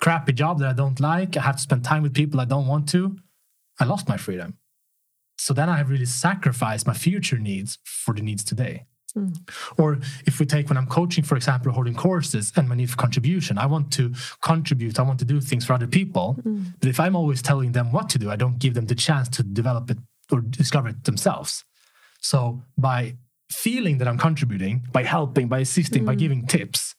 crappy 0.00 0.32
job 0.32 0.60
that 0.60 0.68
I 0.68 0.72
don't 0.72 1.00
like. 1.00 1.36
I 1.36 1.40
have 1.40 1.56
to 1.56 1.62
spend 1.62 1.84
time 1.84 2.02
with 2.02 2.14
people 2.14 2.40
I 2.40 2.44
don't 2.44 2.66
want 2.66 2.88
to. 2.90 3.16
I 3.80 3.84
lost 3.84 4.08
my 4.08 4.16
freedom. 4.16 4.58
So 5.36 5.54
then 5.54 5.68
I 5.68 5.76
have 5.76 5.90
really 5.90 6.06
sacrificed 6.06 6.86
my 6.86 6.94
future 6.94 7.38
needs 7.38 7.78
for 7.84 8.14
the 8.14 8.22
needs 8.22 8.42
today. 8.42 8.86
Mm. 9.16 9.48
Or 9.78 9.98
if 10.26 10.38
we 10.38 10.46
take 10.46 10.68
when 10.68 10.76
I'm 10.76 10.86
coaching, 10.86 11.24
for 11.24 11.36
example, 11.36 11.72
holding 11.72 11.94
courses 11.94 12.52
and 12.56 12.68
my 12.68 12.74
need 12.74 12.90
for 12.90 12.96
contribution, 12.96 13.58
I 13.58 13.66
want 13.66 13.90
to 13.92 14.12
contribute, 14.42 14.98
I 14.98 15.02
want 15.02 15.18
to 15.20 15.24
do 15.24 15.40
things 15.40 15.64
for 15.64 15.72
other 15.72 15.86
people. 15.86 16.36
Mm. 16.42 16.74
But 16.80 16.88
if 16.88 17.00
I'm 17.00 17.16
always 17.16 17.42
telling 17.42 17.72
them 17.72 17.92
what 17.92 18.08
to 18.10 18.18
do, 18.18 18.30
I 18.30 18.36
don't 18.36 18.58
give 18.58 18.74
them 18.74 18.86
the 18.86 18.94
chance 18.94 19.28
to 19.30 19.42
develop 19.42 19.90
it 19.90 19.98
or 20.30 20.40
discover 20.40 20.88
it 20.88 21.04
themselves. 21.04 21.64
So 22.20 22.62
by 22.76 23.16
feeling 23.50 23.98
that 23.98 24.08
I'm 24.08 24.18
contributing, 24.18 24.86
by 24.92 25.04
helping, 25.04 25.48
by 25.48 25.60
assisting, 25.60 26.02
mm. 26.02 26.06
by 26.06 26.14
giving 26.14 26.46
tips, 26.46 26.94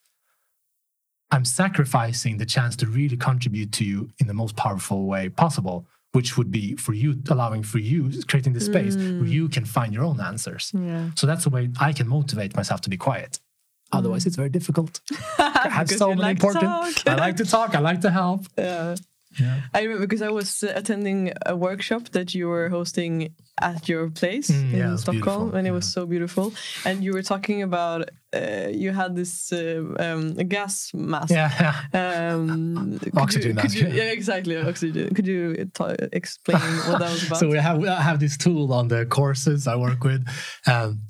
I'm 1.29 1.43
sacrificing 1.43 2.37
the 2.37 2.45
chance 2.45 2.75
to 2.77 2.87
really 2.87 3.17
contribute 3.17 3.73
to 3.73 3.83
you 3.83 4.09
in 4.19 4.27
the 4.27 4.33
most 4.33 4.55
powerful 4.55 5.05
way 5.05 5.27
possible 5.29 5.85
which 6.13 6.37
would 6.37 6.51
be 6.51 6.75
for 6.75 6.93
you 6.93 7.21
allowing 7.29 7.63
for 7.63 7.79
you 7.79 8.09
creating 8.27 8.53
the 8.53 8.59
space 8.59 8.95
mm. 8.95 9.19
where 9.19 9.29
you 9.29 9.49
can 9.49 9.65
find 9.65 9.93
your 9.93 10.03
own 10.03 10.19
answers 10.19 10.71
yeah. 10.73 11.09
so 11.15 11.27
that's 11.27 11.43
the 11.43 11.49
way 11.49 11.69
i 11.79 11.91
can 11.93 12.07
motivate 12.07 12.55
myself 12.55 12.81
to 12.81 12.89
be 12.89 12.97
quiet 12.97 13.39
otherwise 13.91 14.23
mm. 14.23 14.27
it's 14.27 14.35
very 14.35 14.49
difficult 14.49 15.01
i 15.37 15.69
have 15.69 15.89
so 15.89 16.09
many 16.09 16.21
like 16.21 16.37
important 16.37 17.07
i 17.07 17.15
like 17.15 17.35
to 17.35 17.45
talk 17.45 17.75
i 17.75 17.79
like 17.79 18.01
to 18.01 18.09
help 18.09 18.45
yeah 18.57 18.95
yeah. 19.39 19.61
I 19.73 19.81
remember 19.81 20.05
because 20.05 20.21
I 20.21 20.29
was 20.29 20.63
attending 20.63 21.31
a 21.45 21.55
workshop 21.55 22.09
that 22.09 22.33
you 22.33 22.47
were 22.47 22.69
hosting 22.69 23.33
at 23.61 23.89
your 23.89 24.09
place 24.09 24.49
mm, 24.49 24.73
in 24.73 24.77
yeah, 24.77 24.95
Stockholm, 24.95 25.55
and 25.55 25.67
it 25.67 25.71
yeah. 25.71 25.75
was 25.75 25.91
so 25.91 26.05
beautiful. 26.05 26.53
And 26.85 27.03
you 27.03 27.13
were 27.13 27.23
talking 27.23 27.63
about 27.63 28.09
uh, 28.35 28.67
you 28.71 28.91
had 28.91 29.15
this 29.15 29.51
uh, 29.51 29.83
um, 29.99 30.33
gas 30.33 30.91
mask. 30.93 31.31
Yeah, 31.31 31.75
yeah. 31.93 32.33
Um, 32.33 32.99
oxygen 33.15 33.49
you, 33.49 33.55
mask. 33.55 33.75
You, 33.75 33.87
yeah, 33.87 34.11
exactly. 34.11 34.57
Oxygen. 34.57 35.13
Could 35.13 35.27
you 35.27 35.67
explain 36.11 36.59
what 36.59 36.99
that 36.99 37.11
was 37.11 37.23
about? 37.27 37.39
So 37.39 37.47
we 37.47 37.57
have 37.57 37.83
I 37.83 38.01
have 38.01 38.19
this 38.19 38.37
tool 38.37 38.73
on 38.73 38.87
the 38.87 39.05
courses 39.05 39.67
I 39.67 39.75
work 39.75 40.03
with. 40.03 40.27
Um, 40.65 41.01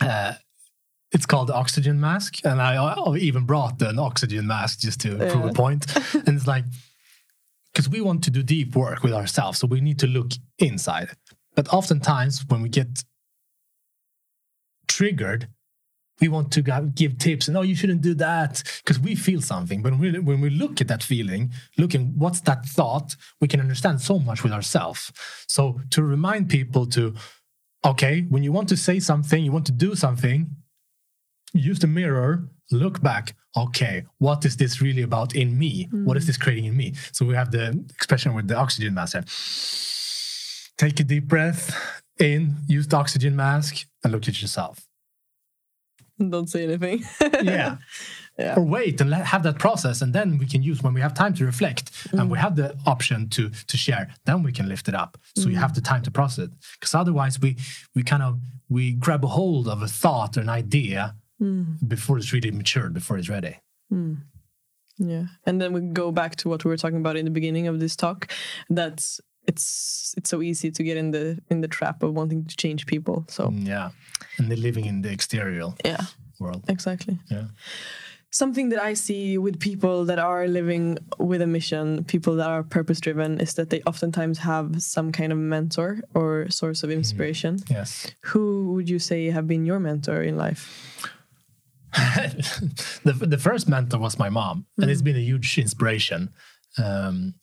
uh, 0.00 0.34
it's 1.12 1.26
called 1.26 1.48
the 1.48 1.54
oxygen 1.54 2.00
mask, 2.00 2.38
and 2.44 2.60
I, 2.60 2.76
I 2.76 3.16
even 3.16 3.44
brought 3.44 3.80
an 3.82 3.98
oxygen 3.98 4.46
mask 4.46 4.80
just 4.80 5.00
to 5.00 5.16
prove 5.16 5.44
a 5.44 5.52
point. 5.52 5.84
and 6.14 6.36
it's 6.36 6.46
like 6.46 6.64
because 7.72 7.88
we 7.88 8.00
want 8.00 8.22
to 8.24 8.30
do 8.30 8.42
deep 8.42 8.76
work 8.76 9.02
with 9.02 9.12
ourselves, 9.12 9.58
so 9.58 9.66
we 9.66 9.80
need 9.80 9.98
to 10.00 10.06
look 10.06 10.32
inside. 10.58 11.10
But 11.54 11.72
oftentimes, 11.72 12.44
when 12.48 12.62
we 12.62 12.68
get 12.68 13.04
triggered, 14.88 15.48
we 16.20 16.28
want 16.28 16.52
to 16.52 16.62
give 16.94 17.18
tips 17.18 17.48
and 17.48 17.56
oh, 17.56 17.62
you 17.62 17.74
shouldn't 17.74 18.00
do 18.00 18.14
that 18.14 18.62
because 18.84 19.00
we 19.00 19.14
feel 19.14 19.40
something. 19.40 19.82
But 19.82 19.98
when 19.98 20.12
we, 20.12 20.18
when 20.20 20.40
we 20.40 20.50
look 20.50 20.80
at 20.80 20.88
that 20.88 21.02
feeling, 21.02 21.50
looking 21.76 22.12
what's 22.16 22.40
that 22.42 22.64
thought, 22.64 23.16
we 23.40 23.48
can 23.48 23.60
understand 23.60 24.00
so 24.00 24.18
much 24.18 24.42
with 24.44 24.52
ourselves. 24.52 25.10
So 25.48 25.80
to 25.90 26.02
remind 26.02 26.48
people 26.48 26.86
to, 26.86 27.14
okay, 27.84 28.26
when 28.28 28.44
you 28.44 28.52
want 28.52 28.68
to 28.68 28.76
say 28.76 29.00
something, 29.00 29.42
you 29.42 29.50
want 29.50 29.66
to 29.66 29.72
do 29.72 29.96
something, 29.96 30.54
use 31.52 31.80
the 31.80 31.86
mirror 31.86 32.48
look 32.70 33.02
back 33.02 33.34
okay 33.56 34.04
what 34.18 34.44
is 34.44 34.56
this 34.56 34.80
really 34.80 35.02
about 35.02 35.34
in 35.34 35.58
me 35.58 35.88
mm. 35.92 36.04
what 36.04 36.16
is 36.16 36.26
this 36.26 36.36
creating 36.36 36.64
in 36.64 36.76
me 36.76 36.94
so 37.12 37.24
we 37.24 37.34
have 37.34 37.50
the 37.50 37.84
expression 37.94 38.34
with 38.34 38.48
the 38.48 38.56
oxygen 38.56 38.94
mask 38.94 39.16
take 40.78 40.98
a 41.00 41.04
deep 41.04 41.28
breath 41.28 41.76
in 42.18 42.56
use 42.66 42.86
the 42.86 42.96
oxygen 42.96 43.36
mask 43.36 43.86
and 44.02 44.12
look 44.12 44.26
at 44.28 44.40
yourself 44.40 44.86
don't 46.30 46.48
say 46.48 46.64
anything 46.64 47.02
yeah. 47.42 47.76
yeah. 48.38 48.54
or 48.56 48.62
wait 48.62 49.00
and 49.00 49.10
let, 49.10 49.24
have 49.24 49.42
that 49.42 49.58
process 49.58 50.02
and 50.02 50.12
then 50.12 50.38
we 50.38 50.46
can 50.46 50.62
use 50.62 50.82
when 50.82 50.94
we 50.94 51.00
have 51.00 51.14
time 51.14 51.34
to 51.34 51.44
reflect 51.44 51.92
mm. 52.08 52.20
and 52.20 52.30
we 52.30 52.38
have 52.38 52.56
the 52.56 52.76
option 52.86 53.28
to 53.28 53.50
to 53.66 53.76
share 53.76 54.08
then 54.24 54.42
we 54.42 54.52
can 54.52 54.68
lift 54.68 54.88
it 54.88 54.94
up 54.94 55.18
so 55.34 55.46
mm. 55.46 55.52
you 55.52 55.56
have 55.56 55.74
the 55.74 55.80
time 55.80 56.02
to 56.02 56.10
process 56.10 56.46
it 56.46 56.50
because 56.74 56.94
otherwise 56.94 57.40
we 57.40 57.56
we 57.94 58.02
kind 58.02 58.22
of 58.22 58.38
we 58.68 58.92
grab 58.92 59.24
a 59.24 59.28
hold 59.28 59.68
of 59.68 59.82
a 59.82 59.88
thought 59.88 60.36
or 60.36 60.40
an 60.40 60.48
idea 60.48 61.14
mm. 61.42 61.88
before 61.88 62.18
it's 62.18 62.32
really 62.32 62.50
matured, 62.50 62.94
before 62.94 63.18
it's 63.18 63.28
ready. 63.28 63.56
Mm. 63.92 64.18
Yeah, 64.98 65.24
and 65.46 65.60
then 65.60 65.72
we 65.72 65.80
go 65.80 66.12
back 66.12 66.36
to 66.36 66.48
what 66.48 66.64
we 66.64 66.68
were 66.70 66.76
talking 66.76 66.98
about 66.98 67.16
in 67.16 67.24
the 67.24 67.30
beginning 67.30 67.66
of 67.66 67.80
this 67.80 67.96
talk. 67.96 68.30
That's 68.70 69.20
it's 69.48 70.14
it's 70.16 70.30
so 70.30 70.42
easy 70.42 70.70
to 70.70 70.82
get 70.82 70.96
in 70.96 71.10
the 71.10 71.38
in 71.50 71.60
the 71.60 71.68
trap 71.68 72.02
of 72.02 72.14
wanting 72.14 72.44
to 72.44 72.56
change 72.56 72.86
people. 72.86 73.24
So 73.28 73.48
mm, 73.48 73.66
yeah, 73.66 73.90
and 74.38 74.50
they're 74.50 74.56
living 74.56 74.84
in 74.84 75.02
the 75.02 75.10
exterior 75.10 75.72
yeah 75.84 76.04
world. 76.38 76.64
Exactly. 76.68 77.18
Yeah. 77.30 77.46
Something 78.30 78.70
that 78.70 78.82
I 78.82 78.94
see 78.94 79.36
with 79.36 79.60
people 79.60 80.06
that 80.06 80.18
are 80.18 80.48
living 80.48 80.96
with 81.18 81.42
a 81.42 81.46
mission, 81.46 82.04
people 82.04 82.34
that 82.36 82.48
are 82.48 82.62
purpose 82.62 82.98
driven, 82.98 83.38
is 83.38 83.54
that 83.54 83.68
they 83.68 83.82
oftentimes 83.82 84.38
have 84.38 84.82
some 84.82 85.12
kind 85.12 85.32
of 85.32 85.38
mentor 85.38 86.00
or 86.14 86.48
source 86.48 86.82
of 86.82 86.88
mm. 86.88 86.94
inspiration. 86.94 87.56
Mm. 87.56 87.70
Yes. 87.70 88.10
Who 88.32 88.72
would 88.72 88.88
you 88.88 88.98
say 88.98 89.30
have 89.30 89.46
been 89.46 89.66
your 89.66 89.78
mentor 89.80 90.22
in 90.22 90.36
life? 90.36 90.62
the 93.04 93.12
the 93.12 93.38
first 93.38 93.68
mentor 93.68 93.98
was 93.98 94.18
my 94.18 94.30
mom, 94.30 94.66
and 94.78 94.90
it's 94.90 95.02
been 95.02 95.16
a 95.16 95.20
huge 95.20 95.58
inspiration. 95.58 96.30
Um, 96.82 97.34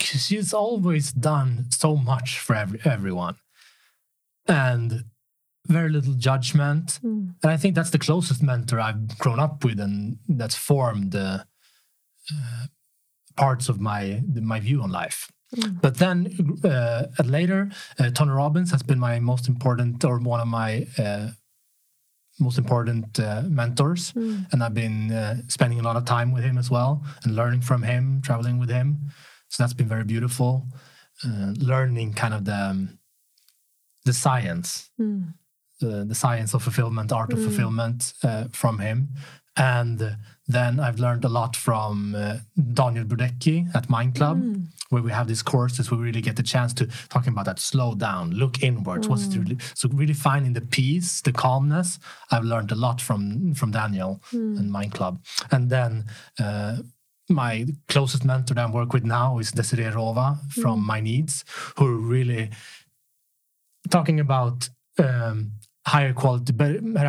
she's 0.00 0.54
always 0.54 1.12
done 1.12 1.66
so 1.70 1.96
much 1.96 2.38
for 2.38 2.54
every, 2.54 2.80
everyone, 2.84 3.36
and 4.46 5.04
very 5.66 5.88
little 5.88 6.14
judgment. 6.14 7.00
Mm. 7.04 7.34
And 7.42 7.52
I 7.52 7.56
think 7.56 7.74
that's 7.74 7.90
the 7.90 7.98
closest 7.98 8.42
mentor 8.42 8.78
I've 8.78 9.18
grown 9.18 9.40
up 9.40 9.64
with, 9.64 9.80
and 9.80 10.18
that's 10.28 10.54
formed 10.54 11.16
uh, 11.16 11.42
uh, 12.32 12.66
parts 13.36 13.68
of 13.68 13.80
my 13.80 14.22
my 14.40 14.60
view 14.60 14.82
on 14.82 14.90
life. 14.90 15.32
Mm. 15.56 15.80
But 15.80 15.98
then 15.98 16.58
uh, 16.64 17.06
later, 17.24 17.70
uh, 17.98 18.10
Tony 18.10 18.30
Robbins 18.30 18.70
has 18.70 18.82
been 18.82 18.98
my 18.98 19.18
most 19.18 19.48
important 19.48 20.04
or 20.04 20.18
one 20.18 20.40
of 20.40 20.48
my 20.48 20.86
uh, 20.98 21.30
most 22.38 22.58
important 22.58 23.18
uh, 23.20 23.42
mentors 23.48 24.12
mm. 24.12 24.44
and 24.52 24.62
i've 24.62 24.74
been 24.74 25.12
uh, 25.12 25.36
spending 25.48 25.78
a 25.80 25.82
lot 25.82 25.96
of 25.96 26.04
time 26.04 26.32
with 26.32 26.42
him 26.42 26.58
as 26.58 26.70
well 26.70 27.02
and 27.22 27.34
learning 27.34 27.60
from 27.60 27.82
him 27.82 28.20
traveling 28.22 28.58
with 28.58 28.70
him 28.70 28.98
so 29.48 29.62
that's 29.62 29.74
been 29.74 29.88
very 29.88 30.04
beautiful 30.04 30.66
uh, 31.24 31.52
learning 31.58 32.12
kind 32.12 32.34
of 32.34 32.44
the 32.44 32.54
um, 32.54 32.98
the 34.04 34.12
science 34.12 34.90
mm. 35.00 35.32
the 35.80 36.14
science 36.14 36.54
of 36.54 36.62
fulfillment 36.62 37.12
art 37.12 37.32
of 37.32 37.38
mm. 37.38 37.44
fulfillment 37.44 38.12
uh, 38.22 38.44
from 38.52 38.78
him 38.78 39.08
and 39.56 40.16
then 40.46 40.78
I've 40.78 40.98
learned 40.98 41.24
a 41.24 41.28
lot 41.28 41.56
from 41.56 42.14
uh, 42.14 42.36
Daniel 42.74 43.04
Burdecki 43.04 43.74
at 43.74 43.88
Mind 43.88 44.14
Club, 44.14 44.42
mm. 44.42 44.66
where 44.90 45.02
we 45.02 45.10
have 45.10 45.26
these 45.26 45.42
courses 45.42 45.90
where 45.90 45.98
we 45.98 46.06
really 46.06 46.20
get 46.20 46.36
the 46.36 46.42
chance 46.42 46.74
to 46.74 46.86
talking 47.08 47.32
about 47.32 47.46
that 47.46 47.58
slow 47.58 47.94
down, 47.94 48.30
look 48.32 48.62
inwards. 48.62 49.06
Mm. 49.06 49.10
What's 49.10 49.26
it 49.26 49.38
really? 49.38 49.56
So 49.74 49.88
really 49.88 50.12
finding 50.12 50.52
the 50.52 50.60
peace, 50.60 51.22
the 51.22 51.32
calmness. 51.32 51.98
I've 52.30 52.44
learned 52.44 52.72
a 52.72 52.74
lot 52.74 53.00
from 53.00 53.54
from 53.54 53.70
Daniel 53.70 54.20
mm. 54.32 54.58
and 54.58 54.70
Mind 54.70 54.92
Club, 54.92 55.22
and 55.50 55.70
then. 55.70 56.06
Uh, 56.38 56.76
my 57.30 57.64
closest 57.88 58.22
mentor 58.22 58.52
that 58.52 58.68
I 58.68 58.70
work 58.70 58.92
with 58.92 59.02
now 59.02 59.38
is 59.38 59.50
Desiree 59.50 59.84
Rova 59.84 60.38
from 60.50 60.82
mm. 60.82 60.86
My 60.86 61.00
Needs, 61.00 61.42
who 61.78 61.86
are 61.86 61.96
really 61.96 62.50
talking 63.88 64.20
about 64.20 64.68
um, 64.98 65.52
higher 65.86 66.12
quality 66.12 66.52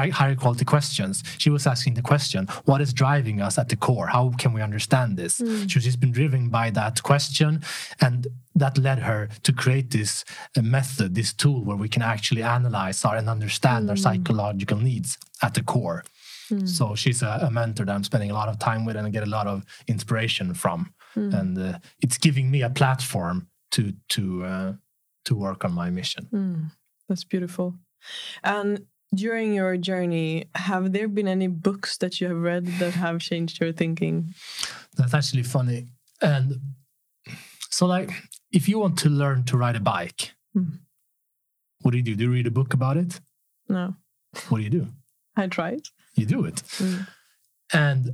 higher 0.09 0.35
quality 0.35 0.65
questions 0.65 1.23
she 1.37 1.49
was 1.49 1.65
asking 1.65 1.93
the 1.93 2.01
question 2.01 2.45
what 2.65 2.81
is 2.81 2.93
driving 2.93 3.41
us 3.41 3.57
at 3.57 3.69
the 3.69 3.75
core 3.75 4.07
how 4.07 4.31
can 4.37 4.51
we 4.51 4.61
understand 4.61 5.17
this 5.17 5.39
mm. 5.39 5.69
she's 5.69 5.95
been 5.95 6.11
driven 6.11 6.49
by 6.49 6.69
that 6.69 7.01
question 7.03 7.61
and 8.01 8.27
that 8.53 8.77
led 8.77 8.99
her 8.99 9.29
to 9.43 9.53
create 9.53 9.91
this 9.91 10.25
uh, 10.57 10.61
method 10.61 11.15
this 11.15 11.33
tool 11.33 11.63
where 11.63 11.77
we 11.77 11.87
can 11.87 12.01
actually 12.01 12.43
analyze 12.43 13.03
our 13.05 13.15
and 13.15 13.29
understand 13.29 13.87
mm. 13.87 13.91
our 13.91 13.95
psychological 13.95 14.77
needs 14.77 15.17
at 15.41 15.53
the 15.53 15.63
core 15.63 16.03
mm. 16.49 16.67
so 16.67 16.95
she's 16.95 17.21
a, 17.21 17.39
a, 17.43 17.51
mentor 17.51 17.85
that 17.85 17.95
i'm 17.95 18.03
spending 18.03 18.31
a 18.31 18.33
lot 18.33 18.49
of 18.49 18.59
time 18.59 18.83
with 18.85 18.97
and 18.97 19.07
I 19.07 19.09
get 19.09 19.23
a 19.23 19.37
lot 19.37 19.47
of 19.47 19.65
inspiration 19.87 20.53
from 20.53 20.93
mm. 21.15 21.33
and 21.33 21.57
uh, 21.57 21.79
it's 22.01 22.17
giving 22.17 22.51
me 22.51 22.61
a 22.61 22.69
platform 22.69 23.47
to 23.71 23.93
to 24.09 24.43
uh, 24.43 24.73
to 25.23 25.35
work 25.35 25.63
on 25.63 25.71
my 25.71 25.89
mission 25.89 26.27
mm. 26.33 26.71
that's 27.07 27.23
beautiful 27.23 27.75
and 28.43 28.85
during 29.13 29.53
your 29.53 29.77
journey, 29.77 30.45
have 30.55 30.91
there 30.91 31.07
been 31.07 31.27
any 31.27 31.47
books 31.47 31.97
that 31.97 32.19
you 32.19 32.27
have 32.27 32.37
read 32.37 32.65
that 32.79 32.93
have 32.93 33.19
changed 33.19 33.59
your 33.59 33.71
thinking? 33.71 34.33
That's 34.97 35.13
actually 35.13 35.43
funny. 35.43 35.87
And 36.21 36.59
so, 37.69 37.85
like, 37.85 38.11
if 38.51 38.67
you 38.67 38.79
want 38.79 38.97
to 38.99 39.09
learn 39.09 39.43
to 39.45 39.57
ride 39.57 39.75
a 39.75 39.79
bike, 39.79 40.33
mm. 40.55 40.79
what 41.81 41.91
do 41.91 41.97
you 41.97 42.03
do? 42.03 42.15
Do 42.15 42.23
you 42.25 42.31
read 42.31 42.47
a 42.47 42.51
book 42.51 42.73
about 42.73 42.97
it? 42.97 43.19
No. 43.67 43.95
What 44.49 44.57
do 44.59 44.63
you 44.63 44.69
do? 44.69 44.87
I 45.35 45.47
try 45.47 45.71
it. 45.71 45.89
You 46.15 46.25
do 46.25 46.45
it. 46.45 46.55
Mm. 46.55 47.07
And 47.73 48.11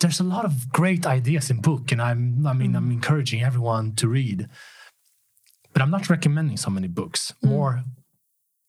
there's 0.00 0.20
a 0.20 0.24
lot 0.24 0.44
of 0.44 0.70
great 0.70 1.06
ideas 1.06 1.50
in 1.50 1.60
book, 1.60 1.90
and 1.90 2.00
I'm 2.00 2.46
I 2.46 2.52
mean 2.52 2.72
mm. 2.72 2.76
I'm 2.76 2.90
encouraging 2.90 3.42
everyone 3.42 3.94
to 3.96 4.08
read. 4.08 4.48
But 5.72 5.82
I'm 5.82 5.90
not 5.90 6.08
recommending 6.08 6.56
so 6.56 6.70
many 6.70 6.86
books. 6.86 7.32
Mm. 7.42 7.48
More 7.48 7.84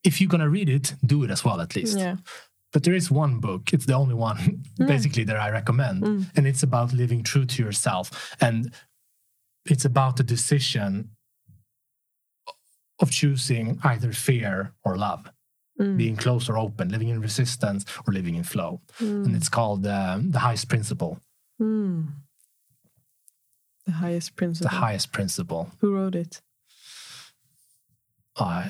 if 0.06 0.22
you're 0.22 0.30
gonna 0.30 0.50
read 0.50 0.70
it, 0.70 0.94
do 1.06 1.24
it 1.24 1.32
as 1.32 1.44
well 1.44 1.60
at 1.62 1.76
least. 1.76 1.98
Yeah. 1.98 2.18
But 2.72 2.84
there 2.84 2.94
is 2.94 3.10
one 3.10 3.40
book, 3.40 3.74
it's 3.74 3.86
the 3.86 3.94
only 3.94 4.16
one 4.16 4.38
mm. 4.80 4.88
basically 4.88 5.24
that 5.26 5.38
I 5.38 5.50
recommend. 5.50 6.04
Mm. 6.04 6.26
And 6.36 6.48
it's 6.48 6.64
about 6.64 6.94
living 6.94 7.24
true 7.24 7.46
to 7.46 7.64
yourself. 7.64 8.36
And 8.42 8.74
it's 9.66 9.86
about 9.86 10.18
the 10.18 10.24
decision 10.24 11.12
of 13.00 13.12
choosing 13.12 13.80
either 13.84 14.12
fear 14.12 14.74
or 14.84 14.98
love, 14.98 15.32
mm. 15.80 15.98
being 15.98 16.16
close 16.16 16.50
or 16.50 16.58
open, 16.58 16.90
living 16.90 17.10
in 17.10 17.22
resistance 17.22 17.86
or 18.06 18.14
living 18.14 18.36
in 18.36 18.44
flow. 18.44 18.82
And 19.00 19.28
mm. 19.28 19.36
it's 19.36 19.50
called 19.50 19.86
uh, 19.88 20.20
The 20.22 20.40
Highest 20.40 20.68
Principle. 20.68 21.20
Mm. 21.62 22.08
The 23.86 23.92
highest 23.92 24.36
principle. 24.36 24.70
The 24.70 24.76
highest 24.78 25.12
principle. 25.12 25.72
Who 25.80 25.94
wrote 25.94 26.16
it? 26.16 26.42
Uh, 28.36 28.70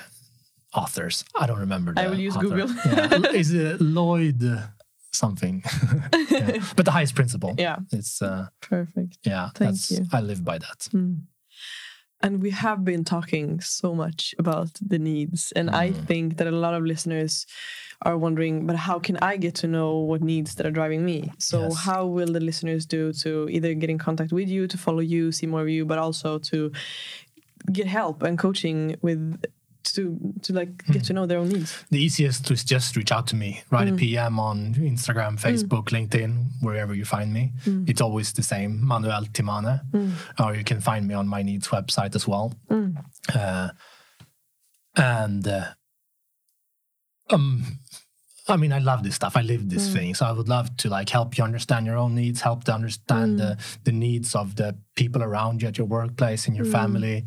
authors. 0.75 1.23
I 1.35 1.47
don't 1.47 1.59
remember. 1.59 1.93
I 1.95 2.07
will 2.07 2.19
use 2.19 2.35
author. 2.35 2.49
Google. 2.49 2.69
yeah. 2.85 3.31
Is 3.33 3.53
it 3.53 3.81
Lloyd 3.81 4.43
something? 5.11 5.63
yeah. 6.29 6.57
But 6.75 6.85
the 6.85 6.91
highest 6.91 7.15
principle. 7.15 7.55
Yeah. 7.65 7.77
It's 7.91 8.21
uh, 8.21 8.47
perfect. 8.61 9.17
Yeah. 9.23 9.49
Thank 9.55 9.89
you. 9.89 10.05
I 10.11 10.21
live 10.21 10.43
by 10.43 10.57
that. 10.59 10.89
Mm. 10.93 11.21
and 12.21 12.41
we 12.41 12.51
have 12.51 12.83
been 12.83 13.03
talking 13.03 13.59
so 13.61 13.93
much 13.93 14.35
about 14.39 14.71
the 14.91 14.99
needs 14.99 15.51
and 15.57 15.69
mm. 15.69 15.75
i 15.83 15.87
think 16.07 16.37
that 16.37 16.47
a 16.47 16.57
lot 16.65 16.73
of 16.77 16.83
listeners 16.91 17.33
are 18.07 18.17
wondering 18.25 18.65
but 18.67 18.77
how 18.87 18.97
can 19.05 19.17
i 19.31 19.33
get 19.45 19.55
to 19.61 19.67
know 19.67 19.91
what 20.09 20.21
needs 20.21 20.55
that 20.55 20.65
are 20.65 20.75
driving 20.79 21.03
me 21.11 21.19
so 21.49 21.57
yes. 21.63 21.77
how 21.87 22.01
will 22.15 22.31
the 22.37 22.45
listeners 22.49 22.83
do 22.85 23.01
to 23.23 23.29
either 23.55 23.73
get 23.81 23.89
in 23.89 23.99
contact 24.07 24.31
with 24.31 24.49
you 24.55 24.61
to 24.73 24.77
follow 24.85 25.03
you 25.15 25.31
see 25.31 25.47
more 25.53 25.63
of 25.65 25.69
you 25.69 25.83
but 25.91 25.99
also 26.05 26.39
to 26.39 26.71
get 27.77 27.87
help 27.87 28.23
and 28.23 28.39
coaching 28.45 28.95
with 29.01 29.21
to 29.93 30.17
to 30.41 30.53
like 30.53 30.85
get 30.87 31.01
mm. 31.01 31.07
to 31.07 31.13
know 31.13 31.25
their 31.25 31.39
own 31.39 31.49
needs 31.49 31.83
the 31.89 31.99
easiest 31.99 32.49
is 32.51 32.63
just 32.63 32.95
reach 32.95 33.11
out 33.11 33.27
to 33.27 33.35
me 33.35 33.63
write 33.69 33.87
mm. 33.87 33.93
a 33.93 33.97
pm 33.97 34.39
on 34.39 34.73
instagram 34.75 35.37
mm. 35.37 35.41
facebook 35.41 35.85
mm. 35.85 36.07
linkedin 36.07 36.45
wherever 36.61 36.93
you 36.93 37.05
find 37.05 37.33
me 37.33 37.51
mm. 37.65 37.87
it's 37.89 38.01
always 38.01 38.33
the 38.33 38.43
same 38.43 38.85
manuel 38.85 39.23
timane 39.25 39.81
or 40.39 40.55
you 40.55 40.63
can 40.63 40.81
find 40.81 41.07
me 41.07 41.13
on 41.13 41.27
my 41.27 41.41
needs 41.41 41.67
website 41.69 42.15
as 42.15 42.27
well 42.27 42.53
uh, 43.33 43.69
and 44.95 45.47
uh, 45.47 45.65
um 47.29 47.79
I 48.47 48.57
mean, 48.57 48.71
I 48.71 48.77
love 48.77 49.03
this 49.03 49.15
stuff. 49.15 49.35
I 49.35 49.41
live 49.41 49.69
this 49.69 49.91
thing, 49.91 50.13
so 50.13 50.25
I 50.25 50.31
would 50.31 50.47
love 50.47 50.75
to 50.77 50.89
like 50.89 51.09
help 51.09 51.37
you 51.37 51.43
understand 51.43 51.87
your 51.87 51.97
own 51.97 52.13
needs, 52.13 52.41
help 52.41 52.63
to 52.65 52.73
understand 52.73 53.39
the 53.39 53.57
the 53.85 53.91
needs 53.91 54.35
of 54.35 54.55
the 54.55 54.77
people 54.95 55.23
around 55.23 55.61
you 55.61 55.67
at 55.67 55.79
your 55.79 55.87
workplace, 55.87 56.47
in 56.47 56.53
your 56.53 56.65
family, 56.65 57.25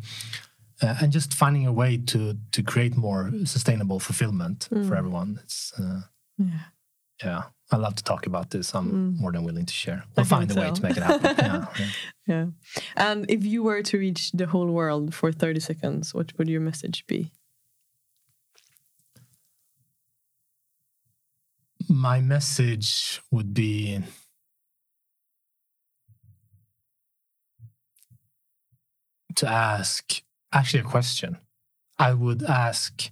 uh, 0.81 0.95
and 1.01 1.11
just 1.11 1.33
finding 1.33 1.65
a 1.67 1.73
way 1.73 1.97
to 1.97 2.37
to 2.51 2.63
create 2.63 2.95
more 2.95 3.31
sustainable 3.45 3.99
fulfillment 3.99 4.67
mm. 4.71 4.87
for 4.87 4.95
everyone. 4.95 5.39
It's 5.43 5.73
uh, 5.79 6.01
yeah, 6.37 6.59
yeah. 7.23 7.43
I 7.71 7.75
love 7.75 7.95
to 7.95 8.03
talk 8.03 8.25
about 8.25 8.49
this. 8.49 8.73
I'm 8.73 8.91
mm. 8.91 9.19
more 9.19 9.31
than 9.31 9.43
willing 9.43 9.65
to 9.65 9.73
share. 9.73 10.03
We'll 10.15 10.25
find 10.25 10.49
a 10.51 10.59
way 10.59 10.71
to 10.71 10.81
make 10.81 10.97
it 10.97 11.03
happen. 11.03 11.35
yeah, 11.37 11.65
yeah. 11.77 11.87
yeah. 12.25 12.45
And 12.95 13.29
if 13.29 13.43
you 13.45 13.61
were 13.61 13.83
to 13.83 13.97
reach 13.97 14.31
the 14.31 14.47
whole 14.47 14.67
world 14.67 15.13
for 15.13 15.31
30 15.31 15.59
seconds, 15.59 16.13
what 16.13 16.35
would 16.37 16.49
your 16.49 16.61
message 16.61 17.05
be? 17.05 17.31
My 21.87 22.21
message 22.21 23.21
would 23.31 23.53
be 23.53 24.01
to 29.35 29.47
ask 29.47 30.21
actually 30.53 30.81
a 30.81 30.83
question. 30.83 31.37
I 31.97 32.13
would 32.13 32.43
ask 32.43 33.11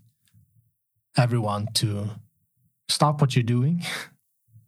everyone 1.18 1.68
to 1.76 2.12
stop 2.90 3.22
what 3.22 3.36
you're 3.36 3.44
doing, 3.44 3.84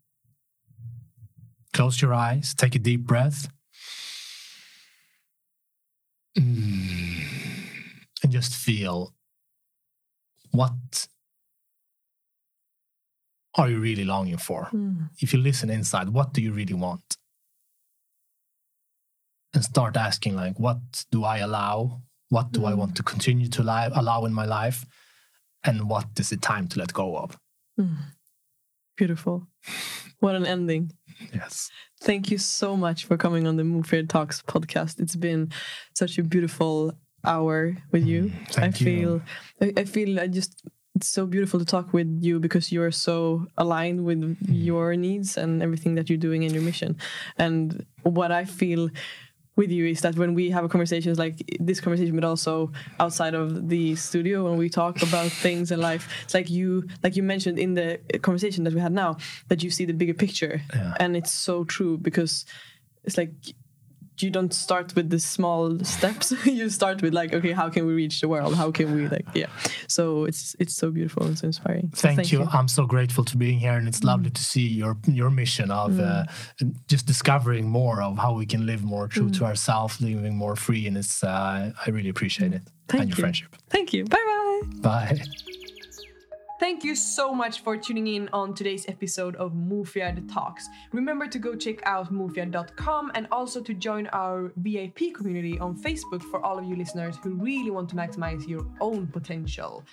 close 1.74 2.02
your 2.02 2.14
eyes, 2.14 2.54
take 2.54 2.76
a 2.76 2.80
deep 2.80 3.02
breath, 3.02 3.48
mm, 6.38 7.24
and 8.24 8.32
just 8.32 8.54
feel 8.54 9.14
what 10.52 11.08
are 13.56 13.70
you 13.70 13.80
really 13.80 14.06
longing 14.06 14.38
for? 14.38 14.70
Mm. 14.72 15.10
If 15.20 15.34
you 15.34 15.40
listen 15.40 15.70
inside, 15.70 16.10
what 16.10 16.34
do 16.34 16.42
you 16.42 16.52
really 16.52 16.74
want? 16.74 17.18
And 19.54 19.64
start 19.64 19.98
asking, 19.98 20.36
like, 20.36 20.60
what 20.60 21.06
do 21.12 21.24
I 21.24 21.40
allow? 21.40 22.02
What 22.30 22.52
do 22.52 22.62
mm. 22.62 22.70
I 22.70 22.74
want 22.74 22.96
to 22.96 23.04
continue 23.04 23.48
to 23.50 23.64
li- 23.64 23.92
allow 23.94 24.26
in 24.26 24.34
my 24.34 24.46
life? 24.46 24.86
And 25.64 25.90
what 25.90 26.06
is 26.18 26.32
it 26.32 26.42
time 26.42 26.68
to 26.70 26.80
let 26.80 26.94
go 26.94 27.18
of? 27.18 27.38
Mm. 27.80 27.98
Beautiful. 28.96 29.48
What 30.20 30.36
an 30.36 30.46
ending. 30.46 30.92
Yes. 31.34 31.70
Thank 32.02 32.32
you 32.32 32.38
so 32.38 32.78
much 32.78 33.06
for 33.06 33.18
coming 33.18 33.48
on 33.48 33.56
the 33.56 33.64
Move 33.64 33.88
Fear 33.88 34.04
Talks 34.04 34.42
podcast. 34.42 35.00
It's 35.00 35.16
been 35.16 35.52
such 35.96 36.18
a 36.18 36.24
beautiful 36.24 36.94
hour 37.26 37.76
with 37.92 38.06
you. 38.06 38.24
Mm, 38.24 38.48
thank 38.52 38.76
I 38.76 38.78
feel 38.78 39.22
I, 39.62 39.74
I 39.78 39.84
feel 39.86 40.20
I 40.20 40.28
just 40.28 40.64
it's 40.96 41.08
so 41.08 41.26
beautiful 41.26 41.60
to 41.60 41.66
talk 41.66 41.94
with 41.94 42.18
you 42.22 42.40
because 42.40 42.72
you're 42.72 42.92
so 42.92 43.48
aligned 43.58 44.04
with 44.04 44.22
mm. 44.22 44.38
your 44.50 44.96
needs 44.96 45.38
and 45.38 45.64
everything 45.64 45.96
that 45.96 46.10
you're 46.10 46.18
doing 46.18 46.44
in 46.44 46.54
your 46.54 46.64
mission. 46.64 46.98
And 47.38 47.86
what 48.04 48.32
I 48.32 48.46
feel 48.46 48.90
with 49.60 49.70
you 49.70 49.86
is 49.86 50.00
that 50.00 50.16
when 50.16 50.34
we 50.34 50.50
have 50.50 50.64
a 50.64 50.70
conversations 50.70 51.20
like 51.20 51.36
this 51.60 51.82
conversation 51.82 52.16
but 52.16 52.24
also 52.24 52.72
outside 53.00 53.34
of 53.34 53.68
the 53.68 53.94
studio 53.96 54.46
when 54.48 54.58
we 54.58 54.70
talk 54.70 55.04
about 55.04 55.30
things 55.46 55.70
in 55.70 55.80
life 55.82 56.08
it's 56.24 56.34
like 56.34 56.50
you 56.50 56.88
like 57.04 57.16
you 57.18 57.22
mentioned 57.22 57.60
in 57.60 57.74
the 57.74 58.00
conversation 58.22 58.64
that 58.64 58.74
we 58.74 58.80
had 58.80 58.94
now 58.94 59.18
that 59.50 59.62
you 59.62 59.70
see 59.70 59.84
the 59.84 59.94
bigger 59.94 60.14
picture 60.14 60.62
yeah. 60.74 60.96
and 61.02 61.18
it's 61.18 61.32
so 61.32 61.66
true 61.66 61.98
because 61.98 62.46
it's 63.04 63.18
like 63.18 63.34
you 64.22 64.30
don't 64.30 64.54
start 64.54 64.96
with 64.96 65.10
the 65.10 65.20
small 65.20 65.80
steps 65.84 66.34
you 66.46 66.70
start 66.70 67.02
with 67.02 67.14
like 67.14 67.34
okay 67.34 67.52
how 67.52 67.70
can 67.70 67.86
we 67.86 67.94
reach 67.94 68.22
the 68.22 68.28
world 68.28 68.56
how 68.56 68.72
can 68.72 68.94
we 68.96 69.08
like 69.08 69.26
yeah 69.34 69.48
so 69.88 70.26
it's 70.26 70.56
it's 70.60 70.76
so 70.76 70.92
beautiful 70.92 71.24
and 71.26 71.38
so 71.38 71.48
inspiring 71.48 71.92
so 71.94 72.08
thank, 72.08 72.18
thank 72.18 72.32
you. 72.32 72.40
you. 72.40 72.48
i'm 72.52 72.68
so 72.68 72.86
grateful 72.86 73.24
to 73.24 73.38
being 73.38 73.60
here 73.60 73.74
and 73.74 73.88
it's 73.88 74.02
mm. 74.02 74.06
lovely 74.06 74.30
to 74.30 74.44
see 74.44 74.68
your 74.68 74.98
your 75.08 75.30
mission 75.30 75.72
of 75.72 75.92
mm. 75.92 76.02
uh, 76.02 76.66
just 76.88 77.06
discovering 77.06 77.68
more 77.68 78.02
of 78.02 78.18
how 78.18 78.34
we 78.34 78.46
can 78.46 78.66
live 78.66 78.84
more 78.84 79.08
true 79.08 79.30
mm. 79.30 79.38
to 79.38 79.46
ourselves 79.46 80.00
living 80.02 80.36
more 80.36 80.56
free 80.56 80.88
and 80.88 80.98
it's 80.98 81.24
uh, 81.24 81.72
i 81.86 81.90
really 81.90 82.10
appreciate 82.10 82.54
it 82.54 82.62
thank 82.88 83.02
and 83.02 83.10
your 83.10 83.18
you. 83.18 83.22
friendship 83.22 83.56
thank 83.70 83.94
you 83.94 84.06
bye 84.06 84.62
bye 84.82 85.16
bye 85.16 85.56
Thank 86.60 86.84
you 86.84 86.94
so 86.94 87.34
much 87.34 87.62
for 87.62 87.78
tuning 87.78 88.08
in 88.08 88.28
on 88.34 88.54
today's 88.54 88.86
episode 88.90 89.38
of 89.38 89.54
Mufiad 89.54 90.30
Talks. 90.30 90.68
Remember 90.92 91.26
to 91.26 91.40
go 91.40 91.56
check 91.56 91.80
out 91.86 92.12
mufiad.com 92.12 93.14
and 93.16 93.28
also 93.32 93.62
to 93.62 93.74
join 93.74 94.08
our 94.08 94.52
VIP 94.58 95.14
community 95.14 95.58
on 95.58 95.78
Facebook 95.78 96.22
for 96.22 96.44
all 96.44 96.60
of 96.60 96.66
you 96.66 96.76
listeners 96.76 97.16
who 97.24 97.36
really 97.36 97.72
want 97.72 97.88
to 97.92 97.96
maximize 97.96 98.46
your 98.46 98.66
own 98.82 99.08
potential. 99.08 99.86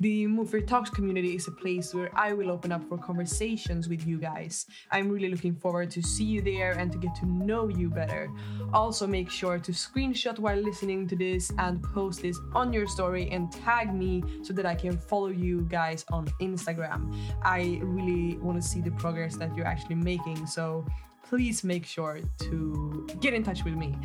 The 0.00 0.26
Move 0.26 0.48
Fear 0.48 0.62
Talks 0.62 0.88
community 0.88 1.36
is 1.36 1.46
a 1.46 1.50
place 1.50 1.94
where 1.94 2.10
I 2.14 2.32
will 2.32 2.50
open 2.50 2.72
up 2.72 2.82
for 2.88 2.96
conversations 2.96 3.86
with 3.86 4.06
you 4.06 4.16
guys. 4.16 4.64
I'm 4.90 5.10
really 5.10 5.28
looking 5.28 5.54
forward 5.54 5.90
to 5.90 6.02
see 6.02 6.24
you 6.24 6.40
there 6.40 6.72
and 6.72 6.90
to 6.90 6.96
get 6.96 7.14
to 7.16 7.26
know 7.26 7.68
you 7.68 7.90
better. 7.90 8.30
Also, 8.72 9.06
make 9.06 9.28
sure 9.28 9.58
to 9.58 9.72
screenshot 9.72 10.38
while 10.38 10.56
listening 10.56 11.06
to 11.08 11.16
this 11.16 11.52
and 11.58 11.82
post 11.82 12.22
this 12.22 12.38
on 12.54 12.72
your 12.72 12.86
story 12.86 13.28
and 13.30 13.52
tag 13.52 13.94
me 13.94 14.24
so 14.42 14.54
that 14.54 14.64
I 14.64 14.74
can 14.74 14.96
follow 14.96 15.28
you 15.28 15.66
guys 15.68 16.06
on 16.10 16.28
Instagram. 16.40 17.14
I 17.42 17.78
really 17.82 18.38
want 18.38 18.60
to 18.62 18.66
see 18.66 18.80
the 18.80 18.92
progress 18.92 19.36
that 19.36 19.54
you're 19.54 19.66
actually 19.66 19.96
making. 19.96 20.46
So 20.46 20.86
please 21.28 21.62
make 21.62 21.84
sure 21.84 22.20
to 22.38 23.06
get 23.20 23.34
in 23.34 23.42
touch 23.42 23.64
with 23.64 23.74
me. 23.74 23.98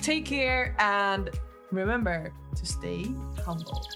Take 0.00 0.24
care 0.24 0.74
and 0.78 1.28
remember 1.70 2.32
to 2.56 2.64
stay 2.64 3.14
humble. 3.44 3.86